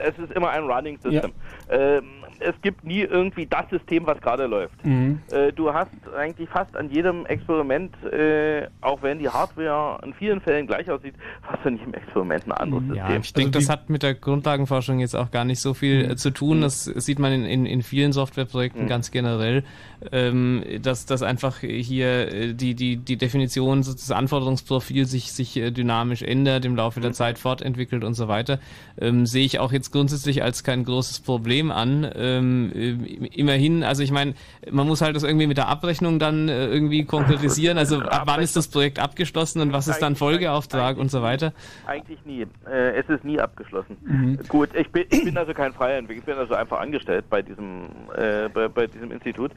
[0.01, 1.33] es ist immer ein Running System.
[1.69, 4.83] Ähm, es gibt nie irgendwie das System, was gerade läuft.
[4.85, 5.19] Mhm.
[5.31, 10.41] Äh, du hast eigentlich fast an jedem Experiment, äh, auch wenn die Hardware in vielen
[10.41, 12.97] Fällen gleich aussieht, hast du nicht im Experiment ein anderes System.
[12.97, 16.15] Ja, ich denke, das hat mit der Grundlagenforschung jetzt auch gar nicht so viel äh,
[16.15, 16.61] zu tun.
[16.61, 18.87] Das sieht man in, in, in vielen Softwareprojekten Mhm.
[18.87, 19.63] ganz generell,
[20.11, 25.57] ähm, dass, dass einfach hier äh, die, die, die Definition, so das Anforderungsprofil sich, sich
[25.57, 28.59] äh, dynamisch ändert, im Laufe der Zeit fortentwickelt und so weiter.
[28.99, 32.03] Ähm, sehe ich auch jetzt grundsätzlich als kein großes Problem an.
[32.27, 34.33] Ähm, äh, immerhin, also ich meine,
[34.69, 37.77] man muss halt das irgendwie mit der Abrechnung dann äh, irgendwie konkretisieren.
[37.77, 41.53] Also ab wann ist das Projekt abgeschlossen und was ist dann Folgeauftrag und so weiter.
[41.85, 42.45] Eigentlich nie.
[42.69, 43.97] Äh, es ist nie abgeschlossen.
[44.05, 44.39] Mhm.
[44.47, 47.41] Gut, ich bin, ich bin also kein freier Entwickler, ich bin also einfach angestellt bei
[47.41, 47.83] diesem,
[48.15, 49.51] äh, bei, bei diesem Institut.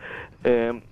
[0.44, 0.82] Ähm,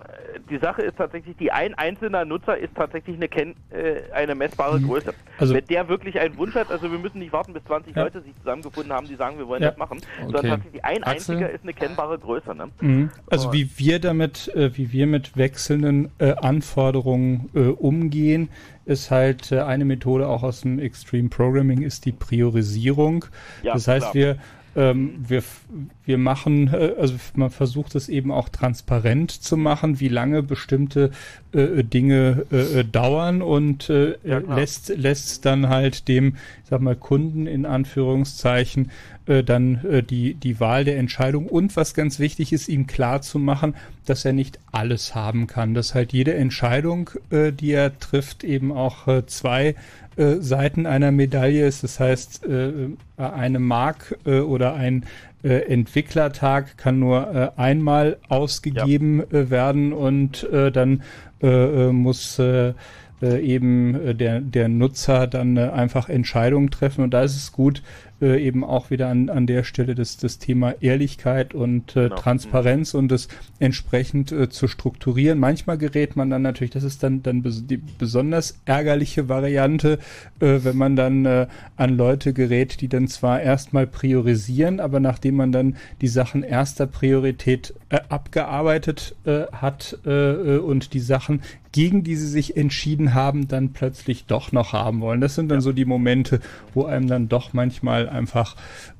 [0.50, 4.80] die Sache ist tatsächlich, die ein einzelner Nutzer ist tatsächlich eine, Ken äh, eine messbare
[4.80, 5.14] Größe.
[5.38, 8.04] Also- Wenn der wirklich einen Wunsch hat, also wir müssen nicht warten, bis 20 Ja.
[8.04, 9.70] Leute sich zusammengefunden haben, die sagen, wir wollen Ja.
[9.70, 10.24] das machen, Okay.
[10.32, 11.36] sondern tatsächlich ein Axel?
[11.36, 12.54] einziger ist eine kennbare Größe.
[12.54, 12.68] Ne?
[12.80, 13.10] Mhm.
[13.30, 18.48] Also wie wir damit, äh, wie wir mit wechselnden äh, Anforderungen äh, umgehen,
[18.84, 23.26] ist halt äh, eine Methode auch aus dem Extreme Programming ist die Priorisierung.
[23.62, 24.14] Ja, das heißt, klar.
[24.14, 24.38] wir
[24.78, 25.42] ähm, wir,
[26.04, 31.10] wir machen, äh, also man versucht es eben auch transparent zu machen, wie lange bestimmte
[31.52, 36.80] äh, Dinge äh, äh, dauern und äh, Ja, lässt, lässt dann halt dem, ich sag
[36.80, 38.90] mal, Kunden in Anführungszeichen
[39.28, 43.20] äh, dann äh, die, die Wahl der Entscheidung und was ganz wichtig ist, ihm klar
[43.20, 43.74] zu machen,
[44.06, 48.72] dass er nicht alles haben kann, dass halt jede Entscheidung, äh, die er trifft, eben
[48.72, 49.74] auch äh, zwei
[50.16, 51.84] äh, Seiten einer Medaille ist.
[51.84, 52.72] Das heißt, äh,
[53.16, 55.04] eine Mark äh, oder ein
[55.44, 61.02] äh, Entwicklertag kann nur äh, einmal ausgegeben äh, werden und äh, dann
[61.42, 61.46] äh,
[61.88, 62.72] äh, muss äh,
[63.22, 67.02] äh, eben äh, der, der Nutzer dann äh, einfach Entscheidungen treffen.
[67.02, 67.82] Und da ist es gut,
[68.20, 72.94] äh, eben auch wieder an, an der Stelle das, das Thema Ehrlichkeit und äh, Transparenz
[72.94, 73.28] und das
[73.60, 75.38] entsprechend äh, zu strukturieren.
[75.38, 79.98] Manchmal gerät man dann natürlich, das ist dann, dann bes die besonders ärgerliche Variante,
[80.40, 85.36] äh, wenn man dann äh, an Leute gerät, die dann zwar erstmal priorisieren, aber nachdem
[85.36, 89.14] man dann die Sachen erster Priorität äh, abgearbeitet
[89.52, 95.00] hat und die Sachen, gegen die sie sich entschieden haben, dann plötzlich doch noch haben
[95.00, 95.20] wollen.
[95.20, 96.40] Das sind dann so die Momente,
[96.74, 98.56] wo einem dann doch manchmal einfach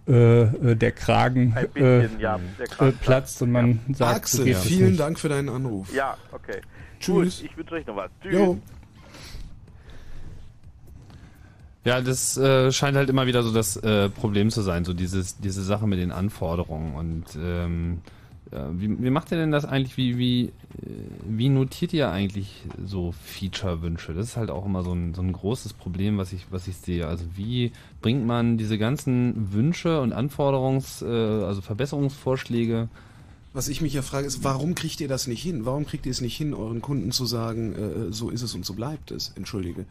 [0.06, 4.16] äh, äh, der Kragen Ein äh, bisschen, ja, der Kragen äh, platzt und man sagt,
[4.16, 5.00] Axel, so vielen nicht.
[5.00, 5.94] Dank für deinen Anruf.
[5.94, 6.60] Ja, okay.
[7.00, 7.40] Tschüss.
[7.40, 8.10] Gut, ich wünsche euch noch was.
[8.22, 8.32] Tschüss.
[8.32, 8.58] Jo.
[11.84, 15.38] Ja, das äh, scheint halt immer wieder so das äh, Problem zu sein, so dieses,
[15.38, 16.94] diese Sache mit den Anforderungen.
[16.94, 18.17] Und ähm, ja,
[18.50, 19.96] wie, wie macht ihr denn das eigentlich?
[19.96, 20.50] Wie, wie, äh,
[21.26, 24.14] wie notiert ihr eigentlich so Feature-Wünsche?
[24.14, 26.76] Das ist halt auch immer so ein, so ein großes Problem, was ich, was ich
[26.76, 27.06] sehe.
[27.06, 32.88] Also wie bringt man diese ganzen Wünsche und Anforderungs-, äh, also Verbesserungsvorschläge
[33.54, 35.64] Was ich mich ja frage, ist, warum kriegt ihr das nicht hin?
[35.64, 38.66] Warum kriegt ihr es nicht hin, euren Kunden zu sagen, äh, so ist es und
[38.66, 39.32] so bleibt es?
[39.36, 39.86] Entschuldige.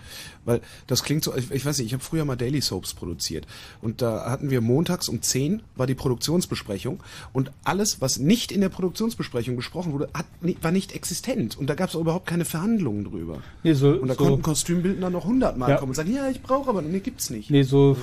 [0.45, 3.47] Weil das klingt so, ich, ich weiß nicht, ich habe früher mal Daily Soaps produziert
[3.81, 7.01] und da hatten wir montags um 10 war die Produktionsbesprechung
[7.33, 10.27] und alles, was nicht in der Produktionsbesprechung besprochen wurde, hat,
[10.61, 13.39] war nicht existent und da gab es auch überhaupt keine Verhandlungen drüber.
[13.63, 15.77] Nee, so, und da so, konnten Kostümbildner noch hundertmal Ja.
[15.77, 17.49] kommen und sagen, ja, ich brauche aber, nee, gibt's nicht.
[17.49, 17.97] Nee, so,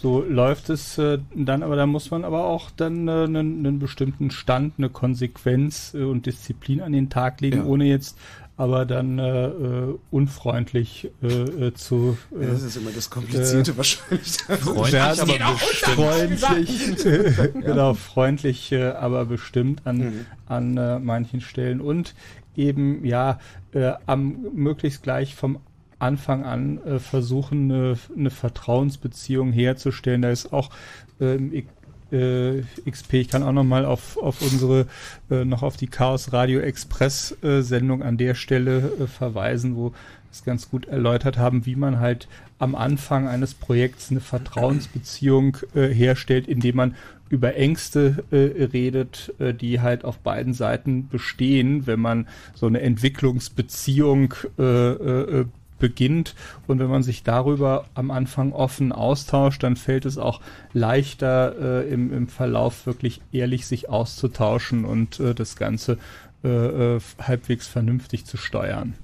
[0.00, 3.78] so läuft es äh, dann, aber da muss man aber auch dann äh, einen, einen
[3.78, 7.64] bestimmten Stand, eine Konsequenz äh, und Disziplin an den Tag legen, Ja.
[7.64, 8.16] ohne jetzt
[8.56, 11.26] aber dann äh, äh, unfreundlich äh,
[11.68, 14.32] äh, zu äh, das ist immer das Komplizierte äh, wahrscheinlich.
[14.60, 16.40] Freundlich, aber bestimmt.
[16.40, 17.04] freundlich,
[17.60, 20.26] genau, freundlich, äh, aber bestimmt an, Mhm.
[20.46, 22.14] an äh, manchen Stellen und
[22.56, 23.38] eben ja
[23.72, 25.58] äh, am möglichst gleich vom
[26.00, 30.22] Anfang an äh, versuchen, eine, eine Vertrauensbeziehung herzustellen.
[30.22, 30.70] Da ist auch
[31.20, 31.52] ähm,
[32.12, 34.86] äh, XP, ich kann auch noch mal auf, auf unsere,
[35.30, 39.92] äh, noch auf die Chaos Radio Express äh, Sendung an der Stelle äh, verweisen, wo
[40.32, 45.88] es ganz gut erläutert haben, wie man halt am Anfang eines Projekts eine Vertrauensbeziehung äh,
[45.88, 46.94] herstellt, indem man
[47.28, 52.80] über Ängste äh, redet, äh, die halt auf beiden Seiten bestehen, wenn man so eine
[52.80, 55.44] Entwicklungsbeziehung äh, äh,
[55.80, 56.36] beginnt
[56.68, 60.40] und wenn man sich darüber am Anfang offen austauscht, dann fällt es auch
[60.72, 65.98] leichter äh, im, im Verlauf wirklich ehrlich sich auszutauschen und äh, das Ganze
[66.44, 66.48] äh,
[66.96, 68.94] äh, halbwegs vernünftig zu steuern.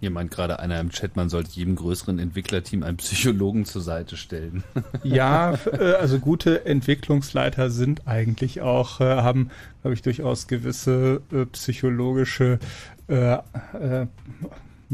[0.00, 4.16] Hier meint gerade einer im Chat, man sollte jedem größeren Entwicklerteam einen Psychologen zur Seite
[4.16, 4.64] stellen.
[5.02, 9.50] Ja, äh, also gute Entwicklungsleiter sind eigentlich auch, äh, haben,
[9.82, 11.20] glaube ich, durchaus gewisse
[11.52, 12.58] psychologische
[13.06, 14.06] äh, äh,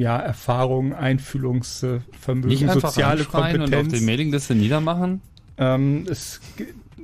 [0.00, 3.64] ja, Erfahrungen, Einfühlungsvermögen, einfach soziale Kompetenz.
[3.68, 5.20] und auf die Mailingliste niedermachen?
[5.58, 6.40] Ähm, es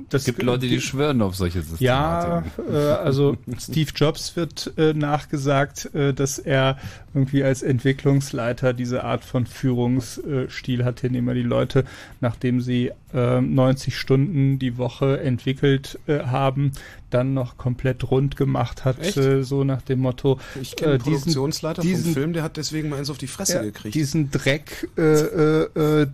[0.08, 1.80] das gibt Leute, die schwören auf solche Systeme.
[1.80, 6.78] Ja, äh, also Steve Jobs wird äh, nachgesagt, äh, dass er
[7.16, 11.84] irgendwie als Entwicklungsleiter diese Art von Führungsstil hatte, indem er die Leute,
[12.20, 16.72] nachdem sie äh, 90 Stunden die Woche entwickelt äh, haben,
[17.08, 20.38] dann noch komplett rund gemacht hat, äh, so nach dem Motto.
[20.60, 23.28] Ich kenne äh, einen Produktionsleiter diesen, vom Film, der hat deswegen mal eins auf die
[23.28, 23.94] Fresse ja, gekriegt.
[23.94, 25.68] Diesen Dreck äh, äh,
[26.02, 26.06] äh,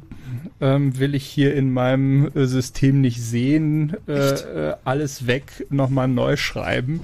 [0.60, 3.96] ähm, will ich hier in meinem System nicht sehen.
[4.84, 7.00] Alles weg, nochmal neu schreiben.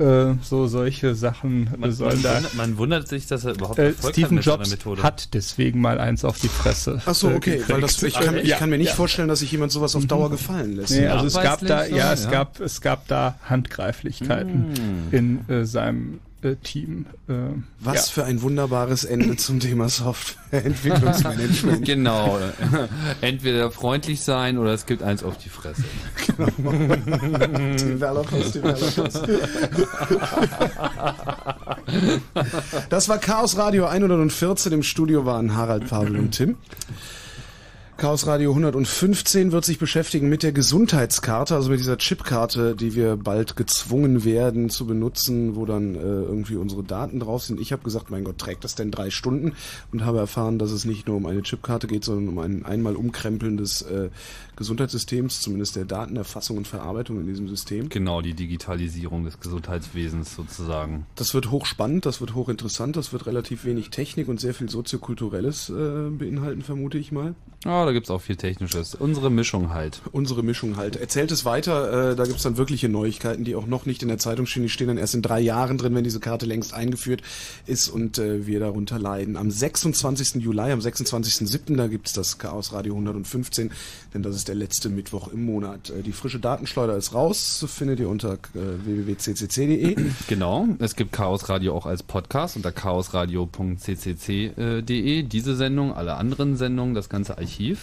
[0.00, 2.34] Äh, so solche Sachen äh, Man, sollen man, da.
[2.36, 5.02] wundert, man wundert sich, dass er überhaupt Äh, Stephen hat mit Jobs seiner Methode.
[5.02, 7.02] hat deswegen mal eins auf die Fresse.
[7.04, 8.94] Ach so, äh, okay, weil das, ich, kann, ich Ja, kann mir nicht ja.
[8.94, 10.92] vorstellen, dass sich jemand sowas auf Dauer gefallen lässt.
[10.92, 12.30] Nee, also es gab da, ja, es ja.
[12.30, 15.14] gab, es gab da Handgreiflichkeiten Mm.
[15.14, 16.20] in äh, seinem
[16.62, 17.06] Team.
[17.28, 17.32] Äh,
[17.80, 18.12] Was ja.
[18.14, 21.84] für ein wunderbares Ende zum Thema Softwareentwicklungsmanagement.
[21.90, 22.38] Genau.
[23.20, 25.84] Entweder freundlich sein oder es gibt eins auf die Fresse.
[27.78, 29.22] Developers, Developers.
[32.88, 34.72] Das war Chaos Radio 114.
[34.72, 36.56] Im Studio waren Harald, Pavel und Tim.
[38.00, 43.18] Chaos Radio 115 wird sich beschäftigen mit der Gesundheitskarte, also mit dieser Chipkarte, die wir
[43.18, 47.60] bald gezwungen werden zu benutzen, wo dann äh, irgendwie unsere Daten drauf sind.
[47.60, 49.52] Ich habe gesagt, mein Gott, trägt das denn drei Stunden?
[49.92, 52.96] Und habe erfahren, dass es nicht nur um eine Chipkarte geht, sondern um ein einmal
[52.96, 54.08] Umkrempeln des äh,
[54.56, 57.90] Gesundheitssystems, zumindest der Datenerfassung und Verarbeitung in diesem System.
[57.90, 61.04] Genau, die Digitalisierung des Gesundheitswesens sozusagen.
[61.16, 65.68] Das wird hochspannend, das wird hochinteressant, das wird relativ wenig Technik und sehr viel soziokulturelles
[65.68, 67.34] äh, beinhalten, vermute ich mal.
[67.66, 68.94] Ja, da da gibt's auch viel Technisches.
[68.94, 70.00] Unsere Mischung halt.
[70.12, 70.94] Unsere Mischung halt.
[70.94, 74.18] Erzählt es weiter, äh, da gibt's dann wirkliche Neuigkeiten, die auch noch nicht in der
[74.18, 74.62] Zeitung stehen.
[74.62, 77.22] Die stehen dann erst in drei Jahren drin, wenn diese Karte längst eingeführt
[77.66, 79.36] ist und äh, wir darunter leiden.
[79.36, 80.36] Am 26.
[80.36, 81.76] Juli, am 26.07.
[81.76, 83.72] da gibt's das Chaos Radio 115,
[84.14, 85.90] denn das ist der letzte Mittwoch im Monat.
[85.90, 88.38] Äh, die frische Datenschleuder ist raus, findet ihr unter äh,
[88.84, 89.96] www.ccc.de.
[90.28, 95.22] Genau, es gibt Chaos Radio auch als Podcast unter chaosradio.ccc.de.
[95.24, 97.79] Diese Sendung, alle anderen Sendungen, das ganze Archiv.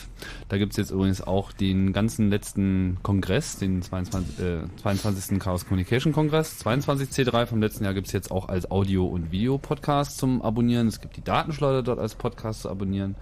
[0.49, 5.39] Da gibt's jetzt übrigens auch den ganzen letzten Kongress, den 22, äh, 22.
[5.39, 6.57] Chaos Communication Kongress.
[6.59, 10.87] 22 C3 vom letzten Jahr gibt's jetzt auch als Audio- und Video-Podcast zum Abonnieren.
[10.87, 13.15] Es gibt die Datenschleuder dort als Podcast zu abonnieren.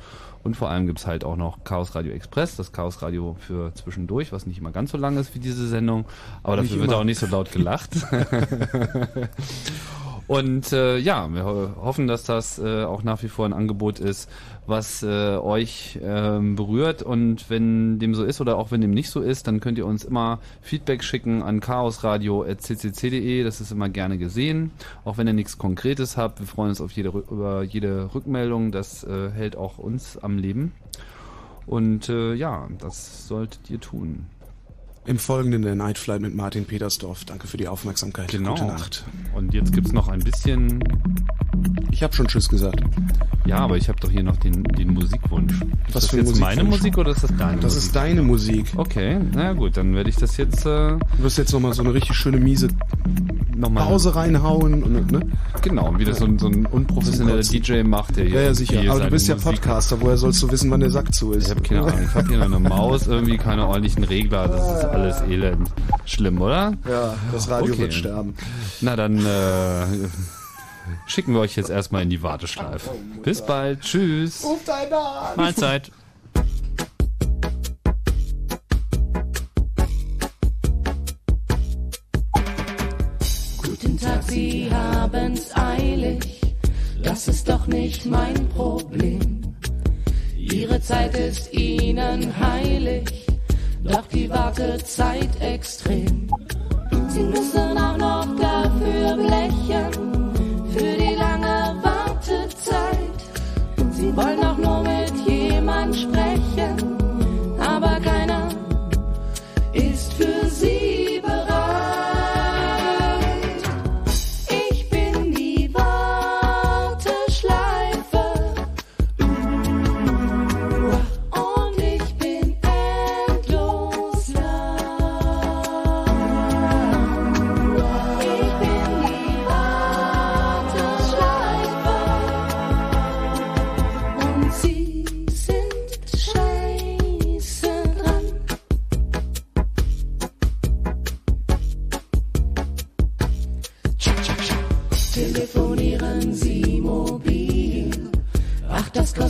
[0.43, 4.31] Und vor allem gibt's halt auch noch Chaos Radio Express, das Chaos Radio für zwischendurch,
[4.31, 6.05] was nicht immer ganz so lang ist wie diese Sendung,
[6.43, 6.99] aber Nicht dafür wird immer.
[6.99, 7.89] auch nicht so laut gelacht.
[10.27, 13.99] Und äh, ja, wir ho hoffen, dass das äh, auch nach wie vor ein Angebot
[13.99, 14.29] ist,
[14.67, 17.03] was äh, euch ähm, berührt.
[17.03, 19.85] Und wenn dem so ist oder auch wenn dem nicht so ist, dann könnt ihr
[19.85, 23.43] uns immer Feedback schicken an chaosradio.ccc.de.
[23.43, 24.71] Das ist immer gerne gesehen.
[25.03, 28.71] Auch wenn ihr nichts Konkretes habt, wir freuen uns auf jede, über jede Rückmeldung.
[28.71, 30.73] Das äh, hält auch uns am Leben.
[31.67, 34.27] Und äh, ja, das solltet ihr tun.
[35.07, 37.25] Im Folgenden der Night Flight mit Martin Petersdorf.
[37.25, 38.29] Danke für die Aufmerksamkeit.
[38.29, 38.51] Genau.
[38.55, 39.03] Gute Nacht.
[39.35, 40.83] Und jetzt gibt's noch ein bisschen.
[41.91, 42.81] Ich habe schon Tschüss gesagt.
[43.45, 45.53] Ja, aber ich habe doch hier noch den, den Musikwunsch.
[45.53, 46.79] Ist Was das für jetzt meine Musikwunsch?
[46.81, 47.83] Musik oder ist das deine Das Musik?
[47.83, 48.65] ist deine Musik.
[48.75, 51.93] Okay, na gut, dann werde ich das jetzt äh, Du wirst jetzt nochmal so eine
[51.93, 52.69] richtig schöne miese
[53.55, 54.83] nochmal Pause reinhauen.
[54.83, 55.19] Und, ne?
[55.61, 58.81] Genau, wie das so ein, so ein unprofessioneller DJ macht, der hier Ja, ja, sicher.
[58.91, 60.01] Aber du bist ja Musik- Podcaster.
[60.01, 61.45] Woher sollst du wissen, wann der Sack zu ist?
[61.45, 61.99] Ich habe keine Ahnung.
[62.03, 64.47] Ich habe hier noch eine Maus, irgendwie keine ordentlichen Regler.
[64.49, 65.69] Das ist alles elend.
[66.05, 66.73] Schlimm, oder?
[66.89, 68.35] Ja, das Radio wird sterben.
[68.81, 70.07] Na dann äh,
[71.05, 72.91] schicken wir euch jetzt erstmal in die Warteschleife.
[73.23, 73.81] Bis bald.
[73.81, 74.43] Tschüss.
[74.43, 75.35] Ruf deinen an.
[75.35, 75.91] Mahlzeit.
[83.63, 86.41] Guten Tag, Sie haben's eilig,
[87.03, 89.41] das ist doch nicht mein Problem.
[90.37, 93.24] Ihre Zeit ist Ihnen heilig,
[93.85, 96.27] doch die Wartezeit extrem.
[97.07, 100.33] Sie müssen auch noch dafür blechen,
[100.71, 103.19] für die lange Wartezeit.
[103.91, 106.44] Sie wollen auch nur mit jemand sprechen,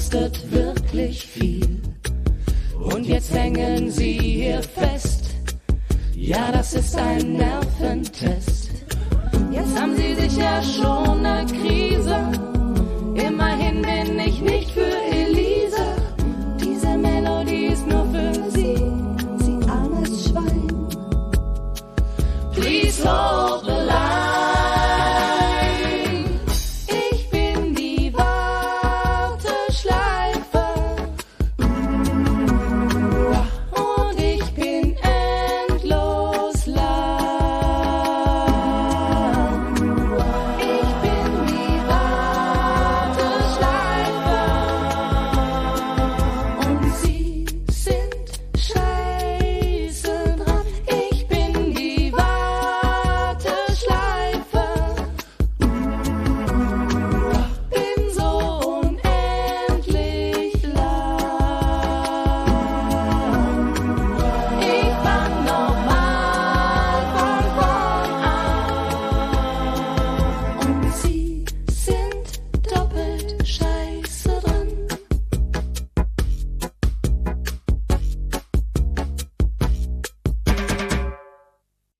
[0.05, 1.81] kostet wirklich viel.
[2.79, 5.31] Und jetzt hängen sie hier fest.
[6.13, 8.69] Ja, das ist ein Nerventest.
[9.51, 12.17] Jetzt haben sie sicher schon eine Krise.
[13.15, 15.85] Immerhin bin ich nicht für Elise.
[16.63, 18.77] Diese Melodie ist nur für sie,
[19.43, 20.87] sie armes Schwein.
[22.53, 24.34] Please hold the line.